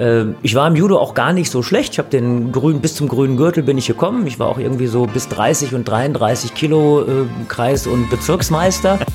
Äh, 0.00 0.32
ich 0.42 0.54
war 0.54 0.66
im 0.66 0.76
Judo 0.76 0.98
auch 0.98 1.14
gar 1.14 1.32
nicht 1.32 1.50
so 1.50 1.62
schlecht. 1.62 1.92
Ich 1.92 1.98
habe 1.98 2.08
den 2.08 2.52
grünen, 2.52 2.80
bis 2.80 2.94
zum 2.94 3.06
grünen 3.06 3.36
Gürtel 3.36 3.62
bin 3.62 3.76
ich 3.76 3.86
gekommen. 3.86 4.26
Ich 4.26 4.38
war 4.38 4.48
auch 4.48 4.58
irgendwie 4.58 4.86
so 4.86 5.06
bis 5.06 5.28
30 5.28 5.74
und 5.74 5.84
33 5.84 6.54
Kilo 6.54 7.02
äh, 7.02 7.26
Kreis- 7.48 7.86
und 7.86 8.08
Bezirksmeister. 8.08 8.98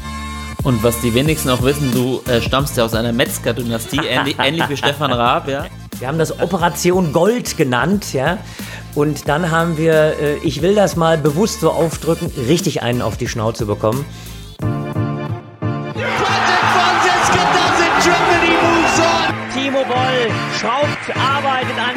Und 0.64 0.84
was 0.84 1.00
die 1.02 1.14
wenigsten 1.14 1.52
auch 1.52 1.62
wissen, 1.62 1.92
du 1.94 2.24
äh, 2.28 2.42
stammst 2.42 2.76
ja 2.76 2.86
aus 2.86 2.96
einer 2.96 3.14
Metzger-Dynastie, 3.14 4.00
ähnlich, 4.10 4.36
ähnlich 4.44 4.68
wie 4.68 4.76
Stefan 4.76 5.14
Raab, 5.14 5.48
ja? 5.48 5.68
Wir 6.00 6.08
haben 6.08 6.18
das 6.18 6.40
Operation 6.42 7.14
Gold 7.14 7.56
genannt, 7.56 8.14
ja. 8.14 8.40
Und 8.96 9.30
dann 9.30 9.52
haben 9.52 9.78
wir, 9.78 9.94
äh, 10.20 10.38
ich 10.38 10.64
will 10.64 10.74
das 10.74 10.96
mal 10.96 11.20
bewusst 11.20 11.60
so 11.60 11.70
aufdrücken, 11.70 12.32
richtig 12.48 12.82
einen 12.82 13.04
auf 13.04 13.16
die 13.16 13.28
Schnauze 13.28 13.68
bekommen. 13.68 14.06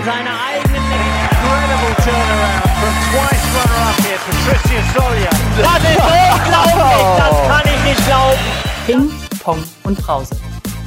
Seiner 0.08 0.40
eigenen 0.40 0.80
Incredible 0.88 1.94
turnaround 2.02 2.64
from 2.80 2.94
twice 3.12 3.44
runner-up 3.52 3.98
here, 4.00 4.20
Patricia 4.24 4.80
Solia. 4.96 5.32
Das 5.60 5.82
ist 5.84 6.00
unglaublich, 6.00 7.04
das 7.18 7.36
kann 7.46 7.66
ich 7.66 7.80
nicht 7.84 8.02
glauben. 8.06 8.44
Ping, 8.86 9.04
Pong 9.44 9.62
und 9.84 9.98
Brause, 9.98 10.34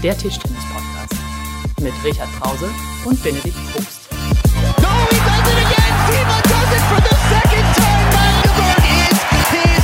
der 0.01 0.17
Tischtennis-Podcast. 0.17 1.13
Mit 1.81 1.93
Richard 2.03 2.29
Brause 2.39 2.71
und 3.05 3.21
Benedikt 3.21 3.55
Probst. 3.71 4.09
No, 4.81 4.89
he 5.11 5.17
does 5.17 5.45
it 5.51 5.57
again! 5.65 5.93
Timo 6.09 6.37
does 6.41 6.71
it 6.73 6.81
for 6.89 7.01
the 7.07 7.13
second 7.29 7.67
time! 7.77 8.09
Magdeburg 8.17 8.81
is 8.89 9.21
his 9.51 9.83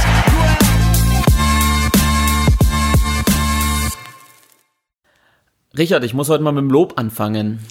Richard, 5.78 6.04
ich 6.04 6.16
muss 6.16 6.28
heute 6.30 6.44
mal 6.44 6.54
mit 6.54 6.64
dem 6.64 6.72
Lob 6.72 6.98
anfangen. 6.98 7.64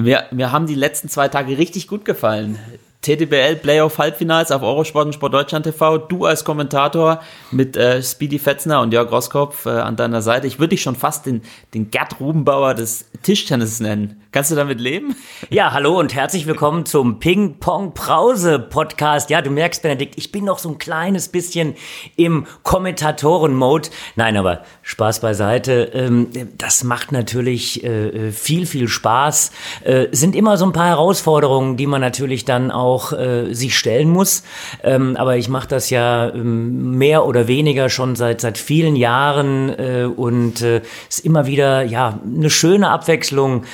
Wir, 0.00 0.26
mir 0.30 0.52
haben 0.52 0.66
die 0.66 0.76
letzten 0.76 1.08
zwei 1.08 1.26
Tage 1.26 1.58
richtig 1.58 1.88
gut 1.88 2.04
gefallen. 2.04 2.56
TTBL 3.02 3.56
Playoff 3.56 3.98
Halbfinals 3.98 4.52
auf 4.52 4.62
Eurosport 4.62 5.06
und 5.06 5.12
Sport 5.12 5.34
Deutschland 5.34 5.64
TV. 5.64 5.98
Du 5.98 6.24
als 6.24 6.44
Kommentator 6.44 7.20
mit 7.50 7.76
äh, 7.76 8.00
Speedy 8.00 8.38
Fetzner 8.38 8.80
und 8.80 8.92
Jörg 8.92 9.10
Roskopf 9.10 9.66
äh, 9.66 9.70
an 9.70 9.96
deiner 9.96 10.22
Seite. 10.22 10.46
Ich 10.46 10.60
würde 10.60 10.70
dich 10.70 10.82
schon 10.82 10.94
fast 10.94 11.26
den, 11.26 11.42
den 11.74 11.90
Gerd 11.90 12.20
Rubenbauer 12.20 12.74
des 12.74 13.06
Tischtennis 13.22 13.80
nennen. 13.80 14.22
Kannst 14.30 14.50
du 14.50 14.54
damit 14.54 14.78
leben? 14.78 15.16
Ja, 15.48 15.72
hallo 15.72 15.98
und 15.98 16.14
herzlich 16.14 16.46
willkommen 16.46 16.84
zum 16.84 17.18
Ping 17.18 17.60
Pong 17.60 17.94
Brause 17.94 18.58
Podcast. 18.58 19.30
Ja, 19.30 19.40
du 19.40 19.48
merkst, 19.48 19.80
Benedikt, 19.80 20.18
ich 20.18 20.30
bin 20.30 20.44
noch 20.44 20.58
so 20.58 20.68
ein 20.68 20.76
kleines 20.76 21.28
bisschen 21.28 21.76
im 22.16 22.46
Kommentatoren-Mode. 22.62 23.88
Nein, 24.16 24.36
aber 24.36 24.64
Spaß 24.82 25.20
beiseite. 25.20 25.90
Ähm, 25.94 26.28
das 26.58 26.84
macht 26.84 27.10
natürlich 27.10 27.82
äh, 27.82 28.30
viel, 28.30 28.66
viel 28.66 28.88
Spaß. 28.88 29.50
Äh, 29.84 30.08
sind 30.12 30.36
immer 30.36 30.58
so 30.58 30.66
ein 30.66 30.74
paar 30.74 30.88
Herausforderungen, 30.88 31.78
die 31.78 31.86
man 31.86 32.02
natürlich 32.02 32.44
dann 32.44 32.70
auch 32.70 33.14
äh, 33.14 33.54
sich 33.54 33.78
stellen 33.78 34.10
muss. 34.10 34.42
Ähm, 34.82 35.16
aber 35.16 35.38
ich 35.38 35.48
mache 35.48 35.68
das 35.68 35.88
ja 35.88 36.28
ähm, 36.28 36.98
mehr 36.98 37.24
oder 37.24 37.48
weniger 37.48 37.88
schon 37.88 38.14
seit 38.14 38.42
seit 38.42 38.58
vielen 38.58 38.94
Jahren 38.94 39.70
und 40.16 40.60
ist 40.60 41.24
immer 41.24 41.46
wieder 41.46 41.82
ja 41.82 42.20
eine 42.24 42.50
schöne 42.50 42.90
Abwechslung 42.90 43.64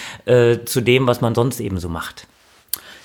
zu 0.65 0.81
dem, 0.81 1.07
was 1.07 1.21
man 1.21 1.35
sonst 1.35 1.61
eben 1.61 1.79
so 1.79 1.89
macht. 1.89 2.27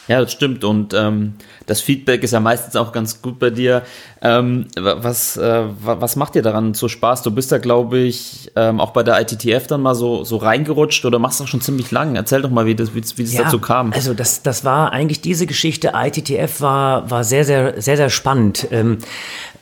Ja, 0.10 0.20
das 0.20 0.32
stimmt. 0.32 0.64
Und 0.64 0.96
ähm, 0.96 1.36
das 1.68 1.82
Feedback 1.82 2.24
ist 2.24 2.32
ja 2.32 2.40
meistens 2.40 2.76
auch 2.76 2.92
ganz 2.92 3.22
gut 3.22 3.38
bei 3.38 3.52
dir. 3.52 3.84
Ähm, 4.24 4.66
was, 4.76 5.38
äh, 5.38 5.66
was 5.82 6.16
macht 6.16 6.34
dir 6.34 6.42
daran 6.42 6.74
so 6.74 6.88
Spaß? 6.88 7.22
Du 7.22 7.30
bist 7.30 7.52
da, 7.52 7.60
glaube 7.60 8.00
ich, 8.00 8.52
ähm, 8.56 8.80
auch 8.80 8.90
bei 8.90 9.04
der 9.04 9.22
ITTF 9.22 9.68
dann 9.68 9.84
mal 9.84 9.94
so, 9.94 10.24
so 10.24 10.38
reingerutscht 10.38 11.06
oder 11.06 11.20
machst 11.20 11.40
das 11.40 11.48
schon 11.48 11.62
ziemlich 11.62 11.92
lang. 11.92 12.16
Erzähl 12.16 12.42
doch 12.42 12.50
mal, 12.50 12.66
wie 12.66 12.74
das, 12.74 12.96
wie, 12.96 13.04
wie 13.18 13.24
das 13.24 13.34
ja, 13.34 13.44
dazu 13.44 13.60
kam. 13.60 13.94
Also 13.94 14.16
das, 14.16 14.42
das 14.42 14.66
war 14.66 14.92
eigentlich 14.92 15.22
diese 15.22 15.46
Geschichte. 15.46 15.92
ITTF 15.94 16.60
war, 16.60 17.12
war 17.12 17.24
sehr, 17.24 17.46
sehr, 17.46 17.80
sehr, 17.80 17.98
sehr 17.98 18.10
spannend. 18.10 18.68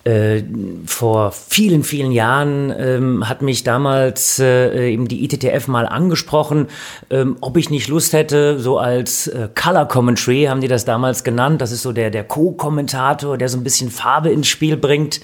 Äh, 0.07 0.45
vor 0.85 1.33
vielen, 1.33 1.83
vielen 1.83 2.13
Jahren 2.13 2.73
ähm, 2.77 3.27
hat 3.27 3.41
mich 3.41 3.65
damals 3.65 4.39
äh, 4.39 4.93
eben 4.93 5.09
die 5.09 5.25
ITTF 5.25 5.67
mal 5.67 5.85
angesprochen, 5.85 6.67
ähm, 7.09 7.35
ob 7.41 7.57
ich 7.57 7.69
nicht 7.69 7.89
Lust 7.89 8.13
hätte, 8.13 8.57
so 8.57 8.77
als 8.77 9.27
äh, 9.27 9.49
Color 9.53 9.85
Commentary 9.89 10.45
haben 10.45 10.61
die 10.61 10.69
das 10.69 10.85
damals 10.85 11.25
genannt. 11.25 11.59
Das 11.59 11.73
ist 11.73 11.81
so 11.81 11.91
der, 11.91 12.09
der 12.09 12.23
Co-Kommentator, 12.23 13.37
der 13.37 13.49
so 13.49 13.57
ein 13.57 13.65
bisschen 13.65 13.91
Farbe 13.91 14.29
ins 14.29 14.47
Spiel 14.47 14.77
bringt, 14.77 15.19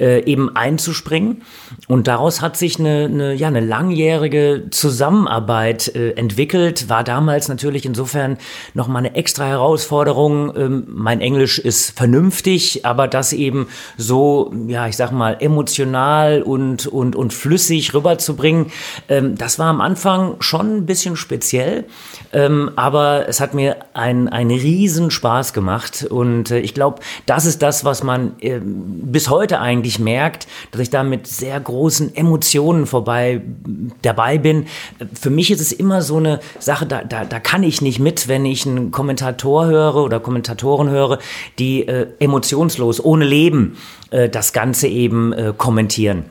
äh, 0.00 0.24
eben 0.24 0.56
einzuspringen. 0.56 1.42
Und 1.86 2.08
daraus 2.08 2.42
hat 2.42 2.56
sich 2.56 2.80
eine, 2.80 3.04
eine, 3.04 3.34
ja, 3.34 3.46
eine 3.46 3.60
langjährige 3.60 4.64
Zusammenarbeit 4.70 5.94
äh, 5.94 6.10
entwickelt. 6.14 6.88
War 6.88 7.04
damals 7.04 7.46
natürlich 7.46 7.86
insofern 7.86 8.38
nochmal 8.72 9.06
eine 9.06 9.14
extra 9.14 9.44
Herausforderung. 9.44 10.52
Ähm, 10.56 10.84
mein 10.88 11.20
Englisch 11.20 11.60
ist 11.60 11.96
vernünftig, 11.96 12.84
aber 12.84 13.06
das 13.06 13.32
eben 13.32 13.68
so 13.96 14.23
ja, 14.66 14.86
ich 14.86 14.96
sag 14.96 15.12
mal, 15.12 15.36
emotional 15.40 16.42
und, 16.42 16.86
und, 16.86 17.16
und 17.16 17.32
flüssig 17.32 17.94
rüberzubringen. 17.94 18.66
Ähm, 19.08 19.36
das 19.36 19.58
war 19.58 19.66
am 19.66 19.80
Anfang 19.80 20.36
schon 20.40 20.78
ein 20.78 20.86
bisschen 20.86 21.16
speziell, 21.16 21.84
ähm, 22.32 22.70
aber 22.76 23.28
es 23.28 23.40
hat 23.40 23.54
mir 23.54 23.76
einen, 23.94 24.28
riesen 24.54 25.10
Spaß 25.10 25.52
gemacht 25.52 26.06
und 26.08 26.50
äh, 26.50 26.60
ich 26.60 26.74
glaube, 26.74 27.00
das 27.26 27.46
ist 27.46 27.62
das, 27.62 27.84
was 27.84 28.02
man 28.02 28.32
äh, 28.40 28.60
bis 28.62 29.30
heute 29.30 29.60
eigentlich 29.60 29.98
merkt, 29.98 30.46
dass 30.70 30.80
ich 30.80 30.90
da 30.90 31.02
mit 31.02 31.26
sehr 31.26 31.58
großen 31.58 32.14
Emotionen 32.14 32.86
vorbei 32.86 33.42
dabei 34.02 34.38
bin. 34.38 34.66
Für 35.14 35.30
mich 35.30 35.50
ist 35.50 35.60
es 35.60 35.72
immer 35.72 36.02
so 36.02 36.16
eine 36.16 36.40
Sache, 36.58 36.86
da, 36.86 37.02
da, 37.02 37.24
da 37.24 37.40
kann 37.40 37.62
ich 37.62 37.82
nicht 37.82 37.98
mit, 37.98 38.28
wenn 38.28 38.44
ich 38.46 38.66
einen 38.66 38.90
Kommentator 38.90 39.66
höre 39.66 39.96
oder 39.96 40.20
Kommentatoren 40.20 40.88
höre, 40.90 41.18
die 41.58 41.86
äh, 41.86 42.06
emotionslos, 42.18 43.04
ohne 43.04 43.24
Leben 43.24 43.76
äh, 44.14 44.28
das 44.28 44.52
Ganze 44.52 44.86
eben 44.86 45.32
äh, 45.32 45.52
kommentieren. 45.56 46.24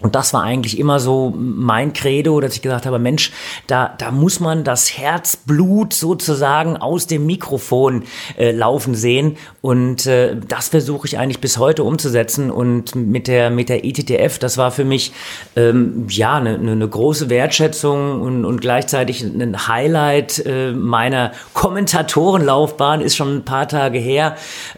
Und 0.00 0.14
das 0.14 0.32
war 0.32 0.42
eigentlich 0.42 0.78
immer 0.78 0.98
so 0.98 1.34
mein 1.36 1.92
Credo, 1.92 2.40
dass 2.40 2.54
ich 2.54 2.62
gesagt 2.62 2.86
habe, 2.86 2.98
Mensch, 2.98 3.32
da, 3.66 3.94
da 3.98 4.10
muss 4.10 4.40
man 4.40 4.64
das 4.64 4.96
Herzblut 4.96 5.92
sozusagen 5.92 6.78
aus 6.78 7.06
dem 7.06 7.26
Mikrofon 7.26 8.04
äh, 8.38 8.50
laufen 8.50 8.94
sehen. 8.94 9.36
Und 9.60 10.06
äh, 10.06 10.36
das 10.48 10.68
versuche 10.68 11.06
ich 11.06 11.18
eigentlich 11.18 11.42
bis 11.42 11.58
heute 11.58 11.84
umzusetzen. 11.84 12.50
Und 12.50 12.94
mit 12.94 13.28
der, 13.28 13.50
mit 13.50 13.68
der 13.68 13.84
ETTF, 13.84 14.38
das 14.38 14.56
war 14.56 14.70
für 14.70 14.86
mich 14.86 15.12
ähm, 15.54 16.06
ja 16.08 16.36
eine, 16.36 16.54
eine 16.54 16.88
große 16.88 17.28
Wertschätzung 17.28 18.22
und, 18.22 18.46
und 18.46 18.62
gleichzeitig 18.62 19.22
ein 19.22 19.68
Highlight 19.68 20.44
äh, 20.46 20.72
meiner 20.72 21.32
Kommentatorenlaufbahn, 21.52 23.02
ist 23.02 23.16
schon 23.16 23.36
ein 23.36 23.44
paar 23.44 23.68
Tage 23.68 23.98
her. 23.98 24.36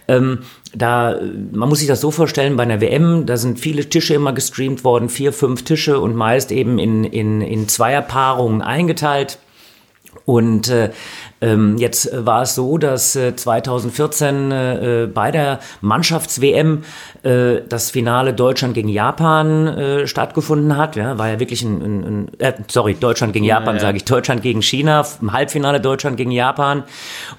Ähm, 0.09 0.41
da, 0.75 1.21
man 1.53 1.69
muss 1.69 1.81
sich 1.81 1.89
das 1.89 2.01
so 2.01 2.11
vorstellen, 2.11 2.57
bei 2.57 2.63
einer 2.63 2.81
WM, 2.81 3.27
da 3.27 3.37
sind 3.37 3.61
viele 3.61 3.89
Tische 3.89 4.15
immer 4.15 4.33
gestreamt 4.33 4.85
worden, 4.85 5.09
vier, 5.09 5.33
fünf 5.33 5.65
Tische 5.65 6.01
und 6.01 6.15
meist 6.15 6.51
eben 6.53 6.79
in, 6.79 7.05
in, 7.05 7.41
in 7.43 7.69
Zweierpaarungen 7.69 8.63
eingeteilt. 8.63 9.39
Und 10.25 10.69
äh, 10.69 10.91
ähm, 11.43 11.77
jetzt 11.77 12.09
war 12.25 12.43
es 12.43 12.55
so, 12.55 12.79
dass 12.79 13.17
äh, 13.17 13.35
2014 13.35 14.53
äh, 14.53 15.09
bei 15.13 15.33
der 15.33 15.59
Mannschafts-WM 15.81 16.85
äh, 17.25 17.63
das 17.69 17.91
Finale 17.91 18.33
Deutschland 18.33 18.75
gegen 18.75 18.89
Japan 18.89 19.67
äh, 19.67 20.07
stattgefunden 20.07 20.77
hat. 20.77 20.95
Ja, 20.95 21.19
war 21.19 21.29
ja 21.29 21.41
wirklich 21.41 21.63
ein, 21.63 21.83
ein, 21.83 22.05
ein 22.05 22.29
äh, 22.39 22.53
sorry, 22.69 22.95
Deutschland 22.95 23.33
gegen 23.33 23.45
Japan, 23.45 23.75
ja, 23.75 23.75
ja. 23.75 23.81
sage 23.81 23.97
ich, 23.97 24.05
Deutschland 24.05 24.43
gegen 24.43 24.63
China, 24.63 25.05
im 25.21 25.33
Halbfinale 25.33 25.81
Deutschland 25.81 26.17
gegen 26.17 26.31
Japan. 26.31 26.85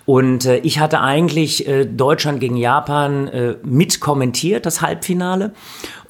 Und 0.06 0.46
äh, 0.46 0.58
ich 0.58 0.80
hatte 0.80 1.00
eigentlich 1.00 1.66
äh, 1.68 1.85
Deutschland 1.85 2.41
gegen 2.41 2.58
Japan 2.58 3.28
äh, 3.30 3.56
mit 3.64 4.02
kommentiert, 4.02 4.66
das 4.66 4.81
Halbfinale 4.81 5.53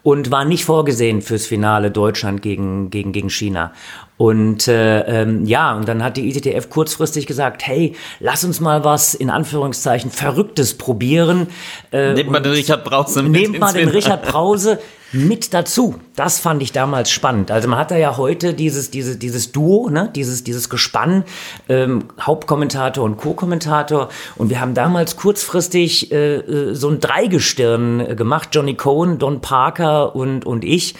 und 0.03 0.31
war 0.31 0.45
nicht 0.45 0.65
vorgesehen 0.65 1.21
fürs 1.21 1.45
Finale 1.45 1.89
Deutschland 1.89 2.41
gegen, 2.41 2.89
gegen, 2.89 3.13
gegen 3.13 3.29
China. 3.29 3.71
Und 4.17 4.67
äh, 4.67 5.01
ähm, 5.01 5.45
ja, 5.45 5.75
und 5.75 5.87
dann 5.87 6.03
hat 6.03 6.17
die 6.17 6.29
ITTF 6.29 6.69
kurzfristig 6.69 7.25
gesagt, 7.25 7.65
hey, 7.65 7.95
lass 8.19 8.43
uns 8.43 8.59
mal 8.59 8.83
was 8.83 9.13
in 9.15 9.29
Anführungszeichen 9.29 10.11
Verrücktes 10.11 10.77
probieren. 10.77 11.47
Äh, 11.91 12.13
nehmt 12.13 12.29
mal 12.29 12.41
den 12.41 12.51
Richard 12.51 12.83
Brause 12.83 13.23
mit 13.23 13.31
Nehmt 13.31 13.59
mal 13.59 13.73
den 13.73 13.89
Richard 13.89 14.23
Brause 14.23 14.79
mit 15.11 15.53
dazu. 15.53 15.99
Das 16.15 16.39
fand 16.39 16.61
ich 16.61 16.71
damals 16.71 17.09
spannend. 17.09 17.49
Also 17.49 17.67
man 17.67 17.79
hat 17.79 17.89
da 17.89 17.97
ja 17.97 18.17
heute 18.17 18.53
dieses, 18.53 18.91
dieses, 18.91 19.17
dieses 19.17 19.51
Duo, 19.51 19.89
ne? 19.89 20.11
dieses, 20.15 20.43
dieses 20.43 20.69
Gespann, 20.69 21.23
ähm, 21.69 22.05
Hauptkommentator 22.21 23.03
und 23.03 23.17
Co-Kommentator. 23.17 24.09
Und 24.35 24.51
wir 24.51 24.61
haben 24.61 24.75
damals 24.75 25.15
kurzfristig 25.15 26.11
äh, 26.11 26.35
äh 26.35 26.75
so 26.75 26.89
ein 26.89 26.99
Dreigestirn 26.99 27.99
äh, 27.99 28.15
gemacht. 28.15 28.49
Johnny 28.51 28.75
Cohen, 28.75 29.17
Don 29.17 29.41
Parker 29.41 30.15
und, 30.15 30.45
und 30.45 30.63
ich. 30.63 30.93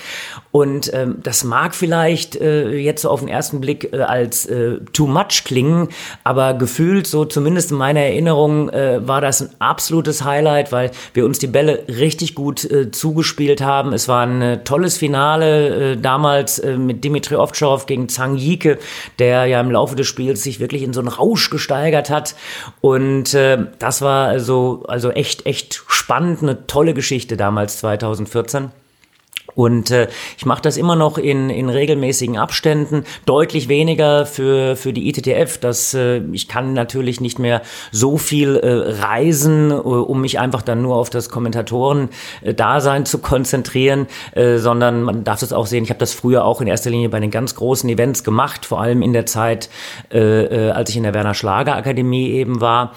Und 0.53 0.93
ähm, 0.93 1.17
das 1.23 1.43
mag 1.43 1.73
vielleicht 1.73 2.35
äh, 2.35 2.75
jetzt 2.77 3.01
so 3.01 3.09
auf 3.09 3.21
den 3.21 3.27
ersten 3.27 3.59
Blick 3.59 3.91
äh, 3.91 4.01
als 4.01 4.45
äh, 4.45 4.77
too 4.93 5.07
much 5.07 5.43
klingen, 5.45 5.89
aber 6.23 6.53
gefühlt, 6.53 7.07
so 7.07 7.25
zumindest 7.25 7.71
in 7.71 7.77
meiner 7.77 8.01
Erinnerung, 8.01 8.69
äh, 8.69 9.07
war 9.07 9.19
das 9.19 9.41
ein 9.41 9.49
absolutes 9.57 10.23
Highlight, 10.23 10.71
weil 10.71 10.91
wir 11.15 11.25
uns 11.25 11.39
die 11.39 11.47
Bälle 11.47 11.85
richtig 11.87 12.35
gut 12.35 12.69
äh, 12.69 12.91
zugespielt 12.91 13.61
haben. 13.61 13.93
Es 13.93 14.07
war 14.07 14.27
ein 14.27 14.41
äh, 14.43 14.63
tolles 14.63 14.97
Finale 15.03 15.91
äh, 15.91 15.97
damals 15.97 16.59
äh, 16.59 16.77
mit 16.77 17.03
Dimitri 17.03 17.35
Ovtcharov 17.35 17.87
gegen 17.87 18.07
Zhang 18.07 18.37
Yike, 18.37 18.79
der 19.19 19.47
ja 19.47 19.59
im 19.59 19.69
Laufe 19.69 19.97
des 19.97 20.07
Spiels 20.07 20.43
sich 20.43 20.61
wirklich 20.61 20.81
in 20.81 20.93
so 20.93 21.01
einen 21.01 21.09
Rausch 21.09 21.49
gesteigert 21.49 22.09
hat. 22.09 22.35
Und 22.79 23.33
äh, 23.33 23.65
das 23.79 24.01
war 24.01 24.29
also, 24.29 24.85
also 24.87 25.11
echt, 25.11 25.45
echt 25.45 25.83
spannend, 25.87 26.41
eine 26.41 26.67
tolle 26.67 26.93
Geschichte 26.93 27.35
damals 27.35 27.79
2014. 27.79 28.71
Und 29.55 29.91
äh, 29.91 30.07
ich 30.37 30.45
mache 30.45 30.61
das 30.61 30.77
immer 30.77 30.95
noch 30.95 31.17
in, 31.17 31.49
in 31.49 31.69
regelmäßigen 31.69 32.37
Abständen, 32.37 33.05
deutlich 33.25 33.67
weniger 33.67 34.25
für, 34.25 34.75
für 34.75 34.93
die 34.93 35.09
ITTF. 35.09 35.57
Das, 35.59 35.93
äh, 35.93 36.21
ich 36.31 36.47
kann 36.47 36.73
natürlich 36.73 37.21
nicht 37.21 37.39
mehr 37.39 37.61
so 37.91 38.17
viel 38.17 38.55
äh, 38.55 39.01
reisen, 39.01 39.71
äh, 39.71 39.73
um 39.73 40.21
mich 40.21 40.39
einfach 40.39 40.61
dann 40.61 40.81
nur 40.81 40.95
auf 40.95 41.09
das 41.09 41.29
Kommentatoren-Dasein 41.29 43.05
zu 43.05 43.19
konzentrieren, 43.19 44.07
äh, 44.33 44.57
sondern 44.57 45.03
man 45.03 45.23
darf 45.23 45.39
das 45.39 45.53
auch 45.53 45.67
sehen, 45.67 45.83
ich 45.83 45.89
habe 45.89 45.99
das 45.99 46.13
früher 46.13 46.45
auch 46.45 46.61
in 46.61 46.67
erster 46.67 46.89
Linie 46.89 47.09
bei 47.09 47.19
den 47.19 47.31
ganz 47.31 47.55
großen 47.55 47.89
Events 47.89 48.23
gemacht, 48.23 48.65
vor 48.65 48.81
allem 48.81 49.01
in 49.01 49.13
der 49.13 49.25
Zeit, 49.25 49.69
äh, 50.11 50.19
äh, 50.19 50.71
als 50.71 50.89
ich 50.89 50.97
in 50.97 51.03
der 51.03 51.13
Werner 51.13 51.33
Schlager 51.33 51.75
Akademie 51.75 52.29
eben 52.31 52.61
war. 52.61 52.93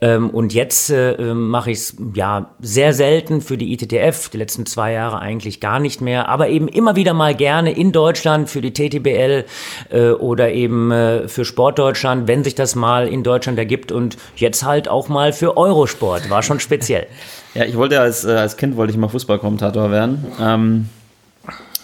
Ähm, 0.00 0.30
und 0.30 0.54
jetzt 0.54 0.90
äh, 0.90 1.12
ähm, 1.12 1.48
mache 1.48 1.70
ich 1.70 1.78
es 1.78 1.96
ja 2.14 2.50
sehr 2.60 2.94
selten 2.94 3.40
für 3.40 3.58
die 3.58 3.72
ITTF, 3.72 4.30
die 4.30 4.38
letzten 4.38 4.64
zwei 4.64 4.92
Jahre 4.92 5.18
eigentlich 5.18 5.60
gar 5.60 5.78
nicht 5.78 6.00
mehr, 6.00 6.28
aber 6.28 6.48
eben 6.48 6.68
immer 6.68 6.96
wieder 6.96 7.12
mal 7.12 7.34
gerne 7.34 7.72
in 7.72 7.92
Deutschland 7.92 8.48
für 8.48 8.62
die 8.62 8.72
TTBL 8.72 9.44
äh, 9.90 10.10
oder 10.10 10.52
eben 10.52 10.90
äh, 10.90 11.28
für 11.28 11.44
Sportdeutschland, 11.44 12.28
wenn 12.28 12.44
sich 12.44 12.54
das 12.54 12.74
mal 12.74 13.08
in 13.08 13.22
Deutschland 13.22 13.58
ergibt 13.58 13.92
und 13.92 14.16
jetzt 14.36 14.64
halt 14.64 14.88
auch 14.88 15.08
mal 15.08 15.32
für 15.32 15.56
Eurosport, 15.56 16.30
war 16.30 16.42
schon 16.42 16.60
speziell. 16.60 17.06
Ja, 17.52 17.64
ich 17.64 17.76
wollte 17.76 17.98
als, 17.98 18.24
äh, 18.24 18.30
als 18.30 18.56
Kind 18.56 18.76
wollte 18.76 18.92
ich 18.92 18.96
mal 18.96 19.08
Fußballkommentator 19.08 19.90
werden. 19.90 20.24
Ähm, 20.40 20.88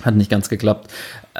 hat 0.02 0.14
nicht 0.14 0.30
ganz 0.30 0.48
geklappt. 0.48 0.92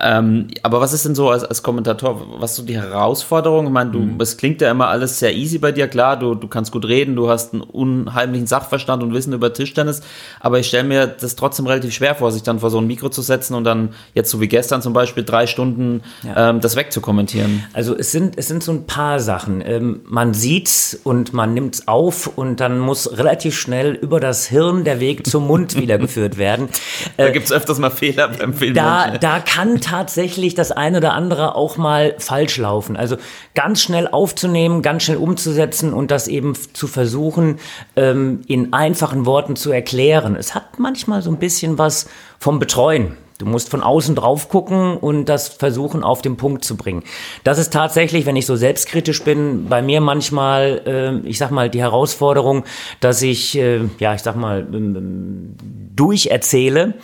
Ähm, 0.03 0.49
aber 0.63 0.81
was 0.81 0.93
ist 0.93 1.05
denn 1.05 1.15
so 1.15 1.31
als, 1.31 1.45
als 1.45 1.63
Kommentator, 1.63 2.41
was 2.41 2.57
so 2.57 2.63
die 2.63 2.77
Herausforderung? 2.77 3.67
Ich 3.67 3.73
meine, 3.73 3.91
du, 3.91 4.01
mhm. 4.01 4.21
es 4.21 4.37
klingt 4.37 4.61
ja 4.61 4.71
immer 4.71 4.89
alles 4.89 5.19
sehr 5.19 5.35
easy 5.35 5.59
bei 5.59 5.73
dir, 5.73 5.89
klar, 5.89 6.19
du, 6.19 6.35
du 6.35 6.49
kannst 6.49 6.73
gut 6.73 6.87
reden, 6.87 7.17
du 7.17 7.29
hast 7.29 7.53
einen 7.53 7.63
unheimlichen 7.63 8.47
Sachverstand 8.47 9.03
und 9.03 9.15
Wissen 9.15 9.33
über 9.33 9.53
Tischtennis, 9.53 10.03
aber 10.41 10.59
ich 10.59 10.69
stelle 10.69 10.85
mir 10.85 11.07
das 11.07 11.37
trotzdem 11.37 11.67
relativ 11.67 11.95
schwer 11.95 12.15
vor, 12.15 12.31
sich 12.33 12.43
dann 12.43 12.61
vor 12.61 12.71
so 12.71 12.79
ein 12.79 12.87
Mikro 12.87 13.09
zu 13.09 13.23
setzen 13.23 13.55
und 13.55 13.65
dann 13.65 13.91
jetzt 14.15 14.31
so 14.31 14.41
wie 14.41 14.49
gestern 14.49 14.83
zum 14.83 14.93
Beispiel 14.93 15.25
drei 15.25 15.47
Stunden 15.47 16.03
ja. 16.23 16.51
ähm, 16.51 16.61
das 16.61 16.77
wegzukommentieren. 16.77 17.65
Also 17.73 17.97
es 17.97 18.13
sind, 18.13 18.37
es 18.37 18.49
sind 18.49 18.63
so 18.63 18.73
ein 18.73 18.87
paar 18.87 19.21
Sachen. 19.21 19.63
Ähm, 19.65 20.01
man 20.05 20.35
sieht's 20.35 20.99
und 21.05 21.33
man 21.33 21.55
nimmt's 21.55 21.89
auf 21.89 22.27
und 22.27 22.61
dann 22.61 22.79
muss 22.79 23.17
relativ 23.17 23.59
schnell 23.59 23.93
über 23.95 24.21
das 24.21 24.47
Hirn 24.47 24.85
der 24.85 25.01
Weg 25.01 25.27
zum 25.27 25.47
Mund 25.47 25.77
wiedergeführt 25.81 26.37
werden. 26.37 26.69
da 27.17 27.27
äh, 27.27 27.33
gibt's 27.33 27.53
öfters 27.53 27.79
mal 27.79 27.91
Fehler 27.91 28.29
beim 28.29 28.53
Film. 28.53 28.75
Da, 28.75 29.17
da 29.19 29.41
kann 29.41 29.81
tatsächlich 29.87 30.55
das 30.55 30.73
eine 30.73 30.99
oder 30.99 31.13
andere 31.13 31.55
auch 31.55 31.77
mal 31.77 32.17
falsch 32.19 32.57
laufen. 32.59 32.97
Also 32.97 33.17
ganz 33.55 33.81
schnell 33.81 34.09
aufzunehmen, 34.09 34.83
ganz 34.83 35.05
schnell 35.05 35.19
umzusetzen 35.19 35.93
und 35.93 36.11
das 36.11 36.27
eben 36.27 36.55
zu 36.73 36.89
versuchen, 36.89 37.61
ähm, 37.95 38.43
in 38.49 38.73
einfachen 38.73 39.27
Worten 39.27 39.55
zu 39.55 39.71
erklären. 39.71 40.35
Es 40.35 40.55
hat 40.55 40.79
manchmal 40.79 41.23
so 41.23 41.31
ein 41.31 41.39
bisschen 41.39 41.79
was 41.79 42.09
vom 42.39 42.59
Betreuen. 42.59 43.17
Du 43.39 43.47
musst 43.47 43.69
von 43.69 43.83
außen 43.83 44.15
drauf 44.15 44.49
gucken 44.49 44.97
und 44.97 45.27
das 45.27 45.49
versuchen 45.49 46.03
auf 46.03 46.23
den 46.23 46.37
Punkt 46.37 46.65
zu 46.65 46.77
bringen. 46.77 47.05
Das 47.45 47.59
ist 47.59 47.73
tatsächlich, 47.73 48.25
wenn 48.27 48.35
ich 48.35 48.47
so 48.47 48.57
selbstkritisch 48.57 49.23
bin, 49.23 49.67
bei 49.69 49.83
mir 49.83 50.01
manchmal, 50.01 50.83
äh, 50.87 51.29
ich 51.29 51.39
sag 51.39 51.51
mal, 51.51 51.69
die 51.71 51.81
Herausforderung, 51.81 52.65
dass 53.01 53.21
ich, 53.23 53.57
äh, 53.57 53.83
ja, 53.99 54.15
ich 54.15 54.23
sag 54.23 54.37
mal, 54.37 54.67
ähm, 54.73 55.55
durcherzähle 55.95 56.95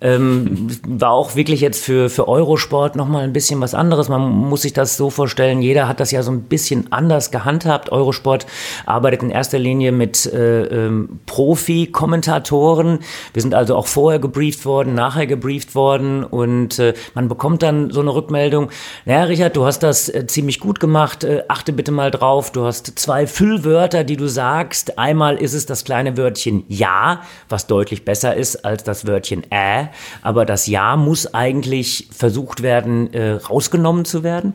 ähm, 0.00 0.68
war 0.86 1.10
auch 1.10 1.36
wirklich 1.36 1.60
jetzt 1.60 1.84
für, 1.84 2.10
für 2.10 2.28
Eurosport 2.28 2.96
nochmal 2.96 3.24
ein 3.24 3.32
bisschen 3.32 3.60
was 3.60 3.74
anderes. 3.74 4.08
Man 4.08 4.30
muss 4.30 4.62
sich 4.62 4.72
das 4.72 4.96
so 4.96 5.10
vorstellen, 5.10 5.62
jeder 5.62 5.88
hat 5.88 6.00
das 6.00 6.10
ja 6.10 6.22
so 6.22 6.30
ein 6.30 6.42
bisschen 6.42 6.92
anders 6.92 7.30
gehandhabt. 7.30 7.90
Eurosport 7.90 8.46
arbeitet 8.84 9.22
in 9.22 9.30
erster 9.30 9.58
Linie 9.58 9.92
mit 9.92 10.26
äh, 10.26 10.64
ähm, 10.64 11.20
Profi-Kommentatoren. 11.26 12.98
Wir 13.32 13.42
sind 13.42 13.54
also 13.54 13.76
auch 13.76 13.86
vorher 13.86 14.18
gebrieft 14.18 14.66
worden, 14.66 14.94
nachher 14.94 15.26
gebrieft 15.26 15.74
worden 15.74 16.24
und 16.24 16.78
äh, 16.78 16.94
man 17.14 17.28
bekommt 17.28 17.62
dann 17.62 17.90
so 17.90 18.00
eine 18.00 18.14
Rückmeldung. 18.14 18.70
Naja, 19.04 19.24
Richard, 19.24 19.56
du 19.56 19.64
hast 19.64 19.82
das 19.82 20.08
äh, 20.08 20.26
ziemlich 20.26 20.60
gut 20.60 20.80
gemacht. 20.80 21.24
Äh, 21.24 21.44
achte 21.48 21.72
bitte 21.72 21.92
mal 21.92 22.10
drauf. 22.10 22.52
Du 22.52 22.64
hast 22.64 22.98
zwei 22.98 23.26
Füllwörter, 23.26 24.04
die 24.04 24.16
du 24.16 24.28
sagst. 24.28 24.98
Einmal 24.98 25.36
ist 25.36 25.54
es 25.54 25.66
das 25.66 25.84
kleine 25.84 26.16
Wörtchen 26.16 26.64
Ja, 26.68 27.22
was 27.48 27.66
deutlich 27.66 28.04
besser 28.04 28.34
ist 28.34 28.64
als 28.64 28.84
das 28.84 29.06
Wörtchen 29.06 29.42
Äh 29.50 29.85
aber 30.22 30.44
das 30.44 30.66
Ja 30.66 30.96
muss 30.96 31.34
eigentlich 31.34 32.08
versucht 32.10 32.62
werden, 32.62 33.12
äh, 33.12 33.32
rausgenommen 33.32 34.04
zu 34.04 34.22
werden. 34.22 34.54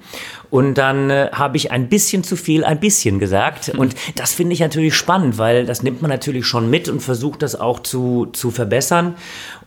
Und 0.49 0.75
dann 0.75 1.09
äh, 1.09 1.29
habe 1.31 1.57
ich 1.57 1.71
ein 1.71 1.89
bisschen 1.89 2.23
zu 2.23 2.35
viel, 2.35 2.63
ein 2.63 2.79
bisschen 2.79 3.19
gesagt. 3.19 3.69
Und 3.77 3.95
das 4.15 4.33
finde 4.33 4.53
ich 4.53 4.59
natürlich 4.59 4.95
spannend, 4.95 5.37
weil 5.37 5.65
das 5.65 5.83
nimmt 5.83 6.01
man 6.01 6.09
natürlich 6.09 6.45
schon 6.45 6.69
mit 6.69 6.89
und 6.89 7.01
versucht 7.01 7.41
das 7.41 7.59
auch 7.59 7.79
zu, 7.79 8.27
zu 8.33 8.51
verbessern. 8.51 9.15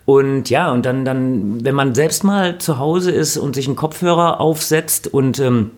Und 0.05 0.51
ja, 0.51 0.71
und 0.71 0.85
dann, 0.85 1.05
dann, 1.05 1.65
wenn 1.65 1.75
man 1.75 1.95
selbst 1.95 2.25
mal 2.25 2.59
zu 2.59 2.79
Hause 2.79 3.11
ist 3.11 3.39
und 3.39 3.55
sich 3.55 3.67
einen 3.67 3.77
Kopfhörer 3.77 4.39
aufsetzt 4.41 5.07
und 5.07 5.39
ähm, 5.39 5.71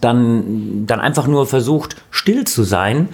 dann, 0.00 0.86
dann 0.86 1.00
einfach 1.00 1.26
nur 1.26 1.46
versucht, 1.46 1.96
still 2.10 2.44
zu 2.44 2.62
sein, 2.62 3.08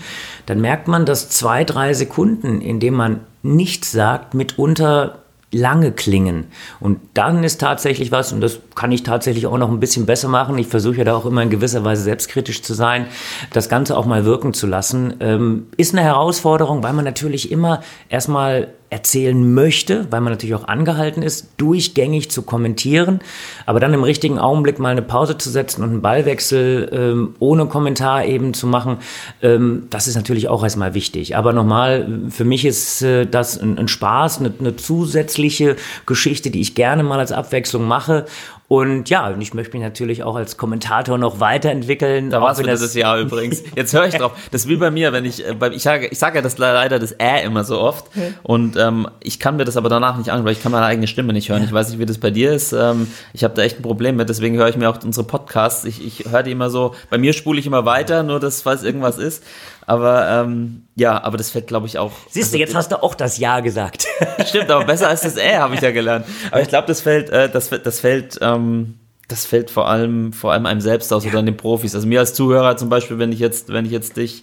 dann 0.46 0.60
merkt 0.60 0.88
man, 0.88 1.06
dass 1.06 1.30
zwei, 1.30 1.64
drei 1.64 1.94
Sekunden, 1.94 2.60
in 2.60 2.80
denen 2.80 2.96
man 2.96 3.20
nichts 3.42 3.92
sagt, 3.92 4.34
mitunter 4.34 5.23
lange 5.54 5.92
klingen. 5.92 6.46
Und 6.80 7.00
dann 7.14 7.44
ist 7.44 7.60
tatsächlich 7.60 8.12
was, 8.12 8.32
und 8.32 8.40
das 8.40 8.60
kann 8.74 8.92
ich 8.92 9.02
tatsächlich 9.02 9.46
auch 9.46 9.56
noch 9.56 9.70
ein 9.70 9.80
bisschen 9.80 10.06
besser 10.06 10.28
machen. 10.28 10.58
Ich 10.58 10.66
versuche 10.66 10.96
ja 10.96 11.04
da 11.04 11.14
auch 11.14 11.26
immer 11.26 11.42
in 11.42 11.50
gewisser 11.50 11.84
Weise 11.84 12.02
selbstkritisch 12.02 12.62
zu 12.62 12.74
sein, 12.74 13.06
das 13.52 13.68
Ganze 13.68 13.96
auch 13.96 14.06
mal 14.06 14.24
wirken 14.24 14.52
zu 14.52 14.66
lassen. 14.66 15.14
Ähm, 15.20 15.66
ist 15.76 15.94
eine 15.94 16.02
Herausforderung, 16.02 16.82
weil 16.82 16.92
man 16.92 17.04
natürlich 17.04 17.50
immer 17.50 17.82
erstmal 18.08 18.68
erzählen 18.94 19.54
möchte, 19.54 20.06
weil 20.10 20.20
man 20.20 20.32
natürlich 20.32 20.54
auch 20.54 20.68
angehalten 20.68 21.22
ist, 21.22 21.48
durchgängig 21.56 22.30
zu 22.30 22.42
kommentieren, 22.42 23.18
aber 23.66 23.80
dann 23.80 23.92
im 23.92 24.04
richtigen 24.04 24.38
Augenblick 24.38 24.78
mal 24.78 24.90
eine 24.90 25.02
Pause 25.02 25.36
zu 25.36 25.50
setzen 25.50 25.82
und 25.82 25.90
einen 25.90 26.00
Ballwechsel 26.00 26.88
ähm, 26.92 27.34
ohne 27.40 27.66
Kommentar 27.66 28.24
eben 28.24 28.54
zu 28.54 28.68
machen, 28.68 28.98
ähm, 29.42 29.88
das 29.90 30.06
ist 30.06 30.14
natürlich 30.14 30.46
auch 30.46 30.62
erstmal 30.62 30.94
wichtig. 30.94 31.36
Aber 31.36 31.52
nochmal, 31.52 32.06
für 32.30 32.44
mich 32.44 32.64
ist 32.64 33.02
äh, 33.02 33.26
das 33.26 33.58
ein, 33.58 33.78
ein 33.78 33.88
Spaß, 33.88 34.38
eine, 34.38 34.52
eine 34.60 34.76
zusätzliche 34.76 35.74
Geschichte, 36.06 36.52
die 36.52 36.60
ich 36.60 36.76
gerne 36.76 37.02
mal 37.02 37.18
als 37.18 37.32
Abwechslung 37.32 37.88
mache 37.88 38.26
und 38.66 39.10
ja, 39.10 39.28
und 39.28 39.42
ich 39.42 39.52
möchte 39.52 39.76
mich 39.76 39.82
natürlich 39.82 40.22
auch 40.22 40.36
als 40.36 40.56
Kommentator 40.56 41.18
noch 41.18 41.38
weiterentwickeln. 41.38 42.30
Da 42.30 42.40
warst 42.40 42.60
du 42.60 42.64
dieses 42.64 42.94
Jahr 42.94 43.18
übrigens. 43.18 43.62
Jetzt 43.76 43.92
höre 43.92 44.06
ich 44.06 44.14
drauf. 44.14 44.32
Das 44.50 44.62
ist 44.62 44.68
wie 44.68 44.76
bei 44.76 44.90
mir, 44.90 45.12
wenn 45.12 45.26
ich, 45.26 45.46
äh, 45.46 45.54
ich 45.72 45.82
sage, 45.82 46.06
ich 46.06 46.18
sage 46.18 46.36
ja 46.36 46.42
das 46.42 46.56
leider 46.56 46.98
das 46.98 47.12
Ä 47.12 47.44
immer 47.44 47.64
so 47.64 47.78
oft. 47.78 48.06
Und 48.42 48.76
ähm, 48.76 49.06
ich 49.20 49.38
kann 49.38 49.56
mir 49.56 49.66
das 49.66 49.76
aber 49.76 49.90
danach 49.90 50.16
nicht 50.16 50.30
an, 50.30 50.44
weil 50.44 50.52
ich 50.52 50.62
kann 50.62 50.72
meine 50.72 50.86
eigene 50.86 51.06
Stimme 51.06 51.34
nicht 51.34 51.50
hören. 51.50 51.62
Ich 51.62 51.72
weiß 51.72 51.90
nicht, 51.90 51.98
wie 51.98 52.06
das 52.06 52.18
bei 52.18 52.30
dir 52.30 52.52
ist. 52.52 52.72
Ähm, 52.72 53.08
ich 53.34 53.44
habe 53.44 53.54
da 53.54 53.62
echt 53.62 53.78
ein 53.78 53.82
Problem 53.82 54.16
mit, 54.16 54.30
deswegen 54.30 54.56
höre 54.56 54.68
ich 54.68 54.76
mir 54.76 54.88
auch 54.88 54.98
unsere 55.04 55.26
Podcasts. 55.26 55.84
Ich, 55.84 56.04
ich 56.04 56.30
höre 56.30 56.42
die 56.42 56.52
immer 56.52 56.70
so, 56.70 56.94
bei 57.10 57.18
mir 57.18 57.34
spule 57.34 57.60
ich 57.60 57.66
immer 57.66 57.84
weiter, 57.84 58.22
nur 58.22 58.40
dass, 58.40 58.62
falls 58.62 58.82
irgendwas 58.82 59.18
ist. 59.18 59.44
Aber 59.86 60.28
ähm, 60.28 60.84
ja, 60.94 61.22
aber 61.22 61.36
das 61.36 61.50
fällt, 61.50 61.66
glaube 61.66 61.86
ich, 61.86 61.98
auch. 61.98 62.12
Siehst 62.30 62.52
du, 62.52 62.56
also, 62.56 62.58
jetzt 62.58 62.74
hast 62.74 62.92
du 62.92 63.02
auch 63.02 63.14
das 63.14 63.38
Ja 63.38 63.60
gesagt. 63.60 64.06
Stimmt, 64.46 64.70
aber 64.70 64.84
besser 64.84 65.08
als 65.08 65.22
das 65.22 65.36
Ä, 65.36 65.56
habe 65.56 65.74
ich 65.74 65.80
ja 65.80 65.90
gelernt. 65.90 66.26
Aber 66.50 66.62
ich 66.62 66.68
glaube, 66.68 66.86
das 66.86 67.02
fällt, 67.02 67.28
äh, 67.30 67.50
das, 67.50 67.68
das 67.68 68.00
fällt, 68.00 68.38
ähm, 68.40 68.98
das 69.28 69.44
fällt 69.44 69.70
vor 69.70 69.88
allem, 69.88 70.32
vor 70.32 70.52
allem 70.52 70.66
einem 70.66 70.80
selbst 70.80 71.12
aus 71.12 71.24
ja. 71.24 71.30
oder 71.30 71.42
den 71.42 71.56
Profis. 71.56 71.94
Also 71.94 72.06
mir 72.06 72.20
als 72.20 72.34
Zuhörer 72.34 72.76
zum 72.76 72.88
Beispiel, 72.88 73.18
wenn 73.18 73.32
ich 73.32 73.40
jetzt, 73.40 73.70
wenn 73.72 73.84
ich 73.84 73.92
jetzt 73.92 74.16
dich, 74.16 74.42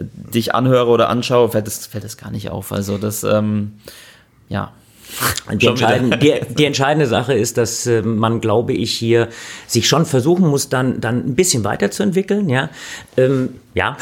dich 0.00 0.54
anhöre 0.54 0.88
oder 0.88 1.08
anschaue, 1.08 1.50
fällt 1.50 1.66
das, 1.66 1.86
fällt 1.86 2.04
das 2.04 2.16
gar 2.16 2.30
nicht 2.30 2.50
auf. 2.50 2.72
Also 2.72 2.98
das, 2.98 3.22
ähm, 3.22 3.74
ja. 4.48 4.72
Die 5.52 5.66
entscheidende, 5.66 6.18
die, 6.18 6.34
die 6.48 6.64
entscheidende, 6.64 7.06
Sache 7.06 7.34
ist, 7.34 7.58
dass 7.58 7.86
äh, 7.86 8.02
man, 8.02 8.40
glaube 8.40 8.72
ich, 8.72 8.92
hier 8.92 9.28
sich 9.66 9.88
schon 9.88 10.06
versuchen 10.06 10.46
muss, 10.46 10.68
dann, 10.68 11.00
dann 11.00 11.26
ein 11.26 11.34
bisschen 11.34 11.64
weiterzuentwickeln. 11.64 12.48
Ja, 12.48 12.70
ähm, 13.16 13.50
ja. 13.74 13.96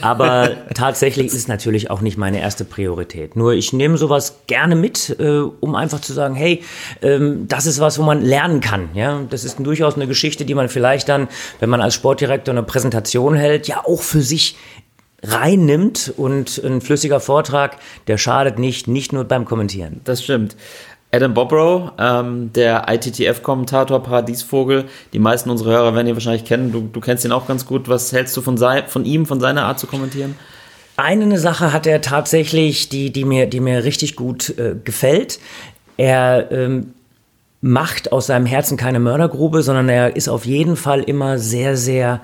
aber 0.00 0.50
tatsächlich 0.74 1.26
ist 1.26 1.34
es 1.34 1.48
natürlich 1.48 1.90
auch 1.90 2.00
nicht 2.00 2.18
meine 2.18 2.40
erste 2.40 2.64
Priorität. 2.64 3.36
Nur 3.36 3.52
ich 3.52 3.72
nehme 3.72 3.96
sowas 3.96 4.40
gerne 4.46 4.74
mit, 4.74 5.16
äh, 5.18 5.40
um 5.60 5.74
einfach 5.74 6.00
zu 6.00 6.12
sagen, 6.12 6.34
hey, 6.34 6.62
ähm, 7.00 7.46
das 7.48 7.66
ist 7.66 7.80
was, 7.80 7.98
wo 7.98 8.02
man 8.02 8.22
lernen 8.22 8.60
kann. 8.60 8.90
Ja, 8.94 9.20
das 9.30 9.44
ist 9.44 9.58
durchaus 9.60 9.94
eine 9.94 10.06
Geschichte, 10.06 10.44
die 10.44 10.54
man 10.54 10.68
vielleicht 10.68 11.08
dann, 11.08 11.28
wenn 11.60 11.70
man 11.70 11.80
als 11.80 11.94
Sportdirektor 11.94 12.52
eine 12.52 12.62
Präsentation 12.62 13.34
hält, 13.34 13.68
ja 13.68 13.82
auch 13.84 14.02
für 14.02 14.22
sich 14.22 14.56
reinnimmt 15.22 16.12
und 16.16 16.62
ein 16.64 16.80
flüssiger 16.80 17.20
Vortrag, 17.20 17.76
der 18.06 18.18
schadet 18.18 18.58
nicht, 18.58 18.88
nicht 18.88 19.12
nur 19.12 19.24
beim 19.24 19.44
Kommentieren. 19.44 20.00
Das 20.04 20.22
stimmt. 20.22 20.56
Adam 21.14 21.34
Bobrow, 21.34 21.92
ähm, 21.98 22.52
der 22.54 22.86
ITTF-Kommentator, 22.88 24.02
Paradiesvogel. 24.02 24.86
Die 25.12 25.18
meisten 25.18 25.50
unserer 25.50 25.72
Hörer 25.72 25.94
werden 25.94 26.06
ihn 26.06 26.14
wahrscheinlich 26.14 26.46
kennen. 26.46 26.72
Du, 26.72 26.88
du 26.90 27.00
kennst 27.00 27.24
ihn 27.24 27.32
auch 27.32 27.46
ganz 27.46 27.66
gut. 27.66 27.88
Was 27.88 28.12
hältst 28.12 28.34
du 28.36 28.40
von, 28.40 28.56
sei, 28.56 28.84
von 28.84 29.04
ihm, 29.04 29.26
von 29.26 29.38
seiner 29.38 29.64
Art 29.64 29.78
zu 29.78 29.86
kommentieren? 29.86 30.34
Eine 30.96 31.38
Sache 31.38 31.72
hat 31.72 31.86
er 31.86 32.00
tatsächlich, 32.00 32.88
die, 32.88 33.12
die, 33.12 33.24
mir, 33.24 33.46
die 33.46 33.60
mir 33.60 33.84
richtig 33.84 34.16
gut 34.16 34.56
äh, 34.58 34.74
gefällt. 34.82 35.38
Er 35.98 36.50
ähm, 36.50 36.94
macht 37.60 38.10
aus 38.10 38.26
seinem 38.26 38.46
Herzen 38.46 38.78
keine 38.78 38.98
Mördergrube, 38.98 39.62
sondern 39.62 39.90
er 39.90 40.16
ist 40.16 40.28
auf 40.28 40.46
jeden 40.46 40.76
Fall 40.76 41.02
immer 41.02 41.38
sehr, 41.38 41.76
sehr 41.76 42.22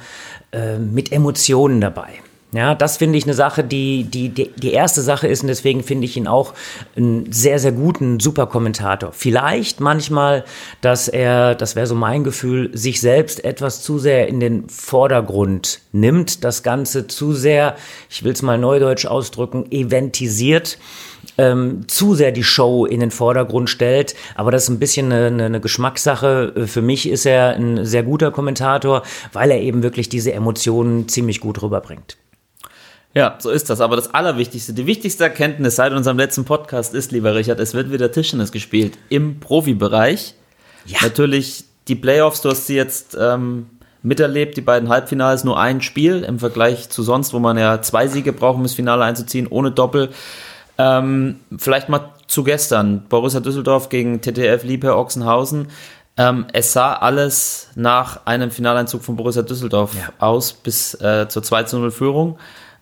äh, 0.52 0.78
mit 0.78 1.12
Emotionen 1.12 1.82
dabei. 1.82 2.08
Ja, 2.52 2.74
das 2.74 2.96
finde 2.96 3.18
ich 3.18 3.24
eine 3.24 3.34
Sache, 3.34 3.62
die, 3.62 4.04
die, 4.04 4.30
die, 4.30 4.72
erste 4.72 5.02
Sache 5.02 5.28
ist 5.28 5.42
und 5.42 5.48
deswegen 5.48 5.82
finde 5.82 6.06
ich 6.06 6.16
ihn 6.16 6.26
auch 6.26 6.54
einen 6.96 7.30
sehr, 7.30 7.58
sehr 7.58 7.72
guten, 7.72 8.20
super 8.20 8.46
Kommentator. 8.46 9.12
Vielleicht 9.12 9.80
manchmal, 9.80 10.46
dass 10.80 11.08
er, 11.08 11.54
das 11.54 11.76
wäre 11.76 11.86
so 11.86 11.94
mein 11.94 12.24
Gefühl, 12.24 12.70
sich 12.72 13.02
selbst 13.02 13.44
etwas 13.44 13.82
zu 13.82 13.98
sehr 13.98 14.28
in 14.28 14.40
den 14.40 14.66
Vordergrund 14.70 15.80
nimmt, 15.92 16.42
das 16.42 16.62
Ganze 16.62 17.06
zu 17.06 17.34
sehr, 17.34 17.76
ich 18.08 18.24
will 18.24 18.32
es 18.32 18.40
mal 18.40 18.56
neudeutsch 18.56 19.04
ausdrücken, 19.04 19.70
eventisiert. 19.70 20.78
Ähm, 21.36 21.86
zu 21.86 22.14
sehr 22.14 22.32
die 22.32 22.44
Show 22.44 22.86
in 22.86 23.00
den 23.00 23.10
Vordergrund 23.10 23.68
stellt. 23.68 24.14
Aber 24.34 24.50
das 24.50 24.64
ist 24.64 24.68
ein 24.70 24.78
bisschen 24.78 25.12
eine, 25.12 25.44
eine 25.44 25.60
Geschmackssache. 25.60 26.66
Für 26.66 26.82
mich 26.82 27.08
ist 27.08 27.26
er 27.26 27.54
ein 27.54 27.84
sehr 27.84 28.02
guter 28.02 28.30
Kommentator, 28.30 29.02
weil 29.32 29.50
er 29.50 29.60
eben 29.60 29.82
wirklich 29.82 30.08
diese 30.08 30.32
Emotionen 30.32 31.08
ziemlich 31.08 31.40
gut 31.40 31.60
rüberbringt. 31.62 32.16
Ja, 33.14 33.36
so 33.38 33.50
ist 33.50 33.70
das. 33.70 33.80
Aber 33.80 33.96
das 33.96 34.14
Allerwichtigste, 34.14 34.72
die 34.74 34.86
wichtigste 34.86 35.24
Erkenntnis 35.24 35.76
seit 35.76 35.92
unserem 35.92 36.18
letzten 36.18 36.44
Podcast 36.44 36.94
ist, 36.94 37.10
lieber 37.10 37.34
Richard, 37.34 37.58
es 37.60 37.74
wird 37.74 37.90
wieder 37.90 38.12
Tischtennis 38.12 38.52
gespielt 38.52 38.98
im 39.08 39.40
Profibereich. 39.40 40.34
Ja. 40.86 40.98
Natürlich 41.02 41.64
die 41.88 41.94
Playoffs, 41.94 42.42
du 42.42 42.50
hast 42.50 42.66
sie 42.66 42.76
jetzt 42.76 43.16
ähm, 43.18 43.66
miterlebt, 44.02 44.56
die 44.56 44.60
beiden 44.60 44.88
Halbfinals, 44.88 45.44
nur 45.44 45.58
ein 45.58 45.80
Spiel 45.80 46.22
im 46.22 46.38
Vergleich 46.38 46.90
zu 46.90 47.02
sonst, 47.02 47.32
wo 47.32 47.38
man 47.38 47.58
ja 47.58 47.82
zwei 47.82 48.08
Siege 48.08 48.32
braucht, 48.32 48.56
um 48.56 48.62
das 48.62 48.74
Finale 48.74 49.04
einzuziehen, 49.04 49.46
ohne 49.48 49.70
Doppel. 49.70 50.10
Ähm, 50.76 51.40
vielleicht 51.56 51.88
mal 51.88 52.12
zu 52.26 52.44
gestern, 52.44 53.04
Borussia 53.08 53.40
Düsseldorf 53.40 53.88
gegen 53.88 54.20
TTF 54.20 54.62
Liebe 54.62 54.96
Ochsenhausen. 54.96 55.68
Ähm, 56.16 56.46
es 56.52 56.72
sah 56.72 56.94
alles 56.94 57.68
nach 57.74 58.26
einem 58.26 58.50
Finaleinzug 58.50 59.02
von 59.02 59.16
Borussia 59.16 59.42
Düsseldorf 59.42 59.94
ja. 59.96 60.12
aus 60.18 60.52
bis 60.52 60.94
äh, 60.94 61.26
zur 61.28 61.42
2 61.42 61.64
0 61.72 61.90
Führung. 61.90 62.38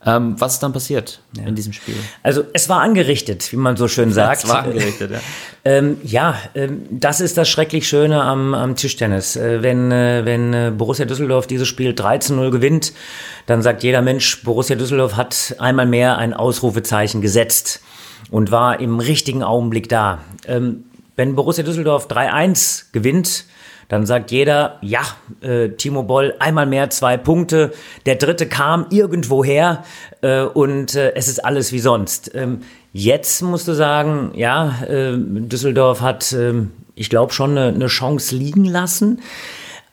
Ähm, 0.07 0.41
was 0.41 0.55
ist 0.55 0.63
dann 0.63 0.73
passiert 0.73 1.21
ja. 1.37 1.43
in 1.45 1.57
diesem 1.57 1.73
Spiel? 1.73 1.97
Also 2.23 2.45
es 2.53 2.69
war 2.69 2.81
angerichtet, 2.81 3.51
wie 3.53 3.57
man 3.57 3.77
so 3.77 3.89
schön 3.89 4.13
sagt. 4.13 4.45
es 4.45 4.49
war 4.49 4.63
angerichtet, 4.63 5.11
ja. 5.11 5.19
ähm, 5.65 5.97
ja, 6.05 6.39
ähm, 6.55 6.83
das 6.91 7.21
ist 7.21 7.37
das 7.37 7.49
schrecklich 7.49 7.89
Schöne 7.89 8.23
am, 8.23 8.55
am 8.55 8.77
Tischtennis. 8.77 9.35
Äh, 9.35 9.63
wenn 9.63 9.91
äh, 9.91 10.25
wenn 10.25 10.55
äh, 10.55 10.73
Borussia 10.77 11.07
Düsseldorf 11.07 11.49
dieses 11.49 11.67
Spiel 11.67 11.91
13-0 11.91 12.51
gewinnt, 12.51 12.93
dann 13.47 13.63
sagt 13.63 13.83
jeder 13.83 14.01
Mensch, 14.01 14.45
Borussia 14.45 14.77
Düsseldorf 14.77 15.17
hat 15.17 15.57
einmal 15.59 15.87
mehr 15.87 16.19
ein 16.19 16.35
Ausrufezeichen 16.35 17.21
gesetzt 17.21 17.81
und 18.31 18.53
war 18.53 18.79
im 18.79 19.01
richtigen 19.01 19.43
Augenblick 19.43 19.89
da. 19.89 20.21
Ähm, 20.47 20.85
wenn 21.17 21.35
Borussia 21.35 21.65
Düsseldorf 21.65 22.07
3-1 22.09 22.93
gewinnt, 22.93 23.45
dann 23.89 24.07
sagt 24.07 24.31
jeder, 24.31 24.79
ja, 24.83 25.03
äh, 25.41 25.71
Timo 25.71 26.03
Boll, 26.03 26.35
einmal 26.39 26.67
mehr 26.67 26.91
zwei 26.91 27.17
Punkte. 27.17 27.73
Der 28.05 28.17
dritte 28.17 28.47
kam 28.47 28.87
irgendwoher 28.91 29.85
äh, 30.23 30.43
und 30.43 30.95
äh, 30.95 31.15
es 31.15 31.29
ist 31.29 31.45
alles 31.45 31.73
wie 31.73 31.79
sonst. 31.79 32.33
Ähm, 32.35 32.61
jetzt 32.93 33.43
musst 33.43 33.69
du 33.69 33.75
sagen, 33.75 34.33
ja, 34.35 34.83
äh, 34.89 35.15
Düsseldorf 35.17 36.01
hat, 36.01 36.33
äh, 36.33 36.55
ich 36.95 37.11
glaube, 37.11 37.33
schon 37.33 37.53
eine, 37.53 37.69
eine 37.69 37.87
Chance 37.87 38.35
liegen 38.35 38.65
lassen. 38.65 39.21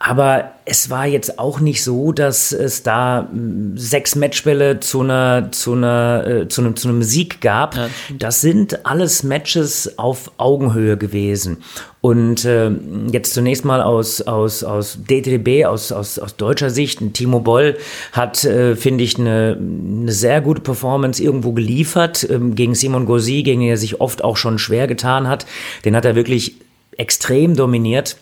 Aber 0.05 0.51
es 0.65 0.89
war 0.89 1.07
jetzt 1.07 1.39
auch 1.39 1.62
nicht 1.62 1.81
so, 1.81 2.12
dass 2.12 2.51
es 2.51 2.83
da 2.83 3.29
hm, 3.31 3.77
sechs 3.77 4.17
Matchbälle 4.17 4.81
zu 4.81 5.00
einer 5.00 5.50
zu 5.53 5.72
einer 5.74 6.27
äh, 6.27 6.48
zu 6.50 6.60
einem 6.60 6.75
zu 6.75 6.89
einem 6.89 7.03
Sieg 7.03 7.39
gab. 7.39 7.77
Ja. 7.77 7.88
Das 8.19 8.41
sind 8.41 8.86
alles 8.86 9.24
Matches 9.24 9.98
auf 9.98 10.31
Augenhöhe 10.36 10.98
gewesen. 10.98 11.63
Und 12.01 12.43
äh, 12.43 12.69
jetzt 13.13 13.33
zunächst 13.33 13.63
mal 13.63 13.81
aus 13.81 14.22
aus 14.22 14.65
aus 14.65 15.00
DTB 15.10 15.65
aus 15.65 15.93
aus 15.93 16.19
aus 16.19 16.36
deutscher 16.36 16.69
Sicht, 16.69 17.00
Timo 17.13 17.39
Boll 17.39 17.77
hat 18.12 18.43
äh, 18.43 18.75
finde 18.75 19.05
ich 19.05 19.17
eine 19.17 19.57
eine 19.57 20.12
sehr 20.12 20.41
gute 20.41 20.62
Performance 20.62 21.24
irgendwo 21.24 21.53
geliefert 21.53 22.27
ähm, 22.29 22.55
gegen 22.55 22.75
Simon 22.75 23.05
Gauzy, 23.05 23.41
gegen 23.43 23.62
den 23.62 23.69
er 23.69 23.77
sich 23.77 24.01
oft 24.01 24.22
auch 24.22 24.36
schon 24.36 24.60
schwer 24.60 24.88
getan 24.88 25.29
hat. 25.29 25.45
Den 25.86 25.95
hat 25.95 26.03
er 26.03 26.15
wirklich 26.15 26.57
extrem 26.98 27.55
dominiert. 27.55 28.17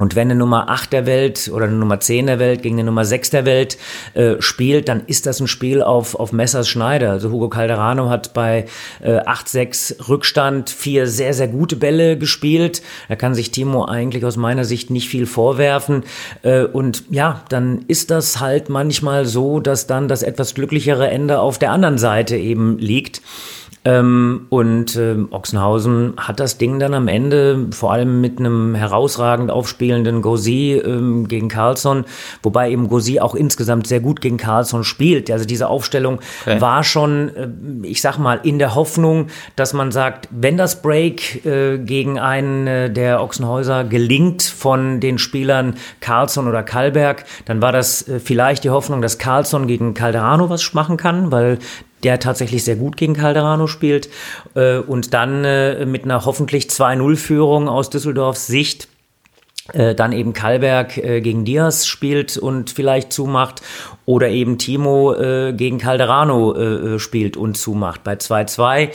Und 0.00 0.16
wenn 0.16 0.30
eine 0.30 0.34
Nummer 0.34 0.70
8 0.70 0.94
der 0.94 1.04
Welt 1.04 1.50
oder 1.54 1.66
eine 1.66 1.76
Nummer 1.76 2.00
10 2.00 2.26
der 2.26 2.38
Welt 2.38 2.62
gegen 2.62 2.76
eine 2.76 2.84
Nummer 2.84 3.04
6 3.04 3.30
der 3.30 3.44
Welt 3.44 3.76
äh, 4.14 4.36
spielt, 4.40 4.88
dann 4.88 5.02
ist 5.06 5.26
das 5.26 5.40
ein 5.40 5.46
Spiel 5.46 5.82
auf, 5.82 6.14
auf 6.14 6.32
Messers 6.32 6.68
Schneider. 6.68 7.10
Also 7.10 7.30
Hugo 7.30 7.50
Calderano 7.50 8.08
hat 8.08 8.32
bei 8.32 8.64
äh, 9.02 9.18
8-6 9.18 10.08
Rückstand 10.08 10.70
vier 10.70 11.06
sehr, 11.06 11.34
sehr 11.34 11.48
gute 11.48 11.76
Bälle 11.76 12.16
gespielt. 12.16 12.80
Da 13.08 13.16
kann 13.16 13.34
sich 13.34 13.50
Timo 13.50 13.84
eigentlich 13.84 14.24
aus 14.24 14.38
meiner 14.38 14.64
Sicht 14.64 14.88
nicht 14.90 15.10
viel 15.10 15.26
vorwerfen. 15.26 16.04
Äh, 16.42 16.64
und 16.64 17.04
ja, 17.10 17.42
dann 17.50 17.84
ist 17.86 18.10
das 18.10 18.40
halt 18.40 18.70
manchmal 18.70 19.26
so, 19.26 19.60
dass 19.60 19.86
dann 19.86 20.08
das 20.08 20.22
etwas 20.22 20.54
glücklichere 20.54 21.08
Ende 21.08 21.40
auf 21.40 21.58
der 21.58 21.72
anderen 21.72 21.98
Seite 21.98 22.38
eben 22.38 22.78
liegt. 22.78 23.20
Ähm, 23.82 24.46
und 24.50 24.94
äh, 24.96 25.16
Ochsenhausen 25.30 26.12
hat 26.18 26.38
das 26.38 26.58
Ding 26.58 26.78
dann 26.78 26.92
am 26.92 27.08
Ende, 27.08 27.68
vor 27.70 27.92
allem 27.92 28.20
mit 28.20 28.38
einem 28.38 28.74
herausragend 28.74 29.50
aufspielenden 29.50 30.20
Gauzy 30.20 30.72
ähm, 30.84 31.28
gegen 31.28 31.48
Carlsson, 31.48 32.04
wobei 32.42 32.70
eben 32.70 32.90
Gauzy 32.90 33.20
auch 33.20 33.34
insgesamt 33.34 33.86
sehr 33.86 34.00
gut 34.00 34.20
gegen 34.20 34.36
Carlsson 34.36 34.84
spielt. 34.84 35.30
Also 35.30 35.46
diese 35.46 35.68
Aufstellung 35.68 36.20
okay. 36.42 36.60
war 36.60 36.84
schon, 36.84 37.30
äh, 37.34 37.48
ich 37.86 38.02
sag 38.02 38.18
mal, 38.18 38.40
in 38.42 38.58
der 38.58 38.74
Hoffnung, 38.74 39.28
dass 39.56 39.72
man 39.72 39.92
sagt, 39.92 40.28
wenn 40.30 40.58
das 40.58 40.82
Break 40.82 41.46
äh, 41.46 41.78
gegen 41.78 42.18
einen 42.18 42.66
äh, 42.66 42.90
der 42.90 43.22
Ochsenhäuser 43.22 43.84
gelingt 43.84 44.42
von 44.42 45.00
den 45.00 45.16
Spielern 45.16 45.76
Carlsson 46.00 46.48
oder 46.48 46.62
Kalberg, 46.62 47.24
dann 47.46 47.62
war 47.62 47.72
das 47.72 48.06
äh, 48.06 48.20
vielleicht 48.20 48.64
die 48.64 48.70
Hoffnung, 48.70 49.00
dass 49.00 49.16
Carlsson 49.16 49.66
gegen 49.66 49.94
Calderano 49.94 50.50
was 50.50 50.74
machen 50.74 50.98
kann, 50.98 51.32
weil 51.32 51.58
der 52.02 52.18
tatsächlich 52.18 52.64
sehr 52.64 52.76
gut 52.76 52.96
gegen 52.96 53.14
Calderano 53.14 53.66
spielt. 53.66 54.08
Äh, 54.54 54.78
und 54.78 55.14
dann 55.14 55.44
äh, 55.44 55.86
mit 55.86 56.04
einer 56.04 56.24
hoffentlich 56.24 56.66
2-0-Führung 56.66 57.68
aus 57.68 57.90
Düsseldorfs 57.90 58.46
Sicht 58.46 58.88
äh, 59.72 59.94
dann 59.94 60.12
eben 60.12 60.32
Kalberg 60.32 60.96
äh, 60.96 61.20
gegen 61.20 61.44
Diaz 61.44 61.86
spielt 61.86 62.36
und 62.36 62.70
vielleicht 62.70 63.12
zumacht 63.12 63.62
oder 64.10 64.28
eben 64.28 64.58
Timo 64.58 65.14
äh, 65.14 65.52
gegen 65.52 65.78
Calderano 65.78 66.52
äh, 66.56 66.94
äh 66.94 66.98
spielt 66.98 67.36
und 67.36 67.56
zumacht. 67.56 68.02
Bei 68.02 68.14
2-2, 68.14 68.88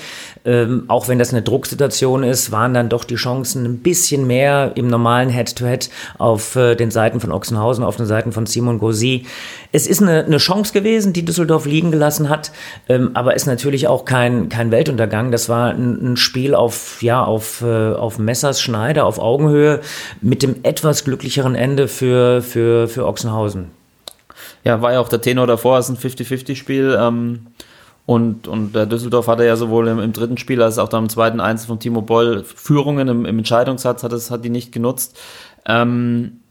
ähm, 0.44 0.84
auch 0.90 1.08
wenn 1.08 1.20
das 1.20 1.32
eine 1.32 1.42
Drucksituation 1.42 2.24
ist, 2.24 2.52
waren 2.52 2.74
dann 2.74 2.90
doch 2.90 3.06
die 3.06 3.16
Chancen 3.16 3.64
ein 3.64 3.78
bisschen 3.78 4.28
mehr 4.28 4.74
im 4.76 4.88
normalen 4.88 5.30
Head-to-Head 5.30 5.84
-Head 5.86 5.90
auf 6.18 6.58
äh, 6.58 6.76
den 6.76 6.92
Seiten 6.92 7.22
von 7.22 7.32
Ochsenhausen, 7.32 7.86
auf 7.86 7.96
den 7.96 8.08
Seiten 8.08 8.34
von 8.34 8.46
Simon 8.46 8.78
Gauzy. 8.78 9.26
Es 9.72 9.88
ist 9.88 10.02
eine, 10.02 10.26
eine 10.26 10.38
Chance 10.38 10.74
gewesen, 10.74 11.14
die 11.14 11.24
Düsseldorf 11.24 11.66
liegen 11.66 11.92
gelassen 11.92 12.28
hat, 12.28 12.52
ähm, 12.90 13.12
aber 13.14 13.36
ist 13.36 13.46
natürlich 13.46 13.88
auch 13.88 14.04
kein, 14.04 14.50
kein 14.50 14.70
Weltuntergang. 14.70 15.32
Das 15.32 15.48
war 15.48 15.70
ein, 15.70 16.12
ein 16.12 16.18
Spiel 16.18 16.56
auf, 16.56 17.02
ja, 17.02 17.24
auf, 17.24 17.62
äh, 17.62 17.94
auf 17.94 18.20
Messers 18.20 18.60
Schneider, 18.60 19.06
auf 19.06 19.18
Augenhöhe 19.18 19.80
mit 20.22 20.44
dem 20.44 20.58
etwas 20.64 21.06
glücklicheren 21.06 21.56
Ende 21.56 21.88
für, 21.88 22.42
für, 22.42 22.90
für 22.90 23.06
Ochsenhausen. 23.08 23.72
Ja, 24.66 24.82
war 24.82 24.94
ja 24.94 25.00
auch 25.00 25.10
der 25.10 25.22
Tenor 25.22 25.48
davor, 25.48 25.80
ist 25.80 25.90
ein 25.90 25.98
50-50-Spiel. 25.98 26.98
Ähm, 27.00 27.48
und, 28.08 28.48
und 28.48 28.76
der 28.76 28.86
Düsseldorf 28.86 29.28
hatte 29.28 29.46
ja 29.46 29.56
sowohl 29.56 29.88
im, 29.88 30.00
im, 30.00 30.14
dritten 30.14 30.38
Spiel 30.38 30.62
als 30.62 30.78
auch 30.78 30.90
dann 30.90 31.06
im 31.06 31.10
zweiten 31.10 31.40
Einzel 31.40 31.68
von 31.68 31.80
Timo 31.80 32.02
Boll 32.02 32.44
Führungen 32.44 33.08
im, 33.08 33.26
im 33.26 33.38
Entscheidungssatz, 33.38 34.04
hat, 34.04 34.14
es, 34.14 34.30
hat 34.30 34.44
die 34.44 34.50
nicht 34.50 34.72
genutzt. 34.72 35.20
Ähm, 35.68 36.42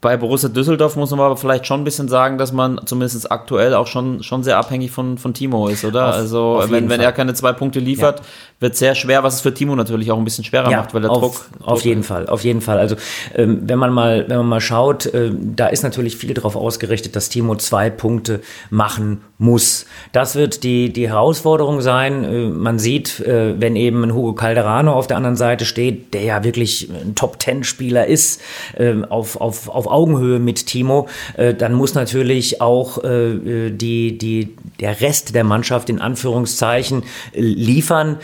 bei 0.00 0.16
Borussia 0.16 0.48
Düsseldorf 0.48 0.94
muss 0.94 1.10
man 1.10 1.20
aber 1.20 1.36
vielleicht 1.36 1.66
schon 1.66 1.80
ein 1.80 1.84
bisschen 1.84 2.08
sagen, 2.08 2.38
dass 2.38 2.52
man 2.52 2.80
zumindest 2.84 3.32
aktuell 3.32 3.74
auch 3.74 3.88
schon, 3.88 4.22
schon 4.22 4.44
sehr 4.44 4.56
abhängig 4.56 4.92
von, 4.92 5.18
von 5.18 5.34
Timo 5.34 5.66
ist, 5.66 5.84
oder? 5.84 6.10
Auf, 6.10 6.14
also, 6.14 6.40
auf 6.58 6.70
wenn, 6.70 6.88
wenn 6.88 7.00
er 7.00 7.10
keine 7.10 7.34
zwei 7.34 7.52
Punkte 7.52 7.80
liefert, 7.80 8.20
ja. 8.20 8.24
wird 8.60 8.76
sehr 8.76 8.94
schwer, 8.94 9.24
was 9.24 9.36
es 9.36 9.40
für 9.40 9.52
Timo 9.52 9.74
natürlich 9.74 10.12
auch 10.12 10.18
ein 10.18 10.24
bisschen 10.24 10.44
schwerer 10.44 10.70
ja, 10.70 10.76
macht, 10.78 10.94
weil 10.94 11.02
der 11.02 11.10
auf, 11.10 11.20
Druck. 11.20 11.46
Auf 11.64 11.84
jeden 11.84 12.04
Fall, 12.04 12.28
auf 12.28 12.44
jeden 12.44 12.60
Fall. 12.60 12.78
Also, 12.78 12.94
ähm, 13.34 13.62
wenn 13.64 13.78
man 13.80 13.92
mal, 13.92 14.24
wenn 14.28 14.36
man 14.36 14.46
mal 14.46 14.60
schaut, 14.60 15.06
äh, 15.06 15.32
da 15.34 15.66
ist 15.66 15.82
natürlich 15.82 16.16
viel 16.16 16.32
darauf 16.32 16.54
ausgerichtet, 16.54 17.16
dass 17.16 17.28
Timo 17.28 17.56
zwei 17.56 17.90
Punkte 17.90 18.40
machen 18.70 19.22
muss. 19.38 19.86
Das 20.12 20.34
wird 20.34 20.64
die, 20.64 20.92
die 20.92 21.08
Herausforderung 21.08 21.80
sein. 21.80 22.24
Äh, 22.24 22.48
man 22.48 22.80
sieht, 22.80 23.20
äh, 23.20 23.60
wenn 23.60 23.76
eben 23.76 24.02
ein 24.02 24.12
Hugo 24.12 24.34
Calderano 24.34 24.92
auf 24.92 25.06
der 25.06 25.16
anderen 25.16 25.36
Seite 25.36 25.64
steht, 25.64 26.12
der 26.12 26.22
ja 26.22 26.44
wirklich 26.44 26.90
ein 26.90 27.14
Top-Ten-Spieler 27.14 28.06
ist, 28.06 28.40
äh, 28.76 28.94
auf, 29.08 29.40
auf, 29.40 29.68
auf 29.68 29.86
Augenhöhe 29.86 30.40
mit 30.40 30.66
Timo, 30.66 31.08
dann 31.36 31.74
muss 31.74 31.94
natürlich 31.94 32.60
auch 32.60 32.98
die, 33.02 34.18
die, 34.18 34.56
der 34.80 35.00
Rest 35.00 35.34
der 35.34 35.44
Mannschaft 35.44 35.88
in 35.88 36.00
Anführungszeichen 36.00 37.04
liefern. 37.32 38.16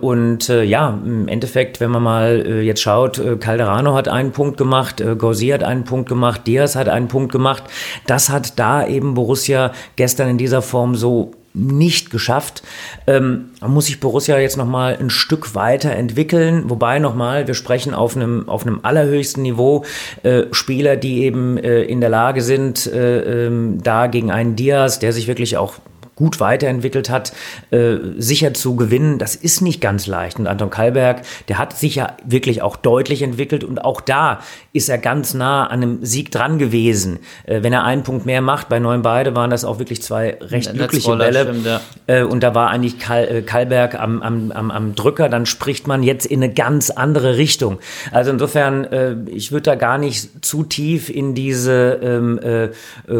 Und 0.00 0.48
ja, 0.48 0.98
im 1.04 1.28
Endeffekt, 1.28 1.80
wenn 1.80 1.90
man 1.90 2.02
mal 2.02 2.62
jetzt 2.62 2.80
schaut, 2.80 3.20
Calderano 3.40 3.94
hat 3.94 4.08
einen 4.08 4.32
Punkt 4.32 4.56
gemacht, 4.56 5.02
Gauzy 5.18 5.48
hat 5.48 5.62
einen 5.62 5.84
Punkt 5.84 6.08
gemacht, 6.08 6.46
Diaz 6.46 6.76
hat 6.76 6.88
einen 6.88 7.08
Punkt 7.08 7.32
gemacht. 7.32 7.64
Das 8.06 8.30
hat 8.30 8.58
da 8.58 8.86
eben 8.86 9.14
Borussia 9.14 9.72
gestern 9.96 10.30
in 10.30 10.38
dieser 10.40 10.62
Form 10.62 10.96
so 10.96 11.32
nicht 11.52 12.10
geschafft. 12.10 12.62
Ähm, 13.06 13.50
muss 13.66 13.86
sich 13.86 14.00
Borussia 14.00 14.38
jetzt 14.38 14.56
nochmal 14.56 14.96
ein 14.98 15.10
Stück 15.10 15.54
weiter 15.54 15.90
entwickeln. 15.90 16.64
Wobei 16.70 16.98
nochmal, 16.98 17.46
wir 17.46 17.54
sprechen 17.54 17.92
auf 17.92 18.16
einem, 18.16 18.48
auf 18.48 18.66
einem 18.66 18.80
allerhöchsten 18.82 19.42
Niveau. 19.42 19.84
Äh, 20.22 20.44
Spieler, 20.52 20.96
die 20.96 21.24
eben 21.24 21.58
äh, 21.58 21.82
in 21.82 22.00
der 22.00 22.10
Lage 22.10 22.42
sind, 22.42 22.86
äh, 22.86 23.46
ähm, 23.46 23.78
da 23.82 24.06
gegen 24.06 24.30
einen 24.30 24.56
Diaz, 24.56 25.00
der 25.00 25.12
sich 25.12 25.26
wirklich 25.26 25.56
auch 25.56 25.74
gut 26.20 26.38
weiterentwickelt 26.38 27.08
hat, 27.08 27.32
äh, 27.70 27.96
sicher 28.18 28.52
zu 28.52 28.76
gewinnen, 28.76 29.18
das 29.18 29.34
ist 29.34 29.62
nicht 29.62 29.80
ganz 29.80 30.06
leicht. 30.06 30.38
Und 30.38 30.46
Anton 30.46 30.68
Kalberg, 30.68 31.22
der 31.48 31.56
hat 31.56 31.78
sich 31.78 31.94
ja 31.94 32.14
wirklich 32.26 32.60
auch 32.60 32.76
deutlich 32.76 33.22
entwickelt 33.22 33.64
und 33.64 33.82
auch 33.82 34.02
da 34.02 34.40
ist 34.74 34.90
er 34.90 34.98
ganz 34.98 35.32
nah 35.32 35.66
an 35.66 35.82
einem 35.82 36.04
Sieg 36.04 36.30
dran 36.30 36.58
gewesen. 36.58 37.20
Äh, 37.46 37.62
wenn 37.62 37.72
er 37.72 37.84
einen 37.84 38.02
Punkt 38.02 38.26
mehr 38.26 38.42
macht, 38.42 38.68
bei 38.68 38.80
neun 38.80 39.00
beide 39.00 39.34
waren 39.34 39.48
das 39.48 39.64
auch 39.64 39.78
wirklich 39.78 40.02
zwei 40.02 40.36
recht 40.42 40.74
glückliche 40.74 41.16
Bälle. 41.16 41.44
Stimmt, 41.44 41.64
ja. 41.64 41.80
äh, 42.06 42.22
und 42.22 42.42
da 42.42 42.54
war 42.54 42.68
eigentlich 42.68 42.98
Kal 42.98 43.26
äh, 43.26 43.40
Kalberg 43.40 43.98
am, 43.98 44.20
am, 44.20 44.52
am, 44.52 44.70
am 44.70 44.94
Drücker, 44.94 45.30
dann 45.30 45.46
spricht 45.46 45.86
man 45.86 46.02
jetzt 46.02 46.26
in 46.26 46.42
eine 46.42 46.52
ganz 46.52 46.90
andere 46.90 47.38
Richtung. 47.38 47.78
Also 48.12 48.30
insofern, 48.30 48.84
äh, 48.84 49.16
ich 49.26 49.52
würde 49.52 49.62
da 49.62 49.74
gar 49.74 49.96
nicht 49.96 50.44
zu 50.44 50.64
tief 50.64 51.08
in 51.08 51.34
diese 51.34 51.98
ähm, 52.02 52.38
äh, 52.38 52.68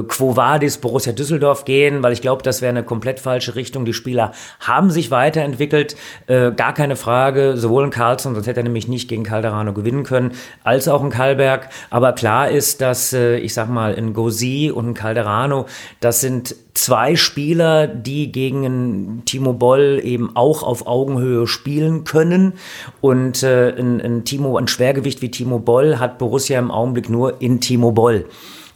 Quo 0.07 0.37
Vadis 0.37 0.77
Borussia 0.77 1.13
Düsseldorf 1.13 1.65
gehen, 1.65 2.03
weil 2.03 2.13
ich 2.13 2.21
glaube, 2.21 2.43
das 2.43 2.61
wäre 2.61 2.71
eine 2.71 2.83
komplett 2.91 3.21
falsche 3.21 3.55
Richtung. 3.55 3.85
Die 3.85 3.93
Spieler 3.93 4.33
haben 4.59 4.91
sich 4.91 5.13
weiterentwickelt, 5.13 5.95
äh, 6.27 6.51
gar 6.51 6.75
keine 6.75 6.97
Frage. 6.97 7.57
Sowohl 7.57 7.85
in 7.85 7.91
Carlson, 7.91 8.35
sonst 8.35 8.49
hätte 8.49 8.59
er 8.61 8.65
nämlich 8.65 8.89
nicht 8.89 9.09
gegen 9.09 9.23
Calderano 9.23 9.73
gewinnen 9.73 10.03
können, 10.03 10.33
als 10.65 10.89
auch 10.89 11.05
in 11.05 11.11
Kalberg. 11.11 11.69
Aber 11.91 12.13
klar 12.15 12.51
ist, 12.51 12.81
dass 12.81 13.13
äh, 13.13 13.37
ich 13.37 13.55
sag 13.55 13.69
mal 13.69 13.95
in 13.95 14.13
Gosi 14.13 14.73
und 14.75 14.89
in 14.89 14.95
Calderano, 14.95 15.67
das 16.01 16.21
sind 16.21 16.57
zwei 16.75 17.15
Spieler, 17.15 17.87
die 17.87 18.33
gegen 18.33 19.23
Timo 19.25 19.53
Boll 19.53 20.01
eben 20.03 20.35
auch 20.35 20.65
auf 20.65 20.89
Augenhöhe 20.89 21.47
spielen 21.47 22.03
können. 22.03 22.55
Und 23.01 23.45
äh, 23.45 23.71
ein, 23.71 24.01
ein, 24.01 24.25
Timo, 24.25 24.57
ein 24.57 24.67
Schwergewicht 24.67 25.23
wie 25.23 25.31
Timo 25.31 25.61
Boll 25.61 26.01
hat 26.01 26.19
Borussia 26.19 26.59
im 26.59 26.73
Augenblick 26.73 27.09
nur 27.09 27.41
in 27.41 27.61
Timo 27.61 27.93
Boll. 27.93 28.27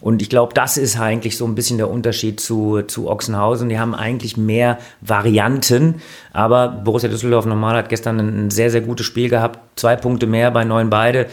Und 0.00 0.20
ich 0.20 0.28
glaube, 0.28 0.52
das 0.54 0.76
ist 0.76 0.98
eigentlich 0.98 1.36
so 1.36 1.46
ein 1.46 1.54
bisschen 1.54 1.78
der 1.78 1.90
Unterschied 1.90 2.40
zu, 2.40 2.82
zu 2.82 3.08
Ochsenhausen. 3.08 3.68
Die 3.68 3.78
haben 3.78 3.94
eigentlich 3.94 4.36
mehr 4.36 4.78
Varianten. 5.00 6.02
Aber 6.32 6.68
Borussia 6.68 7.08
Düsseldorf 7.08 7.46
normal 7.46 7.76
hat 7.76 7.88
gestern 7.88 8.18
ein 8.18 8.50
sehr, 8.50 8.70
sehr 8.70 8.82
gutes 8.82 9.06
Spiel 9.06 9.28
gehabt. 9.28 9.58
Zwei 9.78 9.96
Punkte 9.96 10.26
mehr 10.26 10.50
bei 10.50 10.64
neun 10.64 10.90
beide. 10.90 11.26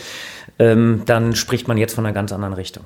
Ähm, 0.60 1.03
dann 1.06 1.36
spricht 1.36 1.68
man 1.68 1.77
jetzt 1.77 1.96
von 1.96 2.06
einer 2.06 2.13
ganz 2.13 2.32
anderen 2.32 2.53
Richtung. 2.53 2.84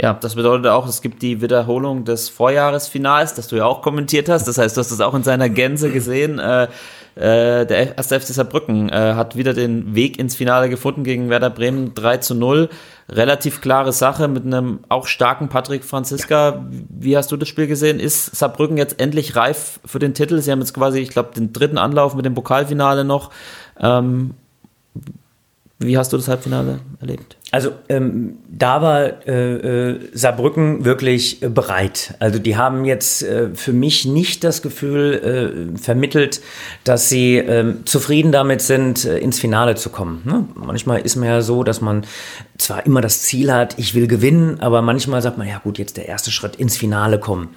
Ja, 0.00 0.12
das 0.14 0.36
bedeutet 0.36 0.68
auch, 0.68 0.86
es 0.86 1.02
gibt 1.02 1.22
die 1.22 1.42
Wiederholung 1.42 2.04
des 2.04 2.28
Vorjahresfinals, 2.28 3.34
das 3.34 3.48
du 3.48 3.56
ja 3.56 3.64
auch 3.64 3.82
kommentiert 3.82 4.28
hast. 4.28 4.46
Das 4.46 4.56
heißt, 4.56 4.76
du 4.76 4.80
hast 4.80 4.92
es 4.92 5.00
auch 5.00 5.14
in 5.14 5.24
seiner 5.24 5.48
Gänze 5.48 5.90
gesehen. 5.90 6.38
Äh, 6.38 6.68
äh, 7.14 7.66
der 7.66 7.96
erste 7.96 8.20
FC 8.20 8.28
Saarbrücken 8.28 8.88
äh, 8.88 9.14
hat 9.14 9.36
wieder 9.36 9.54
den 9.54 9.94
Weg 9.94 10.18
ins 10.18 10.36
Finale 10.36 10.68
gefunden 10.68 11.04
gegen 11.04 11.30
Werder 11.30 11.50
Bremen 11.50 11.94
3 11.94 12.18
zu 12.18 12.34
0. 12.34 12.68
Relativ 13.08 13.60
klare 13.60 13.92
Sache 13.92 14.28
mit 14.28 14.44
einem 14.44 14.80
auch 14.88 15.06
starken 15.06 15.48
Patrick 15.48 15.84
Franziska. 15.84 16.66
Wie 16.88 17.16
hast 17.16 17.32
du 17.32 17.36
das 17.36 17.48
Spiel 17.48 17.66
gesehen? 17.66 18.00
Ist 18.00 18.36
Saarbrücken 18.36 18.76
jetzt 18.76 19.00
endlich 19.00 19.36
reif 19.36 19.80
für 19.84 19.98
den 19.98 20.14
Titel? 20.14 20.40
Sie 20.40 20.52
haben 20.52 20.60
jetzt 20.60 20.74
quasi, 20.74 21.00
ich 21.00 21.10
glaube, 21.10 21.34
den 21.34 21.52
dritten 21.52 21.78
Anlauf 21.78 22.14
mit 22.14 22.24
dem 22.24 22.34
Pokalfinale 22.34 23.04
noch. 23.04 23.30
Ähm, 23.80 24.34
wie 25.80 25.96
hast 25.96 26.12
du 26.12 26.16
das 26.16 26.26
Halbfinale 26.26 26.80
erlebt? 27.00 27.36
Also 27.52 27.70
ähm, 27.88 28.38
da 28.48 28.82
war 28.82 29.26
äh, 29.28 29.92
äh, 29.92 30.00
Saarbrücken 30.12 30.84
wirklich 30.84 31.40
äh, 31.40 31.48
bereit. 31.48 32.14
Also 32.18 32.40
die 32.40 32.56
haben 32.56 32.84
jetzt 32.84 33.22
äh, 33.22 33.54
für 33.54 33.72
mich 33.72 34.04
nicht 34.04 34.42
das 34.42 34.60
Gefühl 34.60 35.74
äh, 35.74 35.78
vermittelt, 35.78 36.40
dass 36.82 37.08
sie 37.08 37.36
äh, 37.36 37.74
zufrieden 37.84 38.32
damit 38.32 38.60
sind, 38.60 39.04
ins 39.04 39.38
Finale 39.38 39.76
zu 39.76 39.90
kommen. 39.90 40.22
Ne? 40.24 40.44
Manchmal 40.56 41.00
ist 41.00 41.14
man 41.14 41.28
ja 41.28 41.42
so, 41.42 41.62
dass 41.62 41.80
man 41.80 42.04
zwar 42.58 42.84
immer 42.84 43.00
das 43.00 43.22
Ziel 43.22 43.52
hat, 43.52 43.78
ich 43.78 43.94
will 43.94 44.08
gewinnen, 44.08 44.58
aber 44.58 44.82
manchmal 44.82 45.22
sagt 45.22 45.38
man, 45.38 45.46
ja 45.46 45.58
gut, 45.58 45.78
jetzt 45.78 45.96
der 45.96 46.08
erste 46.08 46.32
Schritt 46.32 46.56
ins 46.56 46.76
Finale 46.76 47.20
kommen. 47.20 47.50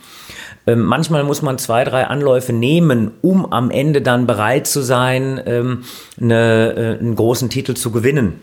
Ähm, 0.67 0.83
manchmal 0.83 1.23
muss 1.23 1.41
man 1.41 1.57
zwei, 1.57 1.83
drei 1.83 2.05
Anläufe 2.05 2.53
nehmen, 2.53 3.11
um 3.21 3.51
am 3.51 3.71
Ende 3.71 4.01
dann 4.01 4.27
bereit 4.27 4.67
zu 4.67 4.81
sein, 4.81 5.41
ähm, 5.45 5.83
eine, 6.19 6.73
äh, 6.75 6.99
einen 6.99 7.15
großen 7.15 7.49
Titel 7.49 7.73
zu 7.73 7.91
gewinnen. 7.91 8.33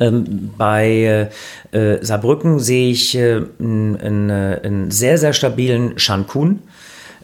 Ähm, 0.00 0.50
bei 0.56 1.30
äh, 1.72 1.76
äh 1.96 2.02
Saarbrücken 2.02 2.58
sehe 2.58 2.90
ich 2.90 3.14
äh, 3.16 3.42
einen, 3.58 4.30
einen, 4.30 4.90
sehr, 4.90 5.18
sehr 5.18 5.32
stabilen 5.32 5.98
Shankun, 5.98 6.62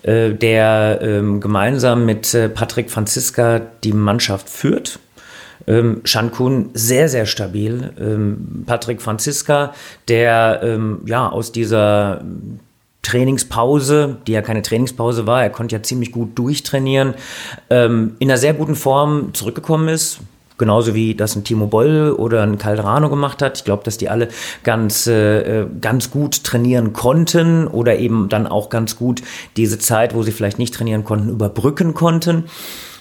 äh, 0.02 0.30
der 0.30 0.98
ähm, 1.02 1.40
gemeinsam 1.40 2.04
mit 2.04 2.34
äh, 2.34 2.48
Patrick 2.48 2.90
Franziska 2.90 3.62
die 3.82 3.92
Mannschaft 3.92 4.50
führt. 4.50 4.98
Ähm, 5.66 6.00
Shankun 6.04 6.70
sehr, 6.74 7.08
sehr 7.08 7.26
stabil. 7.26 7.92
Ähm, 7.98 8.64
Patrick 8.66 9.00
Franziska, 9.00 9.72
der 10.08 10.60
ähm, 10.62 11.02
ja 11.06 11.28
aus 11.28 11.52
dieser 11.52 12.22
Trainingspause, 13.02 14.18
die 14.26 14.32
ja 14.32 14.42
keine 14.42 14.62
Trainingspause 14.62 15.26
war, 15.26 15.42
er 15.42 15.50
konnte 15.50 15.76
ja 15.76 15.82
ziemlich 15.82 16.12
gut 16.12 16.38
durchtrainieren, 16.38 17.14
ähm, 17.70 18.16
in 18.18 18.30
einer 18.30 18.38
sehr 18.38 18.54
guten 18.54 18.74
Form 18.74 19.32
zurückgekommen 19.32 19.88
ist. 19.88 20.20
Genauso 20.58 20.94
wie 20.94 21.14
das 21.14 21.36
ein 21.36 21.44
Timo 21.44 21.68
Boll 21.68 22.14
oder 22.18 22.42
ein 22.42 22.58
Calderano 22.58 23.08
gemacht 23.08 23.40
hat. 23.40 23.56
Ich 23.56 23.64
glaube, 23.64 23.82
dass 23.82 23.96
die 23.96 24.10
alle 24.10 24.28
ganz, 24.62 25.06
äh, 25.06 25.64
ganz 25.80 26.10
gut 26.10 26.44
trainieren 26.44 26.92
konnten 26.92 27.66
oder 27.66 27.96
eben 27.96 28.28
dann 28.28 28.46
auch 28.46 28.68
ganz 28.68 28.96
gut 28.98 29.22
diese 29.56 29.78
Zeit, 29.78 30.14
wo 30.14 30.22
sie 30.22 30.32
vielleicht 30.32 30.58
nicht 30.58 30.74
trainieren 30.74 31.02
konnten, 31.02 31.30
überbrücken 31.30 31.94
konnten. 31.94 32.44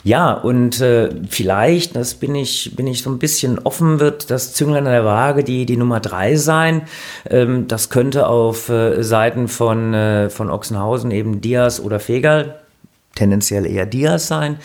Ja, 0.04 0.32
und 0.32 0.80
äh, 0.80 1.10
vielleicht, 1.30 1.96
das 1.96 2.14
bin 2.14 2.34
ich, 2.34 2.76
bin 2.76 2.88
ich 2.88 3.04
so 3.04 3.10
ein 3.10 3.20
bisschen 3.20 3.60
offen, 3.60 4.00
wird 4.00 4.32
das 4.32 4.54
Zünglein 4.54 4.88
an 4.88 4.94
der 4.94 5.06
Waage 5.06 5.44
die, 5.44 5.66
die 5.66 5.76
Nummer 5.78 6.00
drei 6.00 6.36
sein. 6.36 6.84
Ähm, 7.30 7.68
das 7.68 7.90
könnte 7.90 8.28
auf 8.28 8.70
äh, 8.70 9.04
Seiten 9.04 9.48
von, 9.48 9.94
äh, 9.94 10.30
von 10.30 10.50
Ochsenhausen 10.50 11.12
eben 11.12 11.42
Diaz 11.42 11.80
oder 11.80 12.00
Fegal 12.00 12.60
tendenziell 13.16 13.66
eher 13.66 13.86
Diaz 13.86 14.28
sein. 14.28 14.58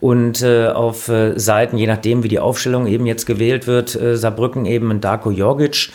Und 0.00 0.42
äh, 0.42 0.68
auf 0.68 1.08
äh, 1.08 1.38
Seiten, 1.38 1.76
je 1.76 1.86
nachdem, 1.86 2.22
wie 2.22 2.28
die 2.28 2.40
Aufstellung 2.40 2.86
eben 2.86 3.04
jetzt 3.04 3.26
gewählt 3.26 3.66
wird, 3.66 3.94
äh, 3.94 4.16
Saarbrücken 4.16 4.64
eben 4.64 4.90
ein 4.90 5.02
Darko 5.02 5.30
Jorgic. 5.30 5.90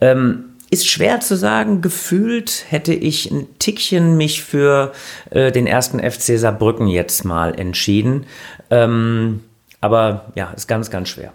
Ähm, 0.00 0.55
ist 0.70 0.88
schwer 0.88 1.20
zu 1.20 1.36
sagen. 1.36 1.80
Gefühlt 1.80 2.64
hätte 2.68 2.92
ich 2.92 3.30
ein 3.30 3.46
Tickchen 3.58 4.16
mich 4.16 4.42
für 4.42 4.92
äh, 5.30 5.52
den 5.52 5.66
ersten 5.66 5.98
FC 5.98 6.38
Saarbrücken 6.38 6.88
jetzt 6.88 7.24
mal 7.24 7.58
entschieden. 7.58 8.26
Ähm, 8.70 9.42
aber 9.80 10.32
ja, 10.34 10.50
ist 10.50 10.66
ganz, 10.66 10.90
ganz 10.90 11.08
schwer. 11.08 11.32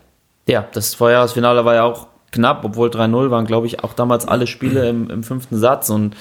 Ja, 0.47 0.67
das 0.73 0.95
Vorjahresfinale 0.95 1.63
war 1.65 1.75
ja 1.75 1.83
auch 1.83 2.07
knapp, 2.31 2.63
obwohl 2.63 2.89
3-0 2.89 3.29
waren, 3.29 3.45
glaube 3.45 3.67
ich, 3.67 3.83
auch 3.83 3.93
damals 3.93 4.27
alle 4.27 4.47
Spiele 4.47 4.89
im, 4.89 5.09
im 5.09 5.23
fünften 5.23 5.57
Satz 5.57 5.89
und 5.89 6.15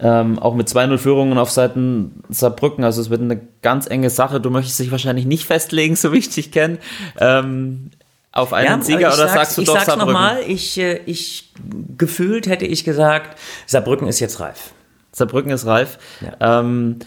ähm, 0.00 0.38
auch 0.38 0.54
mit 0.54 0.68
2-0-Führungen 0.68 1.38
auf 1.38 1.50
Seiten 1.50 2.22
Saarbrücken. 2.28 2.84
Also 2.84 3.00
es 3.00 3.10
wird 3.10 3.20
eine 3.20 3.40
ganz 3.62 3.88
enge 3.88 4.10
Sache. 4.10 4.40
Du 4.40 4.50
möchtest 4.50 4.78
dich 4.78 4.90
wahrscheinlich 4.90 5.26
nicht 5.26 5.44
festlegen, 5.46 5.96
so 5.96 6.12
wie 6.12 6.18
ich 6.18 6.30
dich 6.30 6.52
kenne. 6.52 6.78
Ähm, 7.18 7.90
auf 8.32 8.52
einen 8.52 8.80
ja, 8.80 8.82
Sieger 8.82 9.14
oder 9.14 9.28
sagst 9.28 9.56
du 9.56 9.62
ich 9.62 9.66
doch 9.66 9.74
sag's 9.74 9.86
Saarbrücken? 9.86 10.12
nochmal, 10.12 10.40
ich, 10.46 10.78
äh, 10.78 10.98
ich 11.06 11.52
gefühlt 11.96 12.46
hätte 12.46 12.66
ich 12.66 12.84
gesagt, 12.84 13.38
Saarbrücken 13.66 14.06
ist 14.06 14.20
jetzt 14.20 14.40
reif. 14.40 14.72
Saarbrücken 15.12 15.50
ist 15.50 15.66
reif. 15.66 15.98
Ja. 16.20 16.60
Ähm, 16.60 16.98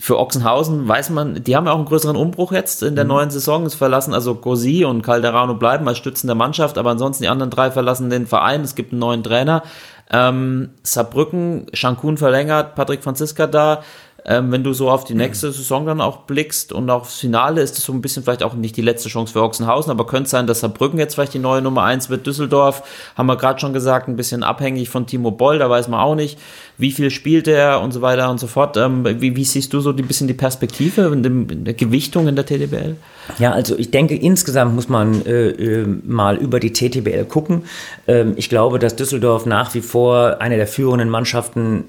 für 0.00 0.18
Ochsenhausen 0.18 0.88
weiß 0.88 1.10
man, 1.10 1.44
die 1.44 1.54
haben 1.54 1.66
ja 1.66 1.72
auch 1.72 1.76
einen 1.76 1.84
größeren 1.84 2.16
Umbruch 2.16 2.52
jetzt 2.52 2.82
in 2.82 2.94
der 2.94 3.04
mhm. 3.04 3.10
neuen 3.10 3.30
Saison. 3.30 3.66
Es 3.66 3.74
verlassen 3.74 4.14
also 4.14 4.34
Gosi 4.34 4.86
und 4.86 5.02
Calderano 5.02 5.54
bleiben 5.54 5.86
als 5.86 5.98
Stützen 5.98 6.26
der 6.26 6.36
Mannschaft, 6.36 6.78
aber 6.78 6.90
ansonsten 6.90 7.22
die 7.24 7.28
anderen 7.28 7.50
drei 7.50 7.70
verlassen 7.70 8.08
den 8.08 8.26
Verein. 8.26 8.62
Es 8.62 8.74
gibt 8.74 8.92
einen 8.92 9.00
neuen 9.00 9.22
Trainer. 9.22 9.62
Ähm, 10.10 10.70
Saarbrücken, 10.82 11.66
Shankun 11.74 12.16
verlängert, 12.16 12.74
Patrick 12.76 13.02
Franziska 13.02 13.46
da. 13.46 13.82
Ähm, 14.30 14.52
wenn 14.52 14.62
du 14.62 14.72
so 14.72 14.88
auf 14.88 15.02
die 15.02 15.14
nächste 15.14 15.50
Saison 15.50 15.86
dann 15.86 16.00
auch 16.00 16.18
blickst 16.18 16.72
und 16.72 16.88
aufs 16.88 17.18
Finale, 17.18 17.62
ist 17.62 17.76
es 17.76 17.84
so 17.84 17.92
ein 17.92 18.00
bisschen 18.00 18.22
vielleicht 18.22 18.44
auch 18.44 18.54
nicht 18.54 18.76
die 18.76 18.80
letzte 18.80 19.08
Chance 19.08 19.32
für 19.32 19.42
Ochsenhausen, 19.42 19.90
aber 19.90 20.06
könnte 20.06 20.30
sein, 20.30 20.46
dass 20.46 20.60
Saarbrücken 20.60 21.00
jetzt 21.00 21.14
vielleicht 21.14 21.34
die 21.34 21.40
neue 21.40 21.62
Nummer 21.62 21.82
eins 21.82 22.10
wird. 22.10 22.28
Düsseldorf, 22.28 22.84
haben 23.16 23.26
wir 23.26 23.36
gerade 23.36 23.58
schon 23.58 23.72
gesagt, 23.72 24.06
ein 24.06 24.14
bisschen 24.14 24.44
abhängig 24.44 24.88
von 24.88 25.08
Timo 25.08 25.32
Boll, 25.32 25.58
da 25.58 25.68
weiß 25.68 25.88
man 25.88 25.98
auch 25.98 26.14
nicht, 26.14 26.38
wie 26.80 26.92
viel 26.92 27.10
spielt 27.10 27.48
er 27.48 27.80
und 27.80 27.92
so 27.92 28.02
weiter 28.02 28.30
und 28.30 28.38
so 28.38 28.46
fort. 28.46 28.76
Ähm, 28.76 29.04
wie, 29.20 29.36
wie, 29.36 29.44
siehst 29.44 29.72
du 29.72 29.80
so 29.80 29.90
ein 29.90 29.96
bisschen 29.96 30.28
die 30.28 30.34
Perspektive 30.34 31.10
und 31.10 31.22
die 31.22 31.76
Gewichtung 31.76 32.28
in 32.28 32.36
der 32.36 32.46
TDBL? 32.46 32.96
Ja, 33.38 33.52
also 33.52 33.78
ich 33.78 33.90
denke, 33.90 34.14
insgesamt 34.16 34.74
muss 34.74 34.88
man 34.88 35.24
äh, 35.26 35.50
äh 35.50 35.86
mal 35.86 36.36
über 36.36 36.60
die 36.60 36.72
TTBL 36.72 37.24
gucken. 37.26 37.62
Ähm, 38.06 38.34
ich 38.36 38.48
glaube, 38.48 38.78
dass 38.78 38.96
Düsseldorf 38.96 39.46
nach 39.46 39.74
wie 39.74 39.80
vor 39.80 40.40
eine 40.40 40.56
der 40.56 40.66
führenden 40.66 41.08
Mannschaften 41.08 41.84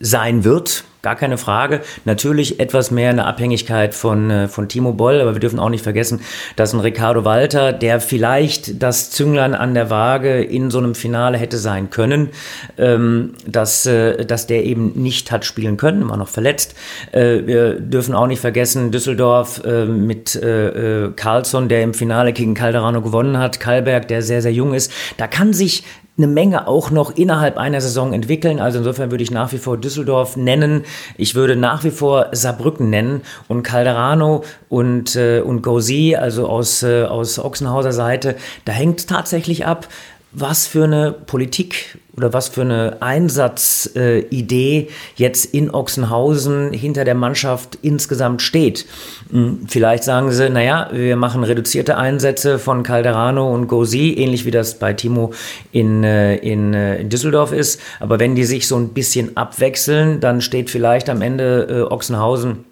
sein 0.00 0.44
wird 0.44 0.84
gar 1.02 1.16
keine 1.16 1.38
Frage. 1.38 1.80
Natürlich 2.04 2.58
etwas 2.60 2.90
mehr 2.90 3.10
eine 3.10 3.26
Abhängigkeit 3.26 3.94
von, 3.94 4.30
äh, 4.30 4.48
von 4.48 4.68
Timo 4.68 4.92
Boll, 4.92 5.20
aber 5.20 5.34
wir 5.34 5.40
dürfen 5.40 5.58
auch 5.58 5.68
nicht 5.68 5.82
vergessen, 5.82 6.20
dass 6.56 6.74
ein 6.74 6.80
Ricardo 6.80 7.24
Walter, 7.24 7.72
der 7.72 8.00
vielleicht 8.00 8.82
das 8.82 9.10
Zünglein 9.10 9.54
an 9.54 9.74
der 9.74 9.90
Waage 9.90 10.42
in 10.42 10.70
so 10.70 10.78
einem 10.78 10.94
Finale 10.94 11.38
hätte 11.38 11.58
sein 11.58 11.90
können, 11.90 12.30
ähm, 12.76 13.34
dass, 13.46 13.86
äh, 13.86 14.24
dass 14.30 14.46
der 14.46 14.64
eben 14.64 14.92
nicht 14.94 15.30
hat 15.32 15.44
spielen 15.44 15.76
können, 15.76 16.08
war 16.08 16.16
noch 16.16 16.28
verletzt. 16.28 16.74
Äh, 17.12 17.46
wir 17.46 17.80
dürfen 17.80 18.14
auch 18.14 18.26
nicht 18.26 18.40
vergessen, 18.40 18.90
Düsseldorf 18.90 19.62
äh, 19.64 19.84
mit 19.84 20.34
äh 20.36 21.10
Carlsson, 21.16 21.68
der 21.68 21.82
im 21.82 21.94
Finale 21.94 22.32
gegen 22.32 22.54
Calderano 22.54 23.02
gewonnen 23.02 23.38
hat, 23.38 23.60
Kalberg, 23.60 24.08
der 24.08 24.22
sehr, 24.22 24.42
sehr 24.42 24.52
jung 24.52 24.74
ist. 24.74 24.92
Da 25.16 25.26
kann 25.26 25.52
sich 25.52 25.84
eine 26.18 26.26
Menge 26.26 26.66
auch 26.66 26.90
noch 26.90 27.16
innerhalb 27.16 27.56
einer 27.56 27.80
Saison 27.80 28.12
entwickeln. 28.12 28.58
Also 28.58 28.78
insofern 28.78 29.10
würde 29.10 29.22
ich 29.22 29.30
nach 29.30 29.52
wie 29.52 29.58
vor 29.58 29.78
Düsseldorf 29.78 30.36
nennen. 30.36 30.84
Ich 31.16 31.36
würde 31.36 31.54
nach 31.54 31.84
wie 31.84 31.92
vor 31.92 32.26
Saarbrücken 32.32 32.90
nennen 32.90 33.22
und 33.46 33.62
Calderano 33.62 34.42
und, 34.68 35.14
äh, 35.14 35.40
und 35.40 35.62
Gauzy, 35.62 36.16
also 36.16 36.48
aus, 36.48 36.82
äh, 36.82 37.04
aus 37.04 37.38
Ochsenhauser 37.38 37.92
Seite. 37.92 38.34
Da 38.64 38.72
hängt 38.72 39.06
tatsächlich 39.06 39.64
ab, 39.64 39.88
was 40.32 40.66
für 40.66 40.84
eine 40.84 41.12
Politik 41.12 41.98
oder 42.16 42.32
was 42.32 42.48
für 42.48 42.62
eine 42.62 42.98
Einsatzidee 43.00 44.78
äh, 44.78 44.88
jetzt 45.16 45.54
in 45.54 45.70
Ochsenhausen 45.70 46.72
hinter 46.72 47.04
der 47.04 47.14
Mannschaft 47.14 47.78
insgesamt 47.82 48.42
steht. 48.42 48.86
Hm, 49.30 49.60
vielleicht 49.68 50.04
sagen 50.04 50.30
sie, 50.32 50.50
naja, 50.50 50.90
wir 50.92 51.16
machen 51.16 51.44
reduzierte 51.44 51.96
Einsätze 51.96 52.58
von 52.58 52.82
Calderano 52.82 53.52
und 53.52 53.68
Gosi, 53.68 54.14
ähnlich 54.14 54.44
wie 54.44 54.50
das 54.50 54.78
bei 54.78 54.92
Timo 54.92 55.32
in, 55.72 56.04
äh, 56.04 56.36
in, 56.36 56.74
äh, 56.74 57.00
in 57.00 57.08
Düsseldorf 57.08 57.52
ist. 57.52 57.80
Aber 58.00 58.18
wenn 58.18 58.34
die 58.34 58.44
sich 58.44 58.66
so 58.66 58.76
ein 58.76 58.88
bisschen 58.88 59.36
abwechseln, 59.36 60.20
dann 60.20 60.40
steht 60.40 60.70
vielleicht 60.70 61.08
am 61.08 61.22
Ende 61.22 61.68
äh, 61.70 61.92
Ochsenhausen 61.92 62.64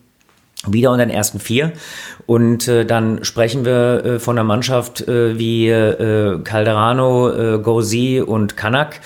wieder 0.73 0.93
unter 0.93 1.05
den 1.07 1.15
ersten 1.15 1.41
vier. 1.41 1.73
Und 2.27 2.69
äh, 2.69 2.85
dann 2.85 3.25
sprechen 3.25 3.65
wir 3.65 4.05
äh, 4.05 4.19
von 4.19 4.39
einer 4.39 4.45
Mannschaft 4.45 5.07
äh, 5.07 5.39
wie 5.39 5.69
äh, 5.69 6.39
Calderano, 6.43 7.31
äh, 7.31 7.59
Gauzy 7.59 8.23
und 8.25 8.57
Kanak. 8.57 9.01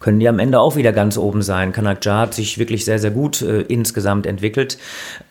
Können 0.00 0.20
die 0.20 0.28
am 0.28 0.38
Ende 0.38 0.60
auch 0.60 0.76
wieder 0.76 0.92
ganz 0.92 1.18
oben 1.18 1.42
sein. 1.42 1.72
Kanak 1.72 2.04
Jar 2.04 2.20
hat 2.20 2.34
sich 2.34 2.58
wirklich 2.58 2.84
sehr, 2.84 3.00
sehr 3.00 3.10
gut 3.10 3.42
äh, 3.42 3.62
insgesamt 3.62 4.26
entwickelt. 4.26 4.78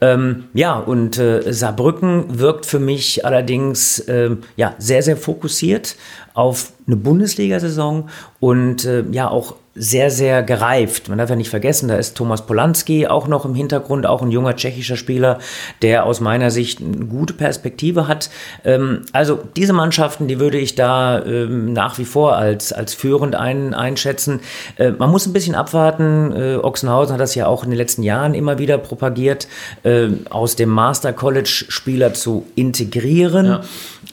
Ähm, 0.02 0.46
ja, 0.54 0.78
und 0.78 1.18
äh, 1.18 1.54
Saarbrücken 1.54 2.40
wirkt 2.40 2.66
für 2.66 2.80
mich 2.80 3.26
allerdings 3.26 4.00
äh, 4.00 4.32
ja, 4.58 4.76
sehr, 4.78 5.04
sehr 5.04 5.16
fokussiert 5.16 5.96
auf 6.34 6.74
eine 6.86 6.98
Bundesliga-Saison 6.98 8.10
und 8.42 8.84
äh, 8.84 9.06
ja 9.12 9.30
auch 9.30 9.56
sehr, 9.78 10.10
sehr 10.10 10.44
gereift. 10.44 11.10
Man 11.10 11.18
darf 11.18 11.30
ja 11.30 11.36
nicht 11.36 11.50
vergessen, 11.50 11.90
da 11.90 11.96
ist 11.96 12.16
Thomas 12.16 12.46
Polanski 12.46 13.08
auch 13.08 13.28
noch 13.28 13.46
im 13.46 13.56
Hintergrund, 13.56 14.06
auch 14.06 14.22
ein 14.22 14.32
junger 14.32 14.56
tschechischer 14.56 14.98
Spieler, 14.98 15.40
der 15.82 16.06
aus 16.06 16.20
meiner 16.20 16.52
Sicht 16.52 16.82
eine 16.82 17.06
gute 17.06 17.34
Perspektive 17.34 18.08
hat. 18.08 18.30
Ähm, 18.66 19.04
also 19.14 19.40
diese 19.56 19.74
Mannschaften, 19.74 20.28
die 20.28 20.40
würde 20.40 20.58
ich 20.58 20.76
da 20.76 21.24
ähm, 21.24 21.74
nach 21.74 21.98
wie 21.98 22.06
vor 22.06 22.36
als, 22.36 22.74
als 22.74 22.94
führend 22.94 23.36
ein, 23.36 23.74
einschätzen. 23.74 24.40
Äh, 24.78 24.92
man 24.92 25.12
muss 25.12 25.26
ein 25.26 25.34
bisschen 25.34 25.56
abwarten. 25.56 26.34
Äh, 26.34 26.56
Ochsenhausen 26.58 27.14
hat 27.14 27.22
das 27.22 27.36
ja 27.36 27.48
auch 27.48 27.64
in 27.64 27.70
den 27.70 27.78
letzten 27.78 28.04
Jahren 28.04 28.34
immer 28.34 28.58
wieder 28.60 28.78
propagiert, 28.78 29.48
äh, 29.84 30.08
aus 30.30 30.56
dem 30.56 30.70
Master 30.70 31.14
College 31.14 31.66
Spieler 31.70 32.14
zu 32.14 32.46
integrieren. 32.56 33.46
Ja. 33.46 33.62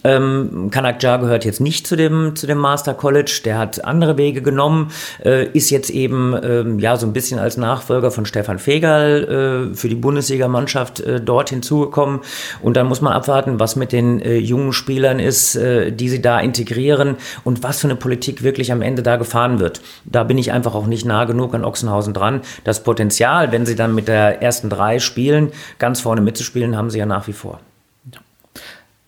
Ähm, 0.05 0.69
Kanak 0.71 1.03
Jar 1.03 1.19
gehört 1.19 1.47
jetzt 1.47 1.61
nicht 1.61 1.87
zu 1.87 1.97
dem, 1.97 2.37
zu 2.37 2.47
dem 2.47 2.59
Master 2.59 2.93
College, 2.93 3.41
der 3.45 3.57
hat 3.57 3.85
andere 3.85 4.19
Wege 4.19 4.43
genommen, 4.43 4.91
äh, 5.25 5.47
ist 5.55 5.71
jetzt 5.71 5.89
eben 5.91 6.37
ähm, 6.43 6.79
ja 6.81 6.97
so 6.97 7.07
ein 7.07 7.13
bisschen 7.13 7.39
als 7.39 7.57
Nachfolger 7.57 8.11
von 8.11 8.27
Stefan 8.27 8.59
Fegal 8.59 9.71
äh, 9.73 9.77
für 9.77 9.89
die 9.89 9.95
Bundesliga-Mannschaft 9.95 11.01
äh, 11.01 11.21
dort 11.21 11.51
hinzugekommen. 11.51 12.21
Und 12.61 12.77
dann 12.77 12.89
muss 12.89 13.01
man 13.01 13.13
abwarten, 13.13 13.61
was 13.61 13.77
mit 13.77 13.93
den 13.93 14.21
äh, 14.21 14.37
jungen 14.37 14.73
Spielern 14.73 15.21
ist, 15.21 15.55
äh, 15.55 15.93
die 15.93 16.09
sie 16.09 16.21
da 16.21 16.41
integrieren 16.41 17.17
und 17.45 17.63
was 17.63 17.81
für 17.81 17.87
eine 17.87 17.97
Politik 17.97 18.43
wirklich 18.43 18.73
am 18.73 18.83
Ende 18.83 19.05
da 19.05 19.17
gefahren 19.17 19.61
wird. 19.61 19.81
Da 20.05 20.25
bin 20.25 20.39
ich 20.39 20.51
einfach 20.51 20.75
auch 20.75 20.87
nicht 20.87 21.07
nah 21.07 21.25
genug 21.25 21.55
an 21.55 21.65
Ochsenhausen 21.65 22.15
dran. 22.15 22.41
Das 22.65 22.83
Potenzial, 22.83 23.53
wenn 23.53 23.65
sie 23.65 23.77
dann 23.77 23.95
mit 23.95 24.09
der 24.09 24.43
ersten 24.43 24.69
drei 24.69 24.99
spielen, 24.99 25.53
ganz 25.79 26.01
vorne 26.01 26.21
mitzuspielen, 26.21 26.77
haben 26.77 26.91
sie 26.91 26.99
ja 26.99 27.07
nach 27.07 27.29
wie 27.29 27.33
vor 27.33 27.61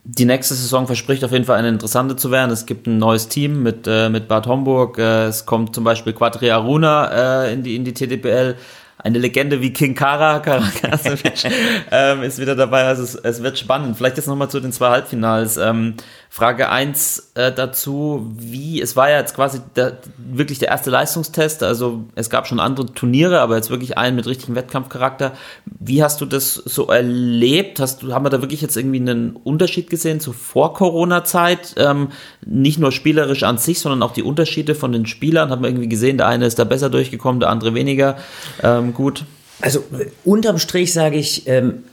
die 0.08 0.24
nächste 0.24 0.54
Saison 0.54 0.86
verspricht 0.86 1.24
auf 1.24 1.32
jeden 1.32 1.44
Fall 1.44 1.58
eine 1.58 1.68
interessante 1.68 2.14
zu 2.14 2.30
werden. 2.30 2.52
Es 2.52 2.64
gibt 2.64 2.86
ein 2.86 2.98
neues 2.98 3.26
Team 3.26 3.64
mit, 3.64 3.88
äh, 3.88 4.08
mit 4.08 4.28
Bad 4.28 4.46
Homburg. 4.46 4.98
Äh, 4.98 5.26
es 5.26 5.46
kommt 5.46 5.74
zum 5.74 5.82
Beispiel 5.82 6.12
Quadri 6.12 6.50
Aruna 6.50 7.46
äh, 7.46 7.52
in, 7.52 7.64
die, 7.64 7.74
in 7.74 7.84
die 7.84 7.92
TDPL. 7.92 8.54
Eine 8.98 9.18
Legende 9.18 9.60
wie 9.60 9.72
King 9.72 9.94
Kara, 9.94 10.42
ähm, 11.90 12.22
ist 12.22 12.38
wieder 12.38 12.54
dabei. 12.54 12.84
Also 12.84 13.02
es, 13.02 13.14
es 13.16 13.42
wird 13.42 13.58
spannend. 13.58 13.96
Vielleicht 13.96 14.16
jetzt 14.16 14.28
nochmal 14.28 14.48
zu 14.48 14.60
den 14.60 14.72
zwei 14.72 14.90
Halbfinals. 14.90 15.56
Ähm, 15.56 15.94
Frage 16.28 16.68
1 16.68 17.32
äh, 17.34 17.52
dazu, 17.52 18.30
wie, 18.36 18.80
es 18.80 18.96
war 18.96 19.08
ja 19.10 19.18
jetzt 19.18 19.34
quasi 19.34 19.60
der, 19.74 19.98
wirklich 20.18 20.58
der 20.58 20.68
erste 20.68 20.90
Leistungstest, 20.90 21.62
also 21.62 22.04
es 22.14 22.30
gab 22.30 22.46
schon 22.46 22.60
andere 22.60 22.86
Turniere, 22.86 23.40
aber 23.40 23.56
jetzt 23.56 23.70
wirklich 23.70 23.96
einen 23.96 24.16
mit 24.16 24.26
richtigem 24.26 24.54
Wettkampfcharakter. 24.54 25.32
Wie 25.64 26.02
hast 26.02 26.20
du 26.20 26.26
das 26.26 26.54
so 26.54 26.88
erlebt? 26.88 27.80
Hast 27.80 28.02
du, 28.02 28.12
haben 28.12 28.24
wir 28.24 28.30
da 28.30 28.42
wirklich 28.42 28.60
jetzt 28.60 28.76
irgendwie 28.76 29.00
einen 29.00 29.36
Unterschied 29.36 29.88
gesehen 29.88 30.20
zu 30.20 30.32
Vor-Corona-Zeit? 30.32 31.74
Ähm, 31.78 32.08
nicht 32.44 32.78
nur 32.78 32.92
spielerisch 32.92 33.42
an 33.42 33.58
sich, 33.58 33.80
sondern 33.80 34.02
auch 34.02 34.12
die 34.12 34.22
Unterschiede 34.22 34.74
von 34.74 34.92
den 34.92 35.06
Spielern. 35.06 35.50
Haben 35.50 35.62
wir 35.62 35.70
irgendwie 35.70 35.88
gesehen, 35.88 36.18
der 36.18 36.26
eine 36.26 36.46
ist 36.46 36.58
da 36.58 36.64
besser 36.64 36.90
durchgekommen, 36.90 37.40
der 37.40 37.50
andere 37.50 37.74
weniger 37.74 38.16
ähm, 38.62 38.92
gut? 38.92 39.24
Also 39.60 39.82
unterm 40.24 40.58
Strich 40.58 40.92
sage 40.92 41.16
ich, 41.16 41.46
ähm, 41.46 41.84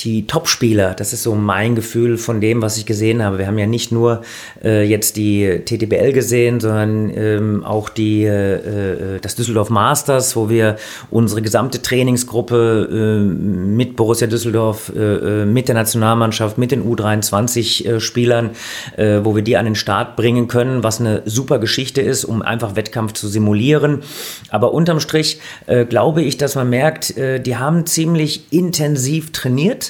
die 0.00 0.26
Topspieler, 0.26 0.94
das 0.94 1.12
ist 1.12 1.22
so 1.22 1.34
mein 1.36 1.76
Gefühl 1.76 2.18
von 2.18 2.40
dem, 2.40 2.62
was 2.62 2.76
ich 2.76 2.84
gesehen 2.84 3.22
habe. 3.22 3.38
Wir 3.38 3.46
haben 3.46 3.58
ja 3.58 3.66
nicht 3.66 3.92
nur 3.92 4.22
äh, 4.62 4.82
jetzt 4.82 5.16
die 5.16 5.60
TTBL 5.64 6.12
gesehen, 6.12 6.58
sondern 6.58 7.12
ähm, 7.14 7.64
auch 7.64 7.88
die, 7.88 8.24
äh, 8.24 9.16
äh, 9.16 9.20
das 9.20 9.36
Düsseldorf 9.36 9.70
Masters, 9.70 10.34
wo 10.34 10.50
wir 10.50 10.76
unsere 11.10 11.42
gesamte 11.42 11.80
Trainingsgruppe 11.80 12.88
äh, 12.90 13.20
mit 13.22 13.94
Borussia 13.94 14.26
Düsseldorf, 14.26 14.92
äh, 14.94 15.42
äh, 15.42 15.46
mit 15.46 15.68
der 15.68 15.76
Nationalmannschaft, 15.76 16.58
mit 16.58 16.72
den 16.72 16.84
U23-Spielern, 16.84 18.50
wo 18.96 19.34
wir 19.34 19.42
die 19.42 19.56
an 19.56 19.64
den 19.64 19.74
Start 19.74 20.16
bringen 20.16 20.48
können, 20.48 20.82
was 20.82 21.00
eine 21.00 21.22
super 21.24 21.58
Geschichte 21.58 22.00
ist, 22.00 22.24
um 22.24 22.42
einfach 22.42 22.76
Wettkampf 22.76 23.12
zu 23.12 23.28
simulieren. 23.28 24.02
Aber 24.50 24.72
unterm 24.72 25.00
Strich 25.00 25.40
glaube 25.88 26.22
ich, 26.22 26.36
dass 26.36 26.54
man 26.54 26.70
merkt, 26.70 27.14
die 27.16 27.56
haben 27.56 27.86
ziemlich 27.86 28.52
intensiv 28.52 29.32
trainiert 29.32 29.83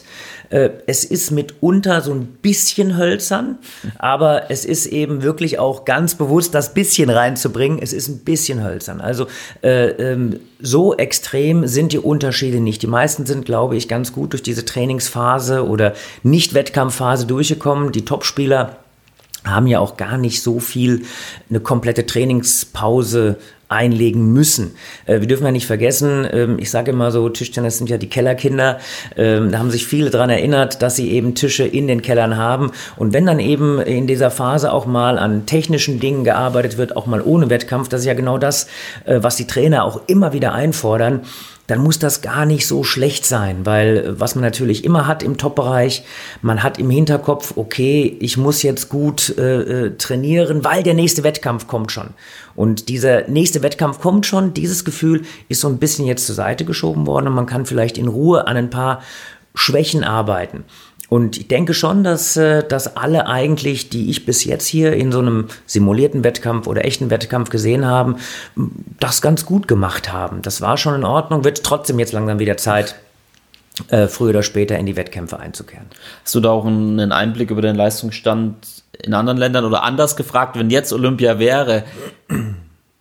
äh, 0.50 0.70
es 0.86 1.04
ist 1.04 1.30
mitunter 1.30 2.00
so 2.00 2.12
ein 2.12 2.26
bisschen 2.26 2.96
hölzern, 2.96 3.58
aber 3.98 4.50
es 4.50 4.64
ist 4.64 4.86
eben 4.86 5.22
wirklich 5.22 5.58
auch 5.58 5.84
ganz 5.84 6.14
bewusst, 6.14 6.54
das 6.54 6.74
bisschen 6.74 7.10
reinzubringen. 7.10 7.78
Es 7.80 7.92
ist 7.92 8.08
ein 8.08 8.18
bisschen 8.18 8.62
hölzern. 8.64 9.00
Also 9.00 9.26
äh, 9.62 9.88
ähm, 9.88 10.40
so 10.60 10.94
extrem 10.96 11.66
sind 11.66 11.92
die 11.92 11.98
Unterschiede 11.98 12.60
nicht. 12.60 12.82
Die 12.82 12.86
meisten 12.86 13.26
sind, 13.26 13.44
glaube 13.44 13.76
ich, 13.76 13.88
ganz 13.88 14.12
gut 14.12 14.32
durch 14.32 14.42
diese 14.42 14.64
Trainingsphase 14.64 15.66
oder 15.66 15.94
Nicht-Wettkampfphase 16.22 17.26
durchgekommen. 17.26 17.92
Die 17.92 18.04
Topspieler 18.04 18.76
haben 19.44 19.66
ja 19.66 19.78
auch 19.78 19.96
gar 19.96 20.16
nicht 20.16 20.42
so 20.42 20.58
viel 20.58 21.04
eine 21.50 21.60
komplette 21.60 22.06
Trainingspause 22.06 23.36
einlegen 23.68 24.32
müssen. 24.32 24.74
Äh, 25.06 25.20
wir 25.20 25.26
dürfen 25.26 25.44
ja 25.44 25.52
nicht 25.52 25.66
vergessen, 25.66 26.26
ähm, 26.30 26.58
ich 26.58 26.70
sage 26.70 26.90
immer 26.90 27.10
so, 27.10 27.28
Tischtennis 27.28 27.78
sind 27.78 27.90
ja 27.90 27.98
die 27.98 28.08
Kellerkinder. 28.08 28.78
Ähm, 29.16 29.50
da 29.50 29.58
haben 29.58 29.70
sich 29.70 29.86
viele 29.86 30.10
daran 30.10 30.30
erinnert, 30.30 30.82
dass 30.82 30.96
sie 30.96 31.10
eben 31.10 31.34
Tische 31.34 31.64
in 31.64 31.88
den 31.88 32.02
Kellern 32.02 32.36
haben. 32.36 32.72
Und 32.96 33.12
wenn 33.12 33.26
dann 33.26 33.40
eben 33.40 33.80
in 33.80 34.06
dieser 34.06 34.30
Phase 34.30 34.72
auch 34.72 34.86
mal 34.86 35.18
an 35.18 35.46
technischen 35.46 36.00
Dingen 36.00 36.24
gearbeitet 36.24 36.78
wird, 36.78 36.96
auch 36.96 37.06
mal 37.06 37.22
ohne 37.22 37.50
Wettkampf, 37.50 37.88
das 37.88 38.00
ist 38.00 38.06
ja 38.06 38.14
genau 38.14 38.38
das, 38.38 38.66
äh, 39.04 39.18
was 39.22 39.36
die 39.36 39.46
Trainer 39.46 39.84
auch 39.84 40.02
immer 40.06 40.32
wieder 40.32 40.52
einfordern 40.52 41.22
dann 41.66 41.80
muss 41.80 41.98
das 41.98 42.20
gar 42.20 42.46
nicht 42.46 42.66
so 42.66 42.84
schlecht 42.84 43.24
sein, 43.24 43.64
weil 43.64 43.96
äh, 43.96 44.20
was 44.20 44.34
man 44.34 44.42
natürlich 44.42 44.84
immer 44.84 45.06
hat 45.06 45.22
im 45.22 45.38
Top-Bereich, 45.38 46.04
man 46.42 46.62
hat 46.62 46.78
im 46.78 46.90
Hinterkopf, 46.90 47.54
okay, 47.56 48.16
ich 48.20 48.36
muss 48.36 48.62
jetzt 48.62 48.88
gut 48.88 49.36
äh, 49.38 49.86
äh, 49.86 49.96
trainieren, 49.96 50.64
weil 50.64 50.82
der 50.82 50.94
nächste 50.94 51.24
Wettkampf 51.24 51.66
kommt 51.66 51.92
schon. 51.92 52.10
Und 52.54 52.88
dieser 52.88 53.28
nächste 53.28 53.62
Wettkampf 53.62 54.00
kommt 54.00 54.26
schon, 54.26 54.54
dieses 54.54 54.84
Gefühl 54.84 55.22
ist 55.48 55.60
so 55.60 55.68
ein 55.68 55.78
bisschen 55.78 56.06
jetzt 56.06 56.26
zur 56.26 56.34
Seite 56.34 56.64
geschoben 56.64 57.06
worden 57.06 57.28
und 57.28 57.34
man 57.34 57.46
kann 57.46 57.66
vielleicht 57.66 57.98
in 57.98 58.08
Ruhe 58.08 58.46
an 58.46 58.56
ein 58.56 58.70
paar 58.70 59.02
Schwächen 59.54 60.04
arbeiten. 60.04 60.64
Und 61.14 61.36
ich 61.36 61.46
denke 61.46 61.74
schon, 61.74 62.02
dass, 62.02 62.36
äh, 62.36 62.66
dass 62.66 62.96
alle 62.96 63.28
eigentlich, 63.28 63.88
die 63.88 64.10
ich 64.10 64.26
bis 64.26 64.44
jetzt 64.44 64.66
hier 64.66 64.94
in 64.94 65.12
so 65.12 65.20
einem 65.20 65.46
simulierten 65.64 66.24
Wettkampf 66.24 66.66
oder 66.66 66.84
echten 66.84 67.08
Wettkampf 67.08 67.50
gesehen 67.50 67.86
haben, 67.86 68.16
das 68.98 69.22
ganz 69.22 69.46
gut 69.46 69.68
gemacht 69.68 70.12
haben. 70.12 70.42
Das 70.42 70.60
war 70.60 70.76
schon 70.76 70.96
in 70.96 71.04
Ordnung, 71.04 71.44
wird 71.44 71.62
trotzdem 71.62 72.00
jetzt 72.00 72.12
langsam 72.12 72.40
wieder 72.40 72.56
Zeit, 72.56 72.96
äh, 73.90 74.08
früher 74.08 74.30
oder 74.30 74.42
später 74.42 74.76
in 74.76 74.86
die 74.86 74.96
Wettkämpfe 74.96 75.38
einzukehren. 75.38 75.86
Hast 76.24 76.34
du 76.34 76.40
da 76.40 76.50
auch 76.50 76.66
einen 76.66 77.12
Einblick 77.12 77.52
über 77.52 77.62
den 77.62 77.76
Leistungsstand 77.76 78.56
in 79.00 79.14
anderen 79.14 79.38
Ländern 79.38 79.66
oder 79.66 79.84
anders 79.84 80.16
gefragt, 80.16 80.58
wenn 80.58 80.68
jetzt 80.68 80.92
Olympia 80.92 81.38
wäre? 81.38 81.84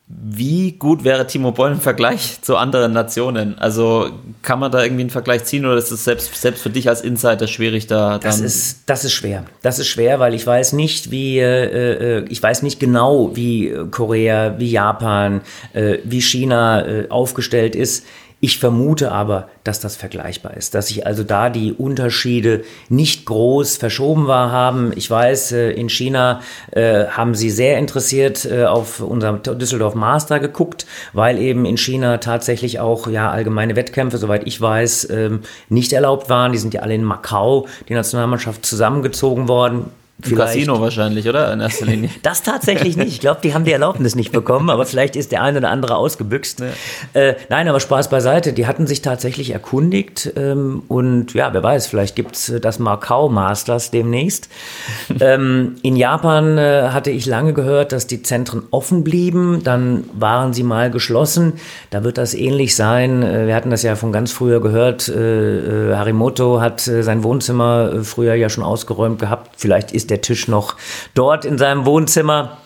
Wie 0.05 0.73
gut 0.73 1.05
wäre 1.05 1.25
Timo 1.27 1.53
Boll 1.53 1.71
im 1.71 1.79
Vergleich 1.79 2.41
zu 2.41 2.57
anderen 2.57 2.91
Nationen? 2.91 3.57
Also 3.57 4.09
kann 4.41 4.59
man 4.59 4.69
da 4.69 4.83
irgendwie 4.83 5.03
einen 5.03 5.09
Vergleich 5.09 5.45
ziehen 5.45 5.65
oder 5.65 5.77
ist 5.77 5.91
es 5.91 6.03
selbst, 6.03 6.35
selbst 6.35 6.61
für 6.61 6.69
dich 6.69 6.89
als 6.89 7.01
Insider 7.01 7.47
schwierig 7.47 7.87
da? 7.87 8.19
Das 8.19 8.41
ist, 8.41 8.81
das 8.85 9.05
ist 9.05 9.13
schwer. 9.13 9.45
Das 9.61 9.79
ist 9.79 9.87
schwer, 9.87 10.19
weil 10.19 10.33
ich 10.33 10.45
weiß 10.45 10.73
nicht, 10.73 11.09
wie, 11.09 11.39
äh, 11.39 12.19
äh 12.19 12.25
ich 12.27 12.43
weiß 12.43 12.63
nicht 12.63 12.81
genau, 12.81 13.33
wie 13.35 13.73
Korea, 13.91 14.59
wie 14.59 14.69
Japan, 14.69 15.41
äh, 15.71 15.99
wie 16.03 16.21
China 16.21 16.85
äh, 16.85 17.09
aufgestellt 17.09 17.73
ist. 17.73 18.05
Ich 18.45 18.59
vermute 18.59 19.13
aber, 19.13 19.47
dass 19.63 19.79
das 19.79 19.95
vergleichbar 19.95 20.57
ist, 20.57 20.75
dass 20.75 20.87
sich 20.87 21.07
also 21.07 21.23
da 21.23 21.49
die 21.49 21.71
Unterschiede 21.71 22.65
nicht 22.89 23.25
groß 23.25 23.77
verschoben 23.77 24.27
war 24.27 24.51
haben. 24.51 24.91
Ich 24.97 25.09
weiß, 25.09 25.53
äh, 25.53 25.71
in 25.71 25.87
China 25.87 26.41
äh, 26.71 27.05
haben 27.05 27.35
sie 27.35 27.49
sehr 27.49 27.77
interessiert 27.77 28.43
äh, 28.43 28.65
auf 28.65 28.99
unserem 28.99 29.41
Düsseldorf 29.43 29.95
Master 29.95 30.41
geguckt, 30.41 30.85
weil 31.13 31.39
eben 31.39 31.63
in 31.63 31.77
China 31.77 32.17
tatsächlich 32.17 32.81
auch 32.81 33.07
ja 33.07 33.31
allgemeine 33.31 33.77
Wettkämpfe, 33.77 34.17
soweit 34.17 34.45
ich 34.45 34.59
weiß, 34.59 35.09
ähm, 35.09 35.43
nicht 35.69 35.93
erlaubt 35.93 36.29
waren. 36.29 36.51
Die 36.51 36.57
sind 36.57 36.73
ja 36.73 36.81
alle 36.81 36.95
in 36.95 37.05
Macau, 37.05 37.67
die 37.87 37.93
Nationalmannschaft 37.93 38.65
zusammengezogen 38.65 39.47
worden. 39.47 39.85
Im 40.21 40.37
Casino 40.37 40.79
wahrscheinlich, 40.79 41.27
oder? 41.27 41.51
In 41.51 41.59
erster 41.59 41.85
Linie. 41.85 42.09
das 42.23 42.43
tatsächlich 42.43 42.95
nicht. 42.95 43.09
Ich 43.09 43.19
glaube, 43.19 43.41
die 43.43 43.53
haben 43.53 43.65
die 43.65 43.71
Erlaubnis 43.71 44.15
nicht 44.15 44.31
bekommen, 44.31 44.69
aber 44.69 44.85
vielleicht 44.85 45.15
ist 45.15 45.31
der 45.31 45.41
eine 45.41 45.57
oder 45.57 45.69
andere 45.69 45.97
ausgebüxt. 45.97 46.61
Ja. 46.61 47.19
Äh, 47.21 47.35
nein, 47.49 47.67
aber 47.67 47.79
Spaß 47.79 48.09
beiseite. 48.09 48.53
Die 48.53 48.67
hatten 48.67 48.87
sich 48.87 49.01
tatsächlich 49.01 49.51
erkundigt 49.51 50.31
ähm, 50.35 50.83
und 50.87 51.33
ja, 51.33 51.53
wer 51.53 51.63
weiß, 51.63 51.87
vielleicht 51.87 52.15
gibt's 52.15 52.49
äh, 52.49 52.59
das 52.59 52.79
Macau 52.79 53.27
Masters 53.27 53.91
demnächst. 53.91 54.49
ähm, 55.19 55.75
in 55.81 55.95
Japan 55.95 56.57
äh, 56.57 56.89
hatte 56.91 57.09
ich 57.09 57.25
lange 57.25 57.53
gehört, 57.53 57.91
dass 57.91 58.07
die 58.07 58.23
Zentren 58.23 58.63
offen 58.71 59.03
blieben. 59.03 59.61
Dann 59.63 60.05
waren 60.13 60.53
sie 60.53 60.63
mal 60.63 60.89
geschlossen. 60.89 61.53
Da 61.89 62.03
wird 62.03 62.17
das 62.17 62.33
ähnlich 62.33 62.75
sein. 62.75 63.23
Äh, 63.23 63.47
wir 63.47 63.55
hatten 63.55 63.71
das 63.71 63.83
ja 63.83 63.95
von 63.95 64.11
ganz 64.11 64.31
früher 64.31 64.61
gehört. 64.61 65.09
Äh, 65.09 65.89
äh, 65.89 65.95
Harimoto 65.95 66.61
hat 66.61 66.81
sein 66.81 67.23
Wohnzimmer 67.23 68.03
früher 68.03 68.35
ja 68.35 68.49
schon 68.49 68.63
ausgeräumt 68.63 69.19
gehabt. 69.19 69.55
Vielleicht 69.57 69.91
ist 69.91 70.02
der 70.07 70.21
Tisch 70.21 70.47
noch 70.47 70.75
dort 71.13 71.45
in 71.45 71.57
seinem 71.57 71.85
Wohnzimmer. 71.85 72.57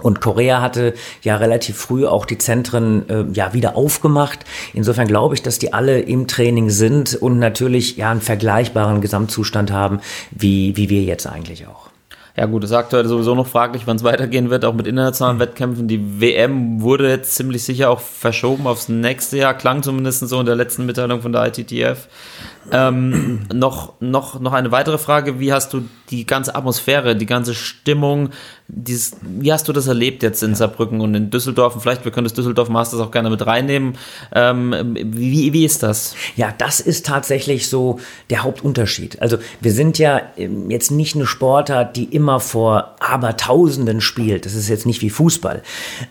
Und 0.00 0.20
Korea 0.20 0.60
hatte 0.60 0.94
ja 1.22 1.36
relativ 1.36 1.76
früh 1.76 2.06
auch 2.06 2.26
die 2.26 2.38
Zentren 2.38 3.08
äh, 3.08 3.24
ja 3.32 3.54
wieder 3.54 3.76
aufgemacht. 3.76 4.40
Insofern 4.74 5.06
glaube 5.06 5.34
ich, 5.34 5.42
dass 5.42 5.58
die 5.58 5.72
alle 5.72 6.00
im 6.00 6.26
Training 6.26 6.70
sind 6.70 7.14
und 7.14 7.38
natürlich 7.38 7.96
ja 7.96 8.10
einen 8.10 8.20
vergleichbaren 8.20 9.00
Gesamtzustand 9.00 9.70
haben, 9.70 10.00
wie, 10.32 10.76
wie 10.76 10.90
wir 10.90 11.02
jetzt 11.02 11.26
eigentlich 11.26 11.66
auch. 11.68 11.91
Ja 12.34 12.46
gut, 12.46 12.64
es 12.64 12.70
ist 12.70 12.76
aktuell 12.76 13.06
sowieso 13.06 13.34
noch 13.34 13.46
fraglich, 13.46 13.86
wann 13.86 13.96
es 13.96 14.04
weitergehen 14.04 14.48
wird, 14.48 14.64
auch 14.64 14.72
mit 14.72 14.86
internationalen 14.86 15.38
Wettkämpfen. 15.38 15.86
Die 15.86 16.20
WM 16.20 16.80
wurde 16.80 17.08
jetzt 17.08 17.34
ziemlich 17.34 17.62
sicher 17.62 17.90
auch 17.90 18.00
verschoben 18.00 18.66
aufs 18.66 18.88
nächste 18.88 19.36
Jahr, 19.36 19.52
klang 19.52 19.82
zumindest 19.82 20.26
so 20.26 20.40
in 20.40 20.46
der 20.46 20.56
letzten 20.56 20.86
Mitteilung 20.86 21.20
von 21.20 21.32
der 21.32 21.46
ITTF. 21.46 22.08
Ähm, 22.70 23.40
noch, 23.52 24.00
noch, 24.00 24.40
noch 24.40 24.54
eine 24.54 24.72
weitere 24.72 24.96
Frage, 24.96 25.40
wie 25.40 25.52
hast 25.52 25.74
du 25.74 25.86
die 26.08 26.24
ganze 26.24 26.54
Atmosphäre, 26.54 27.16
die 27.16 27.26
ganze 27.26 27.54
Stimmung, 27.54 28.30
dieses, 28.74 29.16
wie 29.20 29.52
hast 29.52 29.68
du 29.68 29.72
das 29.74 29.86
erlebt 29.86 30.22
jetzt 30.22 30.42
in 30.42 30.54
Saarbrücken 30.54 31.02
und 31.02 31.14
in 31.14 31.28
Düsseldorf? 31.28 31.74
Und 31.74 31.82
vielleicht, 31.82 32.06
wir 32.06 32.10
können 32.10 32.24
das 32.24 32.32
Düsseldorf 32.32 32.70
Masters 32.70 33.00
auch 33.00 33.10
gerne 33.10 33.28
mit 33.28 33.46
reinnehmen. 33.46 33.98
Ähm, 34.34 34.96
wie, 34.96 35.52
wie 35.52 35.64
ist 35.66 35.82
das? 35.82 36.14
Ja, 36.36 36.54
das 36.56 36.80
ist 36.80 37.04
tatsächlich 37.04 37.68
so 37.68 38.00
der 38.30 38.42
Hauptunterschied. 38.42 39.20
Also 39.20 39.36
wir 39.60 39.72
sind 39.72 39.98
ja 39.98 40.22
ähm, 40.38 40.70
jetzt 40.70 40.90
nicht 40.90 41.14
eine 41.14 41.26
Sportart, 41.26 41.96
die 41.96 42.04
immer 42.04 42.40
vor 42.40 42.96
Abertausenden 43.00 44.00
spielt. 44.00 44.46
Das 44.46 44.54
ist 44.54 44.70
jetzt 44.70 44.86
nicht 44.86 45.02
wie 45.02 45.10
Fußball. 45.10 45.62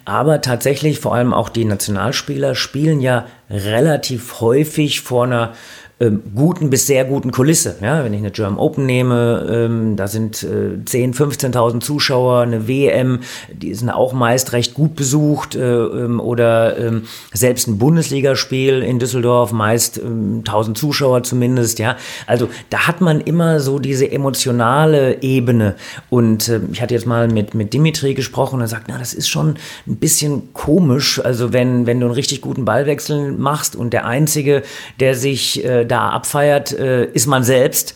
Aber 0.05 0.41
tatsächlich, 0.41 0.99
vor 0.99 1.15
allem 1.15 1.33
auch 1.33 1.49
die 1.49 1.65
Nationalspieler 1.65 2.53
spielen 2.53 3.01
ja 3.01 3.25
relativ 3.49 4.39
häufig 4.39 5.01
vor 5.01 5.23
einer 5.23 5.53
ähm, 6.01 6.23
guten 6.35 6.71
bis 6.71 6.87
sehr 6.87 7.05
guten 7.05 7.31
Kulisse. 7.31 7.75
Ja, 7.79 8.03
wenn 8.03 8.11
ich 8.13 8.19
eine 8.19 8.31
German 8.31 8.57
Open 8.57 8.87
nehme, 8.87 9.47
ähm, 9.51 9.95
da 9.95 10.07
sind 10.07 10.41
äh, 10.41 10.83
10, 10.83 11.13
15.000 11.13 11.79
Zuschauer, 11.79 12.41
eine 12.41 12.67
WM, 12.67 13.19
die 13.53 13.73
sind 13.75 13.91
auch 13.91 14.11
meist 14.11 14.51
recht 14.53 14.73
gut 14.73 14.95
besucht 14.95 15.55
äh, 15.55 15.61
ähm, 15.61 16.19
oder 16.19 16.77
ähm, 16.79 17.03
selbst 17.33 17.67
ein 17.67 17.77
Bundesligaspiel 17.77 18.81
in 18.81 18.97
Düsseldorf, 18.97 19.51
meist 19.51 19.99
ähm, 19.99 20.39
1000 20.39 20.75
Zuschauer 20.75 21.21
zumindest. 21.21 21.77
Ja, 21.77 21.97
also 22.25 22.49
da 22.71 22.87
hat 22.87 23.01
man 23.01 23.21
immer 23.21 23.59
so 23.59 23.77
diese 23.77 24.11
emotionale 24.11 25.21
Ebene 25.21 25.75
und 26.09 26.49
äh, 26.49 26.61
ich 26.71 26.81
hatte 26.81 26.95
jetzt 26.95 27.05
mal 27.05 27.27
mit, 27.27 27.53
mit 27.53 27.73
Dimitri 27.73 28.15
gesprochen 28.15 28.55
und 28.55 28.61
er 28.61 28.67
sagt, 28.67 28.85
na, 28.87 28.97
das 28.97 29.13
ist 29.13 29.29
schon 29.29 29.55
ein 29.85 29.97
bisschen 29.97 30.51
komisch, 30.53 31.23
also 31.23 31.53
wenn, 31.53 31.85
wenn 31.85 31.99
du 31.99 32.07
einen 32.07 32.15
richtig 32.15 32.41
guten 32.41 32.65
Ballwechsel 32.65 33.33
machst 33.33 33.75
und 33.75 33.93
der 33.93 34.07
Einzige, 34.07 34.63
der 34.99 35.13
sich 35.13 35.63
äh, 35.63 35.85
da 35.91 36.09
abfeiert, 36.09 36.71
äh, 36.71 37.05
ist 37.05 37.27
man 37.27 37.43
selbst. 37.43 37.95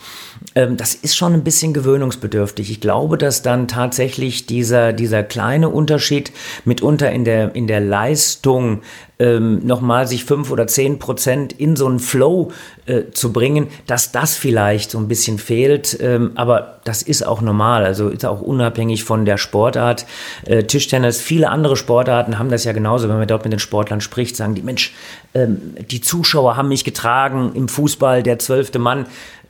Ähm, 0.54 0.78
das 0.78 0.94
ist 0.94 1.16
schon 1.16 1.34
ein 1.34 1.44
bisschen 1.44 1.74
gewöhnungsbedürftig. 1.74 2.70
Ich 2.70 2.82
glaube, 2.82 3.18
dass 3.18 3.42
dann 3.42 3.68
tatsächlich 3.68 4.46
dieser, 4.46 4.94
dieser 4.94 5.24
kleine 5.24 5.70
Unterschied 5.70 6.32
mitunter 6.66 7.12
in 7.12 7.26
der, 7.26 7.56
in 7.56 7.68
der 7.68 7.80
Leistung 7.80 8.82
ähm, 9.20 9.66
nochmal 9.66 10.08
sich 10.08 10.26
fünf 10.26 10.52
oder 10.52 10.68
zehn 10.68 11.00
Prozent 11.00 11.54
in 11.54 11.76
so 11.76 11.88
einen 11.88 12.00
Flow 12.00 12.52
äh, 12.86 13.12
zu 13.12 13.32
bringen, 13.32 13.68
dass 13.88 14.12
das 14.12 14.36
vielleicht 14.36 14.92
so 14.92 14.98
ein 14.98 15.08
bisschen 15.08 15.38
fehlt. 15.38 15.98
Ähm, 16.02 16.32
aber 16.36 16.80
das 16.84 17.02
ist 17.02 17.26
auch 17.26 17.42
normal, 17.42 17.86
also 17.86 18.10
ist 18.10 18.26
auch 18.26 18.42
unabhängig 18.42 19.04
von 19.04 19.26
der 19.26 19.38
Sportart. 19.38 20.06
Äh, 20.46 20.64
Tischtennis, 20.64 21.22
viele 21.22 21.50
andere 21.50 21.78
Sportarten 21.78 22.38
haben 22.40 22.50
das 22.50 22.64
ja 22.64 22.74
genauso. 22.74 23.08
Wenn 23.08 23.18
man 23.18 23.28
dort 23.28 23.44
mit 23.44 23.54
den 23.54 23.60
Sportlern 23.60 24.02
spricht, 24.02 24.36
sagen 24.36 24.56
die, 24.56 24.62
Mensch, 24.62 24.94
ähm, 25.34 25.76
die 25.90 26.02
Zuschauer 26.02 26.58
haben 26.58 26.70
mich 26.70 26.84
getragen 26.84 27.52
im 27.56 27.68
Fußball, 27.68 28.24
der 28.24 28.40
zwölfte 28.40 28.80
Mann. 28.80 29.06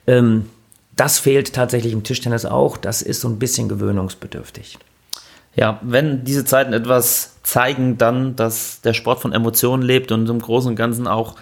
Ähm, 0.06 0.46
das 0.94 1.18
fehlt 1.18 1.52
tatsächlich 1.52 1.92
im 1.92 2.04
Tischtennis 2.04 2.46
auch. 2.46 2.76
Das 2.78 3.02
ist 3.02 3.20
so 3.20 3.28
ein 3.28 3.38
bisschen 3.38 3.68
gewöhnungsbedürftig. 3.68 4.78
Ja, 5.56 5.80
wenn 5.82 6.24
diese 6.24 6.44
Zeiten 6.44 6.74
etwas 6.74 7.36
zeigen, 7.42 7.96
dann, 7.96 8.36
dass 8.36 8.82
der 8.82 8.92
Sport 8.92 9.20
von 9.20 9.32
Emotionen 9.32 9.82
lebt 9.82 10.12
und 10.12 10.28
im 10.28 10.40
Großen 10.40 10.68
und 10.70 10.76
Ganzen 10.76 11.06
auch 11.06 11.36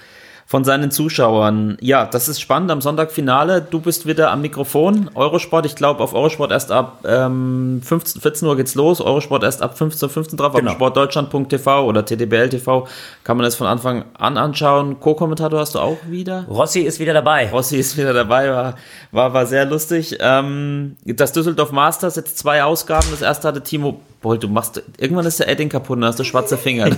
von 0.46 0.64
seinen 0.64 0.90
Zuschauern. 0.90 1.76
Ja, 1.80 2.04
das 2.07 2.28
ist 2.28 2.40
spannend 2.40 2.70
am 2.70 2.80
Sonntag 2.80 3.11
Finale. 3.11 3.62
Du 3.62 3.80
bist 3.80 4.07
wieder 4.07 4.30
am 4.30 4.42
Mikrofon. 4.42 5.11
Eurosport, 5.14 5.64
ich 5.64 5.74
glaube, 5.74 6.02
auf 6.02 6.14
Eurosport 6.14 6.52
erst 6.52 6.70
ab 6.70 6.98
ähm, 7.07 7.80
15, 7.83 8.20
14 8.20 8.48
Uhr 8.48 8.57
geht's 8.57 8.74
los. 8.74 9.00
Eurosport 9.00 9.42
erst 9.42 9.62
ab 9.62 9.78
15, 9.78 10.09
15 10.09 10.37
drauf. 10.37 10.52
Genau. 10.52 10.70
Auf 10.70 10.76
sportdeutschland.tv 10.76 11.87
oder 11.87 12.04
TDBL 12.04 12.50
TV 12.50 12.87
kann 13.24 13.37
man 13.37 13.44
das 13.44 13.54
von 13.54 13.66
Anfang 13.66 14.04
an 14.18 14.37
anschauen. 14.37 15.00
Co-Kommentator 15.00 15.59
hast 15.59 15.74
du 15.74 15.78
auch 15.78 15.98
wieder? 16.09 16.44
Rossi 16.48 16.80
ist 16.80 17.00
wieder 17.00 17.14
dabei. 17.14 17.50
Rossi 17.50 17.78
ist 17.78 17.96
wieder 17.96 18.12
dabei, 18.12 18.50
war, 18.50 18.74
war, 19.12 19.33
war 19.33 19.46
sehr 19.46 19.64
lustig. 19.64 20.18
Ähm, 20.20 20.96
das 21.04 21.33
Düsseldorf 21.33 21.72
Masters, 21.72 22.16
jetzt 22.16 22.38
zwei 22.38 22.62
Ausgaben. 22.62 23.07
Das 23.11 23.22
erste 23.22 23.48
hatte 23.48 23.62
Timo 23.62 24.00
Boah, 24.24 24.38
du 24.38 24.48
machst, 24.48 24.83
irgendwann 24.96 25.26
ist 25.26 25.38
der 25.38 25.50
Edding 25.50 25.68
kaputt 25.68 25.98
und 25.98 26.04
hast 26.07 26.18
du 26.18 26.24
schwarze 26.24 26.57
Finger. 26.57 26.87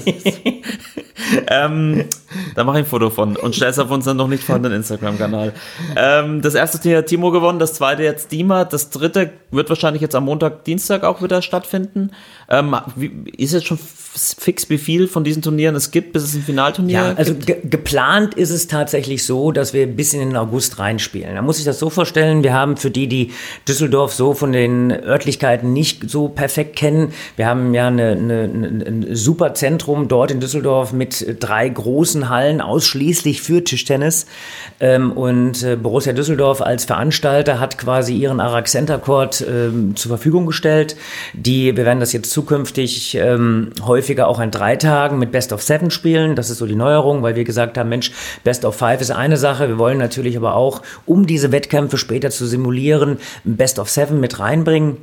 ähm, 1.49 2.05
da 2.55 2.65
mache 2.65 2.81
ich 2.81 2.85
ein 2.85 2.89
Foto 2.89 3.11
von 3.11 3.37
und 3.37 3.55
stell 3.55 3.71
es 3.71 3.79
auf 3.79 3.91
unseren 3.91 4.17
noch 4.17 4.29
nicht 4.29 4.45
vorhandenen 4.45 4.79
Instagram-Kanal. 4.79 5.53
Ähm, 5.97 6.43
das 6.43 6.55
erste 6.55 6.81
Turnier 6.81 6.99
hat 6.99 7.07
Timo 7.07 7.31
gewonnen, 7.31 7.59
das 7.59 7.75
zweite 7.75 8.03
jetzt 8.03 8.33
Dima, 8.33 8.65
das 8.65 8.91
dritte 8.91 9.31
wird 9.51 9.69
wahrscheinlich 9.69 10.03
jetzt 10.03 10.15
am 10.15 10.25
Montag, 10.25 10.65
Dienstag 10.65 11.05
auch 11.05 11.23
wieder 11.23 11.43
stattfinden. 11.43 12.11
Ähm, 12.49 12.77
wie, 12.95 13.11
ist 13.37 13.53
jetzt 13.53 13.67
schon 13.67 13.79
fix, 13.79 14.71
wie 14.71 14.79
viel 14.79 15.09
von 15.09 15.25
diesen 15.25 15.43
Turnieren 15.43 15.75
es 15.75 15.91
gibt, 15.91 16.12
bis 16.12 16.23
es 16.23 16.35
ein 16.35 16.43
Finalturnier 16.43 16.93
ja, 16.93 17.15
also 17.15 17.35
ge 17.35 17.57
geplant 17.65 18.35
ist 18.35 18.51
es 18.51 18.67
tatsächlich 18.67 19.25
so, 19.25 19.53
dass 19.53 19.73
wir 19.73 19.87
bis 19.87 20.15
in 20.15 20.21
den 20.21 20.37
August 20.37 20.79
reinspielen. 20.79 21.35
Da 21.35 21.43
muss 21.43 21.59
ich 21.59 21.65
das 21.65 21.79
so 21.79 21.91
vorstellen, 21.91 22.43
wir 22.43 22.55
haben 22.55 22.77
für 22.77 22.91
die, 22.91 23.09
die 23.09 23.33
Düsseldorf 23.69 24.15
so 24.15 24.33
von 24.35 24.53
den 24.53 24.91
Örtlichkeiten 24.91 25.73
nicht 25.73 26.09
so 26.09 26.29
perfekt 26.29 26.77
kennen, 26.77 27.12
wir 27.37 27.47
haben 27.47 27.75
ja 27.75 27.89
eine, 27.89 28.12
eine, 28.12 28.43
ein 28.45 29.07
super 29.11 29.55
Zentrum 29.55 30.09
dort 30.09 30.31
in 30.31 30.41
Düsseldorf 30.41 30.93
mit 30.93 31.15
drei 31.38 31.68
großen 31.68 32.29
Hallen 32.29 32.61
ausschließlich 32.61 33.42
für 33.42 33.62
Tischtennis. 33.62 34.26
Ähm, 34.81 35.12
und 35.12 35.62
äh, 35.62 35.76
Borussia 35.76 36.12
Düsseldorf 36.12 36.61
als 36.61 36.85
Veranstalter 36.85 37.61
hat 37.61 37.79
quasi 37.79 38.14
ihren 38.14 38.40
Arak 38.40 38.68
Center 38.68 38.98
Court 38.98 39.44
ähm, 39.48 39.96
zur 39.96 40.11
Verfügung 40.11 40.46
gestellt. 40.46 40.96
Die, 41.33 41.76
wir 41.76 41.85
werden 41.85 42.00
das 42.00 42.12
jetzt 42.12 42.31
zukünftig 42.31 43.14
ähm, 43.14 43.70
häufiger 43.85 44.29
auch 44.29 44.38
an 44.38 44.50
drei 44.50 44.76
Tagen 44.76 45.18
mit 45.18 45.33
Best 45.33 45.52
of 45.52 45.62
Seven 45.62 45.90
spielen. 45.90 46.37
Das 46.37 46.50
ist 46.50 46.59
so 46.59 46.66
die 46.66 46.76
Neuerung, 46.76 47.22
weil 47.22 47.37
wir 47.37 47.44
gesagt 47.44 47.79
haben, 47.79 47.88
Mensch, 47.88 48.12
Best 48.44 48.64
of 48.64 48.76
Five 48.76 49.00
ist 49.00 49.11
eine 49.11 49.37
Sache. 49.37 49.68
Wir 49.68 49.79
wollen 49.79 49.98
natürlich 49.98 50.37
aber 50.37 50.55
auch, 50.55 50.83
um 51.07 51.26
diese 51.26 51.52
Wettkämpfe 51.52 51.98
später 51.98 52.31
zu 52.31 52.46
simulieren, 52.46 53.18
Best 53.44 53.79
of 53.79 53.88
Seven 53.88 54.20
mit 54.20 54.38
reinbringen. 54.38 54.98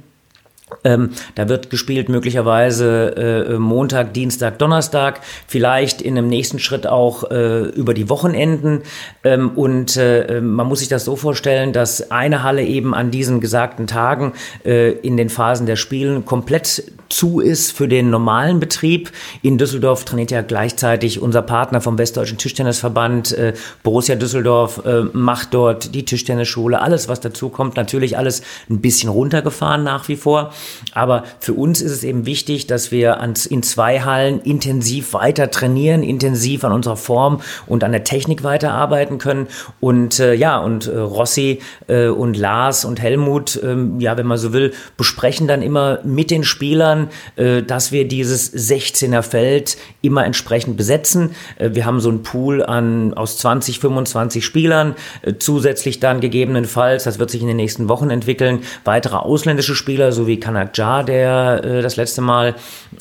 Ähm, 0.83 1.11
da 1.35 1.49
wird 1.49 1.69
gespielt 1.69 2.09
möglicherweise 2.09 3.47
äh, 3.49 3.59
Montag, 3.59 4.13
Dienstag, 4.13 4.59
Donnerstag, 4.59 5.21
vielleicht 5.47 6.01
in 6.01 6.17
einem 6.17 6.27
nächsten 6.27 6.59
Schritt 6.59 6.87
auch 6.87 7.29
äh, 7.31 7.61
über 7.69 7.93
die 7.93 8.09
Wochenenden. 8.09 8.81
Ähm, 9.23 9.51
und 9.51 9.97
äh, 9.97 10.41
man 10.41 10.67
muss 10.67 10.79
sich 10.79 10.89
das 10.89 11.05
so 11.05 11.15
vorstellen, 11.15 11.73
dass 11.73 12.11
eine 12.11 12.43
Halle 12.43 12.63
eben 12.63 12.93
an 12.93 13.11
diesen 13.11 13.39
gesagten 13.39 13.87
Tagen 13.87 14.33
äh, 14.65 14.91
in 14.91 15.17
den 15.17 15.29
Phasen 15.29 15.65
der 15.65 15.75
Spielen 15.75 16.25
komplett 16.25 16.83
zu 17.09 17.39
ist 17.39 17.71
für 17.71 17.87
den 17.87 18.09
normalen 18.09 18.59
Betrieb. 18.59 19.11
In 19.41 19.57
Düsseldorf 19.57 20.03
trainiert 20.05 20.31
ja 20.31 20.41
gleichzeitig 20.41 21.21
unser 21.21 21.41
Partner 21.41 21.79
vom 21.79 21.97
Westdeutschen 21.97 22.37
Tischtennisverband, 22.37 23.31
äh, 23.33 23.53
Borussia 23.83 24.15
Düsseldorf, 24.15 24.83
äh, 24.85 25.03
macht 25.13 25.53
dort 25.53 25.93
die 25.93 26.05
Tischtennisschule, 26.05 26.81
alles 26.81 27.07
was 27.07 27.19
dazu 27.19 27.49
kommt, 27.49 27.77
natürlich 27.77 28.17
alles 28.17 28.41
ein 28.69 28.81
bisschen 28.81 29.09
runtergefahren 29.09 29.83
nach 29.83 30.07
wie 30.07 30.15
vor. 30.15 30.53
Aber 30.93 31.23
für 31.39 31.53
uns 31.53 31.81
ist 31.81 31.91
es 31.91 32.03
eben 32.03 32.25
wichtig, 32.25 32.67
dass 32.67 32.91
wir 32.91 33.19
ans, 33.21 33.45
in 33.45 33.63
zwei 33.63 34.01
Hallen 34.01 34.41
intensiv 34.41 35.13
weiter 35.13 35.51
trainieren, 35.51 36.03
intensiv 36.03 36.63
an 36.63 36.71
unserer 36.71 36.97
Form 36.97 37.41
und 37.67 37.83
an 37.83 37.91
der 37.91 38.03
Technik 38.03 38.43
weiterarbeiten 38.43 39.17
können. 39.17 39.47
Und 39.79 40.19
äh, 40.19 40.33
ja, 40.33 40.57
und 40.57 40.87
äh, 40.87 40.97
Rossi 40.97 41.59
äh, 41.87 42.07
und 42.07 42.37
Lars 42.37 42.85
und 42.85 43.01
Helmut, 43.01 43.59
ähm, 43.63 43.99
ja, 43.99 44.17
wenn 44.17 44.27
man 44.27 44.37
so 44.37 44.53
will, 44.53 44.73
besprechen 44.97 45.47
dann 45.47 45.61
immer 45.61 45.99
mit 46.03 46.31
den 46.31 46.43
Spielern, 46.43 47.09
äh, 47.35 47.61
dass 47.61 47.91
wir 47.91 48.07
dieses 48.07 48.53
16er 48.53 49.21
Feld 49.21 49.77
immer 50.01 50.25
entsprechend 50.25 50.77
besetzen. 50.77 51.31
Äh, 51.57 51.71
wir 51.73 51.85
haben 51.85 51.99
so 51.99 52.09
einen 52.09 52.23
Pool 52.23 52.63
an 52.63 53.13
aus 53.13 53.37
20, 53.37 53.79
25 53.79 54.45
Spielern, 54.45 54.95
äh, 55.21 55.33
zusätzlich 55.37 55.99
dann 55.99 56.19
gegebenenfalls, 56.19 57.03
das 57.03 57.19
wird 57.19 57.29
sich 57.29 57.41
in 57.41 57.47
den 57.47 57.57
nächsten 57.57 57.89
Wochen 57.89 58.09
entwickeln, 58.09 58.59
weitere 58.83 59.17
ausländische 59.17 59.75
Spieler, 59.75 60.11
so 60.11 60.27
wie 60.27 60.39
Kanak 60.53 60.77
Jar, 60.77 61.03
der 61.03 61.63
äh, 61.63 61.81
das 61.81 61.95
letzte 61.95 62.21
Mal 62.21 62.53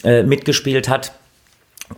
äh, 0.05 0.23
mitgespielt 0.23 0.89
hat. 0.89 1.13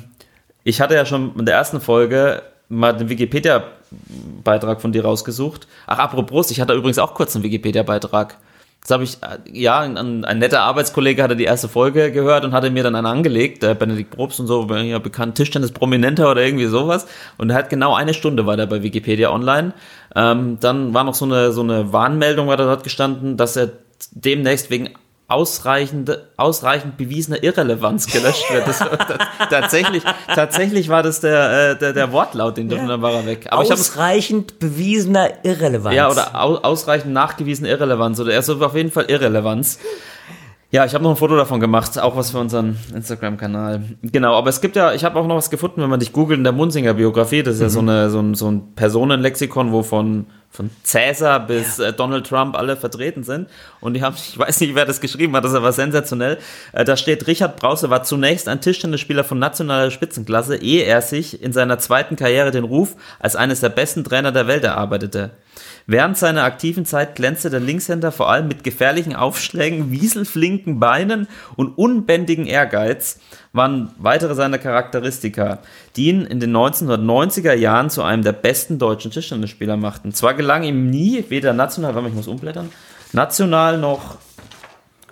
ich 0.63 0.81
hatte 0.81 0.95
ja 0.95 1.05
schon 1.05 1.35
in 1.37 1.45
der 1.45 1.55
ersten 1.55 1.81
Folge 1.81 2.41
mal 2.69 2.93
den 2.93 3.09
Wikipedia-Beitrag 3.09 4.81
von 4.81 4.91
dir 4.91 5.03
rausgesucht. 5.03 5.67
Ach, 5.85 5.99
apropos, 5.99 6.51
ich 6.51 6.61
hatte 6.61 6.73
übrigens 6.73 6.99
auch 6.99 7.13
kurz 7.13 7.35
einen 7.35 7.43
Wikipedia-Beitrag. 7.43 8.37
Das 8.81 8.91
habe 8.91 9.03
ich, 9.05 9.17
äh, 9.21 9.37
ja, 9.49 9.79
ein, 9.79 10.25
ein 10.25 10.39
netter 10.39 10.61
Arbeitskollege 10.61 11.23
hatte 11.23 11.37
die 11.37 11.45
erste 11.45 11.69
Folge 11.69 12.11
gehört 12.11 12.43
und 12.43 12.51
hatte 12.51 12.69
mir 12.69 12.83
dann 12.83 12.95
einen 12.95 13.07
angelegt, 13.07 13.63
der 13.63 13.75
Benedikt 13.75 14.11
Probst 14.11 14.41
und 14.41 14.47
so, 14.47 14.67
ja, 14.75 14.99
bekannt 14.99 15.35
Tischtennis-Prominenter 15.35 16.29
oder 16.29 16.41
irgendwie 16.41 16.65
sowas. 16.65 17.07
Und 17.37 17.49
er 17.49 17.55
hat 17.55 17.69
genau 17.69 17.93
eine 17.93 18.13
Stunde 18.13 18.45
war 18.45 18.57
der 18.57 18.65
bei 18.65 18.83
Wikipedia 18.83 19.31
online. 19.31 19.73
Ähm, 20.15 20.57
dann 20.59 20.93
war 20.93 21.05
noch 21.05 21.15
so 21.15 21.23
eine, 21.23 21.53
so 21.53 21.61
eine 21.61 21.93
Warnmeldung, 21.93 22.47
war 22.47 22.57
da 22.57 22.65
dort 22.65 22.83
gestanden, 22.83 23.37
dass 23.37 23.55
er 23.55 23.71
demnächst 24.15 24.69
wegen 24.69 24.89
ausreichend, 25.27 26.19
ausreichend 26.37 26.97
bewiesener 26.97 27.41
Irrelevanz 27.41 28.07
gelöscht 28.07 28.51
wird. 28.51 28.67
Das, 28.67 28.79
das, 29.07 29.49
tatsächlich, 29.49 30.03
tatsächlich 30.27 30.89
war 30.89 31.01
das 31.01 31.21
der, 31.21 31.71
äh, 31.71 31.77
der, 31.77 31.93
der 31.93 32.11
Wortlaut, 32.11 32.57
den 32.57 32.69
ja. 32.69 33.01
war 33.01 33.25
weg. 33.25 33.47
Aber 33.49 33.61
Ausreichend 33.61 34.59
bewiesener 34.59 35.43
Irrelevanz. 35.43 35.95
ja, 35.95 36.11
oder 36.11 36.39
au 36.39 36.57
ausreichend 36.57 37.13
nachgewiesene 37.13 37.69
Irrelevanz. 37.69 38.19
Oder 38.19 38.33
er 38.33 38.39
ist 38.39 38.49
auf 38.49 38.75
jeden 38.75 38.91
Fall 38.91 39.05
Irrelevanz. 39.05 39.79
Ja, 40.73 40.85
ich 40.85 40.95
habe 40.95 41.03
noch 41.03 41.11
ein 41.11 41.17
Foto 41.17 41.37
davon 41.37 41.59
gemacht, 41.59 41.99
auch 41.99 42.15
was 42.17 42.31
für 42.31 42.39
unseren 42.39 42.79
Instagram-Kanal. 42.95 43.83
Genau, 44.01 44.33
aber 44.33 44.49
es 44.49 44.59
gibt 44.59 44.75
ja, 44.75 44.91
ich 44.91 45.03
habe 45.03 45.19
auch 45.19 45.27
noch 45.27 45.35
was 45.35 45.51
gefunden, 45.51 45.83
wenn 45.83 45.89
man 45.91 45.99
dich 45.99 46.11
googelt 46.11 46.39
in 46.39 46.43
der 46.43 46.51
Munzinger 46.51 46.95
Biografie, 46.95 47.43
das 47.43 47.55
ist 47.55 47.61
ja 47.61 47.69
so, 47.69 47.81
eine, 47.81 48.09
so, 48.09 48.19
ein, 48.19 48.33
so 48.33 48.49
ein 48.49 48.73
Personenlexikon, 48.73 49.71
wo 49.71 49.83
von, 49.83 50.25
von 50.49 50.71
Cäsar 50.81 51.45
bis 51.45 51.77
äh, 51.77 51.93
Donald 51.93 52.25
Trump 52.25 52.57
alle 52.57 52.75
vertreten 52.75 53.21
sind. 53.21 53.49
Und 53.81 53.93
die 53.93 54.01
haben, 54.01 54.15
ich 54.17 54.35
weiß 54.35 54.61
nicht, 54.61 54.73
wer 54.73 54.85
das 54.85 54.99
geschrieben 54.99 55.35
hat, 55.35 55.43
das 55.43 55.51
ist 55.51 55.57
aber 55.57 55.73
sensationell. 55.73 56.39
Äh, 56.71 56.85
da 56.85 56.97
steht, 56.97 57.27
Richard 57.27 57.57
Brause 57.57 57.91
war 57.91 58.01
zunächst 58.01 58.47
ein 58.47 58.59
Tischtennisspieler 58.59 59.23
von 59.23 59.37
nationaler 59.37 59.91
Spitzenklasse, 59.91 60.55
ehe 60.55 60.85
er 60.85 61.03
sich 61.03 61.43
in 61.43 61.53
seiner 61.53 61.77
zweiten 61.77 62.15
Karriere 62.15 62.49
den 62.49 62.63
Ruf 62.63 62.95
als 63.19 63.35
eines 63.35 63.59
der 63.59 63.69
besten 63.69 64.03
Trainer 64.03 64.31
der 64.31 64.47
Welt 64.47 64.63
erarbeitete. 64.63 65.29
Während 65.85 66.17
seiner 66.17 66.43
aktiven 66.43 66.85
Zeit 66.85 67.15
glänzte 67.15 67.49
der 67.49 67.59
Linkshänder 67.59 68.11
vor 68.11 68.29
allem 68.29 68.47
mit 68.47 68.63
gefährlichen 68.63 69.15
Aufschlägen, 69.15 69.91
wieselflinken 69.91 70.79
Beinen 70.79 71.27
und 71.55 71.77
unbändigen 71.77 72.45
Ehrgeiz 72.45 73.19
waren 73.51 73.91
weitere 73.97 74.33
seiner 74.35 74.57
Charakteristika, 74.57 75.59
die 75.95 76.07
ihn 76.07 76.25
in 76.25 76.39
den 76.39 76.55
1990er 76.55 77.53
Jahren 77.53 77.89
zu 77.89 78.01
einem 78.01 78.23
der 78.23 78.31
besten 78.31 78.79
deutschen 78.79 79.11
Tischtennisspieler 79.11 79.77
machten. 79.77 80.13
Zwar 80.13 80.33
gelang 80.33 80.63
ihm 80.63 80.89
nie, 80.89 81.25
weder 81.29 81.53
national, 81.53 81.93
warte 81.93 82.03
mal, 82.03 82.09
ich 82.09 82.15
muss 82.15 82.27
umblättern, 82.27 82.69
national 83.11 83.77
noch 83.77 84.17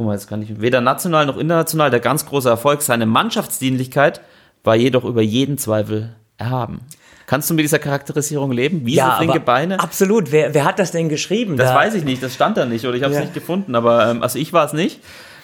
guck 0.02 0.08
mal, 0.08 0.14
jetzt 0.14 0.28
kann 0.28 0.42
ich, 0.42 0.62
weder 0.62 0.82
national 0.82 1.26
noch 1.26 1.38
international 1.38 1.92
der 1.92 2.00
ganz 2.00 2.26
große 2.26 2.50
Erfolg. 2.50 2.82
Seine 2.82 3.06
Mannschaftsdienlichkeit 3.06 4.22
war 4.64 4.76
jedoch 4.76 5.04
über 5.04 5.22
jeden 5.22 5.58
Zweifel 5.58 6.16
erhaben. 6.38 6.82
Kannst 7.32 7.50
du 7.50 7.54
mit 7.54 7.63
dieser 7.63 7.80
Charakterisierung 7.80 8.52
leben? 8.52 8.86
Wie 8.86 8.96
ja, 8.96 9.12
flinke 9.15 9.39
Beine? 9.39 9.80
Absolut. 9.80 10.34
Wer, 10.34 10.54
wer 10.54 10.65
hat 10.65 10.80
das 10.80 10.91
denn 10.91 11.08
geschrieben? 11.08 11.56
Das 11.56 11.70
Da- 11.70 11.76
weiß 11.76 11.94
ich 11.94 12.04
nicht, 12.04 12.22
das 12.22 12.34
stand 12.34 12.58
da 12.58 12.65
nicht 12.65 12.84
oder 12.84 12.98
ich 12.98 13.04
habe 13.04 13.13
es 13.13 13.20
Ja. 13.20 13.24
nicht 13.24 13.34
gefunden, 13.34 13.74
aber 13.74 14.06
ähm, 14.12 14.22
also 14.22 14.38
ich 14.38 14.52
war 14.52 14.65
es 14.65 14.74
nicht. 14.74 15.00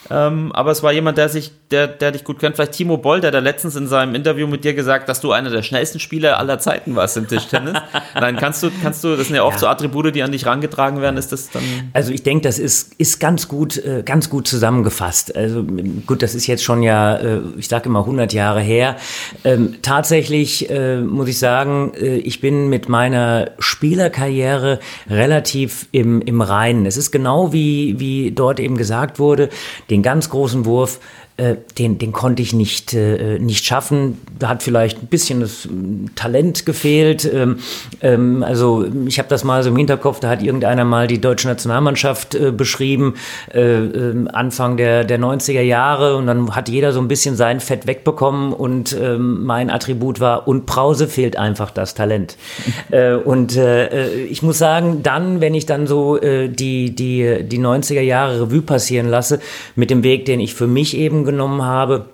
Ähm, 0.10 0.52
aber 0.54 0.72
es 0.72 0.84
war 0.84 0.92
jemand, 0.94 1.18
der 1.18 1.30
sich, 1.30 1.52
der, 1.72 1.88
der 1.88 2.12
dich 2.12 2.24
gut 2.24 2.40
kennt. 2.40 2.56
Vielleicht 2.56 2.74
Timo 2.74 2.98
Boll, 2.98 3.22
der 3.22 3.32
da 3.32 3.40
letztens 3.40 3.76
in 3.76 3.88
seinem 3.88 4.16
Interview 4.16 4.48
mit 4.48 4.64
dir 4.64 4.74
gesagt, 4.74 5.10
dass 5.10 5.20
du 5.22 5.32
einer 5.32 5.50
der 5.50 5.64
schnellsten 5.64 6.00
Spieler 6.00 6.40
aller 6.40 6.60
Zeiten 6.60 6.96
warst 6.96 7.18
im 7.18 7.28
Tischtennis. 7.28 7.74
Nein, 8.20 8.38
kannst 8.38 8.64
du, 8.64 8.70
kannst 8.82 9.04
du, 9.04 9.16
das 9.16 9.28
sind 9.28 9.36
ja 9.36 9.44
oft 9.44 9.58
Ja. 9.58 9.60
so 9.62 9.68
Attribute, 9.68 10.14
die 10.16 10.24
an 10.24 10.32
dich 10.32 10.46
rangetragen 10.46 11.02
werden, 11.02 11.18
ist 11.18 11.32
das 11.32 11.50
dann. 11.50 11.64
Also 11.94 12.12
ich 12.12 12.24
denke, 12.24 12.44
das 12.44 12.60
ist, 12.60 12.94
ist 12.98 13.20
ganz 13.20 13.48
gut, 13.48 13.78
äh, 13.78 14.04
ganz 14.06 14.30
gut 14.30 14.48
zusammengefasst. 14.48 15.36
Also 15.36 15.64
gut, 16.06 16.22
das 16.22 16.36
ist 16.36 16.48
jetzt 16.48 16.64
schon 16.64 16.84
ja, 16.84 17.18
äh, 17.18 17.40
ich 17.58 17.68
sage 17.68 17.90
immer 17.90 18.00
100 18.00 18.34
Jahre 18.34 18.62
her. 18.62 18.96
Ähm, 19.44 19.76
tatsächlich 19.82 20.70
äh, 20.70 21.02
muss 21.02 21.28
ich 21.28 21.40
sagen, 21.40 21.92
ich 21.98 22.40
bin 22.42 22.70
mit 22.70 22.90
meiner 22.90 23.52
Spielerkarriere 23.60 24.80
relativ 25.10 25.88
im, 25.92 26.22
im 26.22 26.42
Reinen. 26.42 26.86
Es 26.86 26.98
ist 26.98 27.12
genau 27.12 27.52
wie, 27.54 28.00
wie 28.00 28.32
dort 28.32 28.60
eben 28.60 28.78
gesagt 28.78 29.20
wurde, 29.20 29.50
den 29.90 29.97
ganz 30.04 30.30
großen 30.30 30.66
Wurf, 30.66 31.00
äh, 31.38 31.56
den, 31.78 32.00
den 32.00 32.12
konnte 32.14 32.42
ich 32.42 32.54
nicht, 32.54 32.96
äh, 32.96 33.38
nicht 33.38 33.64
schaffen. 33.64 34.18
Da 34.40 34.50
hat 34.50 34.64
vielleicht 34.64 35.04
ein 35.04 35.08
bisschen 35.08 35.40
das 35.42 35.66
ähm, 35.66 36.10
Talent 36.16 36.66
gefehlt. 36.66 37.30
Ähm, 37.32 37.60
ähm, 38.02 38.42
also 38.42 38.86
ich 39.06 39.20
habe 39.20 39.30
das 39.30 39.44
mal 39.44 39.62
so 39.62 39.70
im 39.70 39.76
Hinterkopf, 39.76 40.20
da 40.20 40.30
hat 40.30 40.42
irgendeiner 40.42 40.84
mal 40.84 41.06
die 41.06 41.22
deutsche 41.22 41.48
Nationalmannschaft 41.48 42.34
äh, 42.34 42.52
beschrieben, 42.52 43.14
äh, 43.54 43.62
ähm, 43.62 44.28
Anfang 44.34 44.78
der, 44.78 45.04
der 45.04 45.20
90er 45.20 45.62
Jahre 45.62 46.18
und 46.18 46.26
dann 46.26 46.56
hat 46.56 46.70
jeder 46.70 46.92
so 46.92 47.00
ein 47.00 47.08
bisschen 47.08 47.36
sein 47.36 47.60
Fett 47.60 47.86
wegbekommen 47.86 48.52
und 48.52 48.98
ähm, 49.00 49.46
mein 49.46 49.70
Attribut 49.70 50.20
war, 50.20 50.48
und 50.48 50.66
Brause 50.66 51.08
fehlt 51.08 51.38
einfach 51.38 51.70
das 51.70 51.94
Talent. 51.94 52.36
äh, 52.90 53.14
und 53.14 53.56
äh, 53.56 54.08
äh, 54.08 54.24
ich 54.24 54.42
muss 54.42 54.58
sagen, 54.58 55.04
dann, 55.04 55.40
wenn 55.40 55.54
ich 55.54 55.68
dann 55.68 55.86
so 55.86 56.20
äh, 56.20 56.50
die, 56.50 56.96
die, 56.96 57.44
die 57.44 57.60
90er 57.60 58.02
Jahre 58.02 58.42
Revue 58.42 58.64
passieren 58.64 59.08
lasse, 59.08 59.40
mit 59.76 59.92
dem 59.92 60.02
Weg, 60.02 60.26
den 60.26 60.40
ich 60.40 60.56
für 60.56 60.66
mich 60.66 60.98
eben 60.98 61.27
genommen 61.28 61.62
habe, 61.62 62.08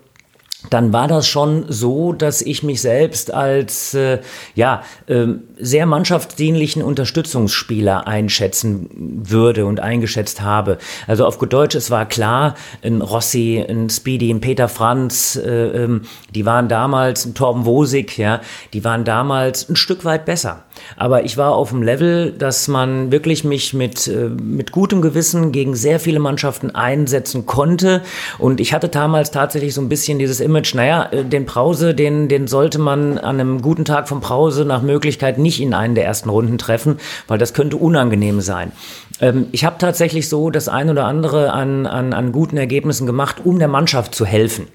dann 0.69 0.93
war 0.93 1.07
das 1.07 1.27
schon 1.27 1.65
so, 1.69 2.13
dass 2.13 2.41
ich 2.41 2.63
mich 2.63 2.81
selbst 2.81 3.33
als 3.33 3.93
äh, 3.93 4.19
ja 4.55 4.83
äh, 5.07 5.27
sehr 5.63 5.85
mannschaftsdienlichen 5.85 6.83
Unterstützungsspieler 6.83 8.07
einschätzen 8.07 8.89
würde 8.93 9.65
und 9.65 9.79
eingeschätzt 9.79 10.41
habe. 10.41 10.77
Also 11.07 11.25
auf 11.25 11.39
gut 11.39 11.53
Deutsch, 11.53 11.75
es 11.75 11.89
war 11.89 12.05
klar, 12.05 12.55
ein 12.83 13.01
Rossi, 13.01 13.63
ein 13.67 13.89
Speedy, 13.89 14.29
ein 14.29 14.41
Peter 14.41 14.67
Franz, 14.67 15.35
äh, 15.35 15.49
ähm, 15.49 16.01
die 16.35 16.45
waren 16.45 16.67
damals, 16.67 17.25
ein 17.25 17.33
Torben 17.33 17.65
Wosig, 17.65 18.17
ja, 18.17 18.41
die 18.73 18.83
waren 18.83 19.05
damals 19.05 19.69
ein 19.69 19.75
Stück 19.75 20.05
weit 20.05 20.25
besser. 20.25 20.63
Aber 20.97 21.23
ich 21.23 21.37
war 21.37 21.53
auf 21.53 21.69
dem 21.69 21.83
Level, 21.83 22.31
dass 22.31 22.67
man 22.67 23.11
wirklich 23.11 23.43
mich 23.43 23.73
mit, 23.73 24.07
äh, 24.07 24.29
mit 24.29 24.71
gutem 24.71 25.01
Gewissen 25.01 25.51
gegen 25.51 25.75
sehr 25.75 25.99
viele 25.99 26.19
Mannschaften 26.19 26.71
einsetzen 26.71 27.45
konnte. 27.45 28.01
Und 28.39 28.59
ich 28.59 28.73
hatte 28.73 28.89
damals 28.89 29.31
tatsächlich 29.31 29.73
so 29.73 29.81
ein 29.81 29.89
bisschen 29.89 30.19
dieses 30.19 30.39
Image, 30.39 30.73
naja, 30.75 31.09
äh, 31.11 31.23
den 31.23 31.45
Brause, 31.45 31.93
den, 31.93 32.27
den 32.27 32.47
sollte 32.47 32.79
man 32.79 33.17
an 33.17 33.39
einem 33.39 33.61
guten 33.61 33.85
Tag 33.85 34.07
vom 34.07 34.19
Brause 34.19 34.65
nach 34.65 34.81
Möglichkeit 34.81 35.37
nicht 35.37 35.52
in 35.61 35.73
einen 35.73 35.95
der 35.95 36.05
ersten 36.05 36.29
Runden 36.29 36.57
treffen, 36.57 36.97
weil 37.27 37.37
das 37.37 37.53
könnte 37.53 37.77
unangenehm 37.77 38.41
sein. 38.41 38.71
Ähm, 39.21 39.47
ich 39.51 39.63
habe 39.63 39.77
tatsächlich 39.77 40.27
so 40.27 40.49
das 40.49 40.67
ein 40.67 40.89
oder 40.89 41.05
andere 41.05 41.53
an, 41.53 41.85
an, 41.85 42.13
an 42.13 42.31
guten 42.31 42.57
Ergebnissen 42.57 43.05
gemacht, 43.05 43.37
um 43.43 43.59
der 43.59 43.67
Mannschaft 43.67 44.15
zu 44.15 44.25
helfen. 44.25 44.67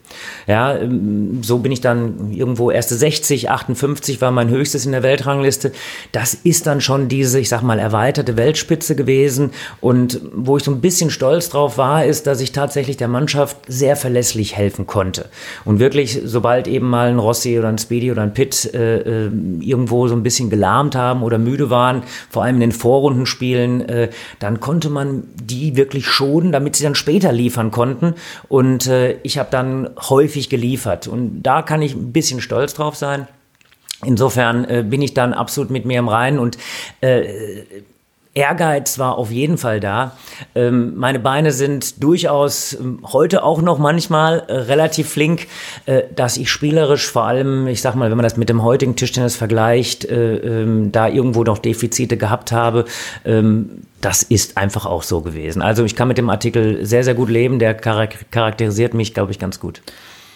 Ja, 0.47 0.76
ähm, 0.76 1.43
so 1.43 1.59
bin 1.59 1.72
ich 1.72 1.80
dann 1.80 2.32
irgendwo 2.32 2.70
erste 2.70 2.95
60, 2.95 3.51
58 3.51 4.20
war 4.20 4.30
mein 4.30 4.49
höchstes 4.49 4.86
in 4.86 4.93
der 4.93 5.03
Weltrangliste. 5.03 5.72
Das 6.12 6.34
ist 6.34 6.66
dann 6.66 6.80
schon 6.80 7.09
diese, 7.09 7.41
ich 7.41 7.49
sag 7.49 7.62
mal, 7.62 7.78
erweiterte 7.78 8.36
Weltspitze 8.36 8.95
gewesen. 8.95 9.51
Und 9.80 10.20
wo 10.34 10.57
ich 10.57 10.62
so 10.62 10.70
ein 10.70 10.80
bisschen 10.80 11.11
stolz 11.11 11.49
drauf 11.49 11.76
war, 11.76 12.05
ist, 12.05 12.26
dass 12.26 12.41
ich 12.41 12.53
tatsächlich 12.53 12.97
der 12.97 13.09
Mannschaft 13.09 13.57
sehr 13.66 13.97
verlässlich 13.97 14.57
helfen 14.57 14.86
konnte. 14.86 15.26
Und 15.64 15.80
wirklich, 15.80 16.20
sobald 16.24 16.68
eben 16.68 16.89
mal 16.89 17.09
ein 17.09 17.18
Rossi 17.18 17.59
oder 17.59 17.68
ein 17.68 17.78
Speedy 17.78 18.12
oder 18.12 18.22
ein 18.22 18.34
Pitt 18.34 18.72
äh, 18.72 18.99
äh 18.99 19.30
irgendwo 19.61 20.09
so 20.09 20.14
ein 20.14 20.22
bisschen 20.22 20.51
gelahmt 20.51 20.95
haben 20.95 21.22
oder 21.22 21.39
müde 21.39 21.70
waren, 21.70 22.03
vor 22.30 22.45
allem 22.45 22.57
in 22.57 22.61
den 22.61 22.72
Vorrundenspielen, 22.72 23.89
äh, 23.89 24.09
dann 24.39 24.61
konnte 24.61 24.91
man 24.91 25.24
die 25.35 25.76
wirklich 25.76 26.07
schonen, 26.07 26.53
damit 26.53 26.76
sie 26.76 26.85
dann 26.85 26.95
später 26.95 27.33
liefern 27.33 27.70
konnten. 27.70 28.14
Und 28.49 28.87
äh, 28.87 29.18
ich 29.22 29.39
habe 29.39 29.49
dann 29.51 29.91
häufig 30.09 30.49
geliefert. 30.49 31.09
Und 31.09 31.43
da 31.43 31.62
kann 31.62 31.83
ich 31.83 31.95
ein 31.95 32.12
bisschen 32.12 32.41
stolz 32.41 32.74
drauf 32.74 32.97
sein. 32.97 33.26
Insofern 34.05 34.64
äh, 34.64 34.85
bin 34.87 35.03
ich 35.03 35.14
dann 35.14 35.33
absolut 35.33 35.70
mit 35.70 35.85
mir 35.85 35.99
im 35.99 36.09
Reinen 36.09 36.39
und 36.39 36.57
äh, 37.01 37.64
Ehrgeiz 38.39 39.01
war 39.01 39.18
auf 39.18 39.32
jeden 39.32 39.59
Fall 39.59 39.80
da. 39.80 40.12
Ähm, 40.55 40.97
meine 40.97 41.18
Beine 41.18 41.51
sind 41.51 42.05
durchaus 42.05 42.74
ähm, 42.74 43.01
heute 43.12 43.43
auch 43.43 43.61
noch 43.61 43.78
manchmal 43.78 44.45
äh, 44.47 44.53
relativ 44.53 45.09
flink, 45.09 45.49
äh, 45.86 46.03
dass 46.14 46.36
ich 46.36 46.49
spielerisch 46.49 47.11
vor 47.11 47.24
allem, 47.24 47.66
ich 47.66 47.82
sag 47.82 47.97
mal, 47.97 48.11
wenn 48.11 48.16
man 48.16 48.22
das 48.22 48.36
mit 48.36 48.49
dem 48.49 48.62
heutigen 48.62 48.95
Tischtennis 48.95 49.34
vergleicht, 49.34 50.05
äh, 50.05 50.36
ähm, 50.36 50.93
da 50.93 51.09
irgendwo 51.09 51.43
noch 51.43 51.59
Defizite 51.59 52.16
gehabt 52.16 52.53
habe. 52.53 52.84
Ähm, 53.24 53.82
das 54.01 54.22
ist 54.22 54.57
einfach 54.57 54.86
auch 54.86 55.03
so 55.03 55.20
gewesen. 55.20 55.61
Also 55.61 55.84
ich 55.84 55.97
kann 55.97 56.07
mit 56.07 56.18
dem 56.18 56.30
Artikel 56.30 56.86
sehr, 56.86 57.03
sehr 57.03 57.14
gut 57.14 57.30
leben. 57.30 57.59
Der 57.59 57.74
charakterisiert 57.74 58.95
mich, 58.95 59.14
glaube 59.14 59.32
ich, 59.32 59.41
ganz 59.41 59.59
gut. 59.59 59.82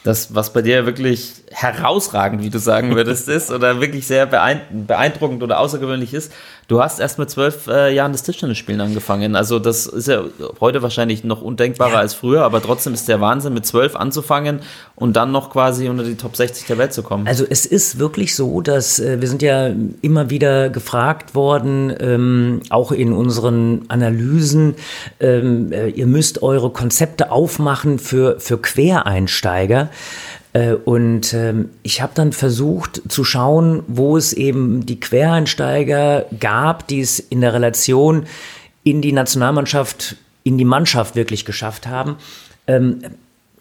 Das, 0.05 0.35
was 0.35 0.53
bei 0.53 0.63
dir 0.63 0.85
wirklich 0.85 1.35
herausragend, 1.51 2.43
wie 2.43 2.51
du 2.51 2.59
sagen 2.59 2.97
würdest, 2.97 3.29
ist 3.29 3.51
oder 3.51 3.81
wirklich 3.81 4.07
sehr 4.07 4.27
beeindruckend 4.27 5.43
oder 5.43 5.61
außergewöhnlich 5.61 6.13
ist, 6.13 6.33
Du 6.73 6.81
hast 6.83 7.01
erst 7.01 7.19
mit 7.19 7.29
zwölf 7.29 7.67
äh, 7.67 7.93
Jahren 7.93 8.13
das 8.13 8.23
Tischtennisspielen 8.23 8.81
angefangen. 8.81 9.37
Also 9.37 9.59
das 9.59 9.85
ist 9.85 10.09
ja 10.09 10.23
heute 10.59 10.81
wahrscheinlich 10.81 11.23
noch 11.23 11.43
undenkbarer 11.43 11.93
ja. 11.93 11.99
als 11.99 12.15
früher, 12.15 12.45
aber 12.45 12.63
trotzdem 12.63 12.95
ist 12.95 13.09
der 13.09 13.21
Wahnsinn, 13.21 13.53
mit 13.53 13.67
zwölf 13.67 13.95
anzufangen 13.95 14.61
und 14.95 15.15
dann 15.15 15.33
noch 15.33 15.51
quasi 15.51 15.91
unter 15.91 16.03
die 16.03 16.15
Top 16.15 16.35
60 16.35 16.67
der 16.67 16.79
Welt 16.79 16.95
zu 16.95 17.03
kommen. 17.03 17.27
Also 17.27 17.45
es 17.47 17.67
ist 17.67 17.99
wirklich 17.99 18.35
so, 18.35 18.63
dass 18.63 18.99
äh, 19.01 19.21
wir 19.21 19.29
sind 19.29 19.43
ja 19.43 19.71
immer 20.01 20.31
wieder 20.31 20.71
gefragt 20.71 21.35
worden, 21.35 21.93
ähm, 22.01 22.61
auch 22.71 22.91
in 22.91 23.13
unseren 23.13 23.83
Analysen, 23.89 24.77
ähm, 25.21 25.73
äh, 25.73 25.89
ihr 25.89 26.07
müsst 26.07 26.43
eure 26.43 26.71
Konzepte 26.71 27.31
aufmachen 27.31 27.99
für, 27.99 28.41
für 28.41 28.57
Quereinsteiger. 28.57 29.91
Äh, 30.53 30.75
und 30.75 31.33
ähm, 31.35 31.71
ich 31.83 32.03
habe 32.03 32.13
dann 32.15 32.33
versucht 32.33 33.03
zu 33.09 33.25
schauen, 33.25 33.83
wo 33.87 34.17
es 34.17 34.33
eben 34.33 34.85
die 34.87 35.01
Quereinsteiger 35.01 36.27
gab, 36.39 36.87
die 36.89 37.01
es 37.01 37.19
in 37.19 37.41
der 37.41 37.55
Relation 37.55 38.27
in 38.85 39.01
die 39.01 39.13
Nationalmannschaft, 39.13 40.17
in 40.45 40.59
die 40.59 40.65
Mannschaft 40.65 41.17
wirklich 41.17 41.45
geschafft 41.45 41.87
haben. 41.87 42.17
Ähm, 42.67 43.03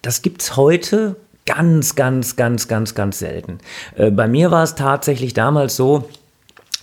das 0.01 0.21
gibt's 0.21 0.55
heute 0.55 1.15
ganz, 1.45 1.95
ganz, 1.95 2.35
ganz, 2.35 2.67
ganz, 2.67 2.95
ganz 2.95 3.19
selten. 3.19 3.59
Äh, 3.95 4.11
bei 4.11 4.27
mir 4.27 4.51
war 4.51 4.63
es 4.63 4.75
tatsächlich 4.75 5.33
damals 5.33 5.75
so, 5.75 6.09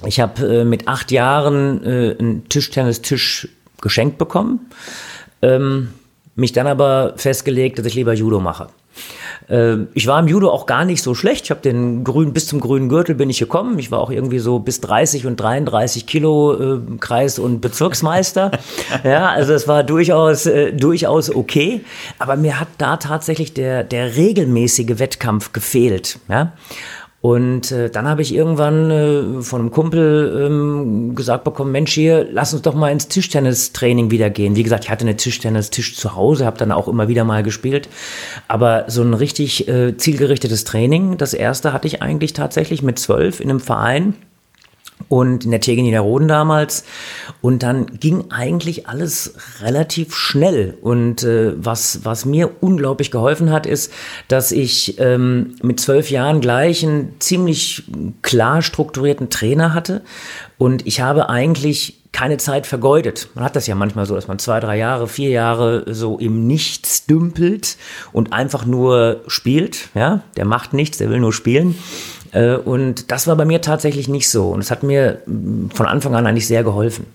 ich 0.06 0.20
habe 0.20 0.60
äh, 0.60 0.64
mit 0.64 0.86
acht 0.86 1.10
Jahren 1.10 1.82
einen 1.84 2.48
Tischtennistisch 2.48 3.48
geschenkt 3.80 4.18
bekommen, 4.18 4.70
ähm, 5.42 5.88
mich 6.36 6.52
dann 6.52 6.66
aber 6.66 7.14
festgelegt, 7.16 7.78
dass 7.78 7.86
ich 7.86 7.94
lieber 7.94 8.14
Judo 8.14 8.40
mache. 8.40 8.68
Ähm, 9.50 9.88
ich 9.94 10.06
war 10.06 10.20
im 10.20 10.28
Judo 10.28 10.50
auch 10.50 10.66
gar 10.66 10.84
nicht 10.84 11.02
so 11.02 11.14
schlecht. 11.14 11.44
Ich 11.44 11.50
habe 11.50 11.60
den 11.60 12.04
grünen, 12.04 12.32
bis 12.32 12.46
zum 12.46 12.60
grünen 12.60 12.88
Gürtel 12.88 13.14
bin 13.14 13.30
ich 13.30 13.38
gekommen. 13.38 13.78
Ich 13.78 13.90
war 13.90 14.00
auch 14.00 14.10
irgendwie 14.10 14.38
so 14.38 14.58
bis 14.58 14.80
30 14.80 15.26
und 15.26 15.36
33 15.36 16.06
Kilo 16.06 16.76
äh, 16.76 16.80
Kreis- 17.00 17.38
und 17.38 17.60
Bezirksmeister. 17.60 18.50
ja, 19.04 19.28
also 19.28 19.52
es 19.54 19.66
war 19.66 19.84
durchaus, 19.84 20.46
äh, 20.46 20.72
durchaus 20.72 21.34
okay. 21.34 21.82
Aber 22.18 22.36
mir 22.36 22.60
hat 22.60 22.68
da 22.78 22.96
tatsächlich 22.96 23.54
der, 23.54 23.84
der 23.84 24.16
regelmäßige 24.16 24.98
Wettkampf 24.98 25.52
gefehlt. 25.52 26.18
Ja. 26.28 26.52
Und 27.20 27.72
äh, 27.72 27.90
dann 27.90 28.06
habe 28.06 28.22
ich 28.22 28.32
irgendwann 28.32 28.90
äh, 28.90 29.42
von 29.42 29.60
einem 29.60 29.70
Kumpel 29.72 30.46
ähm, 30.46 31.16
gesagt 31.16 31.42
bekommen, 31.42 31.72
Mensch 31.72 31.92
hier, 31.92 32.28
lass 32.30 32.52
uns 32.52 32.62
doch 32.62 32.74
mal 32.74 32.92
ins 32.92 33.08
Tischtennistraining 33.08 34.12
wieder 34.12 34.30
gehen. 34.30 34.54
Wie 34.54 34.62
gesagt, 34.62 34.84
ich 34.84 34.90
hatte 34.90 35.04
eine 35.04 35.16
Tischtennistisch 35.16 35.96
zu 35.96 36.14
Hause, 36.14 36.46
habe 36.46 36.58
dann 36.58 36.70
auch 36.70 36.86
immer 36.86 37.08
wieder 37.08 37.24
mal 37.24 37.42
gespielt. 37.42 37.88
Aber 38.46 38.84
so 38.86 39.02
ein 39.02 39.14
richtig 39.14 39.66
äh, 39.66 39.96
zielgerichtetes 39.96 40.62
Training, 40.62 41.16
das 41.16 41.34
erste 41.34 41.72
hatte 41.72 41.88
ich 41.88 42.02
eigentlich 42.02 42.34
tatsächlich 42.34 42.82
mit 42.82 43.00
zwölf 43.00 43.40
in 43.40 43.50
einem 43.50 43.60
Verein 43.60 44.14
und 45.08 45.44
in 45.44 45.50
der 45.50 45.60
Tegen 45.60 45.82
Niederroden 45.82 46.28
damals. 46.28 46.84
Und 47.40 47.62
dann 47.62 47.86
ging 47.98 48.30
eigentlich 48.30 48.88
alles 48.88 49.34
relativ 49.62 50.14
schnell. 50.14 50.76
Und 50.80 51.22
äh, 51.22 51.52
was, 51.56 52.04
was 52.04 52.24
mir 52.24 52.50
unglaublich 52.60 53.10
geholfen 53.10 53.50
hat, 53.50 53.66
ist, 53.66 53.92
dass 54.28 54.52
ich 54.52 54.98
ähm, 54.98 55.54
mit 55.62 55.80
zwölf 55.80 56.10
Jahren 56.10 56.40
gleich 56.40 56.84
einen 56.84 57.16
ziemlich 57.20 57.84
klar 58.22 58.62
strukturierten 58.62 59.30
Trainer 59.30 59.74
hatte. 59.74 60.02
Und 60.58 60.86
ich 60.86 61.00
habe 61.00 61.28
eigentlich 61.28 61.98
keine 62.12 62.38
Zeit 62.38 62.66
vergeudet. 62.66 63.28
Man 63.34 63.44
hat 63.44 63.54
das 63.54 63.66
ja 63.66 63.74
manchmal 63.74 64.06
so, 64.06 64.14
dass 64.14 64.28
man 64.28 64.38
zwei, 64.38 64.60
drei 64.60 64.76
Jahre, 64.76 65.08
vier 65.08 65.30
Jahre 65.30 65.84
so 65.86 66.18
im 66.18 66.46
Nichts 66.46 67.06
dümpelt 67.06 67.76
und 68.12 68.32
einfach 68.32 68.64
nur 68.64 69.22
spielt. 69.26 69.90
Ja, 69.94 70.22
der 70.36 70.44
macht 70.44 70.72
nichts, 70.72 70.98
der 70.98 71.10
will 71.10 71.20
nur 71.20 71.32
spielen. 71.32 71.76
Äh, 72.32 72.56
und 72.56 73.10
das 73.10 73.26
war 73.26 73.36
bei 73.36 73.44
mir 73.44 73.60
tatsächlich 73.60 74.08
nicht 74.08 74.28
so. 74.28 74.48
Und 74.48 74.60
es 74.60 74.70
hat 74.70 74.82
mir 74.82 75.22
mm, 75.26 75.68
von 75.70 75.86
Anfang 75.86 76.14
an 76.14 76.26
eigentlich 76.26 76.46
sehr 76.46 76.64
geholfen. 76.64 77.06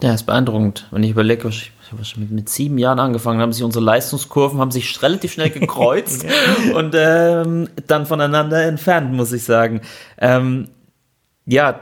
Ja, 0.00 0.14
ist 0.14 0.24
beeindruckend, 0.26 0.86
wenn 0.90 1.02
ich 1.02 1.10
überlege, 1.10 1.44
was 1.44 1.54
ich 1.54 2.16
mit, 2.16 2.30
mit 2.30 2.48
sieben 2.48 2.78
Jahren 2.78 3.00
angefangen 3.00 3.40
haben 3.40 3.52
sich 3.52 3.64
unsere 3.64 3.84
Leistungskurven 3.84 4.60
haben 4.60 4.70
sich 4.70 5.02
relativ 5.02 5.32
schnell 5.32 5.50
gekreuzt 5.50 6.24
und 6.74 6.94
ähm, 6.96 7.68
dann 7.86 8.06
voneinander 8.06 8.62
entfernt, 8.62 9.12
muss 9.12 9.32
ich 9.32 9.42
sagen. 9.42 9.80
Ähm, 10.18 10.68
ja, 11.46 11.80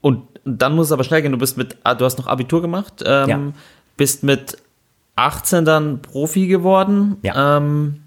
und 0.00 0.24
dann 0.44 0.74
muss 0.74 0.86
es 0.86 0.92
aber 0.92 1.04
schnell 1.04 1.22
gehen. 1.22 1.32
Du 1.32 1.38
bist 1.38 1.56
mit, 1.56 1.76
ah, 1.84 1.94
du 1.94 2.04
hast 2.04 2.18
noch 2.18 2.26
Abitur 2.26 2.60
gemacht, 2.60 3.02
ähm, 3.06 3.28
ja. 3.28 3.40
bist 3.96 4.24
mit 4.24 4.58
18 5.16 5.64
dann 5.64 6.02
Profi 6.02 6.48
geworden. 6.48 7.16
Ja. 7.22 7.58
Ähm, 7.58 8.02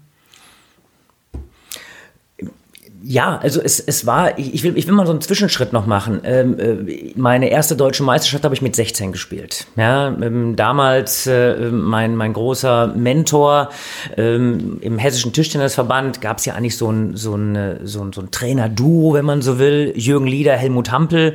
Ja, 3.08 3.38
also 3.40 3.60
es, 3.62 3.78
es 3.78 4.04
war, 4.04 4.36
ich 4.36 4.64
will, 4.64 4.76
ich 4.76 4.88
will 4.88 4.94
mal 4.94 5.06
so 5.06 5.12
einen 5.12 5.20
Zwischenschritt 5.20 5.72
noch 5.72 5.86
machen. 5.86 6.22
Ähm, 6.24 6.58
äh, 6.58 7.12
meine 7.14 7.50
erste 7.50 7.76
deutsche 7.76 8.02
Meisterschaft 8.02 8.42
habe 8.42 8.52
ich 8.52 8.62
mit 8.62 8.74
16 8.74 9.12
gespielt. 9.12 9.68
Ja, 9.76 10.08
ähm, 10.08 10.56
damals 10.56 11.28
äh, 11.28 11.70
mein, 11.70 12.16
mein 12.16 12.32
großer 12.32 12.88
Mentor 12.96 13.70
ähm, 14.16 14.78
im 14.80 14.98
Hessischen 14.98 15.32
Tischtennisverband 15.32 16.20
gab 16.20 16.38
es 16.38 16.46
ja 16.46 16.54
eigentlich 16.54 16.76
so 16.76 16.90
ein, 16.90 17.16
so 17.16 17.36
ein, 17.36 17.78
so 17.84 18.02
ein, 18.02 18.12
so 18.12 18.22
ein 18.22 18.32
Trainer-Duo, 18.32 19.14
wenn 19.14 19.24
man 19.24 19.40
so 19.40 19.60
will. 19.60 19.92
Jürgen 19.94 20.26
Lieder, 20.26 20.54
Helmut 20.54 20.90
Hampel. 20.90 21.34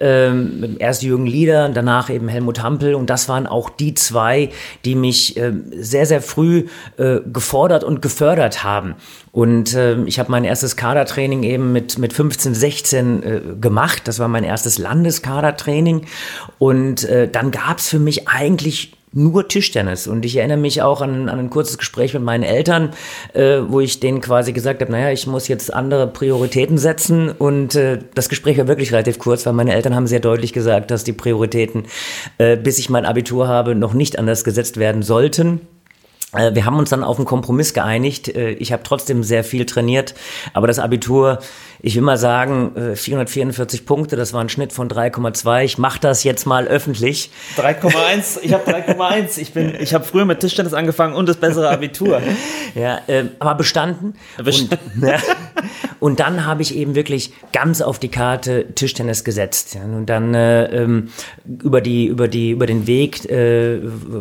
Ähm, 0.00 0.74
erst 0.80 1.04
Jürgen 1.04 1.26
Lieder, 1.26 1.68
danach 1.68 2.10
eben 2.10 2.26
Helmut 2.26 2.60
Hampel. 2.60 2.96
Und 2.96 3.10
das 3.10 3.28
waren 3.28 3.46
auch 3.46 3.70
die 3.70 3.94
zwei, 3.94 4.50
die 4.84 4.96
mich 4.96 5.36
äh, 5.36 5.52
sehr, 5.70 6.06
sehr 6.06 6.20
früh 6.20 6.66
äh, 6.96 7.20
gefordert 7.32 7.84
und 7.84 8.02
gefördert 8.02 8.64
haben. 8.64 8.96
Und 9.32 9.74
äh, 9.74 10.02
ich 10.04 10.18
habe 10.18 10.30
mein 10.30 10.44
erstes 10.44 10.76
Kadertraining 11.12 11.42
eben 11.42 11.72
mit, 11.72 11.98
mit 11.98 12.12
15, 12.12 12.54
16 12.54 13.22
äh, 13.22 13.40
gemacht. 13.60 14.02
Das 14.08 14.18
war 14.18 14.28
mein 14.28 14.44
erstes 14.44 14.78
Landeskadertraining. 14.78 16.06
Und 16.58 17.04
äh, 17.04 17.28
dann 17.28 17.50
gab 17.50 17.78
es 17.78 17.88
für 17.88 17.98
mich 17.98 18.28
eigentlich 18.28 18.94
nur 19.14 19.46
Tischtennis. 19.46 20.06
Und 20.06 20.24
ich 20.24 20.36
erinnere 20.36 20.56
mich 20.56 20.80
auch 20.80 21.02
an, 21.02 21.28
an 21.28 21.38
ein 21.38 21.50
kurzes 21.50 21.76
Gespräch 21.76 22.14
mit 22.14 22.22
meinen 22.22 22.44
Eltern, 22.44 22.94
äh, 23.34 23.58
wo 23.66 23.80
ich 23.80 24.00
denen 24.00 24.22
quasi 24.22 24.54
gesagt 24.54 24.80
habe, 24.80 24.90
naja, 24.90 25.10
ich 25.10 25.26
muss 25.26 25.48
jetzt 25.48 25.72
andere 25.72 26.06
Prioritäten 26.06 26.78
setzen. 26.78 27.30
Und 27.30 27.74
äh, 27.74 27.98
das 28.14 28.30
Gespräch 28.30 28.56
war 28.56 28.68
wirklich 28.68 28.92
relativ 28.92 29.18
kurz, 29.18 29.44
weil 29.44 29.52
meine 29.52 29.74
Eltern 29.74 29.94
haben 29.94 30.06
sehr 30.06 30.20
deutlich 30.20 30.54
gesagt, 30.54 30.90
dass 30.90 31.04
die 31.04 31.12
Prioritäten, 31.12 31.84
äh, 32.38 32.56
bis 32.56 32.78
ich 32.78 32.88
mein 32.88 33.04
Abitur 33.04 33.48
habe, 33.48 33.74
noch 33.74 33.92
nicht 33.92 34.18
anders 34.18 34.44
gesetzt 34.44 34.78
werden 34.78 35.02
sollten. 35.02 35.60
Äh, 36.32 36.54
wir 36.54 36.64
haben 36.64 36.78
uns 36.78 36.90
dann 36.90 37.04
auf 37.04 37.18
einen 37.18 37.26
Kompromiss 37.26 37.74
geeinigt. 37.74 38.28
Äh, 38.28 38.52
ich 38.52 38.72
habe 38.72 38.82
trotzdem 38.82 39.22
sehr 39.22 39.44
viel 39.44 39.66
trainiert, 39.66 40.14
aber 40.52 40.66
das 40.66 40.78
Abitur 40.78 41.38
ich 41.84 41.96
will 41.96 42.02
mal 42.02 42.16
sagen, 42.16 42.72
444 42.94 43.80
äh, 43.80 43.84
Punkte, 43.84 44.14
das 44.14 44.32
war 44.32 44.40
ein 44.40 44.48
Schnitt 44.48 44.72
von 44.72 44.88
3,2. 44.88 45.64
Ich 45.64 45.78
mache 45.78 45.98
das 46.00 46.22
jetzt 46.22 46.46
mal 46.46 46.68
öffentlich. 46.68 47.30
3,1, 47.56 48.38
ich 48.42 48.52
habe 48.52 48.70
3,1. 48.70 49.38
Ich 49.38 49.52
bin, 49.52 49.74
ich 49.80 49.92
habe 49.92 50.04
früher 50.04 50.24
mit 50.24 50.38
Tischtennis 50.38 50.74
angefangen 50.74 51.14
und 51.14 51.28
das 51.28 51.38
bessere 51.38 51.70
Abitur. 51.70 52.22
ja, 52.76 53.00
äh, 53.08 53.24
aber 53.40 53.56
bestanden. 53.56 54.14
bestanden. 54.42 54.78
Und, 55.02 55.08
ja, 55.08 55.18
und 55.98 56.20
dann 56.20 56.46
habe 56.46 56.62
ich 56.62 56.76
eben 56.76 56.94
wirklich 56.94 57.32
ganz 57.52 57.82
auf 57.82 57.98
die 57.98 58.08
Karte 58.08 58.66
Tischtennis 58.74 59.24
gesetzt. 59.24 59.74
Ja, 59.74 59.82
und 59.82 60.06
dann 60.06 60.34
äh, 60.34 60.66
ähm, 60.66 61.08
über 61.44 61.80
die 61.80 62.06
über 62.06 62.28
die 62.28 62.50
über 62.50 62.66
den 62.66 62.86
Weg 62.86 63.28
äh, 63.28 63.80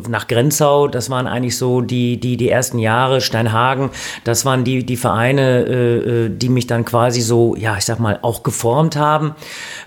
nach 0.10 0.28
Grenzau, 0.28 0.88
das 0.88 1.12
waren 1.12 1.28
eigentlich 1.28 1.58
so 1.58 1.82
die 1.82 2.20
die 2.20 2.38
die 2.38 2.50
ersten 2.50 2.80
Jahre. 2.80 3.22
Steinhagen, 3.22 3.92
das 4.24 4.46
waren 4.46 4.64
die 4.64 4.84
die 4.84 4.98
Vereine, 4.98 5.66
äh, 5.68 6.26
äh 6.26 6.30
die 6.30 6.50
mich 6.50 6.66
dann 6.66 6.86
quasi 6.86 7.22
so 7.22 7.51
ja, 7.56 7.78
ich 7.78 7.86
sag 7.86 8.00
mal, 8.00 8.20
auch 8.22 8.44
geformt 8.44 8.96
haben. 8.96 9.36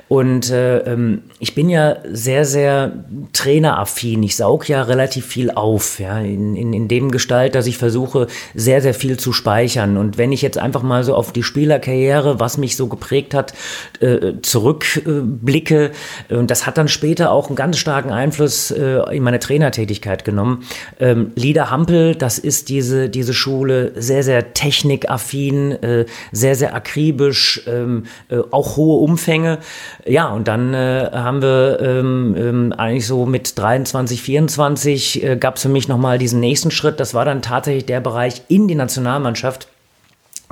Und 0.09 0.51
äh, 0.51 0.79
ähm, 0.81 1.23
ich 1.39 1.55
bin 1.55 1.69
ja 1.69 1.97
sehr, 2.11 2.45
sehr 2.45 2.93
traineraffin. 3.33 4.23
Ich 4.23 4.37
saug 4.37 4.69
ja 4.69 4.83
relativ 4.83 5.27
viel 5.27 5.51
auf, 5.51 5.99
ja, 5.99 6.19
in, 6.19 6.57
in, 6.57 6.73
in 6.73 6.89
dem 6.89 7.11
Gestalt, 7.11 7.55
dass 7.55 7.67
ich 7.67 7.79
versuche, 7.79 8.27
sehr, 8.55 8.81
sehr 8.81 8.95
viel 8.95 9.19
zu 9.19 9.33
speichern. 9.33 9.97
Und 9.97 10.19
wenn 10.19 10.33
ich 10.33 10.43
jetzt 10.43 10.59
einfach 10.59 10.83
mal 10.83 11.05
so 11.05 11.15
auf 11.15 11.33
die 11.33 11.43
Spielerkarriere, 11.43 12.41
was 12.41 12.59
mich 12.59 12.77
so 12.77 12.87
geprägt 12.87 13.35
hat, 13.35 13.55
äh, 14.01 14.35
zurückblicke, 14.43 15.91
äh, 16.29 16.35
und 16.35 16.51
das 16.51 16.67
hat 16.67 16.79
dann 16.79 16.89
später 16.89 17.31
auch 17.31 17.49
einen 17.49 17.57
ganz 17.57 17.79
starken 17.79 18.11
Einfluss 18.11 18.71
äh, 18.71 19.01
in 19.15 19.23
meine 19.23 19.39
Trainertätigkeit 19.39 20.25
genommen. 20.25 20.65
Ähm, 21.01 21.33
Lieder 21.35 21.71
Hampel, 21.71 22.15
das 22.15 22.39
ist 22.39 22.69
diese, 22.69 23.09
diese 23.09 23.35
Schule, 23.35 23.93
sehr, 23.97 24.23
sehr 24.23 24.55
technikaffin, 24.55 25.73
äh, 25.73 26.07
sehr, 26.33 26.55
sehr 26.55 26.75
akribisch, 26.75 27.54
ähm, 27.67 28.05
äh, 28.29 28.39
auch 28.51 28.77
hohe 28.77 29.01
Umfänge. 29.01 29.59
Ja, 30.07 30.29
und 30.29 30.49
dann 30.49 30.75
äh, 30.75 31.11
haben 31.13 31.43
wir 31.43 31.81
ähm, 31.81 32.35
ähm, 32.37 32.73
eigentlich 32.77 33.07
so 33.07 33.27
mit 33.27 33.59
23, 33.59 34.23
24 34.23 35.23
äh, 35.25 35.37
gab 35.37 35.57
es 35.57 35.63
für 35.63 35.69
mich 35.69 35.89
nochmal 35.89 36.19
diesen 36.19 36.41
nächsten 36.41 36.71
Schritt. 36.71 37.01
Das 37.01 37.15
war 37.15 37.25
dann 37.25 37.43
tatsächlich 37.43 37.87
der 37.87 38.01
Bereich 38.01 38.43
in 38.49 38.69
die 38.69 38.75
Nationalmannschaft. 38.75 39.69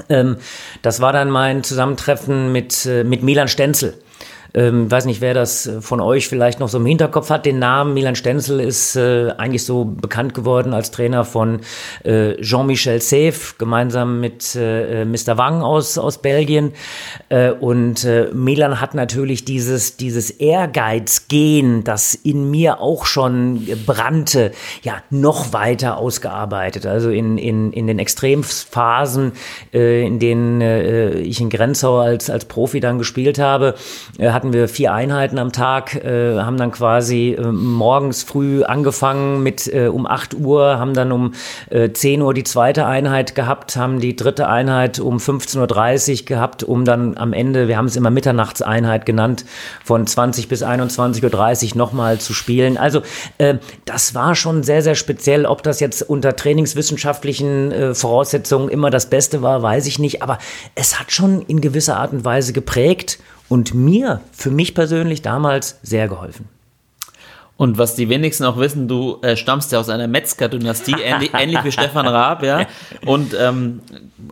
Ähm, 0.09 0.37
das 0.83 1.01
war 1.01 1.13
dann 1.13 1.31
mein 1.31 1.65
Zusammentreffen 1.65 2.53
mit, 2.53 2.87
äh, 2.87 3.05
mit 3.05 3.23
Milan 3.23 3.49
Stenzel. 3.49 3.95
Ähm, 4.55 4.91
weiß 4.91 5.07
nicht, 5.07 5.23
wer 5.23 5.33
das 5.33 5.67
äh, 5.67 5.81
von 5.81 6.01
euch 6.01 6.29
vielleicht 6.29 6.61
noch 6.61 6.69
so 6.69 6.79
im 6.79 6.85
Hinterkopf 6.85 7.31
hat. 7.31 7.47
Den 7.47 7.59
Namen 7.59 7.95
Milan 7.95 8.17
Stenzel 8.17 8.61
ist 8.61 8.97
äh, 8.97 9.31
eigentlich 9.39 9.65
so 9.65 9.85
bekannt 9.85 10.35
geworden 10.35 10.75
als 10.75 10.91
Trainer 10.91 11.25
von 11.25 11.61
äh, 12.05 12.37
Jean-Michel 12.41 13.01
Seif, 13.01 13.57
gemeinsam 13.57 14.21
mit 14.21 14.55
äh, 14.55 15.03
äh 15.03 15.05
Mr. 15.07 15.39
Wang 15.39 15.63
aus, 15.63 15.97
aus 15.97 16.19
Belgien. 16.19 16.73
Äh, 17.29 17.53
und 17.53 18.07
Milan 18.33 18.81
hat 18.81 18.95
natürlich 18.95 19.45
dieses, 19.45 19.97
dieses 19.97 20.31
Ehrgeiz-Gen, 20.31 21.85
das 21.85 22.15
in 22.15 22.51
mir 22.51 22.81
auch 22.81 23.07
schon 23.07 23.67
brannte, 23.87 24.53
ja, 24.83 25.03
noch 25.11 25.53
weiter 25.53 25.99
ausgearbeitet. 25.99 26.87
Also 26.87 27.11
in, 27.11 27.39
in, 27.39 27.73
in 27.73 27.87
den 27.87 27.99
Extremphasen, 27.99 29.33
in 29.71 30.19
denen 30.19 30.61
ich 30.61 31.41
in 31.41 31.51
Grenzau 31.51 31.99
als, 31.99 32.31
als 32.31 32.45
Profi 32.47 32.81
dann 32.81 32.99
gespielt 32.99 33.39
habe, 33.39 33.75
hat 34.21 34.42
hatten 34.43 34.53
wir 34.53 34.67
vier 34.67 34.93
Einheiten 34.93 35.39
am 35.39 35.53
Tag, 35.53 35.95
äh, 35.95 36.37
haben 36.41 36.57
dann 36.57 36.73
quasi 36.73 37.37
äh, 37.39 37.53
morgens 37.53 38.25
früh 38.25 38.65
angefangen 38.65 39.45
mit 39.45 39.73
äh, 39.73 39.87
um 39.87 40.05
8 40.05 40.35
Uhr, 40.35 40.81
haben 40.81 40.95
dann 40.95 41.13
um 41.13 41.35
äh, 41.71 41.93
10 41.93 42.23
Uhr 42.23 42.35
die 42.35 42.43
zweite 42.43 42.85
Einheit 42.85 43.37
gehabt, 43.37 43.77
haben 43.77 44.01
die 44.01 44.17
dritte 44.17 44.49
Einheit 44.49 44.99
um 44.99 45.19
15.30 45.19 46.23
Uhr 46.23 46.27
gehabt, 46.27 46.65
um 46.65 46.85
dann 46.85 47.17
am 47.17 47.33
Ende, 47.33 47.69
wir 47.69 47.77
haben 47.77 47.85
es 47.85 47.95
immer 47.95 48.11
Mitternachtseinheit 48.11 49.07
genannt, 49.07 49.45
von 49.85 50.09
20 50.09 50.49
bis 50.49 50.65
21.30 50.65 51.71
Uhr 51.71 51.79
nochmal 51.79 52.19
zu 52.19 52.35
spielen. 52.35 52.77
Also 52.77 53.03
äh, 53.39 53.59
das 53.85 54.17
war 54.17 54.35
schon 54.35 54.65
sehr, 54.65 54.83
sehr 54.83 54.97
speziell. 54.97 55.47
Ob 55.47 55.63
das 55.63 55.79
jetzt 55.79 56.03
unter 56.03 56.35
trainingswissenschaftlichen 56.35 57.71
äh, 57.71 57.95
Voraussetzungen 57.95 58.71
immer 58.71 58.91
das 58.91 59.07
Beste 59.07 59.41
war, 59.41 59.63
weiß 59.63 59.87
ich 59.87 60.01
nicht. 60.01 60.21
Aber 60.21 60.39
es 60.75 60.99
hat 60.99 61.13
schon 61.13 61.43
in 61.43 61.61
gewisser 61.61 61.99
Art 61.99 62.13
und 62.13 62.25
Weise 62.25 62.53
geprägt 62.53 63.21
und 63.53 63.75
mir, 63.75 64.23
für 64.33 64.51
mich 64.51 64.75
persönlich 64.75 65.21
damals 65.21 65.79
sehr 65.83 66.09
geholfen. 66.09 66.49
Und 67.59 67.77
was 67.77 67.95
die 67.95 68.09
wenigsten 68.09 68.45
auch 68.45 68.57
wissen, 68.57 68.89
du 68.89 69.19
äh, 69.21 69.37
stammst 69.37 69.73
ja 69.73 69.79
aus 69.79 69.91
einer 69.91 70.09
Metzger-Dynastie, 70.09 70.97
ähnlich, 71.05 71.33
ähnlich, 71.39 71.63
wie 71.63 71.71
Stefan 71.71 72.07
Raab, 72.09 72.43
ja. 72.43 72.67
Und 73.05 73.37
ähm, 73.39 73.83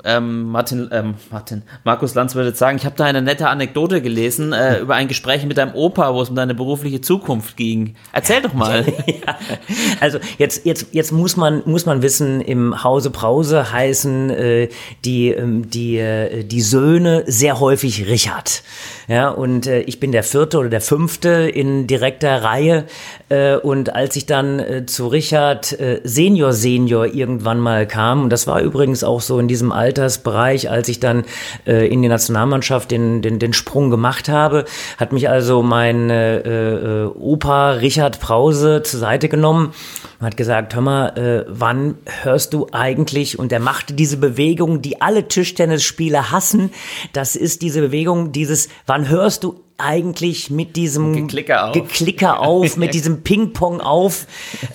ähm, 0.04 0.44
Martin, 0.50 0.88
ähm, 0.90 1.14
Martin, 1.30 1.62
Markus 1.84 2.14
Lanz 2.14 2.34
würde 2.34 2.54
sagen, 2.54 2.78
ich 2.78 2.86
habe 2.86 2.96
da 2.96 3.04
eine 3.04 3.22
nette 3.22 3.48
Anekdote 3.48 4.00
gelesen 4.00 4.52
äh, 4.52 4.80
über 4.80 4.94
ein 4.94 5.06
Gespräch 5.06 5.44
mit 5.44 5.58
deinem 5.58 5.74
Opa, 5.74 6.14
wo 6.14 6.22
es 6.22 6.30
um 6.30 6.34
deine 6.34 6.54
berufliche 6.54 7.02
Zukunft 7.02 7.56
ging. 7.56 7.94
Erzähl 8.12 8.40
doch 8.42 8.54
mal. 8.54 8.84
Ja, 9.06 9.38
also 10.00 10.18
jetzt, 10.38 10.64
jetzt, 10.64 10.88
jetzt 10.92 11.12
muss 11.12 11.36
man, 11.36 11.62
muss 11.66 11.86
man 11.86 12.02
wissen, 12.02 12.40
im 12.40 12.82
Hause 12.82 13.10
Brause 13.10 13.70
heißen 13.70 14.30
äh, 14.30 14.68
die, 15.04 15.28
ähm, 15.28 15.70
die, 15.70 15.98
äh, 15.98 16.42
die 16.42 16.62
Söhne 16.62 17.24
sehr 17.26 17.60
häufig 17.60 18.08
Richard. 18.08 18.62
Ja, 19.10 19.30
und 19.30 19.66
äh, 19.66 19.80
ich 19.80 19.98
bin 19.98 20.12
der 20.12 20.22
vierte 20.22 20.56
oder 20.56 20.68
der 20.68 20.80
fünfte 20.80 21.30
in 21.30 21.88
direkter 21.88 22.44
Reihe. 22.44 22.84
Äh, 23.28 23.56
und 23.56 23.92
als 23.92 24.14
ich 24.14 24.24
dann 24.24 24.60
äh, 24.60 24.86
zu 24.86 25.08
Richard 25.08 25.72
äh, 25.80 26.00
Senior 26.04 26.52
Senior 26.52 27.06
irgendwann 27.06 27.58
mal 27.58 27.88
kam, 27.88 28.22
und 28.22 28.30
das 28.30 28.46
war 28.46 28.60
übrigens 28.60 29.02
auch 29.02 29.20
so 29.20 29.40
in 29.40 29.48
diesem 29.48 29.72
Altersbereich, 29.72 30.70
als 30.70 30.88
ich 30.88 31.00
dann 31.00 31.24
äh, 31.66 31.88
in 31.88 32.02
die 32.02 32.08
Nationalmannschaft 32.08 32.92
den, 32.92 33.20
den, 33.20 33.40
den 33.40 33.52
Sprung 33.52 33.90
gemacht 33.90 34.28
habe, 34.28 34.64
hat 34.96 35.12
mich 35.12 35.28
also 35.28 35.64
mein 35.64 36.08
äh, 36.08 36.36
äh, 36.36 37.06
Opa 37.06 37.72
Richard 37.72 38.20
Brause 38.20 38.82
zur 38.84 39.00
Seite 39.00 39.28
genommen 39.28 39.74
und 40.20 40.26
hat 40.26 40.36
gesagt, 40.36 40.74
hör 40.74 40.82
mal, 40.82 41.08
äh, 41.16 41.44
wann 41.48 41.96
hörst 42.22 42.52
du 42.52 42.68
eigentlich, 42.72 43.38
und 43.38 43.52
er 43.52 43.60
machte 43.60 43.94
diese 43.94 44.18
Bewegung, 44.18 44.82
die 44.82 45.00
alle 45.00 45.28
Tischtennisspieler 45.28 46.30
hassen, 46.30 46.70
das 47.14 47.36
ist 47.36 47.62
diese 47.62 47.80
Bewegung, 47.80 48.30
dieses, 48.30 48.68
wann 48.86 49.08
hörst 49.08 49.44
du 49.44 49.64
eigentlich 49.82 50.50
mit 50.50 50.76
diesem 50.76 51.14
Geklicker 51.14 51.68
auf, 51.68 51.72
Geklicker 51.72 52.40
auf 52.40 52.76
mit 52.76 52.94
diesem 52.94 53.22
Ping-Pong 53.22 53.80
auf 53.80 54.26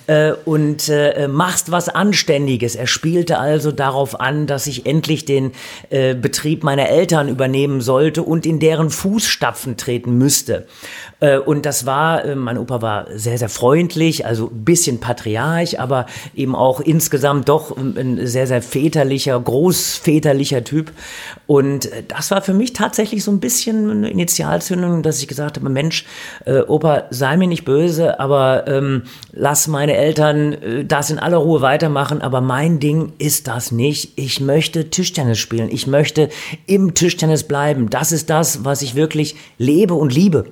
äh, 0.06 0.32
und 0.44 0.88
äh, 0.88 1.28
machst 1.28 1.70
was 1.70 1.88
Anständiges. 1.88 2.74
Er 2.76 2.86
spielte 2.86 3.38
also 3.38 3.72
darauf 3.72 4.20
an, 4.20 4.46
dass 4.46 4.66
ich 4.66 4.86
endlich 4.86 5.24
den 5.24 5.52
äh, 5.90 6.14
Betrieb 6.14 6.64
meiner 6.64 6.88
Eltern 6.88 7.28
übernehmen 7.28 7.80
sollte 7.80 8.22
und 8.22 8.46
in 8.46 8.60
deren 8.60 8.90
Fußstapfen 8.90 9.76
treten 9.76 10.18
müsste. 10.18 10.66
Äh, 11.20 11.38
und 11.38 11.64
das 11.66 11.86
war, 11.86 12.24
äh, 12.24 12.34
mein 12.34 12.58
Opa 12.58 12.82
war 12.82 13.06
sehr, 13.14 13.38
sehr 13.38 13.48
freundlich, 13.48 14.26
also 14.26 14.48
ein 14.48 14.64
bisschen 14.64 15.00
patriarch, 15.00 15.80
aber 15.80 16.06
eben 16.34 16.54
auch 16.54 16.80
insgesamt 16.80 17.48
doch 17.48 17.76
ein 17.76 18.26
sehr, 18.26 18.46
sehr 18.46 18.62
väterlicher, 18.62 19.38
großväterlicher 19.38 20.64
Typ. 20.64 20.92
Und 21.46 21.86
äh, 21.86 22.02
das 22.06 22.30
war 22.30 22.42
für 22.42 22.54
mich 22.54 22.72
tatsächlich 22.72 23.24
so 23.24 23.30
ein 23.30 23.40
bisschen 23.40 23.90
eine 23.90 24.10
Initialzündung, 24.10 24.95
dass 25.02 25.20
ich 25.20 25.28
gesagt 25.28 25.56
habe, 25.56 25.68
Mensch, 25.68 26.04
äh, 26.44 26.60
Opa, 26.60 27.04
sei 27.10 27.36
mir 27.36 27.48
nicht 27.48 27.64
böse, 27.64 28.20
aber 28.20 28.66
ähm, 28.66 29.02
lass 29.32 29.68
meine 29.68 29.96
Eltern 29.96 30.52
äh, 30.52 30.84
das 30.84 31.10
in 31.10 31.18
aller 31.18 31.38
Ruhe 31.38 31.60
weitermachen, 31.60 32.22
aber 32.22 32.40
mein 32.40 32.80
Ding 32.80 33.12
ist 33.18 33.48
das 33.48 33.72
nicht. 33.72 34.12
Ich 34.16 34.40
möchte 34.40 34.90
Tischtennis 34.90 35.38
spielen. 35.38 35.68
Ich 35.70 35.86
möchte 35.86 36.28
im 36.66 36.94
Tischtennis 36.94 37.44
bleiben. 37.44 37.90
Das 37.90 38.12
ist 38.12 38.30
das, 38.30 38.64
was 38.64 38.82
ich 38.82 38.94
wirklich 38.94 39.36
lebe 39.58 39.94
und 39.94 40.14
liebe. 40.14 40.46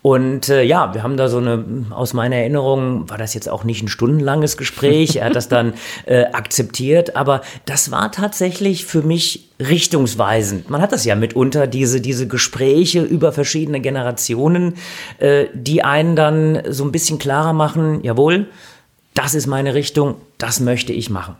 Und 0.00 0.48
äh, 0.48 0.62
ja, 0.62 0.94
wir 0.94 1.02
haben 1.02 1.16
da 1.16 1.28
so 1.28 1.38
eine, 1.38 1.86
aus 1.90 2.14
meiner 2.14 2.36
Erinnerung 2.36 3.10
war 3.10 3.18
das 3.18 3.34
jetzt 3.34 3.48
auch 3.48 3.64
nicht 3.64 3.82
ein 3.82 3.88
stundenlanges 3.88 4.56
Gespräch, 4.56 5.16
er 5.16 5.26
hat 5.26 5.36
das 5.36 5.48
dann 5.48 5.74
äh, 6.06 6.26
akzeptiert, 6.26 7.16
aber 7.16 7.42
das 7.64 7.90
war 7.90 8.12
tatsächlich 8.12 8.84
für 8.84 9.02
mich 9.02 9.50
richtungsweisend. 9.60 10.70
Man 10.70 10.80
hat 10.80 10.92
das 10.92 11.04
ja 11.04 11.16
mitunter, 11.16 11.66
diese, 11.66 12.00
diese 12.00 12.28
Gespräche 12.28 13.02
über 13.02 13.32
verschiedene 13.32 13.80
Generationen, 13.80 14.74
äh, 15.18 15.46
die 15.52 15.82
einen 15.82 16.14
dann 16.14 16.62
so 16.68 16.84
ein 16.84 16.92
bisschen 16.92 17.18
klarer 17.18 17.52
machen, 17.52 18.04
jawohl, 18.04 18.46
das 19.14 19.34
ist 19.34 19.48
meine 19.48 19.74
Richtung, 19.74 20.14
das 20.38 20.60
möchte 20.60 20.92
ich 20.92 21.10
machen. 21.10 21.34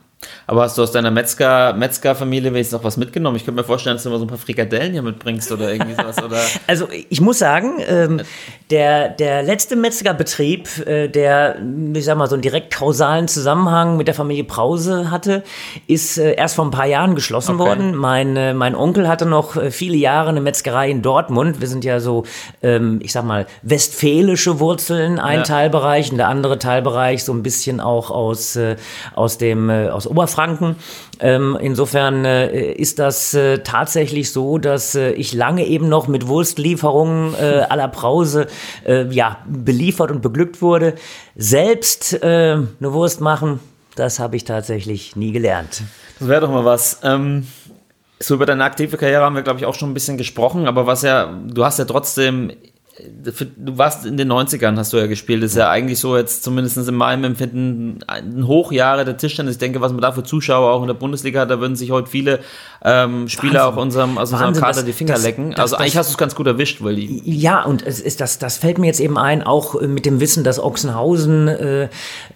Aber 0.47 0.63
hast 0.63 0.77
du 0.77 0.83
aus 0.83 0.91
deiner 0.93 1.11
Metzger, 1.11 1.75
Metzger-Familie 1.75 2.53
wenigstens 2.53 2.77
noch 2.79 2.85
was 2.85 2.97
mitgenommen? 2.97 3.37
Ich 3.37 3.45
könnte 3.45 3.61
mir 3.61 3.65
vorstellen, 3.67 3.97
dass 3.97 4.03
du 4.03 4.09
immer 4.09 4.19
so 4.19 4.25
ein 4.25 4.29
paar 4.29 4.39
Frikadellen 4.39 4.93
hier 4.93 5.03
mitbringst 5.03 5.53
oder 5.53 5.71
irgendwie 5.73 5.95
sowas. 5.95 6.19
Oder 6.25 6.41
Also 6.67 6.89
ich 6.91 7.21
muss 7.21 7.39
sagen, 7.39 7.75
ähm, 7.87 8.23
der, 8.71 9.11
der 9.11 9.43
letzte 9.43 9.77
Metzgerbetrieb, 9.77 10.87
äh, 10.87 11.09
der, 11.09 11.57
ich 11.95 12.05
sag 12.05 12.19
mal, 12.19 12.27
so 12.29 12.35
einen 12.35 12.43
direkt 12.43 12.75
kausalen 12.75 13.29
Zusammenhang 13.29 13.97
mit 13.97 14.09
der 14.09 14.15
Familie 14.15 14.45
Brause 14.45 15.11
hatte, 15.11 15.45
ist 15.87 16.19
äh, 16.19 16.33
erst 16.35 16.57
vor 16.57 16.65
ein 16.65 16.71
paar 16.73 16.87
Jahren 16.87 17.15
geschlossen 17.15 17.55
Okay. 17.61 17.69
worden. 17.69 17.95
Mein, 17.95 18.37
äh, 18.37 18.55
mein 18.55 18.75
Onkel 18.75 19.07
hatte 19.09 19.25
noch 19.27 19.57
äh, 19.57 19.71
viele 19.71 19.97
Jahre 19.97 20.31
eine 20.31 20.41
Metzgerei 20.41 20.91
in 20.91 21.01
Dortmund. 21.03 21.61
Wir 21.61 21.69
sind 21.69 21.85
ja 21.85 22.01
so, 22.01 22.25
ähm, 22.63 22.99
ich 23.03 23.13
sag 23.13 23.25
mal, 23.25 23.47
westfälische 23.63 24.59
Wurzeln, 24.61 25.19
ein 25.21 25.39
Ja. 25.39 25.43
Teilbereich 25.45 26.11
und 26.11 26.19
der 26.19 26.29
andere 26.29 26.59
Teilbereich 26.59 27.23
so 27.25 27.33
ein 27.33 27.43
bisschen 27.43 27.81
auch 27.81 28.11
aus, 28.11 28.57
äh, 28.57 28.77
aus 29.15 29.39
dem, 29.39 29.71
äh, 29.71 29.89
aus 29.89 30.08
Oberfranken. 30.09 30.77
Ähm, 31.21 31.57
insofern 31.61 32.25
äh, 32.25 32.73
ist 32.73 32.99
das 32.99 33.35
äh, 33.35 33.59
tatsächlich 33.59 34.33
so, 34.33 34.59
dass 34.59 34.95
äh, 34.95 35.11
ich 35.13 35.33
lange 35.35 35.67
eben 35.67 35.89
noch 35.89 36.09
mit 36.09 36.29
Wurstlieferungen 36.29 37.35
äh, 37.35 37.75
la 37.75 37.87
Brause 37.87 38.47
äh, 38.87 39.07
ja, 39.13 39.39
beliefert 39.47 40.11
und 40.11 40.23
beglückt 40.23 40.63
wurde. 40.63 40.95
Selbst 41.37 42.23
äh, 42.23 42.27
eine 42.27 42.69
Wurst 42.81 43.21
machen, 43.21 43.61
das 43.95 44.19
habe 44.19 44.37
ich 44.37 44.45
tatsächlich 44.45 45.17
nie 45.17 45.33
gelernt. 45.33 45.83
Das 46.19 46.29
wäre 46.29 46.41
doch 46.41 46.51
mal 46.51 46.65
was. 46.65 47.01
Ähm, 47.03 47.47
so 48.21 48.35
über 48.35 48.47
deine 48.47 48.65
aktive 48.65 48.97
Karriere 48.97 49.23
haben 49.23 49.37
wir, 49.37 49.43
glaube 49.43 49.61
ich, 49.61 49.67
auch 49.67 49.75
schon 49.75 49.91
ein 49.91 49.95
bisschen 49.95 50.19
gesprochen, 50.19 50.67
aber 50.67 50.87
was 50.87 51.03
ja, 51.03 51.33
du 51.47 51.65
hast 51.65 51.79
ja 51.79 51.85
trotzdem, 51.85 52.53
du 52.99 53.79
warst 53.79 54.07
in 54.07 54.17
den 54.17 54.31
90ern, 54.33 54.77
hast 54.77 54.93
du 54.93 54.97
ja 54.97 55.07
gespielt, 55.07 55.43
ist 55.43 55.57
ja 55.57 55.71
eigentlich 55.71 55.99
so 55.99 56.17
jetzt 56.17 56.43
zumindest 56.43 56.77
in 56.77 56.95
meinem 56.95 57.25
Empfinden 57.25 58.01
ein 58.07 58.47
Hochjahre 58.47 59.05
der 59.05 59.17
Tischtennis. 59.17 59.55
Ich 59.55 59.59
denke, 59.59 59.81
was 59.81 59.93
man 59.93 60.01
da 60.01 60.13
für 60.13 60.25
Zuschauer 60.25 60.73
auch 60.73 60.83
in 60.83 60.89
der 60.89 60.95
Bundesliga 60.95 61.41
hat, 61.41 61.51
da 61.51 61.61
würden 61.61 61.77
sich 61.77 61.91
heute 61.91 62.11
viele 62.11 62.41
ähm, 62.85 63.29
Spieler 63.29 63.53
Wahnsinn. 63.67 63.73
auch 63.79 63.83
unserem, 63.83 64.19
aus 64.19 64.31
unserem 64.33 64.47
Wahnsinn, 64.49 64.63
Kader 64.63 64.75
das- 64.77 64.85
die 64.85 64.93
Finger 64.93 65.15
das- 65.15 65.23
lecken. 65.25 65.51
das- 65.51 65.61
also 65.61 65.77
eigentlich 65.77 65.97
hast 65.97 66.09
du 66.11 66.13
es 66.13 66.19
ganz 66.19 66.35
gut 66.35 66.47
erwischt, 66.47 66.83
weil 66.83 66.97
die, 66.97 67.23
Ja, 67.25 67.63
und 67.65 67.85
es 67.87 68.01
ist 68.01 68.21
das, 68.21 68.39
das 68.39 68.57
fällt 68.59 68.79
mir 68.79 68.87
jetzt 68.87 69.01
eben 69.01 69.19
ein, 69.19 69.43
auch 69.43 69.81
äh, 69.81 69.87
mit 69.89 70.07
dem 70.07 70.21
Wissen, 70.21 70.45
dass 70.45 70.59
Ochsenhausen 70.63 71.49
äh, 71.49 71.89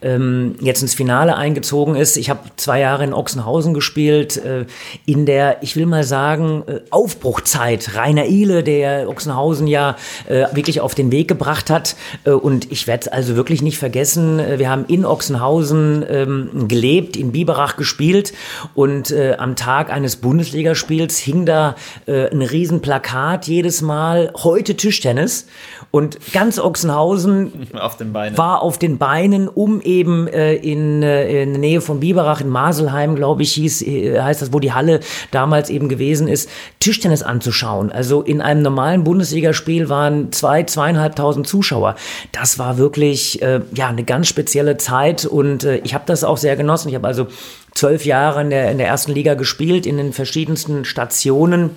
ähm, 0.02 0.56
jetzt 0.60 0.82
ins 0.82 0.94
Finale 0.94 1.36
eingezogen 1.36 1.94
ist. 1.94 2.16
Ich 2.16 2.28
habe 2.30 2.40
zwei 2.56 2.80
Jahre 2.80 3.04
in 3.04 3.12
Ochsenhausen 3.14 3.74
gespielt, 3.74 4.36
äh, 4.36 4.66
in 5.06 5.26
der, 5.26 5.62
ich 5.62 5.76
will 5.76 5.86
mal 5.86 6.04
sagen, 6.04 6.64
äh, 6.66 6.80
Aufbruchzeit. 6.90 7.90
Rainer 7.96 8.26
Ihle, 8.26 8.62
der 8.64 9.08
Ochsenhausen 9.08 9.66
ja 9.66 9.96
äh, 10.28 10.46
wirklich 10.52 10.80
auf 10.80 10.94
den 10.94 11.12
Weg 11.12 11.28
gebracht 11.28 11.70
hat. 11.70 11.94
Äh, 12.24 12.30
und 12.30 12.70
ich 12.72 12.86
werde 12.86 13.02
es 13.02 13.08
also 13.08 13.36
wirklich 13.36 13.62
nicht 13.62 13.78
vergessen. 13.78 14.38
Äh, 14.38 14.58
Wir 14.58 14.70
haben 14.70 14.84
in 14.86 15.04
Ochsenhausen 15.04 16.04
ähm, 16.08 16.68
gelebt, 16.68 17.16
in 17.16 17.32
Biberach 17.32 17.76
gespielt 17.76 18.32
und 18.74 19.10
äh, 19.10 19.34
am 19.38 19.56
Tag 19.56 19.90
eines 19.92 20.16
Bundesligaspiels 20.32 21.18
hing 21.18 21.44
da 21.44 21.76
äh, 22.06 22.30
ein 22.30 22.40
Riesenplakat 22.40 23.46
jedes 23.48 23.82
Mal, 23.82 24.32
heute 24.42 24.78
Tischtennis. 24.78 25.46
Und 25.90 26.16
ganz 26.32 26.58
Ochsenhausen 26.58 27.68
auf 27.74 27.98
den 27.98 28.14
war 28.14 28.62
auf 28.62 28.78
den 28.78 28.96
Beinen, 28.96 29.46
um 29.46 29.82
eben 29.82 30.28
äh, 30.28 30.54
in, 30.54 31.02
äh, 31.02 31.42
in 31.42 31.50
der 31.50 31.58
Nähe 31.58 31.82
von 31.82 32.00
Biberach, 32.00 32.40
in 32.40 32.48
Maselheim, 32.48 33.14
glaube 33.14 33.42
ich, 33.42 33.52
hieß, 33.52 33.82
äh, 33.82 34.22
heißt 34.22 34.40
das, 34.40 34.54
wo 34.54 34.58
die 34.58 34.72
Halle 34.72 35.00
damals 35.32 35.68
eben 35.68 35.90
gewesen 35.90 36.28
ist, 36.28 36.48
Tischtennis 36.80 37.22
anzuschauen. 37.22 37.92
Also 37.92 38.22
in 38.22 38.40
einem 38.40 38.62
normalen 38.62 39.04
Bundesligaspiel 39.04 39.90
waren 39.90 40.32
zwei, 40.32 40.62
zweieinhalbtausend 40.62 41.46
Zuschauer. 41.46 41.94
Das 42.32 42.58
war 42.58 42.78
wirklich 42.78 43.42
äh, 43.42 43.60
ja 43.74 43.88
eine 43.88 44.04
ganz 44.04 44.28
spezielle 44.28 44.78
Zeit 44.78 45.26
und 45.26 45.64
äh, 45.64 45.76
ich 45.84 45.92
habe 45.92 46.04
das 46.06 46.24
auch 46.24 46.38
sehr 46.38 46.56
genossen. 46.56 46.88
Ich 46.88 46.94
habe 46.94 47.06
also 47.06 47.26
zwölf 47.74 48.04
Jahre 48.04 48.40
in 48.40 48.50
der, 48.50 48.70
in 48.70 48.78
der 48.78 48.86
ersten 48.86 49.12
Liga 49.12 49.34
gespielt, 49.34 49.86
in 49.86 49.96
den 49.96 50.12
verschiedensten 50.12 50.84
Stationen 50.84 51.70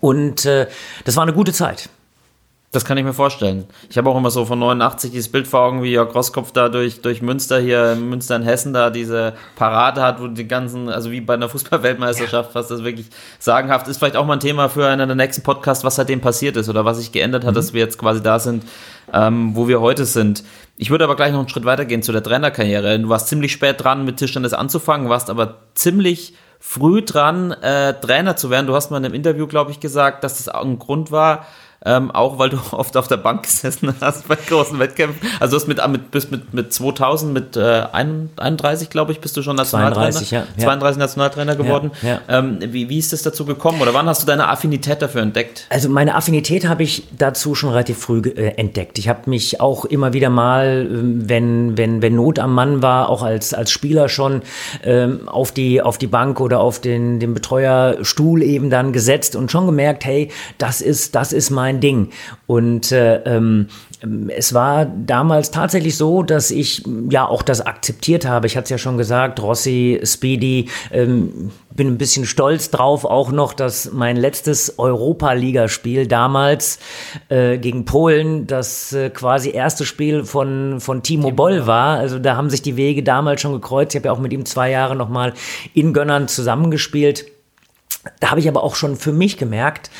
und 0.00 0.44
äh, 0.44 0.66
das 1.04 1.16
war 1.16 1.22
eine 1.22 1.32
gute 1.32 1.52
Zeit. 1.52 1.88
Das 2.74 2.84
kann 2.84 2.98
ich 2.98 3.04
mir 3.04 3.12
vorstellen. 3.12 3.66
Ich 3.88 3.96
habe 3.98 4.10
auch 4.10 4.16
immer 4.16 4.32
so 4.32 4.44
von 4.46 4.58
89 4.58 5.12
dieses 5.12 5.30
Bild 5.30 5.46
vor 5.46 5.60
Augen, 5.60 5.84
wie 5.84 5.92
Jörg 5.92 6.12
Rosskopf 6.12 6.50
da 6.50 6.68
durch, 6.68 7.02
durch 7.02 7.22
Münster 7.22 7.60
hier, 7.60 7.94
Münster 7.94 8.34
in 8.34 8.42
Hessen 8.42 8.72
da 8.72 8.90
diese 8.90 9.34
Parade 9.54 10.02
hat, 10.02 10.20
wo 10.20 10.26
die 10.26 10.48
ganzen, 10.48 10.88
also 10.88 11.12
wie 11.12 11.20
bei 11.20 11.34
einer 11.34 11.48
Fußball-Weltmeisterschaft, 11.48 12.52
was 12.56 12.66
das 12.66 12.82
wirklich 12.82 13.06
sagenhaft 13.38 13.86
ist. 13.86 13.98
Vielleicht 13.98 14.16
auch 14.16 14.26
mal 14.26 14.32
ein 14.32 14.40
Thema 14.40 14.68
für 14.68 14.88
einen 14.88 15.06
der 15.06 15.14
nächsten 15.14 15.44
Podcasts, 15.44 15.84
was 15.84 15.94
seitdem 15.94 16.20
passiert 16.20 16.56
ist 16.56 16.68
oder 16.68 16.84
was 16.84 16.98
sich 16.98 17.12
geändert 17.12 17.44
hat, 17.44 17.54
dass 17.54 17.74
wir 17.74 17.80
jetzt 17.80 17.96
quasi 17.96 18.20
da 18.20 18.40
sind, 18.40 18.64
ähm, 19.12 19.54
wo 19.54 19.68
wir 19.68 19.80
heute 19.80 20.04
sind. 20.04 20.42
Ich 20.76 20.90
würde 20.90 21.04
aber 21.04 21.14
gleich 21.14 21.30
noch 21.30 21.38
einen 21.38 21.48
Schritt 21.48 21.66
weitergehen 21.66 22.02
zu 22.02 22.10
der 22.10 22.24
Trainerkarriere. 22.24 22.98
Du 22.98 23.08
warst 23.08 23.28
ziemlich 23.28 23.52
spät 23.52 23.84
dran, 23.84 24.04
mit 24.04 24.16
Tischtennis 24.16 24.52
anzufangen, 24.52 25.08
warst 25.08 25.30
aber 25.30 25.58
ziemlich 25.74 26.34
früh 26.58 27.02
dran, 27.02 27.52
äh, 27.52 27.94
Trainer 28.00 28.34
zu 28.34 28.50
werden. 28.50 28.66
Du 28.66 28.74
hast 28.74 28.90
mal 28.90 28.96
in 28.96 29.04
einem 29.04 29.14
Interview, 29.14 29.46
glaube 29.46 29.70
ich, 29.70 29.78
gesagt, 29.78 30.24
dass 30.24 30.38
das 30.38 30.48
auch 30.48 30.64
ein 30.64 30.78
Grund 30.78 31.12
war, 31.12 31.46
ähm, 31.84 32.10
auch 32.10 32.38
weil 32.38 32.50
du 32.50 32.58
oft 32.72 32.96
auf 32.96 33.08
der 33.08 33.16
Bank 33.18 33.42
gesessen 33.42 33.94
hast 34.00 34.26
bei 34.28 34.36
großen 34.36 34.78
Wettkämpfen. 34.78 35.28
Also 35.40 35.56
hast 35.56 35.68
mit, 35.68 35.86
mit, 35.88 36.10
bist 36.10 36.30
mit, 36.30 36.54
mit 36.54 36.72
2000, 36.72 37.32
mit 37.32 37.56
äh, 37.56 37.84
31, 37.92 38.90
glaube 38.90 39.12
ich, 39.12 39.20
bist 39.20 39.36
du 39.36 39.42
schon 39.42 39.56
Nationaltrainer. 39.56 40.12
32, 40.12 40.30
ja, 40.30 40.46
ja. 40.56 40.64
32 40.64 40.98
Nationaltrainer 40.98 41.56
geworden. 41.56 41.90
ja. 42.02 42.20
Ähm, 42.28 42.58
wie, 42.60 42.88
wie 42.88 42.98
ist 42.98 43.12
es 43.12 43.22
dazu 43.22 43.44
gekommen 43.44 43.80
oder 43.82 43.94
wann 43.94 44.06
hast 44.06 44.22
du 44.22 44.26
deine 44.26 44.48
Affinität 44.48 45.02
dafür 45.02 45.22
entdeckt? 45.22 45.66
Also 45.70 45.88
meine 45.88 46.14
Affinität 46.14 46.66
habe 46.66 46.82
ich 46.82 47.04
dazu 47.16 47.54
schon 47.54 47.70
relativ 47.70 47.98
früh 47.98 48.20
äh, 48.20 48.54
entdeckt. 48.56 48.98
Ich 48.98 49.08
habe 49.08 49.28
mich 49.28 49.60
auch 49.60 49.84
immer 49.84 50.12
wieder 50.12 50.30
mal, 50.30 50.86
ähm, 50.88 51.28
wenn, 51.28 51.76
wenn, 51.76 52.02
wenn 52.02 52.14
Not 52.14 52.38
am 52.38 52.54
Mann 52.54 52.82
war, 52.82 53.08
auch 53.08 53.22
als, 53.22 53.52
als 53.52 53.70
Spieler 53.70 54.08
schon 54.08 54.42
ähm, 54.82 55.28
auf, 55.28 55.52
die, 55.52 55.82
auf 55.82 55.98
die 55.98 56.06
Bank 56.06 56.40
oder 56.40 56.60
auf 56.60 56.80
den, 56.80 57.20
den 57.20 57.34
Betreuerstuhl 57.34 58.42
eben 58.42 58.70
dann 58.70 58.92
gesetzt 58.92 59.36
und 59.36 59.50
schon 59.50 59.66
gemerkt, 59.66 60.04
hey, 60.04 60.30
das 60.58 60.80
ist, 60.80 61.14
das 61.14 61.32
ist 61.32 61.50
mein 61.50 61.73
Ding. 61.80 62.10
Und 62.46 62.92
äh, 62.92 63.16
ähm, 63.24 63.68
es 64.28 64.52
war 64.52 64.84
damals 64.84 65.50
tatsächlich 65.50 65.96
so, 65.96 66.22
dass 66.22 66.50
ich 66.50 66.82
ja 67.10 67.26
auch 67.26 67.42
das 67.42 67.60
akzeptiert 67.60 68.26
habe. 68.26 68.46
Ich 68.46 68.56
hatte 68.56 68.64
es 68.64 68.70
ja 68.70 68.78
schon 68.78 68.98
gesagt, 68.98 69.40
Rossi, 69.40 70.00
Speedy, 70.04 70.68
ähm, 70.92 71.50
bin 71.74 71.88
ein 71.88 71.98
bisschen 71.98 72.24
stolz 72.24 72.70
drauf 72.70 73.04
auch 73.04 73.32
noch, 73.32 73.52
dass 73.52 73.92
mein 73.92 74.16
letztes 74.16 74.78
Europa-Ligaspiel 74.78 76.06
damals 76.06 76.78
äh, 77.28 77.58
gegen 77.58 77.84
Polen 77.84 78.46
das 78.46 78.92
äh, 78.92 79.10
quasi 79.10 79.50
erste 79.50 79.84
Spiel 79.84 80.24
von, 80.24 80.80
von 80.80 81.02
Timo 81.02 81.32
Boll 81.32 81.66
war. 81.66 81.98
Also 81.98 82.18
da 82.18 82.36
haben 82.36 82.50
sich 82.50 82.62
die 82.62 82.76
Wege 82.76 83.02
damals 83.02 83.40
schon 83.40 83.52
gekreuzt. 83.52 83.94
Ich 83.94 84.00
habe 84.00 84.08
ja 84.08 84.12
auch 84.12 84.20
mit 84.20 84.32
ihm 84.32 84.44
zwei 84.44 84.70
Jahre 84.70 84.94
nochmal 84.94 85.34
in 85.72 85.92
Gönnern 85.92 86.28
zusammengespielt. 86.28 87.26
Da 88.20 88.30
habe 88.30 88.40
ich 88.40 88.48
aber 88.48 88.62
auch 88.62 88.74
schon 88.74 88.96
für 88.96 89.12
mich 89.12 89.36
gemerkt, 89.38 89.90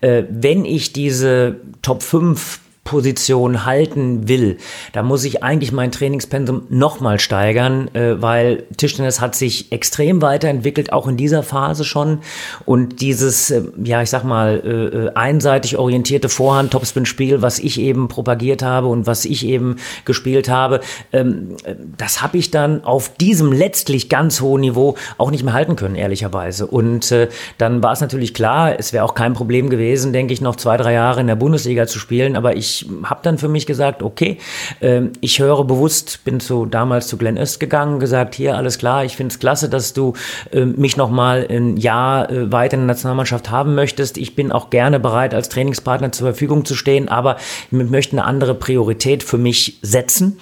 äh, 0.00 0.24
wenn 0.28 0.64
ich 0.64 0.92
diese 0.92 1.56
Top 1.82 2.02
5 2.02 2.60
Position 2.84 3.64
halten 3.64 4.28
will, 4.28 4.58
da 4.92 5.02
muss 5.02 5.24
ich 5.24 5.42
eigentlich 5.42 5.72
mein 5.72 5.90
Trainingspensum 5.90 6.66
nochmal 6.68 7.18
steigern, 7.18 7.88
äh, 7.94 8.20
weil 8.20 8.64
Tischtennis 8.76 9.22
hat 9.22 9.34
sich 9.34 9.72
extrem 9.72 10.20
weiterentwickelt, 10.20 10.92
auch 10.92 11.08
in 11.08 11.16
dieser 11.16 11.42
Phase 11.42 11.84
schon. 11.84 12.18
Und 12.66 13.00
dieses, 13.00 13.50
äh, 13.50 13.62
ja, 13.82 14.02
ich 14.02 14.10
sag 14.10 14.24
mal, 14.24 15.10
äh, 15.14 15.18
einseitig 15.18 15.78
orientierte 15.78 16.28
Vorhand-Topspin-Spiel, 16.28 17.40
was 17.40 17.58
ich 17.58 17.80
eben 17.80 18.08
propagiert 18.08 18.62
habe 18.62 18.88
und 18.88 19.06
was 19.06 19.24
ich 19.24 19.46
eben 19.46 19.76
gespielt 20.04 20.50
habe, 20.50 20.80
ähm, 21.12 21.56
äh, 21.64 21.74
das 21.96 22.20
habe 22.20 22.36
ich 22.36 22.50
dann 22.50 22.84
auf 22.84 23.14
diesem 23.16 23.50
letztlich 23.50 24.10
ganz 24.10 24.42
hohen 24.42 24.60
Niveau 24.60 24.96
auch 25.16 25.30
nicht 25.30 25.42
mehr 25.42 25.54
halten 25.54 25.76
können, 25.76 25.94
ehrlicherweise. 25.94 26.66
Und 26.66 27.14
dann 27.58 27.82
war 27.82 27.92
es 27.92 28.00
natürlich 28.00 28.34
klar, 28.34 28.78
es 28.78 28.92
wäre 28.92 29.04
auch 29.04 29.14
kein 29.14 29.34
Problem 29.34 29.70
gewesen, 29.70 30.12
denke 30.12 30.32
ich, 30.32 30.40
noch 30.40 30.56
zwei, 30.56 30.76
drei 30.76 30.92
Jahre 30.92 31.20
in 31.20 31.26
der 31.26 31.36
Bundesliga 31.36 31.86
zu 31.86 31.98
spielen, 31.98 32.36
aber 32.36 32.56
ich 32.56 32.73
habe 33.04 33.20
dann 33.22 33.38
für 33.38 33.48
mich 33.48 33.66
gesagt, 33.66 34.02
okay, 34.02 34.38
ähm, 34.80 35.12
ich 35.20 35.38
höre 35.38 35.64
bewusst, 35.64 36.24
bin 36.24 36.40
zu, 36.40 36.66
damals 36.66 37.08
zu 37.08 37.16
Glenn 37.16 37.38
Öst 37.38 37.60
gegangen, 37.60 38.00
gesagt, 38.00 38.34
hier, 38.34 38.56
alles 38.56 38.78
klar, 38.78 39.04
ich 39.04 39.16
finde 39.16 39.32
es 39.32 39.38
klasse, 39.38 39.68
dass 39.68 39.92
du 39.92 40.14
ähm, 40.52 40.74
mich 40.76 40.96
nochmal 40.96 41.46
ein 41.48 41.76
Jahr 41.76 42.30
äh, 42.30 42.50
weiter 42.52 42.74
in 42.74 42.80
der 42.80 42.88
Nationalmannschaft 42.88 43.50
haben 43.50 43.74
möchtest. 43.74 44.18
Ich 44.18 44.34
bin 44.34 44.52
auch 44.52 44.70
gerne 44.70 45.00
bereit, 45.00 45.34
als 45.34 45.48
Trainingspartner 45.48 46.12
zur 46.12 46.28
Verfügung 46.28 46.64
zu 46.64 46.74
stehen, 46.74 47.08
aber 47.08 47.36
ich 47.70 47.72
möchte 47.72 48.12
eine 48.12 48.24
andere 48.24 48.54
Priorität 48.54 49.22
für 49.22 49.38
mich 49.38 49.78
setzen. 49.82 50.38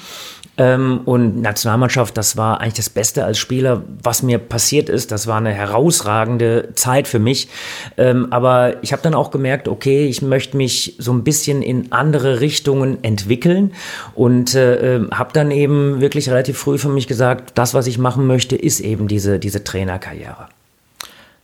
Ähm, 0.58 1.00
und 1.06 1.40
Nationalmannschaft, 1.40 2.16
das 2.16 2.36
war 2.36 2.60
eigentlich 2.60 2.74
das 2.74 2.90
Beste 2.90 3.24
als 3.24 3.38
Spieler, 3.38 3.82
was 4.02 4.22
mir 4.22 4.38
passiert 4.38 4.90
ist. 4.90 5.10
Das 5.10 5.26
war 5.26 5.38
eine 5.38 5.52
herausragende 5.52 6.70
Zeit 6.74 7.08
für 7.08 7.18
mich. 7.18 7.48
Ähm, 7.96 8.28
aber 8.30 8.82
ich 8.82 8.92
habe 8.92 9.02
dann 9.02 9.14
auch 9.14 9.30
gemerkt, 9.30 9.66
okay, 9.66 10.06
ich 10.06 10.20
möchte 10.20 10.56
mich 10.58 10.96
so 10.98 11.12
ein 11.12 11.24
bisschen 11.24 11.62
in 11.62 11.90
andere 11.90 12.40
Richtungen 12.40 13.02
entwickeln 13.02 13.72
und 14.14 14.54
äh, 14.54 14.96
äh, 14.96 15.10
habe 15.10 15.30
dann 15.32 15.50
eben 15.50 16.02
wirklich 16.02 16.28
relativ 16.28 16.58
früh 16.58 16.76
für 16.76 16.90
mich 16.90 17.06
gesagt, 17.06 17.52
das, 17.54 17.72
was 17.72 17.86
ich 17.86 17.96
machen 17.96 18.26
möchte, 18.26 18.54
ist 18.54 18.80
eben 18.80 19.08
diese, 19.08 19.38
diese 19.38 19.64
Trainerkarriere. 19.64 20.48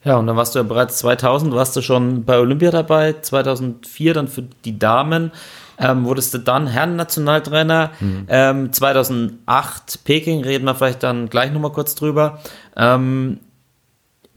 Ja, 0.04 0.16
und 0.16 0.26
dann 0.26 0.36
warst 0.36 0.54
du 0.54 0.58
ja 0.58 0.62
bereits 0.62 0.98
2000, 0.98 1.54
warst 1.54 1.74
du 1.76 1.80
schon 1.80 2.24
bei 2.24 2.38
Olympia 2.38 2.70
dabei, 2.70 3.14
2004 3.20 4.14
dann 4.14 4.28
für 4.28 4.44
die 4.64 4.78
Damen. 4.78 5.32
Ähm, 5.78 6.04
wurdest 6.04 6.34
du 6.34 6.38
dann 6.38 6.66
Herren-Nationaltrainer. 6.66 7.90
Mhm. 8.00 8.26
Ähm, 8.28 8.72
2008 8.72 10.04
Peking, 10.04 10.42
reden 10.42 10.64
wir 10.64 10.74
vielleicht 10.74 11.02
dann 11.02 11.28
gleich 11.28 11.52
nochmal 11.52 11.72
kurz 11.72 11.94
drüber. 11.94 12.40
Ähm, 12.76 13.40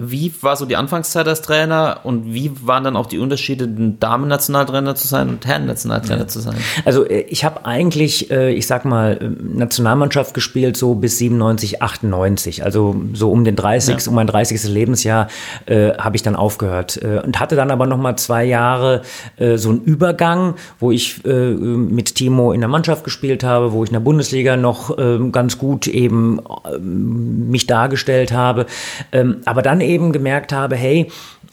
wie 0.09 0.33
war 0.41 0.55
so 0.55 0.65
die 0.65 0.75
Anfangszeit 0.75 1.27
als 1.27 1.41
Trainer 1.41 1.99
und 2.03 2.33
wie 2.33 2.51
waren 2.63 2.83
dann 2.83 2.95
auch 2.95 3.05
die 3.05 3.19
Unterschiede, 3.19 3.67
Damen-Nationaltrainer 3.67 4.95
zu 4.95 5.07
sein 5.07 5.29
und 5.29 5.45
Herren-Nationaltrainer 5.45 6.21
ja. 6.21 6.27
zu 6.27 6.39
sein? 6.39 6.55
Also 6.85 7.05
äh, 7.05 7.21
ich 7.21 7.45
habe 7.45 7.65
eigentlich, 7.65 8.31
äh, 8.31 8.51
ich 8.51 8.67
sag 8.67 8.85
mal, 8.85 9.17
äh, 9.21 9.57
Nationalmannschaft 9.57 10.33
gespielt 10.33 10.77
so 10.77 10.95
bis 10.95 11.17
97, 11.17 11.81
98. 11.81 12.63
Also 12.63 12.95
so 13.13 13.31
um 13.31 13.43
den 13.43 13.55
30, 13.55 14.05
ja. 14.05 14.09
um 14.09 14.15
mein 14.15 14.27
30. 14.27 14.63
Lebensjahr 14.65 15.27
äh, 15.65 15.93
habe 15.97 16.15
ich 16.15 16.23
dann 16.23 16.35
aufgehört 16.35 16.97
und 16.97 17.39
hatte 17.39 17.55
dann 17.55 17.71
aber 17.71 17.85
noch 17.85 17.97
mal 17.97 18.15
zwei 18.15 18.43
Jahre 18.43 19.01
äh, 19.37 19.57
so 19.57 19.69
einen 19.69 19.81
Übergang, 19.81 20.55
wo 20.79 20.91
ich 20.91 21.23
äh, 21.25 21.51
mit 21.51 22.15
Timo 22.15 22.51
in 22.51 22.61
der 22.61 22.69
Mannschaft 22.69 23.03
gespielt 23.03 23.43
habe, 23.43 23.71
wo 23.71 23.83
ich 23.83 23.89
in 23.89 23.93
der 23.93 23.99
Bundesliga 23.99 24.57
noch 24.57 24.95
ganz 25.31 25.57
gut 25.57 25.87
eben 25.87 26.39
mich 26.69 27.67
dargestellt 27.67 28.31
habe. 28.31 28.65
Ähm, 29.11 29.37
aber 29.45 29.61
dann 29.61 29.81
eben 29.81 29.90
eben 29.91 30.11
gemerkt 30.11 30.53
habe, 30.53 30.75
hey, 30.75 31.07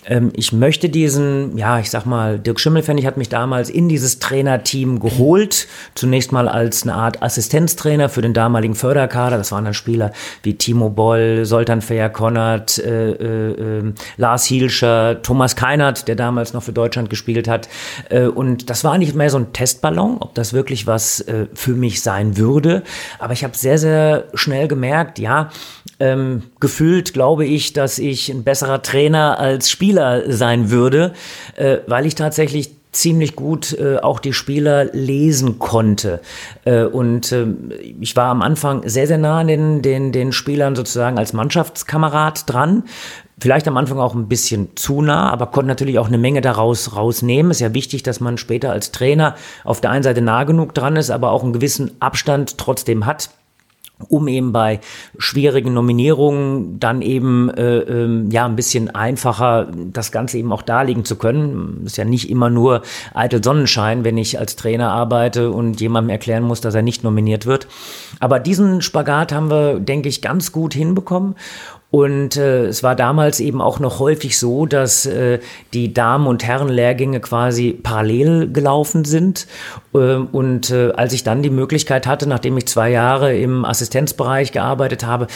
ähm, 0.07 0.33
ich 0.35 0.53
möchte 0.53 0.89
diesen, 0.89 1.57
ja, 1.57 1.79
ich 1.79 1.91
sag 1.91 2.07
mal, 2.07 2.39
Dirk 2.39 2.61
Schimmelfennig 2.61 3.07
hat 3.07 3.17
mich 3.17 3.29
damals 3.29 3.71
in 3.71 3.89
dieses 3.89 4.19
Trainerteam 4.19 5.01
geholt. 5.01 5.69
Zunächst 5.95 6.33
mal 6.33 6.49
als 6.49 6.83
eine 6.83 6.95
Art 6.95 7.23
Assistenztrainer 7.23 8.09
für 8.09 8.23
den 8.23 8.33
damaligen 8.35 8.75
Förderkader. 8.75 9.37
Das 9.37 9.53
waren 9.53 9.65
dann 9.65 9.75
Spieler 9.75 10.13
wie 10.43 10.55
Timo 10.55 10.91
Boll, 10.91 11.45
Soltan 11.45 11.83
Feyer-Konrad, 11.83 12.79
äh, 12.79 13.11
äh, 13.11 13.51
äh, 13.53 13.93
Lars 14.17 14.45
Hielscher, 14.45 15.23
Thomas 15.23 15.57
Keinert, 15.57 16.09
der 16.09 16.17
damals 16.17 16.53
noch 16.53 16.63
für 16.63 16.73
Deutschland 16.73 17.11
gespielt 17.11 17.49
hat. 17.49 17.69
Äh, 18.09 18.27
und 18.27 18.71
das 18.71 18.85
war 18.85 18.99
nicht 18.99 19.15
mehr 19.15 19.31
so 19.31 19.39
ein 19.39 19.53
Testballon, 19.53 20.19
ob 20.21 20.35
das 20.35 20.53
wirklich 20.53 20.87
was 20.87 21.21
äh, 21.21 21.47
für 21.55 21.75
mich 21.75 22.03
sein 22.03 22.37
würde. 22.37 22.83
Aber 23.19 23.33
ich 23.33 23.45
habe 23.45 23.57
sehr, 23.57 23.79
sehr 23.79 24.25
schnell 24.35 24.69
gemerkt, 24.69 25.19
ja, 25.19 25.51
ähm, 26.01 26.45
gefühlt 26.61 27.13
glaube 27.13 27.45
ich, 27.45 27.73
dass 27.73 27.99
ich 27.99 28.29
ein 28.29 28.45
besserer 28.45 28.83
Trainer 28.83 29.39
als 29.39 29.71
Spieler 29.71 30.31
sein 30.33 30.71
würde, 30.71 31.13
äh, 31.57 31.79
weil 31.87 32.07
ich 32.07 32.15
tatsächlich 32.15 32.71
ziemlich 32.93 33.37
gut 33.37 33.79
äh, 33.79 33.99
auch 33.99 34.19
die 34.19 34.33
Spieler 34.33 34.87
lesen 34.87 35.59
konnte. 35.59 36.21
Äh, 36.65 36.85
und 36.85 37.33
äh, 37.33 37.47
ich 38.01 38.17
war 38.17 38.31
am 38.31 38.43
Anfang 38.43 38.89
sehr, 38.89 39.07
sehr 39.07 39.19
nah 39.19 39.41
an 39.41 39.49
den, 39.49 39.83
den, 39.83 40.13
den 40.13 40.33
Spielern 40.33 40.75
sozusagen 40.75 41.19
als 41.19 41.33
Mannschaftskamerad 41.33 42.51
dran. 42.51 42.85
Vielleicht 43.41 43.69
am 43.69 43.77
Anfang 43.77 44.01
auch 44.01 44.15
ein 44.15 44.27
bisschen 44.27 44.75
zu 44.75 45.01
nah, 45.01 45.31
aber 45.31 45.47
konnte 45.47 45.69
natürlich 45.69 45.99
auch 46.01 46.09
eine 46.09 46.19
Menge 46.19 46.41
daraus 46.41 46.97
rausnehmen. 46.97 47.53
Ist 47.53 47.61
ja 47.61 47.73
wichtig, 47.73 48.03
dass 48.03 48.19
man 48.19 48.37
später 48.37 48.73
als 48.73 48.91
Trainer 48.91 49.37
auf 49.65 49.81
der 49.81 49.91
einen 49.91 50.03
Seite 50.03 50.23
nah 50.23 50.43
genug 50.43 50.75
dran 50.75 50.97
ist, 50.97 51.11
aber 51.11 51.31
auch 51.31 51.45
einen 51.45 51.53
gewissen 51.53 51.93
Abstand 52.01 52.59
trotzdem 52.59 53.07
hat 53.07 53.31
um 54.07 54.29
eben 54.29 54.53
bei 54.53 54.81
schwierigen 55.19 55.75
Nominierungen 55.75 56.79
dann 56.79 57.03
eben 57.03 57.51
äh, 57.51 57.79
äh, 57.79 58.25
ja 58.31 58.47
ein 58.47 58.57
bisschen 58.57 58.95
einfacher 58.95 59.69
das 59.93 60.13
Ganze 60.13 60.39
eben 60.39 60.53
auch 60.53 60.63
darlegen 60.63 61.05
zu 61.05 61.17
können. 61.17 61.83
Ist 61.85 61.97
ja 61.97 62.05
nicht 62.05 62.31
immer 62.31 62.51
nur 62.51 62.83
eitel 63.15 63.43
Sonnenschein, 63.43 64.05
wenn 64.05 64.17
ich 64.17 64.39
als 64.39 64.57
Trainer 64.57 64.91
arbeite 64.93 65.51
und 65.51 65.81
jemandem 65.81 66.11
erklären 66.11 66.45
muss, 66.45 66.61
dass 66.61 66.75
er 66.75 66.83
nicht 66.83 67.03
nominiert 67.03 67.47
wird. 67.47 67.67
Aber 68.21 68.39
diesen 68.39 68.83
Spagat 68.83 69.33
haben 69.33 69.51
wir, 69.51 69.81
denke 69.81 70.09
ich, 70.09 70.23
ganz 70.23 70.53
gut 70.53 70.75
hinbekommen. 70.75 71.35
Und 71.91 72.37
äh, 72.37 72.67
es 72.67 72.83
war 72.83 72.95
damals 72.95 73.41
eben 73.41 73.63
auch 73.63 73.81
noch 73.81 73.99
häufig 73.99 74.39
so, 74.39 74.67
dass 74.67 75.07
äh, 75.07 75.39
die 75.73 75.95
Damen- 75.95 76.27
und 76.27 76.45
Herrenlehrgänge 76.45 77.21
quasi 77.21 77.73
parallel 77.73 78.53
gelaufen 78.53 79.07
sind. 79.07 79.47
Äh, 79.95 80.17
und 80.17 80.71
äh, 80.71 80.91
als 80.93 81.15
ich 81.15 81.25
dann 81.25 81.43
die 81.43 81.51
Möglichkeit 81.51 82.07
hatte, 82.07 82.29
nachdem 82.29 82.59
ich 82.59 82.67
zwei 82.67 82.91
Jahre 82.91 83.35
im 83.35 83.65
Assistenzbereich 83.65 84.53
gearbeitet 84.53 85.07
habe, 85.07 85.29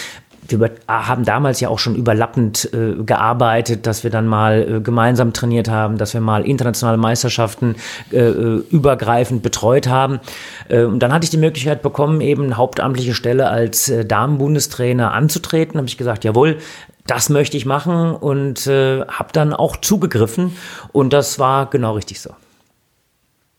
wir 0.49 0.71
haben 0.89 1.25
damals 1.25 1.61
ja 1.61 1.69
auch 1.69 1.79
schon 1.79 1.95
überlappend 1.95 2.69
äh, 2.73 3.03
gearbeitet, 3.05 3.87
dass 3.87 4.03
wir 4.03 4.11
dann 4.11 4.27
mal 4.27 4.77
äh, 4.77 4.81
gemeinsam 4.81 5.33
trainiert 5.33 5.69
haben, 5.69 5.99
dass 5.99 6.15
wir 6.15 6.21
mal 6.21 6.45
internationale 6.45 6.99
Meisterschaften 6.99 7.77
äh, 8.13 8.19
äh 8.19 8.63
übergreifend 8.71 9.43
betreut 9.43 9.87
haben. 9.87 10.21
Äh, 10.69 10.83
und 10.83 11.01
dann 11.01 11.13
hatte 11.13 11.25
ich 11.25 11.31
die 11.31 11.37
Möglichkeit 11.37 11.83
bekommen, 11.83 12.21
eben 12.21 12.45
eine 12.45 12.57
hauptamtliche 12.57 13.15
Stelle 13.15 13.49
als 13.49 13.89
äh, 13.89 14.05
Damenbundestrainer 14.05 15.13
anzutreten. 15.13 15.79
Habe 15.79 15.89
ich 15.89 15.97
gesagt, 15.97 16.25
jawohl, 16.25 16.59
das 17.07 17.29
möchte 17.29 17.57
ich 17.57 17.67
machen 17.67 18.15
und 18.15 18.67
habe 18.67 19.33
dann 19.33 19.53
auch 19.53 19.77
zugegriffen. 19.77 20.57
Und 20.93 21.13
das 21.13 21.41
war 21.41 21.69
genau 21.69 21.95
richtig 21.95 22.21
so. 22.21 22.31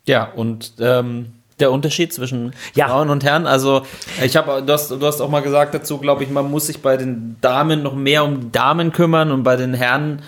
Ja, 0.06 0.32
und 0.32 0.74
ähm 0.80 1.34
der 1.60 1.72
Unterschied 1.72 2.14
zwischen 2.14 2.54
ja. 2.76 2.88
Frauen 2.88 3.10
und 3.10 3.24
Herren. 3.24 3.46
Also 3.48 3.86
ich 4.24 4.36
habe, 4.36 4.64
du 4.64 4.74
hast, 4.74 4.90
du 4.90 5.02
hast 5.02 5.22
auch 5.22 5.30
mal 5.30 5.42
gesagt 5.42 5.74
dazu, 5.74 5.98
glaube 5.98 6.24
ich, 6.24 6.30
man 6.30 6.50
muss 6.50 6.68
sich 6.68 6.82
bei 6.82 6.98
den 6.98 7.38
Damen 7.42 7.84
noch 7.84 7.96
mehr 7.96 8.24
um 8.24 8.40
die 8.42 8.52
Damen 8.52 8.92
kümmern 8.92 9.32
und 9.32 9.44
bei 9.44 9.56
den 9.56 9.74
Herren, 9.74 10.22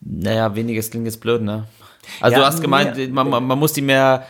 naja, 0.00 0.54
weniges 0.54 0.90
klingt 0.90 1.06
jetzt 1.06 1.20
blöd, 1.20 1.42
ne? 1.42 1.64
Also 2.20 2.34
ja, 2.34 2.40
du 2.40 2.46
hast 2.46 2.60
gemeint, 2.60 3.12
man, 3.12 3.28
man 3.28 3.58
muss 3.58 3.72
die 3.72 3.82
mehr 3.82 4.26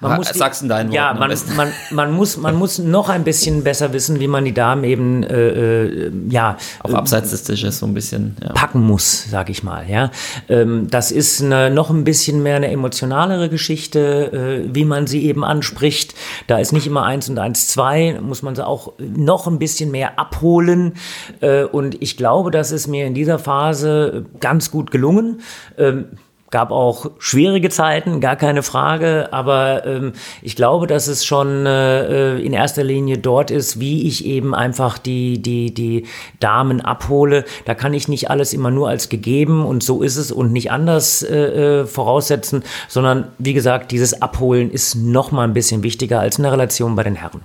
man 0.00 0.16
muss 0.16 0.30
die, 0.32 0.38
sagst 0.38 0.62
in 0.62 0.68
deinen 0.68 0.92
Ja, 0.92 1.14
man, 1.14 1.32
man, 1.56 1.72
man, 1.90 2.12
muss, 2.12 2.36
man 2.36 2.54
muss 2.56 2.78
noch 2.78 3.08
ein 3.08 3.24
bisschen 3.24 3.64
besser 3.64 3.92
wissen, 3.92 4.20
wie 4.20 4.28
man 4.28 4.44
die 4.44 4.54
Damen 4.54 4.84
eben 4.84 5.22
äh, 5.22 5.48
äh 5.48 6.12
ja 6.28 6.56
auf 6.80 6.94
abseits 6.94 7.30
des 7.30 7.44
Tisches 7.44 7.78
so 7.78 7.86
ein 7.86 7.94
bisschen 7.94 8.36
ja. 8.42 8.52
packen 8.52 8.80
muss, 8.80 9.26
sag 9.30 9.50
ich 9.50 9.62
mal. 9.62 9.88
Ja, 9.88 10.10
ähm, 10.48 10.88
das 10.90 11.10
ist 11.10 11.42
eine, 11.42 11.70
noch 11.70 11.90
ein 11.90 12.04
bisschen 12.04 12.42
mehr 12.42 12.56
eine 12.56 12.70
emotionalere 12.70 13.48
Geschichte, 13.48 14.64
äh, 14.68 14.74
wie 14.74 14.84
man 14.84 15.06
sie 15.06 15.24
eben 15.24 15.44
anspricht. 15.44 16.14
Da 16.46 16.58
ist 16.58 16.72
nicht 16.72 16.86
immer 16.86 17.04
eins 17.04 17.28
und 17.28 17.38
eins 17.38 17.68
zwei, 17.68 18.18
muss 18.20 18.42
man 18.42 18.54
sie 18.54 18.66
auch 18.66 18.92
noch 18.98 19.46
ein 19.46 19.58
bisschen 19.58 19.90
mehr 19.90 20.18
abholen. 20.18 20.94
Äh, 21.40 21.64
und 21.64 22.00
ich 22.02 22.16
glaube, 22.16 22.50
das 22.50 22.72
ist 22.72 22.86
mir 22.86 23.06
in 23.06 23.14
dieser 23.14 23.38
Phase 23.38 24.26
ganz 24.40 24.70
gut 24.70 24.90
gelungen. 24.90 25.40
Ähm, 25.76 26.06
gab 26.50 26.70
auch 26.70 27.10
schwierige 27.18 27.68
Zeiten, 27.68 28.20
gar 28.20 28.36
keine 28.36 28.62
Frage, 28.62 29.28
aber 29.32 29.84
ähm, 29.86 30.12
ich 30.40 30.56
glaube, 30.56 30.86
dass 30.86 31.06
es 31.06 31.24
schon 31.24 31.66
äh, 31.66 32.38
in 32.38 32.52
erster 32.52 32.84
Linie 32.84 33.18
dort 33.18 33.50
ist, 33.50 33.80
wie 33.80 34.06
ich 34.06 34.24
eben 34.24 34.54
einfach 34.54 34.98
die, 34.98 35.42
die, 35.42 35.74
die 35.74 36.06
Damen 36.40 36.80
abhole. 36.80 37.44
Da 37.66 37.74
kann 37.74 37.92
ich 37.92 38.08
nicht 38.08 38.30
alles 38.30 38.54
immer 38.54 38.70
nur 38.70 38.88
als 38.88 39.08
gegeben 39.08 39.64
und 39.64 39.82
so 39.82 40.02
ist 40.02 40.16
es 40.16 40.32
und 40.32 40.52
nicht 40.52 40.70
anders 40.70 41.22
äh, 41.22 41.82
äh 41.82 41.86
voraussetzen, 41.86 42.62
sondern 42.88 43.28
wie 43.38 43.52
gesagt, 43.52 43.90
dieses 43.90 44.22
Abholen 44.22 44.70
ist 44.70 44.94
noch 44.94 45.32
mal 45.32 45.44
ein 45.44 45.52
bisschen 45.52 45.82
wichtiger 45.82 46.20
als 46.20 46.38
eine 46.38 46.50
Relation 46.50 46.96
bei 46.96 47.02
den 47.02 47.16
Herren. 47.16 47.42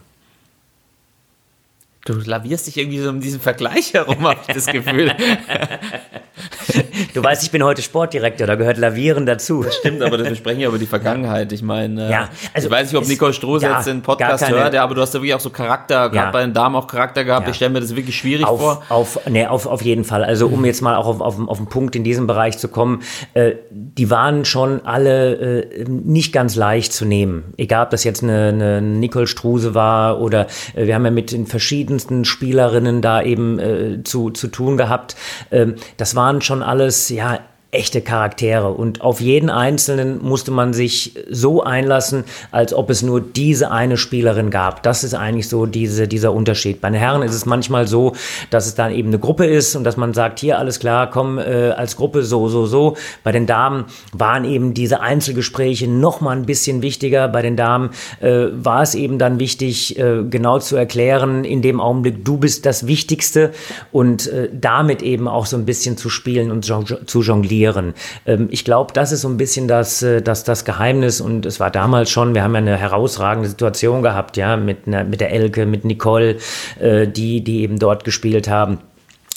Du 2.06 2.16
lavierst 2.16 2.68
dich 2.68 2.78
irgendwie 2.78 3.00
so 3.00 3.08
um 3.10 3.22
diesen 3.22 3.40
Vergleich 3.40 3.94
herum, 3.94 4.28
habe 4.28 4.40
ich 4.46 4.54
das 4.54 4.66
Gefühl. 4.66 5.14
du 7.14 7.24
weißt, 7.24 7.44
ich 7.44 7.52
bin 7.52 7.64
heute 7.64 7.82
Sportdirektor, 7.82 8.46
da 8.46 8.56
gehört 8.56 8.78
Lavieren 8.78 9.26
dazu. 9.26 9.64
Das 9.64 9.78
stimmt, 9.78 10.02
aber 10.02 10.22
wir 10.22 10.36
sprechen 10.36 10.60
ja 10.60 10.68
über 10.68 10.78
die 10.78 10.86
Vergangenheit. 10.86 11.54
Ich 11.54 11.62
meine, 11.62 12.12
ja, 12.12 12.28
also 12.54 12.68
ich 12.68 12.72
weiß 12.74 12.92
nicht, 12.92 13.02
ob 13.02 13.08
Nico 13.08 13.32
Stroh 13.32 13.58
ja, 13.60 13.78
jetzt 13.78 13.88
den 13.88 14.02
Podcast 14.02 14.44
keine, 14.44 14.58
hört, 14.58 14.76
aber 14.76 14.96
du 14.96 15.02
hast 15.02 15.14
ja 15.14 15.22
wirklich 15.22 15.34
auch 15.34 15.40
so 15.40 15.50
Charakter, 15.50 16.10
gerade 16.10 16.26
ja. 16.26 16.32
bei 16.32 16.42
den 16.42 16.54
Damen 16.54 16.76
auch 16.76 16.88
Charakter 16.88 17.24
gehabt. 17.24 17.46
Ja. 17.46 17.52
Ich 17.52 17.56
stelle 17.56 17.72
mir 17.72 17.80
das 17.80 17.96
wirklich 17.96 18.18
schwierig 18.18 18.46
auf, 18.46 18.60
vor. 18.60 18.84
Auf, 18.90 19.20
nee, 19.30 19.46
auf, 19.46 19.66
auf 19.66 19.82
jeden 19.82 20.04
Fall. 20.04 20.26
Also 20.26 20.48
um 20.48 20.66
jetzt 20.66 20.82
mal 20.82 20.98
auch 20.98 21.08
auf, 21.08 21.22
auf, 21.22 21.48
auf 21.48 21.58
den 21.58 21.68
Punkt 21.68 21.96
in 21.96 22.04
diesem 22.04 22.28
Bereich 22.28 22.58
zu 22.58 22.68
kommen, 22.68 23.04
äh, 23.34 23.54
die 23.72 24.10
waren 24.10 24.44
schon 24.44 24.86
alle 24.86 25.36
äh, 25.62 25.86
nicht 25.88 26.34
ganz 26.34 26.58
leicht 26.58 26.92
zu 26.92 27.06
nehmen. 27.06 27.54
Egal, 27.56 27.86
ob 27.86 27.92
das 27.92 28.04
jetzt 28.04 28.24
eine, 28.24 28.50
eine 28.50 28.82
Nicole 28.82 29.28
Struse 29.28 29.74
war 29.74 30.20
oder 30.20 30.48
äh, 30.76 30.86
wir 30.86 30.96
haben 30.96 31.06
ja 31.06 31.12
mit 31.12 31.32
den 31.32 31.48
verschiedenen 31.48 31.93
verschiedensten 31.94 32.26
Spielerinnen 32.26 33.02
da 33.02 33.22
eben 33.22 33.60
äh, 33.60 34.04
zu, 34.04 34.32
zu 34.32 34.48
tun 34.48 34.78
gehabt. 34.78 35.16
Ähm, 35.52 35.76
das 35.98 36.16
waren 36.16 36.42
schon 36.42 36.64
alles, 36.64 37.10
ja, 37.10 37.40
echte 37.74 38.02
Charaktere 38.02 38.72
und 38.72 39.02
auf 39.02 39.20
jeden 39.20 39.50
einzelnen 39.50 40.24
musste 40.24 40.52
man 40.52 40.74
sich 40.74 41.14
so 41.30 41.64
einlassen, 41.64 42.24
als 42.52 42.74
ob 42.74 42.90
es 42.90 43.02
nur 43.02 43.20
diese 43.20 43.72
eine 43.72 43.98
Spielerin 43.98 44.52
gab. 44.52 44.84
Das 44.84 45.04
ist 45.04 45.16
eigentlich 45.16 45.50
so 45.50 45.66
diese, 45.66 46.08
dieser 46.08 46.34
Unterschied. 46.34 46.82
Bei 46.82 46.90
den 46.90 47.00
Herren 47.00 47.24
ist 47.24 47.34
es 47.34 47.46
manchmal 47.46 47.88
so, 47.88 48.14
dass 48.52 48.68
es 48.68 48.76
dann 48.76 48.92
eben 48.92 49.08
eine 49.08 49.20
Gruppe 49.20 49.46
ist 49.46 49.76
und 49.76 49.84
dass 49.84 49.98
man 49.98 50.14
sagt, 50.14 50.40
hier 50.40 50.60
alles 50.60 50.80
klar, 50.80 51.10
komm 51.10 51.40
äh, 51.40 51.72
als 51.72 51.98
Gruppe 51.98 52.24
so, 52.24 52.48
so, 52.48 52.66
so. 52.66 52.96
Bei 53.24 53.32
den 53.32 53.48
Damen 53.48 53.86
waren 54.12 54.46
eben 54.46 54.74
diese 54.74 55.02
Einzelgespräche 55.02 55.88
noch 55.88 56.22
mal 56.22 56.38
ein 56.38 56.46
bisschen 56.46 56.82
wichtiger. 56.82 57.28
Bei 57.28 57.42
den 57.42 57.58
Damen 57.58 57.90
äh, 58.22 58.46
war 58.52 58.84
es 58.84 58.94
eben 58.94 59.18
dann 59.18 59.40
wichtig, 59.40 59.98
äh, 59.98 60.24
genau 60.30 60.60
zu 60.60 60.76
erklären, 60.76 61.44
in 61.44 61.62
dem 61.64 61.82
Augenblick, 61.82 62.24
du 62.24 62.38
bist 62.38 62.66
das 62.68 62.86
Wichtigste 62.86 63.52
und 63.92 64.28
äh, 64.28 64.50
damit 64.54 65.02
eben 65.02 65.28
auch 65.28 65.48
so 65.48 65.58
ein 65.58 65.66
bisschen 65.66 65.98
zu 65.98 66.10
spielen 66.10 66.52
und 66.52 66.64
zu 66.64 67.22
jonglieren 67.22 67.63
kreieren. 67.64 67.94
Ähm, 68.26 68.48
ich 68.52 68.66
glaube, 68.66 68.94
das 68.94 69.12
ist 69.12 69.22
so 69.22 69.30
ein 69.30 69.38
bisschen 69.38 69.68
das, 69.68 70.02
äh, 70.02 70.22
das, 70.22 70.44
das 70.44 70.66
Geheimnis 70.66 71.22
und 71.22 71.46
es 71.46 71.60
war 71.60 71.72
damals 71.72 72.10
schon, 72.10 72.34
wir 72.34 72.44
haben 72.44 72.54
ja 72.54 72.60
eine 72.60 72.78
herausragende 72.78 73.50
Situation 73.50 74.02
gehabt, 74.02 74.38
ja, 74.38 74.58
mit, 74.58 74.88
einer, 74.88 75.04
mit 75.04 75.22
der 75.22 75.32
Elke, 75.32 75.66
mit 75.66 75.86
Nicole, 75.86 76.38
äh, 76.80 77.08
die, 77.08 77.44
die 77.44 77.62
eben 77.62 77.80
dort 77.80 78.04
gespielt 78.04 78.48
haben. 78.48 78.80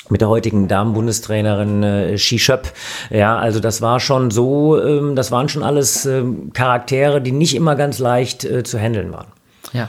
mit 0.08 0.20
der 0.20 0.28
heutigen 0.28 0.68
Damenbundestrainerin 0.68 1.82
äh, 1.82 2.18
Schöpp. 2.18 2.72
Ja, 3.10 3.38
also 3.38 3.58
das 3.58 3.82
war 3.82 3.98
schon 3.98 4.30
so, 4.30 4.80
ähm, 4.80 5.16
das 5.16 5.32
waren 5.32 5.48
schon 5.48 5.64
alles 5.64 6.06
ähm, 6.06 6.52
Charaktere, 6.52 7.20
die 7.20 7.32
nicht 7.32 7.56
immer 7.56 7.74
ganz 7.74 7.98
leicht 7.98 8.44
äh, 8.44 8.62
zu 8.62 8.78
handeln 8.78 9.12
waren. 9.12 9.26
Ja. 9.72 9.88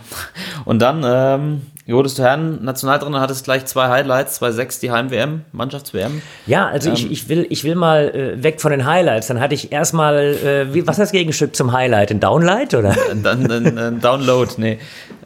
Und 0.66 0.82
dann 0.82 1.04
ähm, 1.06 1.62
wurdest 1.96 2.20
du 2.20 2.24
Herren 2.24 2.64
Nationaltrainer, 2.64 3.22
hattest 3.22 3.46
gleich 3.46 3.66
zwei 3.66 3.88
Highlights, 3.88 4.36
zwei 4.36 4.52
sechs 4.52 4.80
die 4.80 4.92
Heim-WM, 4.92 5.44
Mannschafts-WM. 5.54 6.22
Ja, 6.46 6.68
also 6.68 6.90
Ähm. 6.90 6.96
ich, 6.96 7.12
ich, 7.12 7.30
will, 7.30 7.48
ich 7.50 7.64
will 7.64 7.76
mal 7.76 8.10
äh, 8.10 8.44
weg 8.44 8.60
von 8.60 8.72
den 8.72 8.86
Highlights. 8.86 9.28
Dann 9.28 9.40
hatte 9.40 9.56
ich 9.56 9.72
erstmal, 9.72 10.18
äh, 10.18 10.74
wie, 10.74 10.86
was 10.86 10.98
ist 10.98 11.04
das 11.04 11.12
Gegenstück 11.12 11.56
zum 11.56 11.72
Highlight? 11.72 12.12
Ein 12.12 12.20
Downlight 12.20 12.74
oder 12.74 12.94
Dann 13.24 13.50
ein, 13.50 13.78
ein 13.78 14.02
Download, 14.02 14.52
nee. 14.58 14.80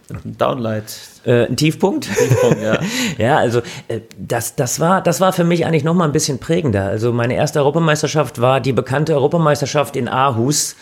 Ein 0.10 0.38
Downlight. 0.38 0.84
Äh, 1.26 1.46
ein 1.46 1.56
Tiefpunkt? 1.56 2.10
Punkt, 2.42 2.62
ja. 2.62 2.80
Ja, 3.18 3.38
also 3.38 3.60
äh, 3.88 4.02
das, 4.18 4.56
das, 4.56 4.80
war, 4.80 5.02
das 5.02 5.22
war 5.22 5.34
für 5.34 5.44
mich 5.44 5.66
eigentlich 5.66 5.84
noch 5.84 5.94
mal 5.94 6.06
ein 6.06 6.12
bisschen 6.12 6.40
prägender. 6.40 6.86
Also 6.86 7.12
meine 7.12 7.36
erste 7.36 7.60
Europameisterschaft 7.60 8.42
war 8.42 8.60
die 8.60 8.74
bekannte 8.74 9.14
Europameisterschaft 9.14 9.96
in 9.96 10.08
Aarhus. 10.08 10.76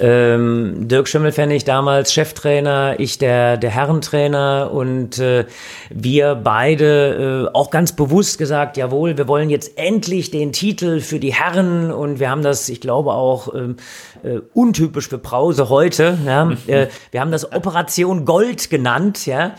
Ähm, 0.00 0.88
Dirk 0.88 1.06
Schimmelfennig 1.06 1.64
damals 1.64 2.12
Cheftrainer, 2.12 2.96
ich 2.98 3.18
der, 3.18 3.56
der 3.56 3.70
Herrentrainer 3.70 4.70
und 4.72 5.18
äh, 5.18 5.44
wir 5.90 6.34
beide 6.34 7.48
äh, 7.52 7.56
auch 7.56 7.70
ganz 7.70 7.92
bewusst 7.92 8.38
gesagt, 8.38 8.76
jawohl, 8.76 9.16
wir 9.16 9.28
wollen 9.28 9.50
jetzt 9.50 9.78
endlich 9.78 10.32
den 10.32 10.52
Titel 10.52 11.00
für 11.00 11.20
die 11.20 11.32
Herren 11.32 11.92
und 11.92 12.18
wir 12.18 12.28
haben 12.28 12.42
das, 12.42 12.68
ich 12.68 12.80
glaube 12.80 13.12
auch 13.12 13.54
ähm, 13.54 13.76
äh, 14.24 14.40
untypisch 14.52 15.08
für 15.08 15.18
Brause 15.18 15.68
heute, 15.68 16.18
ja, 16.26 16.50
äh, 16.66 16.88
wir 17.12 17.20
haben 17.20 17.30
das 17.30 17.52
Operation 17.52 18.24
Gold 18.24 18.70
genannt, 18.70 19.26
ja, 19.26 19.54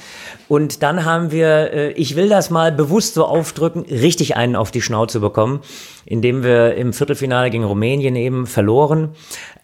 und 0.47 0.84
dann 0.84 1.05
haben 1.05 1.32
wir, 1.32 1.74
äh, 1.74 1.91
ich 1.91 2.16
will 2.16 2.30
das 2.30 2.49
mal 2.49 2.72
bewusst 2.72 3.16
so 3.16 3.26
aufdrücken, 3.26 3.84
richtig 3.84 4.36
einen 4.36 4.55
auf 4.55 4.72
die 4.72 4.82
Schnauze 4.82 5.20
bekommen, 5.20 5.61
indem 6.05 6.43
wir 6.43 6.76
im 6.76 6.93
Viertelfinale 6.93 7.49
gegen 7.49 7.63
Rumänien 7.63 8.16
eben 8.16 8.47
verloren. 8.47 9.16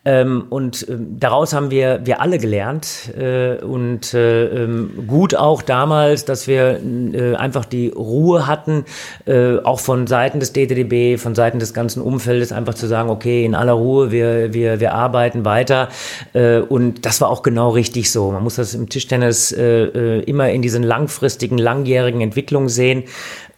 Ähm, 0.04 0.46
und 0.50 0.88
ähm, 0.90 1.20
daraus 1.20 1.54
haben 1.54 1.70
wir, 1.70 2.02
wir 2.04 2.22
alle 2.22 2.40
gelernt 2.40 3.14
äh, 3.16 3.58
und 3.58 4.16
äh, 4.16 4.46
ähm, 4.46 5.06
gut 5.06 5.36
auch 5.36 5.62
damals, 5.62 6.26
dass 6.26 6.48
wir 6.48 6.82
äh, 7.14 7.36
einfach 7.36 7.66
die 7.66 7.90
Ruhe 7.90 8.48
hatten, 8.48 8.86
äh, 9.26 9.58
auch 9.60 9.80
von 9.80 10.08
Seiten 10.08 10.40
des 10.40 10.54
DTDB, 10.54 11.20
von 11.20 11.36
Seiten 11.36 11.60
des 11.60 11.76
ganzen 11.76 12.02
Umfeldes, 12.02 12.52
einfach 12.52 12.74
zu 12.74 12.88
sagen, 12.88 13.12
okay, 13.12 13.46
in 13.46 13.54
aller 13.54 13.74
Ruhe, 13.74 14.12
wir, 14.12 14.56
wir, 14.56 14.80
wir 14.80 14.96
arbeiten 14.96 15.46
weiter. 15.46 15.90
Äh, 16.34 16.62
und 16.62 17.06
das 17.06 17.22
war 17.22 17.30
auch 17.30 17.44
genau 17.44 17.70
richtig 17.70 18.12
so. 18.12 18.32
Man 18.32 18.44
muss 18.44 18.56
das 18.56 18.74
im 18.74 18.90
Tischtennis 18.90 19.52
äh, 19.52 20.22
immer 20.22 20.50
in 20.50 20.64
diesen 20.64 20.82
langfristigen, 20.82 21.60
langjährigen 21.60 22.22
Entwicklungen 22.22 22.70
sehen. 22.70 23.04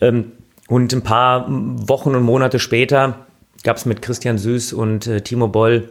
Ähm, 0.01 0.33
und 0.67 0.91
ein 0.91 1.03
paar 1.03 1.45
Wochen 1.47 2.15
und 2.15 2.23
Monate 2.23 2.59
später 2.59 3.27
gab 3.63 3.77
es 3.77 3.85
mit 3.85 4.01
Christian 4.01 4.37
Süß 4.37 4.73
und 4.73 5.07
äh, 5.07 5.21
Timo 5.21 5.47
Boll 5.47 5.89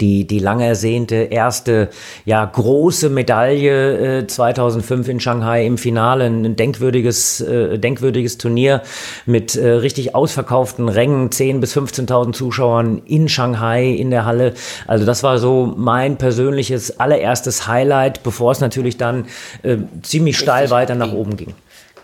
die, 0.00 0.26
die 0.26 0.38
lang 0.38 0.60
ersehnte 0.60 1.14
erste, 1.16 1.88
ja, 2.24 2.44
große 2.44 3.08
Medaille 3.08 4.18
äh, 4.20 4.26
2005 4.26 5.08
in 5.08 5.20
Shanghai 5.20 5.64
im 5.64 5.78
Finale, 5.78 6.24
ein 6.24 6.56
denkwürdiges, 6.56 7.40
äh, 7.40 7.78
denkwürdiges 7.78 8.38
Turnier 8.38 8.82
mit 9.24 9.56
äh, 9.56 9.68
richtig 9.68 10.14
ausverkauften 10.14 10.88
Rängen, 10.88 11.30
10.000 11.30 11.60
bis 11.60 11.76
15.000 11.76 12.32
Zuschauern 12.32 13.02
in 13.06 13.28
Shanghai 13.28 13.86
in 13.86 14.10
der 14.10 14.24
Halle. 14.24 14.54
Also 14.86 15.06
das 15.06 15.22
war 15.22 15.38
so 15.38 15.72
mein 15.76 16.16
persönliches 16.16 17.00
allererstes 17.00 17.66
Highlight, 17.66 18.22
bevor 18.22 18.52
es 18.52 18.60
natürlich 18.60 18.96
dann 18.96 19.26
äh, 19.62 19.76
ziemlich 20.02 20.36
steil 20.36 20.70
weiter 20.70 20.94
nach 20.94 21.12
oben 21.12 21.36
ging. 21.36 21.54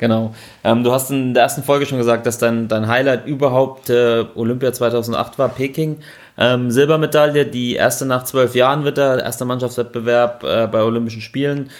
Genau. 0.03 0.35
Ähm, 0.65 0.83
du 0.83 0.91
hast 0.91 1.13
in 1.13 1.33
der 1.33 1.45
ersten 1.45 1.63
Folge 1.63 1.87
schon 1.87 1.97
gesagt, 1.97 2.27
dass 2.27 2.37
dein, 2.37 2.67
dein 2.67 2.89
Highlight 2.89 3.25
überhaupt 3.25 3.89
äh, 3.89 4.25
Olympia 4.35 4.73
2008 4.73 5.39
war, 5.39 5.49
Peking. 5.49 5.99
Ähm, 6.39 6.71
Silbermedaille, 6.71 7.47
die 7.47 7.75
erste 7.75 8.07
nach 8.07 8.25
zwölf 8.25 8.55
Jahren 8.55 8.85
wird 8.85 8.99
da, 8.99 9.19
erster 9.19 9.45
Mannschaftswettbewerb 9.45 10.45
äh, 10.45 10.67
bei 10.67 10.83
Olympischen 10.83 11.21
Spielen. 11.21 11.71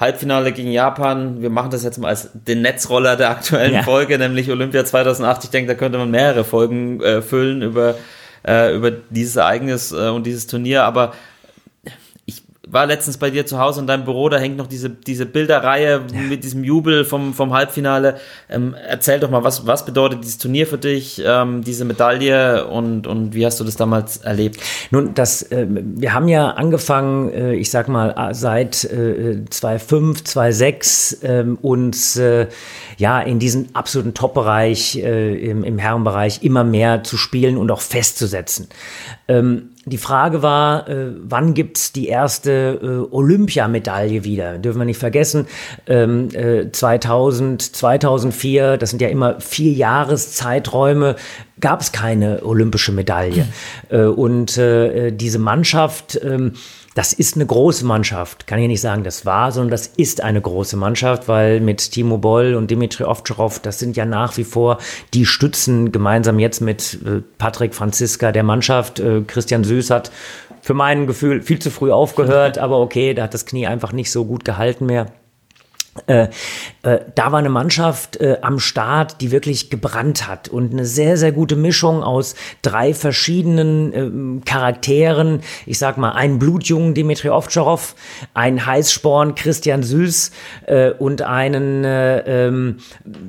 Halbfinale 0.00 0.52
gegen 0.52 0.72
Japan. 0.72 1.42
Wir 1.42 1.50
machen 1.50 1.70
das 1.70 1.84
jetzt 1.84 1.98
mal 1.98 2.08
als 2.08 2.30
den 2.32 2.62
Netzroller 2.62 3.16
der 3.16 3.30
aktuellen 3.30 3.74
Ja. 3.74 3.82
Folge, 3.82 4.18
nämlich 4.18 4.50
Olympia 4.50 4.84
2008. 4.84 5.44
Ich 5.44 5.50
denke, 5.50 5.68
da 5.68 5.78
könnte 5.78 5.98
man 5.98 6.10
mehrere 6.10 6.42
Folgen 6.42 7.02
äh, 7.02 7.20
füllen 7.20 7.60
über, 7.60 7.96
äh, 8.46 8.74
über 8.74 8.90
dieses 8.90 9.36
Ereignis 9.36 9.92
äh, 9.92 10.08
und 10.08 10.24
dieses 10.24 10.46
Turnier. 10.46 10.84
Aber 10.84 11.12
war 12.70 12.86
letztens 12.86 13.16
bei 13.16 13.30
dir 13.30 13.46
zu 13.46 13.58
Hause 13.58 13.80
in 13.80 13.86
deinem 13.86 14.04
Büro, 14.04 14.28
da 14.28 14.38
hängt 14.38 14.56
noch 14.56 14.66
diese, 14.66 14.90
diese 14.90 15.26
Bilderreihe 15.26 16.02
mit 16.28 16.44
diesem 16.44 16.62
Jubel 16.62 17.04
vom, 17.04 17.34
vom 17.34 17.52
Halbfinale. 17.52 18.16
Ähm, 18.48 18.74
erzähl 18.88 19.18
doch 19.18 19.30
mal, 19.30 19.42
was, 19.42 19.66
was 19.66 19.84
bedeutet 19.84 20.22
dieses 20.22 20.38
Turnier 20.38 20.66
für 20.66 20.78
dich, 20.78 21.20
ähm, 21.24 21.64
diese 21.64 21.84
Medaille 21.84 22.66
und, 22.66 23.06
und 23.06 23.34
wie 23.34 23.44
hast 23.44 23.58
du 23.58 23.64
das 23.64 23.76
damals 23.76 24.18
erlebt? 24.18 24.60
Nun, 24.90 25.14
das, 25.14 25.42
äh, 25.42 25.66
wir 25.68 26.14
haben 26.14 26.28
ja 26.28 26.50
angefangen, 26.50 27.32
äh, 27.32 27.54
ich 27.54 27.70
sag 27.70 27.88
mal, 27.88 28.14
äh, 28.16 28.34
seit 28.34 28.84
äh, 28.84 29.44
2005, 29.48 30.24
2006 30.24 31.18
ähm, 31.22 31.58
uns 31.60 32.16
äh, 32.16 32.46
ja 32.98 33.20
in 33.20 33.38
diesen 33.38 33.74
absoluten 33.74 34.14
Top-Bereich 34.14 34.96
äh, 34.96 35.34
im, 35.34 35.64
im 35.64 35.78
Herrenbereich 35.78 36.42
immer 36.42 36.62
mehr 36.62 37.02
zu 37.02 37.16
spielen 37.16 37.56
und 37.56 37.70
auch 37.70 37.80
festzusetzen. 37.80 38.68
Ähm, 39.26 39.70
die 39.90 39.98
Frage 39.98 40.42
war, 40.42 40.88
äh, 40.88 41.12
wann 41.22 41.52
gibt's 41.54 41.92
die 41.92 42.08
erste 42.08 42.80
äh, 42.82 43.14
Olympiamedaille 43.14 44.24
wieder? 44.24 44.58
Dürfen 44.58 44.78
wir 44.78 44.84
nicht 44.84 44.98
vergessen, 44.98 45.46
ähm, 45.86 46.28
äh, 46.32 46.70
2000, 46.70 47.60
2004, 47.60 48.76
das 48.76 48.90
sind 48.90 49.02
ja 49.02 49.08
immer 49.08 49.40
vier 49.40 49.72
Jahreszeiträume, 49.72 51.16
gab 51.60 51.80
es 51.80 51.92
keine 51.92 52.42
olympische 52.44 52.92
Medaille. 52.92 53.46
Äh, 53.90 54.04
und 54.04 54.56
äh, 54.56 55.10
diese 55.10 55.38
Mannschaft, 55.38 56.18
ähm, 56.22 56.52
das 56.94 57.12
ist 57.12 57.36
eine 57.36 57.46
große 57.46 57.84
Mannschaft. 57.86 58.46
Kann 58.46 58.58
ich 58.58 58.66
nicht 58.66 58.80
sagen, 58.80 59.04
das 59.04 59.24
war, 59.24 59.52
sondern 59.52 59.70
das 59.70 59.86
ist 59.86 60.22
eine 60.22 60.40
große 60.40 60.76
Mannschaft, 60.76 61.28
weil 61.28 61.60
mit 61.60 61.92
Timo 61.92 62.18
Boll 62.18 62.54
und 62.54 62.70
Dimitri 62.70 63.04
Ovtcharov, 63.04 63.60
das 63.60 63.78
sind 63.78 63.96
ja 63.96 64.04
nach 64.04 64.36
wie 64.36 64.44
vor 64.44 64.78
die 65.14 65.24
Stützen 65.24 65.92
gemeinsam 65.92 66.38
jetzt 66.38 66.60
mit 66.60 66.98
äh, 67.04 67.22
Patrick 67.38 67.74
Franziska 67.74 68.32
der 68.32 68.42
Mannschaft. 68.42 68.98
Äh, 68.98 69.22
Christian 69.26 69.62
Süß 69.62 69.90
hat 69.90 70.10
für 70.60 70.74
mein 70.74 71.06
Gefühl 71.06 71.42
viel 71.42 71.60
zu 71.60 71.70
früh 71.70 71.92
aufgehört, 71.92 72.58
aber 72.58 72.80
okay, 72.80 73.14
da 73.14 73.24
hat 73.24 73.34
das 73.34 73.46
Knie 73.46 73.66
einfach 73.66 73.92
nicht 73.92 74.10
so 74.10 74.24
gut 74.24 74.44
gehalten 74.44 74.86
mehr. 74.86 75.06
Äh, 76.06 76.28
äh, 76.82 77.00
da 77.14 77.32
war 77.32 77.38
eine 77.38 77.48
Mannschaft 77.48 78.16
äh, 78.16 78.38
am 78.42 78.58
Start, 78.58 79.20
die 79.20 79.30
wirklich 79.30 79.70
gebrannt 79.70 80.28
hat 80.28 80.48
und 80.48 80.72
eine 80.72 80.84
sehr, 80.84 81.16
sehr 81.16 81.32
gute 81.32 81.56
Mischung 81.56 82.02
aus 82.02 82.34
drei 82.62 82.94
verschiedenen 82.94 83.92
ähm, 83.92 84.42
Charakteren. 84.44 85.40
Ich 85.66 85.78
sag 85.78 85.98
mal, 85.98 86.12
einen 86.12 86.38
Blutjungen 86.38 86.94
Dimitri 86.94 87.28
Ovtcharov, 87.28 87.94
einen 88.34 88.64
Heißsporn 88.64 89.34
Christian 89.34 89.82
Süß 89.82 90.30
äh, 90.66 90.90
und 90.90 91.22
einen 91.22 91.84
äh, 91.84 92.46
ähm, 92.46 92.78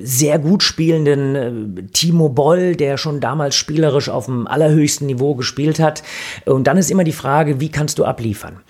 sehr 0.00 0.38
gut 0.38 0.62
spielenden 0.62 1.36
äh, 1.36 1.82
Timo 1.92 2.28
Boll, 2.28 2.76
der 2.76 2.96
schon 2.96 3.20
damals 3.20 3.54
spielerisch 3.54 4.08
auf 4.08 4.26
dem 4.26 4.46
allerhöchsten 4.46 5.06
Niveau 5.06 5.34
gespielt 5.34 5.78
hat. 5.78 6.02
Und 6.44 6.66
dann 6.66 6.76
ist 6.76 6.90
immer 6.90 7.04
die 7.04 7.12
Frage, 7.12 7.60
wie 7.60 7.70
kannst 7.70 7.98
du 7.98 8.04
abliefern? 8.04 8.60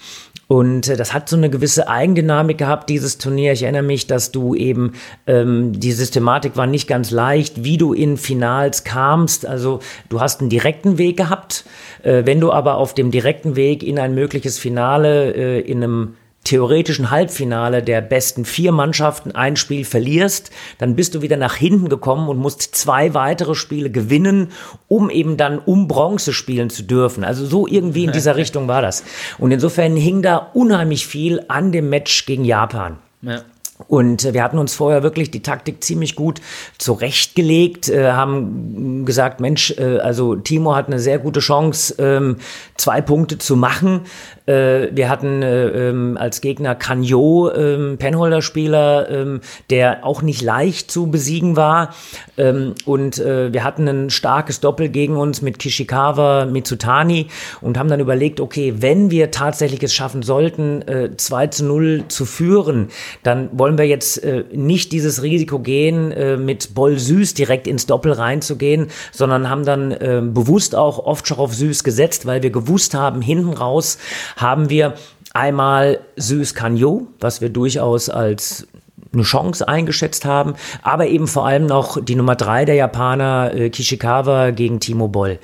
Und 0.48 0.88
äh, 0.88 0.96
das 0.96 1.14
hat 1.14 1.28
so 1.28 1.36
eine 1.36 1.50
gewisse 1.50 1.88
Eigendynamik 1.88 2.58
gehabt, 2.58 2.90
dieses 2.90 3.18
Turnier. 3.18 3.52
Ich 3.52 3.62
erinnere 3.62 3.82
mich, 3.82 4.06
dass 4.06 4.32
du 4.32 4.54
eben, 4.54 4.92
ähm, 5.26 5.78
die 5.78 5.92
Systematik 5.92 6.56
war 6.56 6.66
nicht 6.66 6.88
ganz 6.88 7.10
leicht, 7.10 7.64
wie 7.64 7.78
du 7.78 7.92
in 7.92 8.16
Finals 8.16 8.84
kamst. 8.84 9.46
Also 9.46 9.80
du 10.08 10.20
hast 10.20 10.40
einen 10.40 10.50
direkten 10.50 10.98
Weg 10.98 11.16
gehabt. 11.16 11.64
Äh, 12.02 12.22
wenn 12.26 12.40
du 12.40 12.52
aber 12.52 12.76
auf 12.76 12.94
dem 12.94 13.10
direkten 13.10 13.56
Weg 13.56 13.82
in 13.82 13.98
ein 13.98 14.14
mögliches 14.14 14.58
Finale 14.58 15.32
äh, 15.34 15.60
in 15.60 15.82
einem 15.82 16.14
theoretischen 16.44 17.10
Halbfinale 17.10 17.82
der 17.82 18.00
besten 18.00 18.44
vier 18.44 18.72
Mannschaften 18.72 19.32
ein 19.32 19.56
Spiel 19.56 19.84
verlierst, 19.84 20.50
dann 20.78 20.96
bist 20.96 21.14
du 21.14 21.22
wieder 21.22 21.36
nach 21.36 21.54
hinten 21.54 21.88
gekommen 21.88 22.28
und 22.28 22.38
musst 22.38 22.74
zwei 22.74 23.14
weitere 23.14 23.54
Spiele 23.54 23.90
gewinnen, 23.90 24.48
um 24.88 25.08
eben 25.08 25.36
dann 25.36 25.58
um 25.58 25.86
Bronze 25.86 26.32
spielen 26.32 26.70
zu 26.70 26.82
dürfen. 26.82 27.22
Also 27.22 27.46
so 27.46 27.66
irgendwie 27.66 28.04
in 28.04 28.12
dieser 28.12 28.36
Richtung 28.36 28.66
war 28.66 28.82
das. 28.82 29.04
Und 29.38 29.52
insofern 29.52 29.96
hing 29.96 30.22
da 30.22 30.36
unheimlich 30.52 31.06
viel 31.06 31.44
an 31.48 31.70
dem 31.70 31.88
Match 31.88 32.26
gegen 32.26 32.44
Japan. 32.44 32.98
Ja. 33.22 33.42
Und 33.88 34.24
äh, 34.24 34.34
wir 34.34 34.42
hatten 34.42 34.58
uns 34.58 34.74
vorher 34.74 35.02
wirklich 35.02 35.30
die 35.30 35.42
Taktik 35.42 35.82
ziemlich 35.82 36.14
gut 36.14 36.40
zurechtgelegt, 36.78 37.88
äh, 37.88 38.12
haben 38.12 39.04
gesagt, 39.04 39.40
Mensch, 39.40 39.72
äh, 39.78 39.98
also 39.98 40.36
Timo 40.36 40.74
hat 40.74 40.86
eine 40.86 40.98
sehr 40.98 41.18
gute 41.18 41.40
Chance, 41.40 41.94
ähm, 41.98 42.36
zwei 42.76 43.00
Punkte 43.00 43.38
zu 43.38 43.56
machen. 43.56 44.02
Äh, 44.46 44.88
wir 44.92 45.08
hatten 45.08 45.42
äh, 45.42 45.66
ähm, 45.66 46.16
als 46.18 46.40
Gegner 46.40 46.74
Canio, 46.74 47.50
ähm, 47.54 47.96
Penholder-Spieler, 47.98 49.10
ähm, 49.10 49.40
der 49.70 50.04
auch 50.04 50.22
nicht 50.22 50.42
leicht 50.42 50.90
zu 50.90 51.10
besiegen 51.10 51.56
war. 51.56 51.94
Ähm, 52.36 52.74
und 52.84 53.18
äh, 53.18 53.52
wir 53.52 53.64
hatten 53.64 53.86
ein 53.88 54.10
starkes 54.10 54.60
Doppel 54.60 54.88
gegen 54.88 55.16
uns 55.16 55.42
mit 55.42 55.58
Kishikawa, 55.58 56.46
Mitsutani 56.46 57.28
und 57.60 57.78
haben 57.78 57.88
dann 57.88 58.00
überlegt, 58.00 58.40
okay, 58.40 58.74
wenn 58.78 59.10
wir 59.10 59.30
tatsächlich 59.30 59.82
es 59.82 59.94
schaffen 59.94 60.22
sollten, 60.22 60.82
äh, 60.82 61.16
2 61.16 61.46
zu 61.48 61.64
0 61.64 62.04
zu 62.08 62.24
führen, 62.24 62.88
dann 63.22 63.50
wollen 63.52 63.78
wir 63.78 63.86
jetzt 63.86 64.22
äh, 64.24 64.44
nicht 64.52 64.92
dieses 64.92 65.22
Risiko 65.22 65.58
gehen, 65.60 66.10
äh, 66.12 66.36
mit 66.36 66.74
Boll 66.74 66.98
Süß 66.98 67.34
direkt 67.34 67.66
ins 67.66 67.86
Doppel 67.86 68.12
reinzugehen, 68.12 68.88
sondern 69.12 69.48
haben 69.48 69.64
dann 69.64 69.92
äh, 69.92 70.22
bewusst 70.24 70.74
auch 70.74 70.98
oft 70.98 71.30
auf 71.32 71.54
Süß 71.54 71.84
gesetzt, 71.84 72.26
weil 72.26 72.42
wir 72.42 72.50
gewusst 72.50 72.94
haben, 72.94 73.22
hinten 73.22 73.52
raus 73.52 73.98
haben 74.36 74.70
wir 74.70 74.94
einmal 75.32 76.00
Süß 76.16 76.54
Canyo, 76.54 77.06
was 77.20 77.40
wir 77.40 77.48
durchaus 77.48 78.08
als 78.08 78.66
eine 79.12 79.22
Chance 79.22 79.68
eingeschätzt 79.68 80.24
haben, 80.24 80.54
aber 80.82 81.06
eben 81.06 81.26
vor 81.26 81.46
allem 81.46 81.66
noch 81.66 82.02
die 82.02 82.14
Nummer 82.14 82.34
drei 82.34 82.64
der 82.64 82.76
Japaner, 82.76 83.52
äh, 83.54 83.70
Kishikawa 83.70 84.50
gegen 84.50 84.80
Timo 84.80 85.08
Boll. 85.08 85.38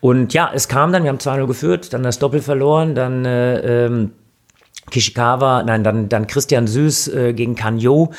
Und 0.00 0.34
ja, 0.34 0.50
es 0.54 0.68
kam 0.68 0.92
dann, 0.92 1.04
wir 1.04 1.10
haben 1.10 1.18
2-0 1.18 1.46
geführt, 1.46 1.92
dann 1.92 2.02
das 2.02 2.18
Doppel 2.18 2.42
verloren, 2.42 2.94
dann 2.94 3.24
äh, 3.24 3.86
ähm, 3.86 4.10
Kishikawa, 4.90 5.62
nein, 5.62 5.82
dann, 5.82 6.08
dann 6.08 6.26
Christian 6.26 6.66
Süß 6.66 7.08
äh, 7.08 7.32
gegen 7.32 7.54
Kanyo. 7.54 8.12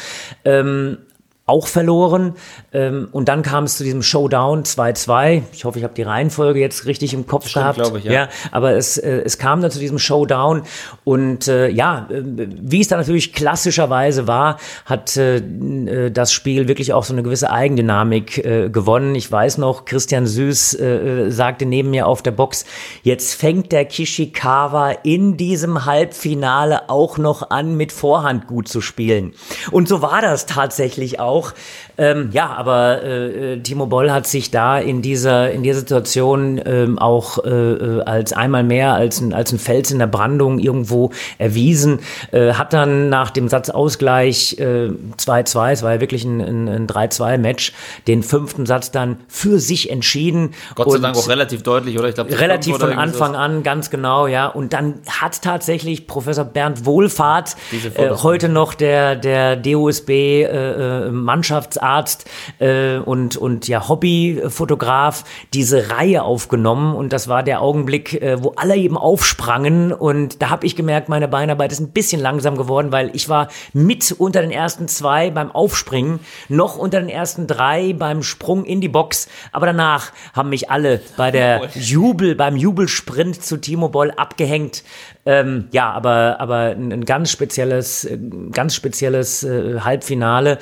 Ähm, 0.43 0.97
auch 1.47 1.67
verloren. 1.67 2.33
Ähm, 2.73 3.07
und 3.11 3.29
dann 3.29 3.43
kam 3.43 3.65
es 3.65 3.77
zu 3.77 3.83
diesem 3.83 4.01
Showdown 4.01 4.63
2-2. 4.63 5.43
Ich 5.53 5.65
hoffe, 5.65 5.77
ich 5.77 5.83
habe 5.83 5.93
die 5.93 6.01
Reihenfolge 6.01 6.59
jetzt 6.59 6.87
richtig 6.87 7.13
im 7.13 7.27
Kopf 7.27 7.47
Stimmt, 7.47 7.75
gehabt. 7.75 7.97
ich, 7.97 8.03
ja. 8.05 8.11
ja. 8.11 8.29
Aber 8.51 8.73
es, 8.73 8.97
äh, 8.97 9.21
es 9.23 9.37
kam 9.37 9.61
dann 9.61 9.69
zu 9.69 9.77
diesem 9.77 9.99
Showdown. 9.99 10.63
Und 11.03 11.47
äh, 11.47 11.69
ja, 11.69 12.07
äh, 12.09 12.23
wie 12.23 12.81
es 12.81 12.87
dann 12.87 12.97
natürlich 12.99 13.31
klassischerweise 13.31 14.27
war, 14.27 14.57
hat 14.85 15.17
äh, 15.17 15.37
äh, 15.37 16.09
das 16.09 16.33
Spiel 16.33 16.67
wirklich 16.67 16.93
auch 16.93 17.03
so 17.03 17.13
eine 17.13 17.21
gewisse 17.21 17.51
Eigendynamik 17.51 18.43
äh, 18.43 18.69
gewonnen. 18.69 19.13
Ich 19.13 19.31
weiß 19.31 19.59
noch, 19.59 19.85
Christian 19.85 20.25
Süß 20.25 20.73
äh, 20.73 20.85
äh, 20.85 21.29
sagte 21.29 21.67
neben 21.67 21.91
mir 21.91 22.07
auf 22.07 22.23
der 22.23 22.31
Box, 22.31 22.65
jetzt 23.03 23.35
fängt 23.35 23.71
der 23.71 23.85
Kishikawa 23.85 24.93
in 25.03 25.37
diesem 25.37 25.85
Halbfinale 25.85 26.89
auch 26.89 27.19
noch 27.19 27.51
an, 27.51 27.77
mit 27.77 27.91
Vorhand 27.91 28.47
gut 28.47 28.67
zu 28.67 28.81
spielen. 28.81 29.33
Und 29.69 29.87
so 29.87 30.01
war 30.01 30.23
das 30.23 30.47
tatsächlich 30.47 31.19
auch 31.19 31.34
auch. 31.35 31.53
Ähm, 31.97 32.29
ja, 32.31 32.47
aber 32.47 33.03
äh, 33.03 33.53
äh, 33.53 33.59
Timo 33.59 33.85
Boll 33.85 34.11
hat 34.11 34.27
sich 34.27 34.51
da 34.51 34.77
in 34.77 35.01
dieser, 35.01 35.51
in 35.51 35.63
dieser 35.63 35.79
Situation 35.79 36.61
ähm, 36.65 36.99
auch 36.99 37.43
äh, 37.43 37.49
äh 37.49 38.01
als 38.05 38.33
einmal 38.33 38.63
mehr 38.63 38.93
als 38.93 39.21
ein, 39.21 39.33
als 39.33 39.51
ein 39.51 39.59
Fels 39.59 39.91
in 39.91 39.99
der 39.99 40.07
Brandung 40.07 40.59
irgendwo 40.59 41.11
erwiesen. 41.37 41.99
Äh, 42.31 42.53
hat 42.53 42.73
dann 42.73 43.09
nach 43.09 43.31
dem 43.31 43.47
Satzausgleich 43.47 44.57
2-2, 44.59 44.59
äh, 44.59 45.71
es 45.71 45.83
war 45.83 45.93
ja 45.93 46.01
wirklich 46.01 46.25
ein, 46.25 46.41
ein, 46.41 46.67
ein 46.67 46.87
3-2-Match, 46.87 47.73
den 48.07 48.23
fünften 48.23 48.65
Satz 48.65 48.91
dann 48.91 49.17
für 49.27 49.59
sich 49.59 49.89
entschieden. 49.89 50.53
Gott 50.75 50.91
sei 50.91 50.99
Dank 50.99 51.15
auch 51.15 51.29
relativ 51.29 51.63
deutlich, 51.63 51.97
oder? 51.97 52.09
Ich 52.09 52.15
glaube, 52.15 52.37
relativ 52.37 52.77
von 52.77 52.93
Anfang 52.93 53.35
an, 53.35 53.63
ganz 53.63 53.89
genau, 53.89 54.27
ja. 54.27 54.47
Und 54.47 54.73
dann 54.73 54.95
hat 55.07 55.41
tatsächlich 55.41 56.07
Professor 56.07 56.45
Bernd 56.45 56.85
Wohlfahrt 56.85 57.55
heute 57.97 58.49
noch 58.49 58.73
der, 58.73 59.15
der 59.15 59.55
DOSB 59.55 60.09
äh, 60.43 61.11
Mannschaftsarzt 61.85 62.29
äh, 62.59 62.97
und, 62.97 63.37
und 63.37 63.67
ja 63.67 63.87
Hobbyfotograf 63.87 65.23
diese 65.53 65.91
Reihe 65.91 66.23
aufgenommen. 66.23 66.95
Und 66.95 67.13
das 67.13 67.27
war 67.27 67.43
der 67.43 67.61
Augenblick, 67.61 68.21
äh, 68.21 68.43
wo 68.43 68.53
alle 68.55 68.75
eben 68.75 68.97
aufsprangen. 68.97 69.93
Und 69.93 70.41
da 70.41 70.49
habe 70.49 70.65
ich 70.65 70.75
gemerkt, 70.75 71.09
meine 71.09 71.27
Beinarbeit 71.27 71.71
ist 71.71 71.79
ein 71.79 71.91
bisschen 71.91 72.21
langsam 72.21 72.57
geworden, 72.57 72.91
weil 72.91 73.11
ich 73.13 73.29
war 73.29 73.49
mit 73.73 74.11
unter 74.11 74.41
den 74.41 74.51
ersten 74.51 74.87
zwei 74.87 75.29
beim 75.29 75.51
Aufspringen, 75.51 76.19
noch 76.49 76.77
unter 76.77 76.99
den 76.99 77.09
ersten 77.09 77.47
drei 77.47 77.93
beim 77.93 78.23
Sprung 78.23 78.65
in 78.65 78.81
die 78.81 78.89
Box, 78.89 79.27
aber 79.51 79.67
danach 79.67 80.11
haben 80.33 80.49
mich 80.49 80.69
alle 80.69 81.01
bei 81.17 81.31
der 81.31 81.69
Jubel, 81.75 82.35
beim 82.35 82.55
Jubelsprint 82.55 83.43
zu 83.43 83.57
Timo 83.57 83.89
Boll 83.89 84.11
abgehängt. 84.11 84.83
Ähm, 85.27 85.69
ja, 85.71 85.91
aber, 85.91 86.37
aber 86.39 86.75
ein, 86.77 87.03
ganz 87.03 87.31
spezielles, 87.31 88.07
ganz 88.51 88.75
spezielles 88.75 89.43
äh, 89.43 89.79
Halbfinale. 89.79 90.59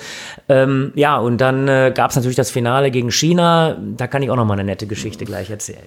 Ähm, 0.48 0.94
ja, 0.96 1.18
und 1.18 1.40
dann 1.40 1.68
äh, 1.68 1.92
gab 1.94 2.12
es 2.12 2.16
natürlich 2.16 2.38
das 2.38 2.50
Finale 2.50 2.90
gegen 2.90 3.12
China. 3.12 3.78
Da 3.98 4.08
kann 4.08 4.24
ich 4.24 4.30
auch 4.30 4.38
noch 4.38 4.46
mal 4.46 4.54
eine 4.54 4.64
nette 4.64 4.88
Geschichte 4.88 5.26
gleich 5.26 5.50
erzählen. 5.50 5.84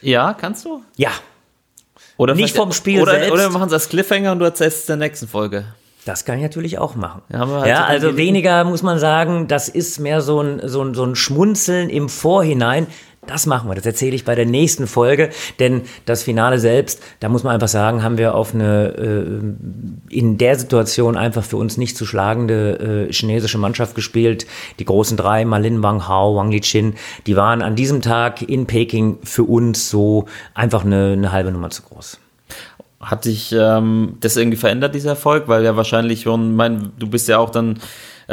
Ja, 0.00 0.34
kannst 0.34 0.64
du? 0.64 0.82
Ja. 0.96 1.10
Oder 2.16 2.34
nicht 2.34 2.56
vom 2.56 2.72
Spiel 2.72 3.02
oder, 3.02 3.12
selbst. 3.12 3.30
Oder 3.30 3.42
wir 3.42 3.50
machen 3.50 3.68
es 3.68 3.72
als 3.74 3.88
Cliffhanger 3.88 4.32
und 4.32 4.38
du 4.38 4.44
erzählst 4.46 4.84
es 4.84 4.88
in 4.88 4.98
der 4.98 5.08
nächsten 5.08 5.28
Folge. 5.28 5.66
Das 6.04 6.24
kann 6.24 6.36
ich 6.36 6.42
natürlich 6.42 6.78
auch 6.78 6.96
machen. 6.96 7.22
Ja, 7.32 7.46
halt 7.46 7.66
ja 7.66 7.76
so 7.78 8.08
also 8.08 8.16
weniger 8.16 8.64
muss 8.64 8.82
man 8.82 8.98
sagen, 8.98 9.46
das 9.48 9.68
ist 9.68 10.00
mehr 10.00 10.20
so 10.20 10.40
ein, 10.40 10.60
so 10.64 10.82
ein, 10.82 10.94
so 10.94 11.04
ein 11.04 11.14
Schmunzeln 11.14 11.90
im 11.90 12.08
Vorhinein. 12.08 12.86
Das 13.24 13.46
machen 13.46 13.70
wir, 13.70 13.76
das 13.76 13.86
erzähle 13.86 14.16
ich 14.16 14.24
bei 14.24 14.34
der 14.34 14.46
nächsten 14.46 14.88
Folge, 14.88 15.30
denn 15.60 15.82
das 16.06 16.24
Finale 16.24 16.58
selbst, 16.58 17.00
da 17.20 17.28
muss 17.28 17.44
man 17.44 17.54
einfach 17.54 17.68
sagen, 17.68 18.02
haben 18.02 18.18
wir 18.18 18.34
auf 18.34 18.52
eine 18.52 18.88
äh, 18.96 20.12
in 20.12 20.38
der 20.38 20.58
Situation 20.58 21.16
einfach 21.16 21.44
für 21.44 21.56
uns 21.56 21.76
nicht 21.76 21.96
zu 21.96 22.04
schlagende 22.04 23.06
äh, 23.08 23.12
chinesische 23.12 23.58
Mannschaft 23.58 23.94
gespielt. 23.94 24.46
Die 24.80 24.84
großen 24.84 25.16
drei, 25.16 25.44
Malin 25.44 25.84
Wang 25.84 26.08
Hao, 26.08 26.34
Wang 26.34 26.50
Lichin, 26.50 26.94
die 27.28 27.36
waren 27.36 27.62
an 27.62 27.76
diesem 27.76 28.02
Tag 28.02 28.42
in 28.42 28.66
Peking 28.66 29.18
für 29.22 29.44
uns 29.44 29.88
so 29.88 30.26
einfach 30.52 30.84
eine, 30.84 31.12
eine 31.12 31.30
halbe 31.30 31.52
Nummer 31.52 31.70
zu 31.70 31.82
groß. 31.82 32.18
Hat 33.00 33.22
sich 33.22 33.54
ähm, 33.56 34.16
das 34.18 34.36
irgendwie 34.36 34.58
verändert, 34.58 34.96
dieser 34.96 35.10
Erfolg? 35.10 35.46
Weil 35.46 35.62
ja 35.62 35.76
wahrscheinlich 35.76 36.22
schon, 36.22 36.56
mein, 36.56 36.90
du 36.98 37.08
bist 37.08 37.28
ja 37.28 37.38
auch 37.38 37.50
dann 37.50 37.78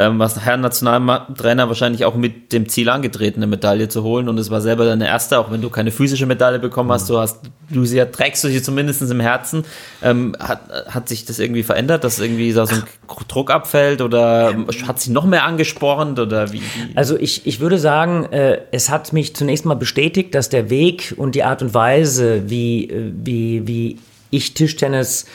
ähm, 0.00 0.18
was 0.18 0.40
Herr 0.40 0.56
Nationaltrainer 0.56 1.68
wahrscheinlich 1.68 2.06
auch 2.06 2.14
mit 2.14 2.52
dem 2.54 2.70
Ziel 2.70 2.88
angetreten, 2.88 3.40
eine 3.40 3.46
Medaille 3.46 3.88
zu 3.88 4.02
holen. 4.02 4.30
Und 4.30 4.38
es 4.38 4.50
war 4.50 4.62
selber 4.62 4.86
deine 4.86 5.06
erste, 5.06 5.38
auch 5.38 5.50
wenn 5.50 5.60
du 5.60 5.68
keine 5.68 5.90
physische 5.90 6.24
Medaille 6.24 6.58
bekommen 6.58 6.90
hast, 6.90 7.10
du 7.10 7.18
hast, 7.18 7.40
du 7.68 7.84
sie 7.84 8.02
trägst 8.10 8.42
du 8.42 8.48
sie 8.48 8.62
zumindest 8.62 9.02
im 9.02 9.20
Herzen. 9.20 9.64
Ähm, 10.02 10.34
hat, 10.40 10.60
hat 10.88 11.08
sich 11.10 11.26
das 11.26 11.38
irgendwie 11.38 11.62
verändert, 11.62 12.02
dass 12.02 12.18
irgendwie 12.18 12.50
so 12.52 12.62
ein 12.62 12.82
Druck 13.28 13.50
abfällt 13.50 14.00
oder 14.00 14.54
hat 14.86 15.00
sich 15.00 15.12
noch 15.12 15.26
mehr 15.26 15.44
angespornt 15.44 16.18
oder 16.18 16.50
wie? 16.50 16.62
Also 16.94 17.18
ich, 17.18 17.46
ich 17.46 17.60
würde 17.60 17.78
sagen, 17.78 18.24
äh, 18.32 18.62
es 18.72 18.88
hat 18.88 19.12
mich 19.12 19.36
zunächst 19.36 19.66
mal 19.66 19.74
bestätigt, 19.74 20.34
dass 20.34 20.48
der 20.48 20.70
Weg 20.70 21.14
und 21.18 21.34
die 21.34 21.44
Art 21.44 21.60
und 21.60 21.74
Weise, 21.74 22.48
wie, 22.48 22.88
äh, 22.88 23.12
wie, 23.14 23.66
wie 23.66 23.98
ich 24.30 24.54
Tischtennis 24.54 25.26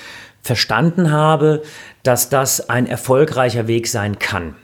verstanden 0.42 1.12
habe, 1.12 1.62
dass 2.06 2.30
das 2.30 2.70
ein 2.70 2.88
erfolgreicher 2.88 3.68
Weg 3.68 3.88
sein 3.88 4.20
kann. 4.20 4.56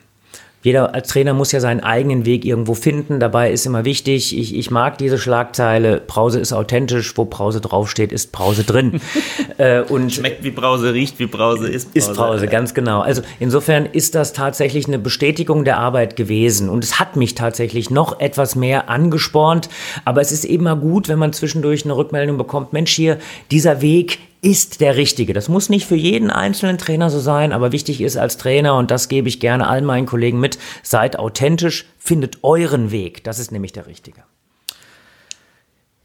Jeder 0.64 0.94
als 0.94 1.08
Trainer 1.08 1.34
muss 1.34 1.52
ja 1.52 1.60
seinen 1.60 1.80
eigenen 1.80 2.26
Weg 2.28 2.46
irgendwo 2.46 2.76
finden. 2.76 3.20
Dabei 3.20 3.52
ist 3.52 3.66
immer 3.66 3.84
wichtig, 3.84 4.38
ich, 4.38 4.56
ich 4.56 4.70
mag 4.70 5.00
diese 5.00 5.18
Schlagzeile, 5.18 6.02
Brause 6.06 6.40
ist 6.40 6.54
authentisch, 6.54 7.18
wo 7.18 7.26
Brause 7.26 7.62
draufsteht, 7.62 8.12
ist 8.12 8.32
Brause 8.32 8.64
drin. 8.64 9.02
äh, 9.58 9.82
und 9.82 10.14
Schmeckt 10.14 10.44
wie 10.44 10.52
Brause, 10.52 10.94
riecht 10.94 11.18
wie 11.18 11.26
Brause, 11.26 11.68
ist 11.68 11.86
Brause. 11.86 11.98
Ist 11.98 12.14
Brause, 12.16 12.48
ganz 12.48 12.76
genau. 12.76 13.02
Also 13.02 13.24
insofern 13.40 13.88
ist 13.88 14.14
das 14.14 14.34
tatsächlich 14.34 14.86
eine 14.86 15.00
Bestätigung 15.00 15.66
der 15.66 15.80
Arbeit 15.80 16.16
gewesen. 16.16 16.70
Und 16.70 16.84
es 16.84 17.00
hat 17.00 17.16
mich 17.16 17.34
tatsächlich 17.34 17.90
noch 17.90 18.20
etwas 18.20 18.56
mehr 18.56 18.88
angespornt. 18.88 19.68
Aber 20.06 20.22
es 20.22 20.32
ist 20.32 20.46
immer 20.46 20.76
gut, 20.76 21.10
wenn 21.10 21.18
man 21.18 21.34
zwischendurch 21.34 21.86
eine 21.86 21.98
Rückmeldung 21.98 22.38
bekommt, 22.38 22.72
Mensch 22.72 22.92
hier, 22.92 23.18
dieser 23.50 23.82
Weg 23.82 24.20
ist 24.42 24.82
der 24.82 24.98
richtige. 24.98 25.34
Das 25.34 25.50
muss 25.50 25.70
nicht 25.70 25.86
für 25.86 25.96
jeden 25.96 26.32
einzelnen 26.32 26.80
Trainer 26.80 27.10
so 27.10 27.20
sein, 27.20 27.54
aber 27.54 27.72
wichtig 27.72 28.02
ist 28.02 28.18
als 28.18 28.38
Trainer, 28.38 28.76
und 28.76 28.90
das 28.90 29.08
gebe 29.08 29.28
ich 29.28 29.40
gerne 29.40 29.68
allen 29.68 29.86
meinen 29.86 30.08
Kollegen 30.08 30.40
mit, 30.40 30.58
seid 30.82 31.20
authentisch, 31.20 31.86
findet 32.00 32.44
euren 32.44 32.92
Weg. 32.92 33.24
Das 33.24 33.38
ist 33.38 33.52
nämlich 33.52 33.72
der 33.72 33.86
richtige. 33.86 34.24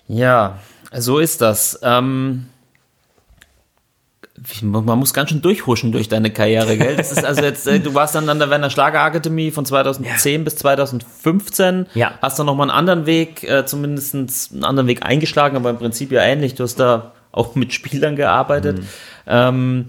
Ja, 0.06 0.58
so 0.92 1.18
ist 1.18 1.40
das. 1.40 1.80
Ähm, 1.82 2.46
man 4.60 4.98
muss 4.98 5.14
ganz 5.14 5.30
schön 5.30 5.40
durchhuschen 5.40 5.92
durch 5.92 6.10
deine 6.10 6.30
Karriere, 6.30 6.76
gell? 6.76 6.96
Das 6.96 7.10
ist 7.10 7.24
also 7.24 7.42
jetzt, 7.42 7.66
äh, 7.66 7.80
du 7.80 7.94
warst 7.94 8.14
dann 8.14 8.28
an 8.28 8.38
der 8.38 8.50
Werner 8.50 8.68
Schlagerakademie 8.68 9.50
von 9.50 9.64
2010 9.64 10.40
ja. 10.40 10.44
bis 10.44 10.56
2015. 10.56 11.86
Ja. 11.94 12.12
Hast 12.20 12.38
dann 12.38 12.44
nochmal 12.44 12.70
einen 12.70 12.78
anderen 12.78 13.06
Weg, 13.06 13.44
äh, 13.44 13.64
zumindest 13.64 14.14
einen 14.14 14.64
anderen 14.64 14.88
Weg 14.88 15.02
eingeschlagen, 15.04 15.56
aber 15.56 15.70
im 15.70 15.78
Prinzip 15.78 16.12
ja 16.12 16.20
ähnlich. 16.20 16.54
Du 16.54 16.64
hast 16.64 16.78
da 16.78 17.12
auch 17.36 17.54
mit 17.54 17.72
Spielern 17.72 18.16
gearbeitet. 18.16 18.78
Mhm. 18.78 18.86
Ähm, 19.26 19.86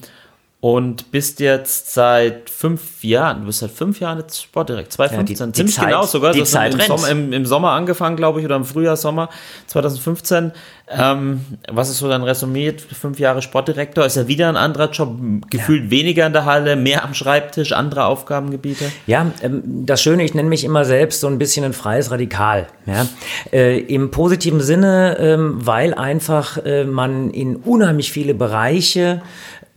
und 0.67 1.11
bist 1.11 1.39
jetzt 1.39 1.93
seit 1.93 2.49
fünf 2.49 3.01
Jahren, 3.01 3.39
du 3.39 3.45
bist 3.45 3.59
seit 3.59 3.71
fünf 3.71 4.01
Jahren 4.01 4.17
jetzt 4.17 4.43
Sportdirekt, 4.43 4.91
2015, 4.91 5.37
ja, 5.37 5.45
die, 5.45 5.53
ziemlich 5.53 5.75
die 5.75 5.79
Zeit, 5.79 5.89
genau 5.91 6.03
sogar. 6.05 6.33
Die 6.33 6.43
Zeit 6.43 6.73
im, 6.73 6.81
Sommer, 6.81 7.09
im, 7.09 7.31
im, 7.31 7.45
Sommer 7.45 7.71
angefangen, 7.71 8.17
glaube 8.17 8.41
ich, 8.41 8.45
oder 8.45 8.57
im 8.57 8.65
Frühjahr, 8.65 8.97
Sommer 8.97 9.29
2015. 9.67 10.51
Ähm, 10.89 11.45
was 11.69 11.89
ist 11.89 11.99
so 11.99 12.09
dein 12.09 12.21
Resümee? 12.23 12.73
Fünf 12.73 13.17
Jahre 13.17 13.41
Sportdirektor, 13.41 14.05
ist 14.05 14.17
ja 14.17 14.27
wieder 14.27 14.49
ein 14.49 14.57
anderer 14.57 14.89
Job, 14.89 15.15
gefühlt 15.49 15.85
ja. 15.85 15.91
weniger 15.91 16.27
in 16.27 16.33
der 16.33 16.43
Halle, 16.43 16.75
mehr 16.75 17.05
am 17.05 17.13
Schreibtisch, 17.13 17.71
andere 17.71 18.03
Aufgabengebiete? 18.05 18.91
Ja, 19.05 19.31
ähm, 19.41 19.63
das 19.85 20.01
Schöne, 20.01 20.25
ich 20.25 20.33
nenne 20.33 20.49
mich 20.49 20.65
immer 20.65 20.83
selbst 20.83 21.21
so 21.21 21.27
ein 21.27 21.37
bisschen 21.37 21.63
ein 21.63 21.73
freies 21.73 22.11
Radikal. 22.11 22.67
Ja? 22.85 23.07
Äh, 23.53 23.79
Im 23.79 24.11
positiven 24.11 24.59
Sinne, 24.59 25.17
ähm, 25.17 25.65
weil 25.65 25.93
einfach 25.93 26.57
äh, 26.65 26.83
man 26.83 27.31
in 27.31 27.55
unheimlich 27.55 28.11
viele 28.11 28.33
Bereiche 28.33 29.21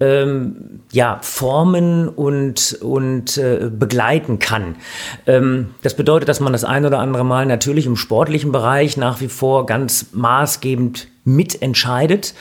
ähm, 0.01 0.81
ja, 0.91 1.19
formen 1.23 2.09
und, 2.09 2.79
und 2.81 3.37
äh, 3.37 3.71
begleiten 3.71 4.39
kann. 4.39 4.77
Ähm, 5.27 5.69
das 5.83 5.95
bedeutet, 5.95 6.29
dass 6.29 6.41
man 6.41 6.53
das 6.53 6.65
ein 6.65 6.87
oder 6.87 6.99
andere 6.99 7.25
Mal 7.25 7.47
natürlich 7.47 7.87
im 7.87 7.97
sportlichen 7.97 8.51
Bereich 8.51 8.97
nach 8.97 9.21
wie 9.21 9.29
vor 9.29 9.67
ganz 9.67 10.07
maßgebend 10.13 11.09
mitentscheidet, 11.25 12.35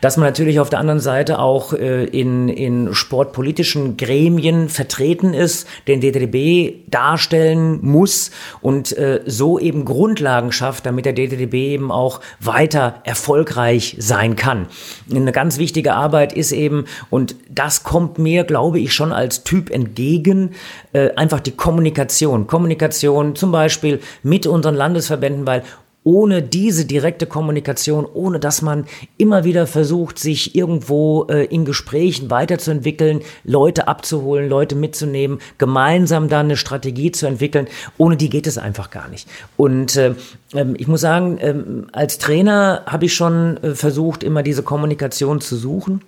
dass 0.00 0.16
man 0.16 0.26
natürlich 0.26 0.60
auf 0.60 0.68
der 0.68 0.78
anderen 0.78 1.00
Seite 1.00 1.38
auch 1.38 1.72
äh, 1.72 2.04
in, 2.04 2.48
in 2.48 2.94
sportpolitischen 2.94 3.96
Gremien 3.96 4.68
vertreten 4.68 5.32
ist, 5.32 5.66
den 5.88 6.00
DTDB 6.00 6.84
darstellen 6.88 7.78
muss 7.82 8.30
und 8.60 8.96
äh, 8.96 9.22
so 9.24 9.58
eben 9.58 9.84
Grundlagen 9.84 10.52
schafft, 10.52 10.84
damit 10.84 11.06
der 11.06 11.14
DTDB 11.14 11.54
eben 11.74 11.90
auch 11.90 12.20
weiter 12.40 13.00
erfolgreich 13.04 13.96
sein 13.98 14.36
kann. 14.36 14.66
Eine 15.10 15.32
ganz 15.32 15.58
wichtige 15.58 15.94
Arbeit 15.94 16.32
ist 16.34 16.52
eben, 16.52 16.84
und 17.08 17.36
das 17.48 17.84
kommt 17.84 18.18
mir, 18.18 18.44
glaube 18.44 18.78
ich, 18.80 18.92
schon 18.92 19.12
als 19.12 19.44
Typ 19.44 19.70
entgegen, 19.70 20.50
äh, 20.92 21.10
einfach 21.14 21.40
die 21.40 21.52
Kommunikation. 21.52 22.46
Kommunikation 22.46 23.34
zum 23.34 23.50
Beispiel 23.50 24.00
mit 24.22 24.46
unseren 24.46 24.74
Landesverbänden, 24.74 25.46
weil 25.46 25.62
ohne 26.06 26.40
diese 26.40 26.84
direkte 26.84 27.26
Kommunikation, 27.26 28.06
ohne 28.06 28.38
dass 28.38 28.62
man 28.62 28.86
immer 29.18 29.42
wieder 29.42 29.66
versucht, 29.66 30.20
sich 30.20 30.54
irgendwo 30.54 31.26
äh, 31.28 31.46
in 31.46 31.64
Gesprächen 31.64 32.30
weiterzuentwickeln, 32.30 33.22
Leute 33.42 33.88
abzuholen, 33.88 34.48
Leute 34.48 34.76
mitzunehmen, 34.76 35.40
gemeinsam 35.58 36.28
dann 36.28 36.46
eine 36.46 36.56
Strategie 36.56 37.10
zu 37.10 37.26
entwickeln, 37.26 37.66
ohne 37.98 38.16
die 38.16 38.30
geht 38.30 38.46
es 38.46 38.56
einfach 38.56 38.90
gar 38.90 39.08
nicht. 39.08 39.28
Und 39.56 39.96
äh, 39.96 40.14
ähm, 40.54 40.76
ich 40.78 40.86
muss 40.86 41.00
sagen, 41.00 41.38
ähm, 41.40 41.88
als 41.90 42.18
Trainer 42.18 42.82
habe 42.86 43.06
ich 43.06 43.14
schon 43.14 43.56
äh, 43.64 43.74
versucht, 43.74 44.22
immer 44.22 44.44
diese 44.44 44.62
Kommunikation 44.62 45.40
zu 45.40 45.56
suchen 45.56 46.02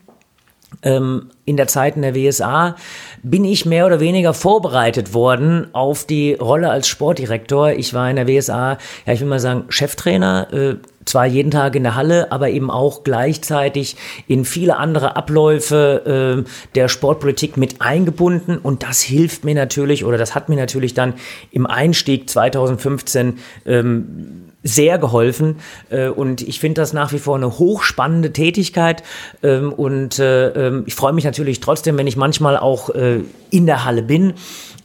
in 0.83 1.57
der 1.57 1.67
Zeit 1.67 1.97
in 1.97 2.03
der 2.03 2.15
WSA 2.15 2.77
bin 3.23 3.45
ich 3.45 3.67
mehr 3.67 3.87
oder 3.87 3.99
weniger 3.99 4.33
vorbereitet 4.33 5.13
worden 5.13 5.67
auf 5.73 6.05
die 6.05 6.35
Rolle 6.35 6.71
als 6.71 6.87
Sportdirektor. 6.87 7.73
Ich 7.73 7.95
war 7.95 8.09
in 8.09 8.17
der 8.17 8.29
WSA, 8.29 8.79
ja, 9.05 9.13
ich 9.13 9.21
will 9.21 9.27
mal 9.27 9.41
sagen, 9.41 9.65
Cheftrainer, 9.71 10.53
äh, 10.53 10.77
zwar 11.05 11.27
jeden 11.27 11.51
Tag 11.51 11.75
in 11.75 11.83
der 11.83 11.97
Halle, 11.97 12.31
aber 12.31 12.51
eben 12.51 12.71
auch 12.71 13.03
gleichzeitig 13.03 13.97
in 14.29 14.45
viele 14.45 14.77
andere 14.77 15.17
Abläufe 15.17 16.45
äh, 16.47 16.51
der 16.75 16.89
Sportpolitik 16.89 17.57
mit 17.57 17.81
eingebunden. 17.81 18.59
Und 18.59 18.83
das 18.83 19.01
hilft 19.01 19.45
mir 19.45 19.55
natürlich, 19.55 20.05
oder 20.05 20.19
das 20.19 20.35
hat 20.35 20.49
mir 20.49 20.57
natürlich 20.57 20.95
dann 20.95 21.15
im 21.51 21.67
Einstieg 21.67 22.29
2015 22.29 23.39
ähm, 23.67 24.48
sehr 24.63 24.99
geholfen 24.99 25.57
äh, 25.91 26.09
und 26.09 26.43
ich 26.43 26.61
finde 26.61 26.81
das 26.81 26.93
nach 26.93 27.13
wie 27.13 27.19
vor 27.19 27.37
eine 27.37 27.59
hochspannende 27.59 28.33
Tätigkeit 28.33 29.03
ähm, 29.43 29.73
und 29.73 30.19
äh, 30.19 30.49
ähm, 30.49 30.85
ich 30.87 30.95
freue 30.95 31.13
mich 31.13 31.25
natürlich 31.25 31.61
trotzdem, 31.61 31.97
wenn 31.97 32.07
ich 32.07 32.17
manchmal 32.17 32.57
auch 32.57 32.91
äh, 32.91 33.21
in 33.51 33.67
der 33.67 33.85
Halle 33.85 34.03
bin. 34.03 34.35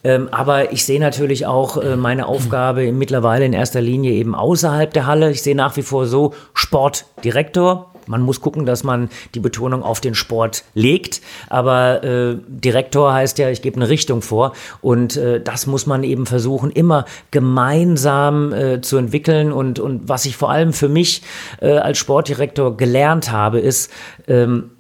Ähm, 0.06 0.28
aber 0.32 0.74
ich 0.74 0.86
sehe 0.86 1.00
natürlich 1.00 1.46
auch 1.46 1.78
äh, 1.78 1.96
meine 1.96 2.28
Aufgabe 2.28 2.92
mittlerweile 2.92 3.46
in 3.46 3.54
erster 3.54 3.82
Linie 3.82 4.12
eben 4.12 4.36
außerhalb 4.36 4.94
der 4.94 5.06
Halle. 5.06 5.32
Ich 5.32 5.42
sehe 5.42 5.56
nach 5.56 5.78
wie 5.78 5.82
vor 5.82 6.08
so 6.08 6.34
Sportdirektor, 6.54 7.93
man 8.08 8.22
muss 8.22 8.42
gucken, 8.42 8.66
dass 8.66 8.84
man 8.84 9.10
die 9.36 9.40
Betonung 9.40 9.84
auf 9.84 10.02
den 10.02 10.16
Sport 10.16 10.64
legt. 10.74 11.22
Aber 11.50 12.04
äh, 12.04 12.38
Direktor 12.48 13.14
heißt 13.14 13.40
ja, 13.40 13.50
ich 13.50 13.62
gebe 13.62 13.78
eine 13.78 13.90
Richtung 13.90 14.22
vor. 14.22 14.54
Und 14.82 15.18
äh, 15.18 15.42
das 15.42 15.68
muss 15.68 15.86
man 15.86 16.04
eben 16.04 16.26
versuchen, 16.26 16.72
immer 16.72 17.06
gemeinsam 17.32 18.54
äh, 18.54 18.82
zu 18.82 18.98
entwickeln. 18.98 19.52
Und, 19.52 19.80
und 19.80 20.10
was 20.10 20.26
ich 20.26 20.38
vor 20.38 20.52
allem 20.52 20.74
für 20.74 20.90
mich 20.90 21.22
äh, 21.62 21.78
als 21.78 21.98
Sportdirektor 21.98 22.78
gelernt 22.78 23.32
habe, 23.32 23.60
ist, 23.60 23.92
ähm, 24.28 24.72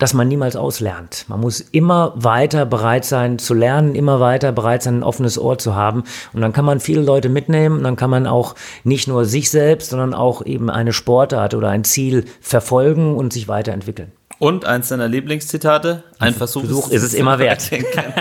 dass 0.00 0.14
man 0.14 0.26
niemals 0.26 0.56
auslernt. 0.56 1.26
Man 1.28 1.40
muss 1.40 1.60
immer 1.60 2.14
weiter 2.16 2.64
bereit 2.64 3.04
sein 3.04 3.38
zu 3.38 3.52
lernen, 3.54 3.94
immer 3.94 4.18
weiter 4.18 4.50
bereit 4.50 4.82
sein, 4.82 5.00
ein 5.00 5.02
offenes 5.02 5.38
Ohr 5.38 5.58
zu 5.58 5.76
haben. 5.76 6.04
Und 6.32 6.40
dann 6.40 6.54
kann 6.54 6.64
man 6.64 6.80
viele 6.80 7.02
Leute 7.02 7.28
mitnehmen 7.28 7.76
und 7.76 7.84
dann 7.84 7.96
kann 7.96 8.10
man 8.10 8.26
auch 8.26 8.54
nicht 8.82 9.06
nur 9.06 9.26
sich 9.26 9.50
selbst, 9.50 9.90
sondern 9.90 10.14
auch 10.14 10.44
eben 10.44 10.70
eine 10.70 10.94
Sportart 10.94 11.54
oder 11.54 11.68
ein 11.68 11.84
Ziel 11.84 12.24
verfolgen 12.40 13.14
und 13.14 13.32
sich 13.34 13.46
weiterentwickeln. 13.46 14.10
Und 14.38 14.64
eins 14.64 14.88
deiner 14.88 15.06
Lieblingszitate, 15.06 16.02
ein 16.18 16.32
Versuch, 16.32 16.62
Versuch 16.62 16.90
ist 16.90 17.02
es 17.02 17.12
immer 17.12 17.38
wert. 17.38 17.70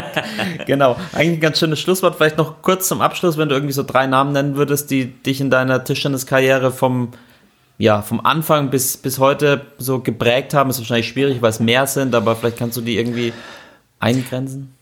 genau, 0.67 0.97
eigentlich 1.13 1.38
ein 1.38 1.39
ganz 1.39 1.59
schönes 1.59 1.80
Schlusswort. 1.80 2.17
Vielleicht 2.17 2.38
noch 2.38 2.61
kurz 2.61 2.89
zum 2.89 2.99
Abschluss, 2.99 3.38
wenn 3.38 3.47
du 3.47 3.55
irgendwie 3.55 3.73
so 3.73 3.84
drei 3.84 4.05
Namen 4.05 4.34
nennen 4.34 4.57
würdest, 4.57 4.91
die 4.91 5.05
dich 5.05 5.39
in 5.39 5.49
deiner 5.49 5.82
Tischtenniskarriere 5.82 6.71
vom 6.71 7.11
ja, 7.80 8.01
vom 8.01 8.19
Anfang 8.19 8.69
bis, 8.69 8.97
bis 8.97 9.19
heute 9.19 9.65
so 9.77 10.01
geprägt 10.01 10.53
haben, 10.53 10.69
ist 10.69 10.80
wahrscheinlich 10.80 11.07
schwierig, 11.07 11.41
weil 11.41 11.49
es 11.49 11.61
mehr 11.61 11.88
sind, 11.88 12.13
aber 12.13 12.36
vielleicht 12.36 12.57
kannst 12.57 12.77
du 12.77 12.82
die 12.82 12.97
irgendwie 12.97 13.34
eingrenzen? 13.99 14.75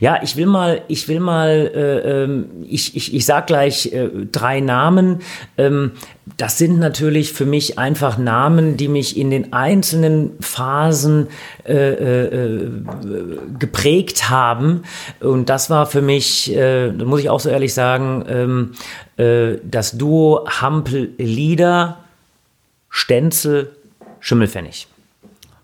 Ja, 0.00 0.20
ich 0.22 0.36
will 0.36 0.46
mal, 0.46 0.82
ich 0.88 1.08
will 1.08 1.20
mal, 1.20 1.70
äh, 1.74 2.22
ähm, 2.24 2.46
ich, 2.68 2.96
ich, 2.96 3.14
ich 3.14 3.26
sag 3.26 3.46
gleich 3.46 3.92
äh, 3.92 4.08
drei 4.30 4.60
Namen. 4.60 5.20
Ähm, 5.56 5.92
das 6.36 6.58
sind 6.58 6.78
natürlich 6.78 7.32
für 7.32 7.46
mich 7.46 7.78
einfach 7.78 8.18
Namen, 8.18 8.76
die 8.76 8.88
mich 8.88 9.16
in 9.16 9.30
den 9.30 9.52
einzelnen 9.52 10.32
Phasen 10.40 11.28
äh, 11.66 11.74
äh, 11.74 12.70
geprägt 13.58 14.30
haben. 14.30 14.82
Und 15.20 15.48
das 15.48 15.70
war 15.70 15.86
für 15.86 16.02
mich, 16.02 16.54
äh, 16.54 16.92
muss 16.92 17.20
ich 17.20 17.30
auch 17.30 17.40
so 17.40 17.48
ehrlich 17.48 17.74
sagen, 17.74 18.24
ähm, 18.28 18.72
äh, 19.16 19.58
das 19.64 19.98
Duo 19.98 20.46
Hampel-Lieder, 20.48 21.98
Stenzel, 22.88 23.70
Schimmelfennig. 24.20 24.89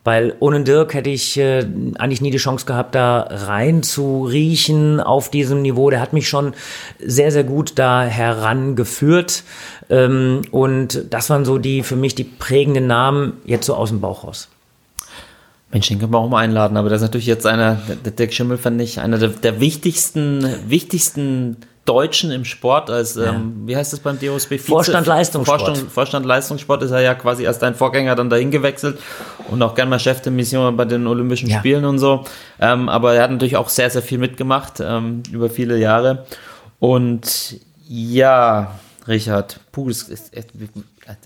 Weil 0.07 0.36
ohne 0.38 0.62
Dirk 0.62 0.94
hätte 0.94 1.11
ich 1.11 1.36
äh, 1.36 1.66
eigentlich 1.98 2.20
nie 2.20 2.30
die 2.30 2.36
Chance 2.36 2.64
gehabt, 2.64 2.94
da 2.94 3.22
rein 3.28 3.82
zu 3.82 4.22
riechen 4.22 5.00
auf 5.00 5.32
diesem 5.32 5.62
Niveau. 5.62 5.90
Der 5.90 6.00
hat 6.00 6.12
mich 6.12 6.28
schon 6.28 6.54
sehr, 7.04 7.32
sehr 7.32 7.42
gut 7.42 7.72
da 7.74 8.04
herangeführt. 8.04 9.42
Ähm, 9.90 10.42
und 10.52 11.07
das 11.11 11.28
waren 11.28 11.44
so 11.44 11.59
die 11.59 11.82
für 11.82 11.96
mich 11.96 12.14
die 12.14 12.22
prägenden 12.22 12.86
Namen 12.86 13.32
jetzt 13.46 13.66
so 13.66 13.74
aus 13.74 13.88
dem 13.88 14.00
Bauch 14.00 14.22
raus. 14.22 14.48
Mensch, 15.72 15.88
den 15.88 15.98
können 15.98 16.12
wir 16.12 16.18
auch 16.18 16.28
mal 16.28 16.44
einladen, 16.44 16.76
aber 16.76 16.88
das 16.88 17.02
ist 17.02 17.09
natürlich 17.09 17.26
jetzt 17.26 17.44
einer, 17.44 17.82
der 18.04 18.12
Dirk 18.12 18.32
Schimmel 18.32 18.59
fand 18.59 18.80
ich 18.80 19.00
einer 19.00 19.18
der, 19.18 19.30
der 19.30 19.59
wichtigsten, 19.59 20.46
wichtigsten 20.68 21.57
Deutschen 21.87 22.30
im 22.30 22.45
Sport 22.45 22.91
als, 22.91 23.14
ja. 23.14 23.32
ähm, 23.32 23.62
wie 23.64 23.76
heißt 23.76 23.93
das 23.93 24.01
beim 24.01 24.18
DOSB? 24.18 24.59
Vorstand 24.59 25.07
Leistungssport. 25.07 25.62
Vorstand, 25.62 25.91
Vorstand 25.91 26.26
Leistungssport 26.26 26.82
ist 26.82 26.91
er 26.91 27.01
ja 27.01 27.14
quasi 27.14 27.47
als 27.47 27.59
dein 27.59 27.74
Vorgänger 27.74 28.14
dann 28.14 28.28
dahin 28.28 28.51
gewechselt 28.51 28.99
und 29.49 29.62
auch 29.62 29.74
gern 29.74 29.89
mal 29.89 29.99
Chef 29.99 30.20
der 30.20 30.32
Mission 30.32 30.76
bei 30.76 30.84
den 30.84 31.07
Olympischen 31.07 31.49
ja. 31.49 31.59
Spielen 31.59 31.84
und 31.84 31.99
so. 31.99 32.24
Ähm, 32.61 32.89
aber 32.89 33.14
er 33.14 33.22
hat 33.22 33.30
natürlich 33.30 33.57
auch 33.57 33.70
sehr, 33.70 33.89
sehr 33.89 34.03
viel 34.03 34.18
mitgemacht 34.18 34.80
ähm, 34.80 35.22
über 35.32 35.49
viele 35.49 35.78
Jahre. 35.78 36.26
Und 36.78 37.59
ja, 37.89 38.72
Richard, 39.09 39.61
puh, 39.72 39.89
das 39.89 40.03
ist, 40.03 40.32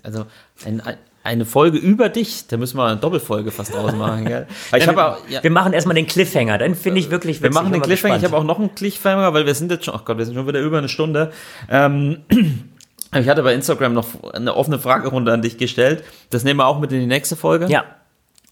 also 0.02 0.26
ein, 0.64 0.80
ein 0.80 0.96
eine 1.22 1.44
Folge 1.44 1.78
über 1.78 2.08
dich, 2.08 2.46
da 2.46 2.56
müssen 2.56 2.78
wir 2.78 2.86
eine 2.86 2.98
Doppelfolge 2.98 3.50
fast 3.50 3.74
draus 3.74 3.92
machen. 3.94 4.24
Gell? 4.24 4.46
ich 4.76 4.88
auch, 4.88 5.18
ja. 5.28 5.42
Wir 5.42 5.50
machen 5.50 5.72
erstmal 5.72 5.94
den 5.94 6.06
Cliffhanger, 6.06 6.56
dann 6.58 6.74
finde 6.74 7.00
ich 7.00 7.10
wirklich 7.10 7.42
Wir 7.42 7.52
machen 7.52 7.72
den 7.72 7.82
Cliffhanger, 7.82 8.14
gespannt. 8.14 8.22
ich 8.22 8.24
habe 8.24 8.36
auch 8.36 8.46
noch 8.46 8.58
einen 8.58 8.74
Cliffhanger, 8.74 9.34
weil 9.34 9.44
wir 9.44 9.54
sind 9.54 9.70
jetzt 9.70 9.84
schon, 9.84 9.94
oh 9.94 10.00
Gott, 10.04 10.16
wir 10.16 10.24
sind 10.24 10.34
schon 10.34 10.46
wieder 10.46 10.60
über 10.60 10.78
eine 10.78 10.88
Stunde. 10.88 11.32
Ähm, 11.68 12.20
ich 13.14 13.28
hatte 13.28 13.42
bei 13.42 13.52
Instagram 13.52 13.92
noch 13.92 14.06
eine 14.32 14.56
offene 14.56 14.78
Fragerunde 14.78 15.32
an 15.32 15.42
dich 15.42 15.58
gestellt. 15.58 16.04
Das 16.30 16.42
nehmen 16.42 16.58
wir 16.58 16.66
auch 16.66 16.80
mit 16.80 16.90
in 16.92 17.00
die 17.00 17.06
nächste 17.06 17.36
Folge. 17.36 17.66
Ja. 17.68 17.84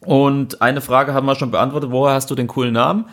Und 0.00 0.60
eine 0.60 0.80
Frage 0.80 1.14
haben 1.14 1.26
wir 1.26 1.34
schon 1.36 1.50
beantwortet. 1.50 1.90
Woher 1.90 2.14
hast 2.14 2.30
du 2.30 2.34
den 2.34 2.48
coolen 2.48 2.74
Namen? 2.74 3.06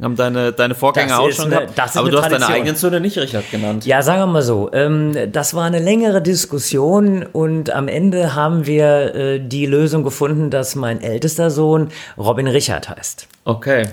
Haben 0.00 0.14
deine, 0.14 0.52
deine 0.52 0.74
Vorgänger 0.74 1.08
das 1.08 1.18
auch 1.18 1.30
schon 1.32 1.52
eine, 1.52 1.66
gehabt. 1.66 1.96
Aber 1.96 2.10
du 2.10 2.22
hast 2.22 2.30
deine 2.30 2.46
eigenen 2.46 2.76
Söhne 2.76 3.00
nicht 3.00 3.18
Richard 3.18 3.50
genannt. 3.50 3.84
Ja, 3.84 4.02
sagen 4.02 4.20
wir 4.20 4.26
mal 4.26 4.42
so. 4.42 4.70
Ähm, 4.72 5.12
das 5.32 5.54
war 5.54 5.64
eine 5.64 5.80
längere 5.80 6.22
Diskussion 6.22 7.24
und 7.24 7.70
am 7.70 7.88
Ende 7.88 8.34
haben 8.34 8.66
wir 8.66 9.14
äh, 9.14 9.40
die 9.40 9.66
Lösung 9.66 10.04
gefunden, 10.04 10.50
dass 10.50 10.76
mein 10.76 11.00
ältester 11.00 11.50
Sohn 11.50 11.88
Robin 12.16 12.46
Richard 12.46 12.88
heißt. 12.88 13.26
Okay. 13.44 13.86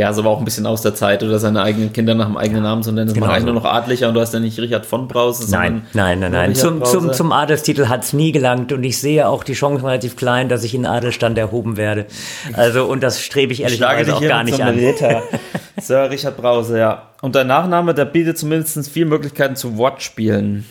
Ja, 0.00 0.06
also 0.06 0.24
war 0.24 0.30
auch 0.30 0.38
ein 0.38 0.46
bisschen 0.46 0.64
aus 0.64 0.80
der 0.80 0.94
Zeit, 0.94 1.22
oder 1.22 1.38
seine 1.38 1.60
eigenen 1.60 1.92
Kinder 1.92 2.14
nach 2.14 2.24
dem 2.24 2.38
eigenen 2.38 2.62
Namen 2.62 2.82
zu 2.82 2.90
nennen. 2.90 3.08
Das 3.08 3.14
genau 3.14 3.26
macht 3.26 3.34
eigentlich 3.34 3.48
so. 3.48 3.52
nur 3.52 3.62
noch 3.62 3.70
adlicher 3.70 4.08
und 4.08 4.14
du 4.14 4.20
hast 4.22 4.32
ja 4.32 4.40
nicht 4.40 4.58
Richard 4.58 4.86
von 4.86 5.08
Brause. 5.08 5.50
Nein, 5.50 5.82
nein, 5.92 6.20
nein, 6.20 6.32
nein. 6.32 6.54
Zum, 6.54 6.82
zum, 6.86 7.12
zum 7.12 7.32
Adelstitel 7.32 7.86
hat 7.88 8.04
es 8.04 8.14
nie 8.14 8.32
gelangt 8.32 8.72
und 8.72 8.82
ich 8.82 8.98
sehe 8.98 9.28
auch 9.28 9.44
die 9.44 9.52
Chance 9.52 9.84
relativ 9.84 10.16
klein, 10.16 10.48
dass 10.48 10.64
ich 10.64 10.74
in 10.74 10.86
Adelstand 10.86 11.36
erhoben 11.36 11.76
werde. 11.76 12.06
Also, 12.54 12.86
und 12.86 13.02
das 13.02 13.20
strebe 13.20 13.52
ich 13.52 13.62
ehrlicherweise 13.62 14.16
auch 14.16 14.22
gar 14.22 14.42
nicht 14.42 14.62
an. 14.62 14.74
Sir 15.78 16.08
Richard 16.08 16.38
Brause, 16.38 16.78
ja. 16.78 17.10
Und 17.20 17.34
dein 17.34 17.48
Nachname, 17.48 17.92
der 17.92 18.06
bietet 18.06 18.38
zumindest 18.38 18.88
viele 18.88 19.04
Möglichkeiten 19.04 19.54
zu 19.54 19.76
Wortspielen. 19.76 20.64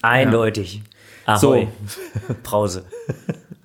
Eindeutig. 0.00 0.80
Ja. 1.26 1.34
Ahoi. 1.34 1.68
So. 1.86 2.34
Brause. 2.42 2.84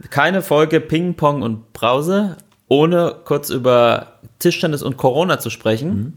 Keine 0.10 0.42
Folge 0.42 0.82
Ping 0.82 1.14
Pong 1.14 1.42
und 1.42 1.72
Brause, 1.72 2.36
ohne 2.68 3.16
kurz 3.24 3.50
über 3.50 4.19
Tischtennis 4.40 4.82
und 4.82 4.98
Corona 4.98 5.40
zu 5.40 5.50
sprechen. 5.50 5.90
Mhm. 5.90 6.14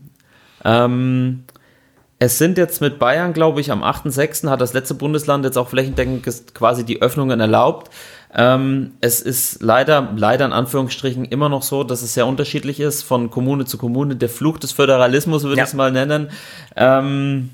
Ähm, 0.65 1.45
es 2.19 2.39
sind 2.39 2.57
jetzt 2.57 2.81
mit 2.81 3.01
Bayern, 3.01 3.33
glaube 3.33 3.61
ich, 3.61 3.73
am 3.73 3.83
8.6. 3.83 4.49
hat 4.49 4.61
das 4.61 4.75
letzte 4.75 4.95
Bundesland 4.95 5.45
jetzt 5.45 5.59
auch 5.59 5.69
flächendeckend 5.69 6.55
quasi 6.55 6.85
die 6.85 7.03
Öffnungen 7.03 7.41
erlaubt. 7.41 7.91
Ähm, 8.33 8.93
es 9.01 9.21
ist 9.21 9.61
leider, 9.61 10.13
leider 10.15 10.45
in 10.45 10.53
Anführungsstrichen 10.53 11.25
immer 11.25 11.49
noch 11.49 11.65
so, 11.65 11.83
dass 11.83 12.01
es 12.01 12.15
sehr 12.15 12.29
unterschiedlich 12.29 12.79
ist 12.79 13.03
von 13.03 13.29
Kommune 13.29 13.65
zu 13.65 13.77
Kommune. 13.77 14.15
Der 14.15 14.29
Fluch 14.29 14.59
des 14.59 14.71
Föderalismus 14.71 15.43
würde 15.43 15.57
ja. 15.57 15.65
ich 15.65 15.71
es 15.71 15.75
mal 15.75 15.91
nennen. 15.91 16.31
Ähm, 16.77 17.51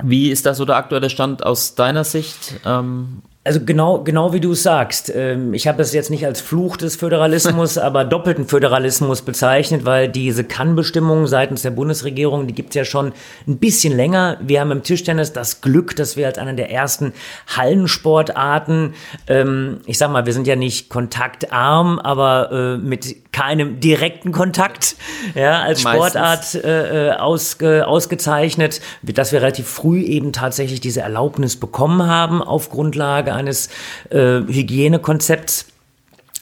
Wie 0.00 0.30
ist 0.30 0.46
das 0.46 0.58
so 0.58 0.64
der 0.64 0.76
aktuelle 0.76 1.10
Stand 1.10 1.44
aus 1.44 1.74
deiner 1.74 2.04
Sicht? 2.04 2.60
Ähm, 2.64 3.22
also 3.46 3.60
genau, 3.64 4.02
genau 4.02 4.32
wie 4.32 4.40
du 4.40 4.52
es 4.52 4.62
sagst. 4.62 5.12
Ähm, 5.14 5.54
ich 5.54 5.68
habe 5.68 5.80
es 5.80 5.92
jetzt 5.92 6.10
nicht 6.10 6.26
als 6.26 6.40
Fluch 6.40 6.76
des 6.76 6.96
Föderalismus, 6.96 7.78
aber 7.78 8.04
doppelten 8.04 8.46
Föderalismus 8.46 9.22
bezeichnet, 9.22 9.84
weil 9.84 10.08
diese 10.08 10.44
Kann-Bestimmung 10.44 11.26
seitens 11.26 11.62
der 11.62 11.70
Bundesregierung, 11.70 12.46
die 12.46 12.54
gibt 12.54 12.70
es 12.70 12.74
ja 12.74 12.84
schon 12.84 13.12
ein 13.46 13.58
bisschen 13.58 13.96
länger. 13.96 14.38
Wir 14.40 14.60
haben 14.60 14.72
im 14.72 14.82
Tischtennis 14.82 15.32
das 15.32 15.60
Glück, 15.60 15.94
dass 15.96 16.16
wir 16.16 16.26
als 16.26 16.38
einer 16.38 16.54
der 16.54 16.70
ersten 16.70 17.12
Hallensportarten, 17.56 18.94
ähm, 19.28 19.78
ich 19.86 19.98
sag 19.98 20.10
mal, 20.10 20.26
wir 20.26 20.32
sind 20.32 20.46
ja 20.46 20.56
nicht 20.56 20.88
kontaktarm, 20.88 21.98
aber 21.98 22.50
äh, 22.52 22.76
mit 22.78 23.32
keinem 23.32 23.80
direkten 23.80 24.32
Kontakt, 24.32 24.96
ja, 25.34 25.60
als 25.60 25.82
Sportart 25.82 26.54
äh, 26.54 27.10
äh, 27.10 27.12
ausge, 27.12 27.86
ausgezeichnet, 27.86 28.80
dass 29.02 29.30
wir 29.30 29.42
relativ 29.42 29.68
früh 29.68 30.00
eben 30.00 30.32
tatsächlich 30.32 30.80
diese 30.80 31.02
Erlaubnis 31.02 31.56
bekommen 31.56 32.06
haben 32.06 32.42
auf 32.42 32.70
Grundlage 32.70 33.35
eines 33.36 33.68
äh, 34.10 34.40
Hygienekonzepts. 34.40 35.66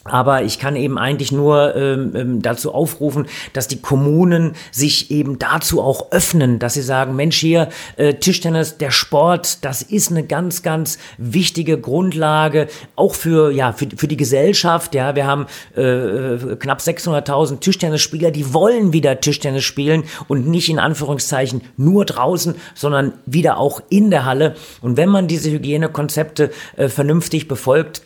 Aber 0.07 0.43
ich 0.43 0.59
kann 0.59 0.75
eben 0.75 0.99
eigentlich 0.99 1.31
nur 1.31 1.75
ähm, 1.75 2.11
ähm, 2.15 2.41
dazu 2.41 2.75
aufrufen, 2.75 3.25
dass 3.53 3.67
die 3.67 3.81
Kommunen 3.81 4.53
sich 4.71 5.09
eben 5.09 5.39
dazu 5.39 5.81
auch 5.81 6.11
öffnen, 6.11 6.59
dass 6.59 6.75
sie 6.75 6.83
sagen, 6.83 7.15
Mensch 7.15 7.37
hier, 7.37 7.69
äh, 7.97 8.13
Tischtennis, 8.13 8.77
der 8.77 8.91
Sport, 8.91 9.65
das 9.65 9.81
ist 9.81 10.11
eine 10.11 10.23
ganz, 10.23 10.61
ganz 10.61 10.99
wichtige 11.17 11.79
Grundlage, 11.79 12.67
auch 12.95 13.15
für, 13.15 13.49
ja, 13.49 13.73
für, 13.73 13.87
für 13.95 14.07
die 14.07 14.15
Gesellschaft. 14.15 14.93
Ja, 14.93 15.15
wir 15.15 15.25
haben 15.25 15.47
äh, 15.75 15.81
äh 15.81 16.55
knapp 16.55 16.81
600.000 16.81 17.59
Tischtennisspieler, 17.59 18.29
die 18.29 18.53
wollen 18.53 18.93
wieder 18.93 19.19
Tischtennis 19.19 19.63
spielen 19.63 20.03
und 20.27 20.47
nicht 20.47 20.69
in 20.69 20.77
Anführungszeichen 20.77 21.61
nur 21.77 22.05
draußen, 22.05 22.53
sondern 22.75 23.13
wieder 23.25 23.57
auch 23.57 23.81
in 23.89 24.11
der 24.11 24.25
Halle. 24.25 24.53
Und 24.81 24.97
wenn 24.97 25.09
man 25.09 25.27
diese 25.27 25.49
Hygienekonzepte 25.49 26.51
äh, 26.77 26.89
vernünftig 26.89 27.47
befolgt, 27.47 28.03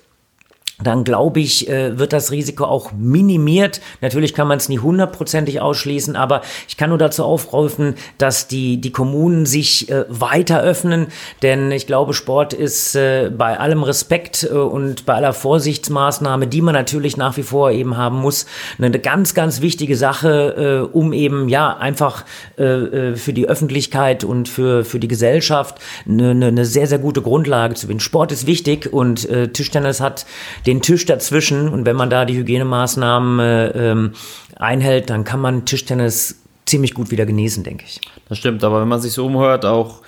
dann 0.83 1.03
glaube 1.03 1.39
ich, 1.39 1.69
äh, 1.69 1.97
wird 1.99 2.13
das 2.13 2.31
Risiko 2.31 2.65
auch 2.65 2.91
minimiert. 2.93 3.81
Natürlich 4.01 4.33
kann 4.33 4.47
man 4.47 4.57
es 4.57 4.69
nie 4.69 4.79
hundertprozentig 4.79 5.61
ausschließen, 5.61 6.15
aber 6.15 6.41
ich 6.67 6.77
kann 6.77 6.89
nur 6.89 6.97
dazu 6.97 7.23
aufrufen, 7.23 7.95
dass 8.17 8.47
die, 8.47 8.79
die 8.79 8.91
Kommunen 8.91 9.45
sich 9.45 9.89
äh, 9.89 10.05
weiter 10.07 10.61
öffnen, 10.61 11.07
denn 11.41 11.71
ich 11.71 11.85
glaube, 11.85 12.13
Sport 12.13 12.53
ist 12.53 12.95
äh, 12.95 13.29
bei 13.29 13.59
allem 13.59 13.83
Respekt 13.83 14.43
und 14.43 15.05
bei 15.05 15.15
aller 15.15 15.33
Vorsichtsmaßnahme, 15.33 16.47
die 16.47 16.61
man 16.61 16.73
natürlich 16.73 17.17
nach 17.17 17.35
wie 17.37 17.43
vor 17.43 17.71
eben 17.71 17.97
haben 17.97 18.17
muss, 18.17 18.45
eine 18.77 18.99
ganz, 18.99 19.33
ganz 19.33 19.61
wichtige 19.61 19.95
Sache, 19.95 20.89
um 20.91 21.13
eben 21.13 21.49
ja 21.49 21.75
einfach 21.75 22.25
für 22.57 23.33
die 23.33 23.47
Öffentlichkeit 23.47 24.23
und 24.23 24.47
für, 24.47 24.85
für 24.85 24.99
die 24.99 25.07
Gesellschaft 25.07 25.79
eine, 26.07 26.31
eine 26.31 26.65
sehr, 26.65 26.87
sehr 26.87 26.99
gute 26.99 27.21
Grundlage 27.21 27.75
zu 27.75 27.87
finden. 27.87 27.99
Sport 27.99 28.31
ist 28.31 28.47
wichtig 28.47 28.91
und 28.91 29.27
Tischtennis 29.53 30.01
hat 30.01 30.25
den 30.69 30.81
Tisch 30.83 31.05
dazwischen 31.05 31.67
und 31.67 31.85
wenn 31.85 31.95
man 31.95 32.11
da 32.11 32.25
die 32.25 32.37
Hygienemaßnahmen 32.37 33.39
äh, 33.39 33.91
ähm, 33.91 34.11
einhält, 34.55 35.09
dann 35.09 35.23
kann 35.23 35.39
man 35.39 35.65
Tischtennis 35.65 36.43
ziemlich 36.67 36.93
gut 36.93 37.09
wieder 37.09 37.25
genießen, 37.25 37.63
denke 37.63 37.85
ich. 37.87 37.99
Das 38.27 38.37
stimmt, 38.37 38.63
aber 38.63 38.79
wenn 38.81 38.87
man 38.87 39.01
sich 39.01 39.13
so 39.13 39.25
umhört, 39.25 39.65
auch 39.65 40.01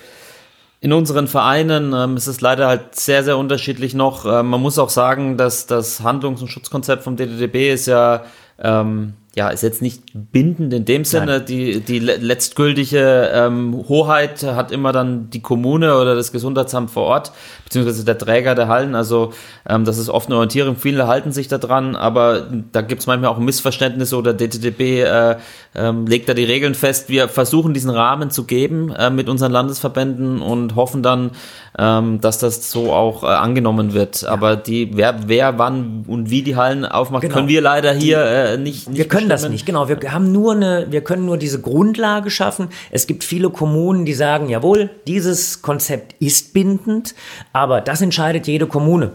in 0.80 0.92
unseren 0.92 1.26
Vereinen 1.26 1.92
ähm, 1.92 2.16
ist 2.16 2.28
es 2.28 2.40
leider 2.40 2.68
halt 2.68 2.94
sehr, 2.94 3.24
sehr 3.24 3.38
unterschiedlich 3.38 3.94
noch. 3.94 4.24
Ähm, 4.24 4.50
man 4.50 4.60
muss 4.60 4.78
auch 4.78 4.90
sagen, 4.90 5.36
dass 5.36 5.66
das 5.66 6.00
Handlungs- 6.02 6.42
und 6.42 6.48
Schutzkonzept 6.48 7.02
vom 7.02 7.16
DDDB 7.16 7.72
ist 7.72 7.86
ja 7.86 8.24
ähm, 8.60 9.14
ja, 9.34 9.48
ist 9.48 9.62
jetzt 9.62 9.80
nicht 9.80 10.02
bindend 10.12 10.74
in 10.74 10.84
dem 10.84 11.06
Sinne. 11.06 11.40
Die, 11.40 11.80
die 11.80 11.98
letztgültige 11.98 13.30
ähm, 13.32 13.84
Hoheit 13.88 14.42
hat 14.42 14.70
immer 14.70 14.92
dann 14.92 15.30
die 15.30 15.40
Kommune 15.40 15.96
oder 15.96 16.14
das 16.14 16.32
Gesundheitsamt 16.32 16.90
vor 16.90 17.04
Ort, 17.04 17.32
beziehungsweise 17.64 18.04
der 18.04 18.18
Träger 18.18 18.54
der 18.54 18.68
Hallen. 18.68 18.94
Also 18.94 19.32
ähm, 19.66 19.86
das 19.86 19.96
ist 19.96 20.10
oft 20.10 20.28
eine 20.28 20.36
Orientierung. 20.36 20.76
Viele 20.76 21.06
halten 21.06 21.32
sich 21.32 21.48
da 21.48 21.56
dran, 21.56 21.96
aber 21.96 22.46
da 22.72 22.82
gibt 22.82 23.00
es 23.00 23.06
manchmal 23.06 23.30
auch 23.30 23.38
Missverständnisse 23.38 24.16
oder 24.16 24.34
DTDB 24.34 25.00
äh, 25.00 25.36
ähm, 25.74 26.06
legt 26.06 26.28
da 26.28 26.34
die 26.34 26.44
Regeln 26.44 26.74
fest. 26.74 27.08
Wir 27.08 27.28
versuchen 27.28 27.72
diesen 27.72 27.90
Rahmen 27.90 28.30
zu 28.30 28.44
geben 28.44 28.92
äh, 28.92 29.08
mit 29.08 29.30
unseren 29.30 29.52
Landesverbänden 29.52 30.42
und 30.42 30.74
hoffen 30.74 31.02
dann, 31.02 31.30
ähm, 31.78 32.20
dass 32.20 32.38
das 32.38 32.70
so 32.70 32.92
auch 32.92 33.22
äh, 33.22 33.28
angenommen 33.28 33.94
wird. 33.94 34.22
Ja. 34.22 34.28
Aber 34.28 34.56
die, 34.56 34.90
wer, 34.92 35.28
wer 35.28 35.58
wann 35.58 36.04
und 36.06 36.28
wie 36.28 36.42
die 36.42 36.56
Hallen 36.56 36.84
aufmacht, 36.84 37.22
genau. 37.22 37.34
können 37.34 37.48
wir 37.48 37.62
leider 37.62 37.94
hier 37.94 38.18
die, 38.18 38.54
äh, 38.54 38.56
nicht, 38.58 38.90
nicht. 38.90 38.98
Wir 39.22 39.28
können 39.28 39.40
können 39.40 39.42
das 39.42 39.50
nicht, 39.50 39.66
genau. 39.66 39.88
Wir 39.88 40.12
haben 40.12 40.32
nur 40.32 40.52
eine, 40.52 40.86
wir 40.90 41.02
können 41.02 41.26
nur 41.26 41.36
diese 41.36 41.60
Grundlage 41.60 42.30
schaffen. 42.30 42.68
Es 42.90 43.06
gibt 43.06 43.24
viele 43.24 43.50
Kommunen, 43.50 44.04
die 44.04 44.14
sagen, 44.14 44.48
jawohl, 44.48 44.90
dieses 45.06 45.62
Konzept 45.62 46.14
ist 46.20 46.52
bindend, 46.52 47.14
aber 47.52 47.80
das 47.80 48.02
entscheidet 48.02 48.46
jede 48.46 48.66
Kommune. 48.66 49.12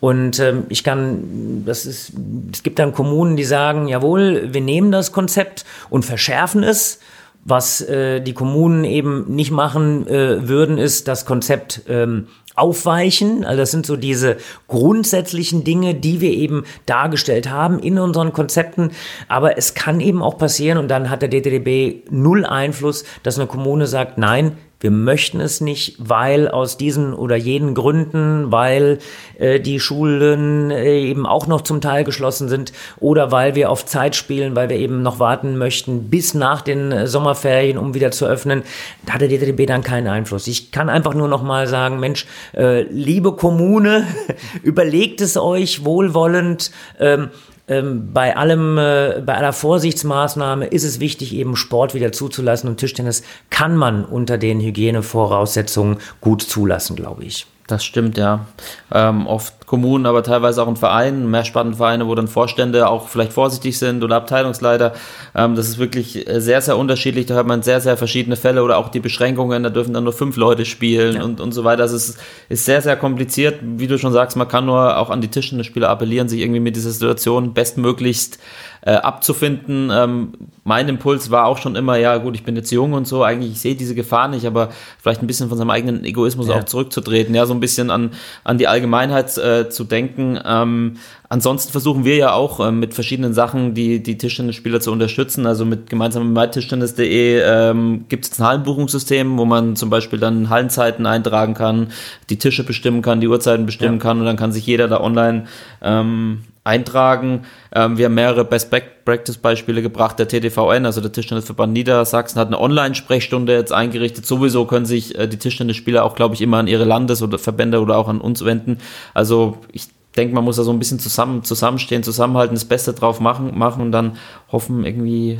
Und 0.00 0.38
ähm, 0.38 0.64
ich 0.68 0.82
kann, 0.82 1.64
das 1.66 1.84
ist, 1.84 2.12
es 2.52 2.62
gibt 2.62 2.78
dann 2.78 2.92
Kommunen, 2.92 3.36
die 3.36 3.44
sagen, 3.44 3.88
jawohl, 3.88 4.52
wir 4.52 4.60
nehmen 4.60 4.92
das 4.92 5.12
Konzept 5.12 5.64
und 5.90 6.04
verschärfen 6.04 6.62
es. 6.62 7.00
Was 7.44 7.80
äh, 7.80 8.20
die 8.20 8.34
Kommunen 8.34 8.84
eben 8.84 9.34
nicht 9.34 9.50
machen 9.50 10.06
äh, 10.06 10.46
würden, 10.48 10.76
ist 10.76 11.08
das 11.08 11.24
Konzept 11.24 11.82
ähm, 11.88 12.26
aufweichen. 12.54 13.44
Also 13.44 13.60
das 13.60 13.70
sind 13.70 13.86
so 13.86 13.96
diese 13.96 14.36
grundsätzlichen 14.68 15.64
Dinge, 15.64 15.94
die 15.94 16.20
wir 16.20 16.32
eben 16.32 16.64
dargestellt 16.84 17.48
haben 17.48 17.78
in 17.78 17.98
unseren 17.98 18.32
Konzepten. 18.32 18.90
Aber 19.28 19.56
es 19.56 19.74
kann 19.74 20.00
eben 20.00 20.22
auch 20.22 20.36
passieren 20.36 20.76
und 20.78 20.88
dann 20.88 21.08
hat 21.08 21.22
der 21.22 21.30
DTDB 21.30 22.02
null 22.10 22.44
Einfluss, 22.44 23.04
dass 23.22 23.38
eine 23.38 23.46
Kommune 23.46 23.86
sagt, 23.86 24.18
nein, 24.18 24.58
wir 24.80 24.90
möchten 24.90 25.40
es 25.40 25.60
nicht, 25.60 25.96
weil 25.98 26.48
aus 26.48 26.78
diesen 26.78 27.12
oder 27.12 27.36
jenen 27.36 27.74
Gründen, 27.74 28.50
weil 28.50 28.98
äh, 29.38 29.60
die 29.60 29.78
Schulen 29.78 30.70
äh, 30.70 31.00
eben 31.00 31.26
auch 31.26 31.46
noch 31.46 31.60
zum 31.60 31.82
Teil 31.82 32.02
geschlossen 32.02 32.48
sind 32.48 32.72
oder 32.98 33.30
weil 33.30 33.54
wir 33.54 33.70
auf 33.70 33.84
Zeit 33.84 34.16
spielen, 34.16 34.56
weil 34.56 34.70
wir 34.70 34.76
eben 34.76 35.02
noch 35.02 35.18
warten 35.18 35.58
möchten 35.58 36.04
bis 36.10 36.32
nach 36.32 36.62
den 36.62 36.92
äh, 36.92 37.06
Sommerferien, 37.06 37.76
um 37.76 37.92
wieder 37.94 38.10
zu 38.10 38.26
öffnen. 38.26 38.62
Da 39.04 39.14
hat 39.14 39.20
der 39.20 39.28
DTB 39.28 39.66
dann 39.66 39.82
keinen 39.82 40.06
Einfluss. 40.06 40.46
Ich 40.46 40.72
kann 40.72 40.88
einfach 40.88 41.12
nur 41.12 41.28
noch 41.28 41.42
mal 41.42 41.66
sagen, 41.66 42.00
Mensch, 42.00 42.26
äh, 42.56 42.82
liebe 42.82 43.32
Kommune, 43.32 44.06
überlegt 44.62 45.20
es 45.20 45.36
euch 45.36 45.84
wohlwollend. 45.84 46.70
Ähm, 46.98 47.28
ähm, 47.70 48.12
bei 48.12 48.36
allem, 48.36 48.76
äh, 48.76 49.22
bei 49.24 49.36
aller 49.36 49.52
Vorsichtsmaßnahme 49.52 50.66
ist 50.66 50.84
es 50.84 51.00
wichtig, 51.00 51.32
eben 51.34 51.56
Sport 51.56 51.94
wieder 51.94 52.12
zuzulassen 52.12 52.68
und 52.68 52.78
Tischtennis 52.78 53.22
kann 53.48 53.76
man 53.76 54.04
unter 54.04 54.36
den 54.36 54.60
Hygienevoraussetzungen 54.60 55.98
gut 56.20 56.42
zulassen, 56.42 56.96
glaube 56.96 57.24
ich. 57.24 57.46
Das 57.70 57.84
stimmt, 57.84 58.18
ja. 58.18 58.46
Ähm, 58.92 59.28
oft 59.28 59.64
Kommunen, 59.64 60.04
aber 60.04 60.24
teilweise 60.24 60.60
auch 60.60 60.66
in 60.66 60.74
Vereinen, 60.74 61.30
Mehrspartenvereine, 61.30 62.08
wo 62.08 62.16
dann 62.16 62.26
Vorstände 62.26 62.88
auch 62.88 63.06
vielleicht 63.06 63.32
vorsichtig 63.32 63.78
sind 63.78 64.02
oder 64.02 64.16
Abteilungsleiter. 64.16 64.92
Ähm, 65.36 65.54
das 65.54 65.68
ist 65.68 65.78
wirklich 65.78 66.28
äh, 66.28 66.40
sehr, 66.40 66.60
sehr 66.62 66.76
unterschiedlich. 66.76 67.26
Da 67.26 67.36
hat 67.36 67.46
man 67.46 67.62
sehr, 67.62 67.80
sehr 67.80 67.96
verschiedene 67.96 68.34
Fälle 68.34 68.64
oder 68.64 68.76
auch 68.76 68.88
die 68.88 68.98
Beschränkungen. 68.98 69.62
Da 69.62 69.70
dürfen 69.70 69.94
dann 69.94 70.02
nur 70.02 70.12
fünf 70.12 70.36
Leute 70.36 70.64
spielen 70.64 71.14
ja. 71.14 71.22
und, 71.22 71.40
und 71.40 71.52
so 71.52 71.62
weiter. 71.62 71.82
Also 71.82 71.94
es 71.94 72.08
ist, 72.08 72.18
ist 72.48 72.64
sehr, 72.64 72.82
sehr 72.82 72.96
kompliziert. 72.96 73.60
Wie 73.62 73.86
du 73.86 73.98
schon 73.98 74.12
sagst, 74.12 74.36
man 74.36 74.48
kann 74.48 74.66
nur 74.66 74.98
auch 74.98 75.10
an 75.10 75.20
die 75.20 75.28
Tischtennisspieler 75.28 75.88
appellieren, 75.88 76.28
sich 76.28 76.40
irgendwie 76.40 76.58
mit 76.58 76.74
dieser 76.74 76.90
Situation 76.90 77.54
bestmöglichst 77.54 78.40
äh, 78.82 78.92
abzufinden. 78.92 79.90
Ähm, 79.92 80.32
mein 80.64 80.88
Impuls 80.88 81.30
war 81.30 81.46
auch 81.46 81.58
schon 81.58 81.76
immer, 81.76 81.96
ja 81.96 82.16
gut, 82.18 82.34
ich 82.34 82.44
bin 82.44 82.56
jetzt 82.56 82.70
jung 82.70 82.92
und 82.92 83.06
so, 83.06 83.22
eigentlich 83.22 83.52
ich 83.52 83.60
sehe 83.60 83.74
diese 83.74 83.94
Gefahr 83.94 84.28
nicht, 84.28 84.46
aber 84.46 84.70
vielleicht 84.98 85.22
ein 85.22 85.26
bisschen 85.26 85.48
von 85.48 85.58
seinem 85.58 85.70
eigenen 85.70 86.04
Egoismus 86.04 86.48
ja. 86.48 86.56
auch 86.56 86.64
zurückzutreten, 86.64 87.34
ja, 87.34 87.44
so 87.46 87.54
ein 87.54 87.60
bisschen 87.60 87.90
an, 87.90 88.10
an 88.44 88.58
die 88.58 88.68
Allgemeinheit 88.68 89.36
äh, 89.38 89.68
zu 89.68 89.84
denken. 89.84 90.38
Ähm, 90.44 90.96
ansonsten 91.28 91.72
versuchen 91.72 92.04
wir 92.04 92.16
ja 92.16 92.32
auch 92.32 92.60
äh, 92.60 92.72
mit 92.72 92.94
verschiedenen 92.94 93.34
Sachen 93.34 93.74
die, 93.74 94.02
die 94.02 94.16
Tischtennisspieler 94.16 94.80
zu 94.80 94.92
unterstützen. 94.92 95.46
Also 95.46 95.64
mit 95.64 95.90
gemeinsam 95.90 96.32
mit 96.32 96.42
mytischtennis.de 96.42 97.42
ähm, 97.42 98.04
gibt 98.08 98.26
es 98.26 98.38
ein 98.38 98.46
Hallenbuchungssystem, 98.46 99.38
wo 99.38 99.44
man 99.44 99.76
zum 99.76 99.90
Beispiel 99.90 100.18
dann 100.18 100.50
Hallenzeiten 100.50 101.04
eintragen 101.04 101.54
kann, 101.54 101.88
die 102.30 102.38
Tische 102.38 102.64
bestimmen 102.64 103.02
kann, 103.02 103.20
die 103.20 103.28
Uhrzeiten 103.28 103.66
bestimmen 103.66 103.98
ja. 103.98 104.02
kann 104.02 104.20
und 104.20 104.26
dann 104.26 104.36
kann 104.36 104.52
sich 104.52 104.66
jeder 104.66 104.88
da 104.88 105.00
online 105.00 105.46
ähm, 105.82 106.42
eintragen. 106.64 107.46
Ähm, 107.74 107.96
wir 107.96 108.06
haben 108.06 108.14
mehrere 108.14 108.44
Best 108.44 108.70
Practice 109.04 109.38
Beispiele 109.38 109.82
gebracht. 109.82 110.18
Der 110.18 110.28
TTVN, 110.28 110.86
also 110.86 111.00
der 111.00 111.12
Tischtennisverband 111.12 111.72
Niedersachsen, 111.72 112.38
hat 112.38 112.48
eine 112.48 112.60
Online-Sprechstunde 112.60 113.54
jetzt 113.54 113.72
eingerichtet. 113.72 114.26
Sowieso 114.26 114.66
können 114.66 114.86
sich 114.86 115.18
äh, 115.18 115.26
die 115.26 115.38
Tischtennisspieler 115.38 116.04
auch, 116.04 116.14
glaube 116.14 116.34
ich, 116.34 116.42
immer 116.42 116.58
an 116.58 116.66
ihre 116.66 116.84
Landes- 116.84 117.22
oder 117.22 117.38
Verbände 117.38 117.80
oder 117.80 117.96
auch 117.96 118.08
an 118.08 118.20
uns 118.20 118.44
wenden. 118.44 118.78
Also 119.14 119.58
ich 119.72 119.88
denke, 120.16 120.34
man 120.34 120.44
muss 120.44 120.56
da 120.56 120.62
so 120.62 120.72
ein 120.72 120.78
bisschen 120.78 120.98
zusammen, 120.98 121.44
zusammenstehen, 121.44 122.02
zusammenhalten, 122.02 122.54
das 122.54 122.64
Beste 122.64 122.92
drauf 122.92 123.20
machen, 123.20 123.56
machen 123.56 123.82
und 123.82 123.92
dann 123.92 124.16
hoffen 124.50 124.84
irgendwie, 124.84 125.38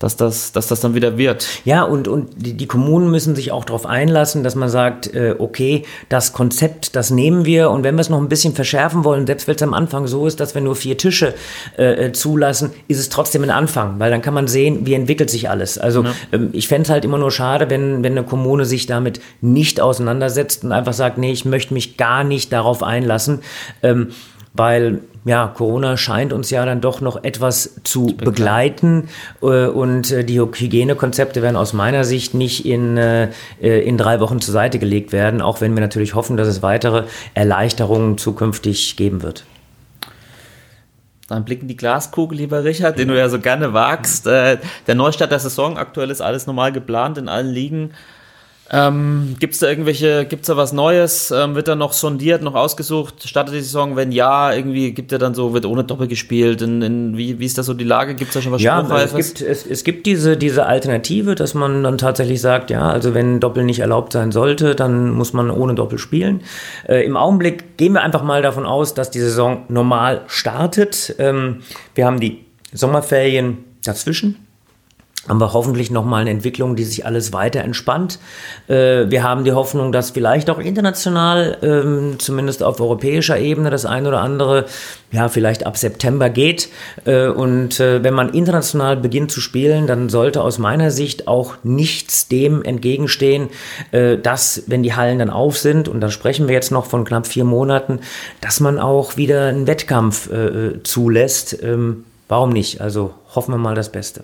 dass 0.00 0.16
das, 0.16 0.50
dass 0.52 0.66
das 0.66 0.80
dann 0.80 0.94
wieder 0.94 1.18
wird. 1.18 1.46
Ja, 1.64 1.84
und, 1.84 2.08
und 2.08 2.30
die, 2.34 2.54
die 2.54 2.66
Kommunen 2.66 3.10
müssen 3.10 3.36
sich 3.36 3.52
auch 3.52 3.66
darauf 3.66 3.84
einlassen, 3.84 4.42
dass 4.42 4.54
man 4.54 4.70
sagt, 4.70 5.14
äh, 5.14 5.36
okay, 5.38 5.84
das 6.08 6.32
Konzept, 6.32 6.96
das 6.96 7.10
nehmen 7.10 7.44
wir 7.44 7.70
und 7.70 7.84
wenn 7.84 7.94
wir 7.94 8.00
es 8.00 8.08
noch 8.08 8.18
ein 8.18 8.30
bisschen 8.30 8.54
verschärfen 8.54 9.04
wollen, 9.04 9.26
selbst 9.26 9.46
wenn 9.46 9.54
es 9.54 9.62
am 9.62 9.74
Anfang 9.74 10.06
so 10.06 10.26
ist, 10.26 10.40
dass 10.40 10.54
wir 10.54 10.62
nur 10.62 10.74
vier 10.74 10.96
Tische 10.96 11.34
äh, 11.78 12.06
äh 12.06 12.12
zulassen, 12.12 12.70
ist 12.88 12.98
es 12.98 13.10
trotzdem 13.10 13.42
ein 13.42 13.50
Anfang, 13.50 14.00
weil 14.00 14.10
dann 14.10 14.22
kann 14.22 14.32
man 14.32 14.48
sehen, 14.48 14.86
wie 14.86 14.94
entwickelt 14.94 15.28
sich 15.28 15.50
alles. 15.50 15.76
Also 15.76 16.02
ja. 16.02 16.14
ähm, 16.32 16.48
ich 16.52 16.66
fände 16.66 16.84
es 16.84 16.90
halt 16.90 17.04
immer 17.04 17.18
nur 17.18 17.30
schade, 17.30 17.68
wenn, 17.68 18.02
wenn 18.02 18.12
eine 18.12 18.24
Kommune 18.24 18.64
sich 18.64 18.86
damit 18.86 19.20
nicht 19.42 19.82
auseinandersetzt 19.82 20.64
und 20.64 20.72
einfach 20.72 20.94
sagt, 20.94 21.18
nee, 21.18 21.30
ich 21.30 21.44
möchte 21.44 21.74
mich 21.74 21.98
gar 21.98 22.24
nicht 22.24 22.54
darauf 22.54 22.82
einlassen. 22.82 23.40
Ähm, 23.82 24.08
weil 24.52 25.00
ja, 25.24 25.48
Corona 25.48 25.96
scheint 25.96 26.32
uns 26.32 26.50
ja 26.50 26.64
dann 26.64 26.80
doch 26.80 27.00
noch 27.00 27.22
etwas 27.24 27.80
zu 27.84 28.06
begleiten 28.06 29.08
äh, 29.42 29.66
und 29.66 30.10
äh, 30.10 30.24
die 30.24 30.40
Hygienekonzepte 30.40 31.42
werden 31.42 31.56
aus 31.56 31.72
meiner 31.72 32.04
Sicht 32.04 32.34
nicht 32.34 32.64
in, 32.64 32.96
äh, 32.96 33.30
in 33.60 33.98
drei 33.98 34.20
Wochen 34.20 34.40
zur 34.40 34.52
Seite 34.52 34.78
gelegt 34.78 35.12
werden, 35.12 35.42
auch 35.42 35.60
wenn 35.60 35.74
wir 35.74 35.80
natürlich 35.82 36.14
hoffen, 36.14 36.36
dass 36.36 36.48
es 36.48 36.62
weitere 36.62 37.04
Erleichterungen 37.34 38.16
zukünftig 38.16 38.96
geben 38.96 39.22
wird. 39.22 39.44
Dann 41.28 41.44
blicken 41.44 41.68
die 41.68 41.76
Glaskugel, 41.76 42.38
lieber 42.38 42.64
Richard, 42.64 42.98
den 42.98 43.08
du 43.08 43.16
ja 43.16 43.28
so 43.28 43.38
gerne 43.38 43.72
wagst. 43.72 44.26
Der 44.26 44.58
Neustart 44.92 45.30
der 45.30 45.38
Saison, 45.38 45.76
aktuell 45.78 46.10
ist 46.10 46.20
alles 46.20 46.48
normal 46.48 46.72
geplant 46.72 47.18
in 47.18 47.28
allen 47.28 47.46
Ligen. 47.46 47.92
Ähm, 48.72 49.34
gibt 49.40 49.54
es 49.54 49.60
da 49.60 49.68
irgendwelche, 49.68 50.24
gibt 50.26 50.42
es 50.42 50.46
da 50.46 50.56
was 50.56 50.72
Neues? 50.72 51.32
Ähm, 51.32 51.56
wird 51.56 51.66
da 51.66 51.74
noch 51.74 51.92
sondiert, 51.92 52.40
noch 52.42 52.54
ausgesucht? 52.54 53.28
Startet 53.28 53.54
die 53.56 53.60
Saison? 53.60 53.96
Wenn 53.96 54.12
ja, 54.12 54.52
irgendwie 54.52 54.92
gibt 54.92 55.10
er 55.10 55.18
dann 55.18 55.34
so, 55.34 55.52
wird 55.52 55.66
ohne 55.66 55.82
Doppel 55.82 56.06
gespielt? 56.06 56.62
In, 56.62 56.80
in, 56.80 57.16
wie, 57.16 57.40
wie 57.40 57.46
ist 57.46 57.58
da 57.58 57.64
so 57.64 57.74
die 57.74 57.84
Lage? 57.84 58.14
Gibt 58.14 58.28
es 58.28 58.34
da 58.34 58.42
schon 58.42 58.52
was 58.52 58.62
Ja, 58.62 58.80
es 59.02 59.14
gibt, 59.14 59.40
es, 59.40 59.66
es 59.66 59.82
gibt 59.82 60.06
diese, 60.06 60.36
diese 60.36 60.66
Alternative, 60.66 61.34
dass 61.34 61.54
man 61.54 61.82
dann 61.82 61.98
tatsächlich 61.98 62.40
sagt, 62.40 62.70
ja, 62.70 62.88
also 62.88 63.12
wenn 63.12 63.40
Doppel 63.40 63.64
nicht 63.64 63.80
erlaubt 63.80 64.12
sein 64.12 64.30
sollte, 64.30 64.76
dann 64.76 65.10
muss 65.10 65.32
man 65.32 65.50
ohne 65.50 65.74
Doppel 65.74 65.98
spielen. 65.98 66.42
Äh, 66.88 67.04
Im 67.04 67.16
Augenblick 67.16 67.76
gehen 67.76 67.94
wir 67.94 68.02
einfach 68.02 68.22
mal 68.22 68.40
davon 68.40 68.66
aus, 68.66 68.94
dass 68.94 69.10
die 69.10 69.20
Saison 69.20 69.64
normal 69.68 70.22
startet. 70.28 71.16
Ähm, 71.18 71.62
wir 71.96 72.06
haben 72.06 72.20
die 72.20 72.44
Sommerferien 72.72 73.58
dazwischen 73.84 74.36
haben 75.28 75.38
wir 75.38 75.52
hoffentlich 75.52 75.90
nochmal 75.90 76.22
eine 76.22 76.30
Entwicklung, 76.30 76.76
die 76.76 76.84
sich 76.84 77.04
alles 77.04 77.32
weiter 77.34 77.60
entspannt. 77.60 78.18
Äh, 78.68 79.10
wir 79.10 79.22
haben 79.22 79.44
die 79.44 79.52
Hoffnung, 79.52 79.92
dass 79.92 80.10
vielleicht 80.10 80.48
auch 80.48 80.58
international, 80.58 81.58
ähm, 81.62 82.18
zumindest 82.18 82.62
auf 82.62 82.80
europäischer 82.80 83.38
Ebene, 83.38 83.68
das 83.68 83.84
eine 83.84 84.08
oder 84.08 84.22
andere, 84.22 84.64
ja, 85.12 85.28
vielleicht 85.28 85.66
ab 85.66 85.76
September 85.76 86.30
geht. 86.30 86.70
Äh, 87.04 87.26
und 87.28 87.80
äh, 87.80 88.02
wenn 88.02 88.14
man 88.14 88.30
international 88.30 88.96
beginnt 88.96 89.30
zu 89.30 89.42
spielen, 89.42 89.86
dann 89.86 90.08
sollte 90.08 90.42
aus 90.42 90.58
meiner 90.58 90.90
Sicht 90.90 91.28
auch 91.28 91.56
nichts 91.62 92.28
dem 92.28 92.62
entgegenstehen, 92.62 93.48
dass, 94.22 94.64
wenn 94.66 94.82
die 94.82 94.94
Hallen 94.94 95.18
dann 95.18 95.30
auf 95.30 95.58
sind, 95.58 95.88
und 95.88 96.00
da 96.00 96.10
sprechen 96.10 96.48
wir 96.48 96.54
jetzt 96.54 96.70
noch 96.70 96.86
von 96.86 97.04
knapp 97.04 97.26
vier 97.26 97.44
Monaten, 97.44 98.00
dass 98.40 98.60
man 98.60 98.78
auch 98.78 99.16
wieder 99.16 99.46
einen 99.46 99.66
Wettkampf 99.66 100.28
zulässt. 100.84 101.62
Ähm, 101.62 102.04
warum 102.28 102.50
nicht? 102.50 102.80
Also 102.80 103.14
hoffen 103.34 103.52
wir 103.52 103.58
mal 103.58 103.74
das 103.74 103.90
Beste. 103.90 104.22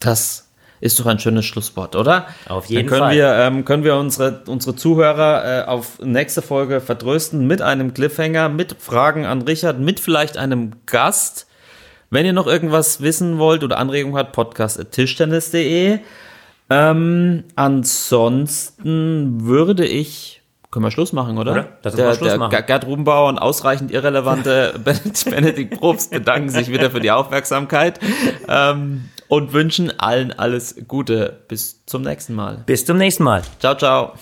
Das 0.00 0.46
ist 0.80 1.00
doch 1.00 1.06
ein 1.06 1.18
schönes 1.18 1.44
Schlusswort, 1.44 1.96
oder? 1.96 2.26
Auf 2.48 2.66
jeden 2.66 2.82
Dann 2.82 2.88
können 2.88 3.00
Fall. 3.00 3.14
Wir, 3.14 3.34
ähm, 3.34 3.64
können 3.64 3.84
wir 3.84 3.96
unsere, 3.96 4.42
unsere 4.46 4.76
Zuhörer 4.76 5.62
äh, 5.62 5.64
auf 5.66 5.98
nächste 6.02 6.42
Folge 6.42 6.80
vertrösten 6.80 7.46
mit 7.46 7.62
einem 7.62 7.94
Cliffhanger, 7.94 8.48
mit 8.48 8.76
Fragen 8.78 9.24
an 9.24 9.42
Richard, 9.42 9.80
mit 9.80 10.00
vielleicht 10.00 10.36
einem 10.36 10.72
Gast. 10.86 11.46
Wenn 12.10 12.26
ihr 12.26 12.32
noch 12.32 12.46
irgendwas 12.46 13.00
wissen 13.00 13.38
wollt 13.38 13.64
oder 13.64 13.78
Anregungen 13.78 14.16
habt, 14.16 14.32
podcast.tischtennis.de. 14.32 15.98
Ähm, 16.68 17.44
ansonsten 17.54 19.46
würde 19.46 19.86
ich 19.86 20.42
können 20.70 20.84
wir 20.84 20.90
Schluss 20.90 21.14
machen, 21.14 21.38
oder? 21.38 21.52
oder? 21.52 21.68
Das 21.80 21.94
der, 21.94 22.12
Schluss 22.14 22.28
der 22.28 22.38
machen. 22.38 22.66
Gerd 22.66 22.84
Rubenbauer 22.84 23.30
und 23.30 23.38
ausreichend 23.38 23.90
irrelevante 23.90 24.74
Benedikt 25.24 25.78
Probst 25.78 26.10
bedanken 26.10 26.50
sich 26.50 26.70
wieder 26.70 26.90
für 26.90 27.00
die 27.00 27.10
Aufmerksamkeit 27.10 27.98
ähm, 28.46 29.08
und 29.28 29.52
wünschen 29.52 29.98
allen 29.98 30.32
alles 30.32 30.76
Gute. 30.88 31.40
Bis 31.48 31.84
zum 31.86 32.02
nächsten 32.02 32.34
Mal. 32.34 32.62
Bis 32.66 32.84
zum 32.84 32.98
nächsten 32.98 33.24
Mal. 33.24 33.42
Ciao, 33.60 33.76
ciao. 33.76 34.14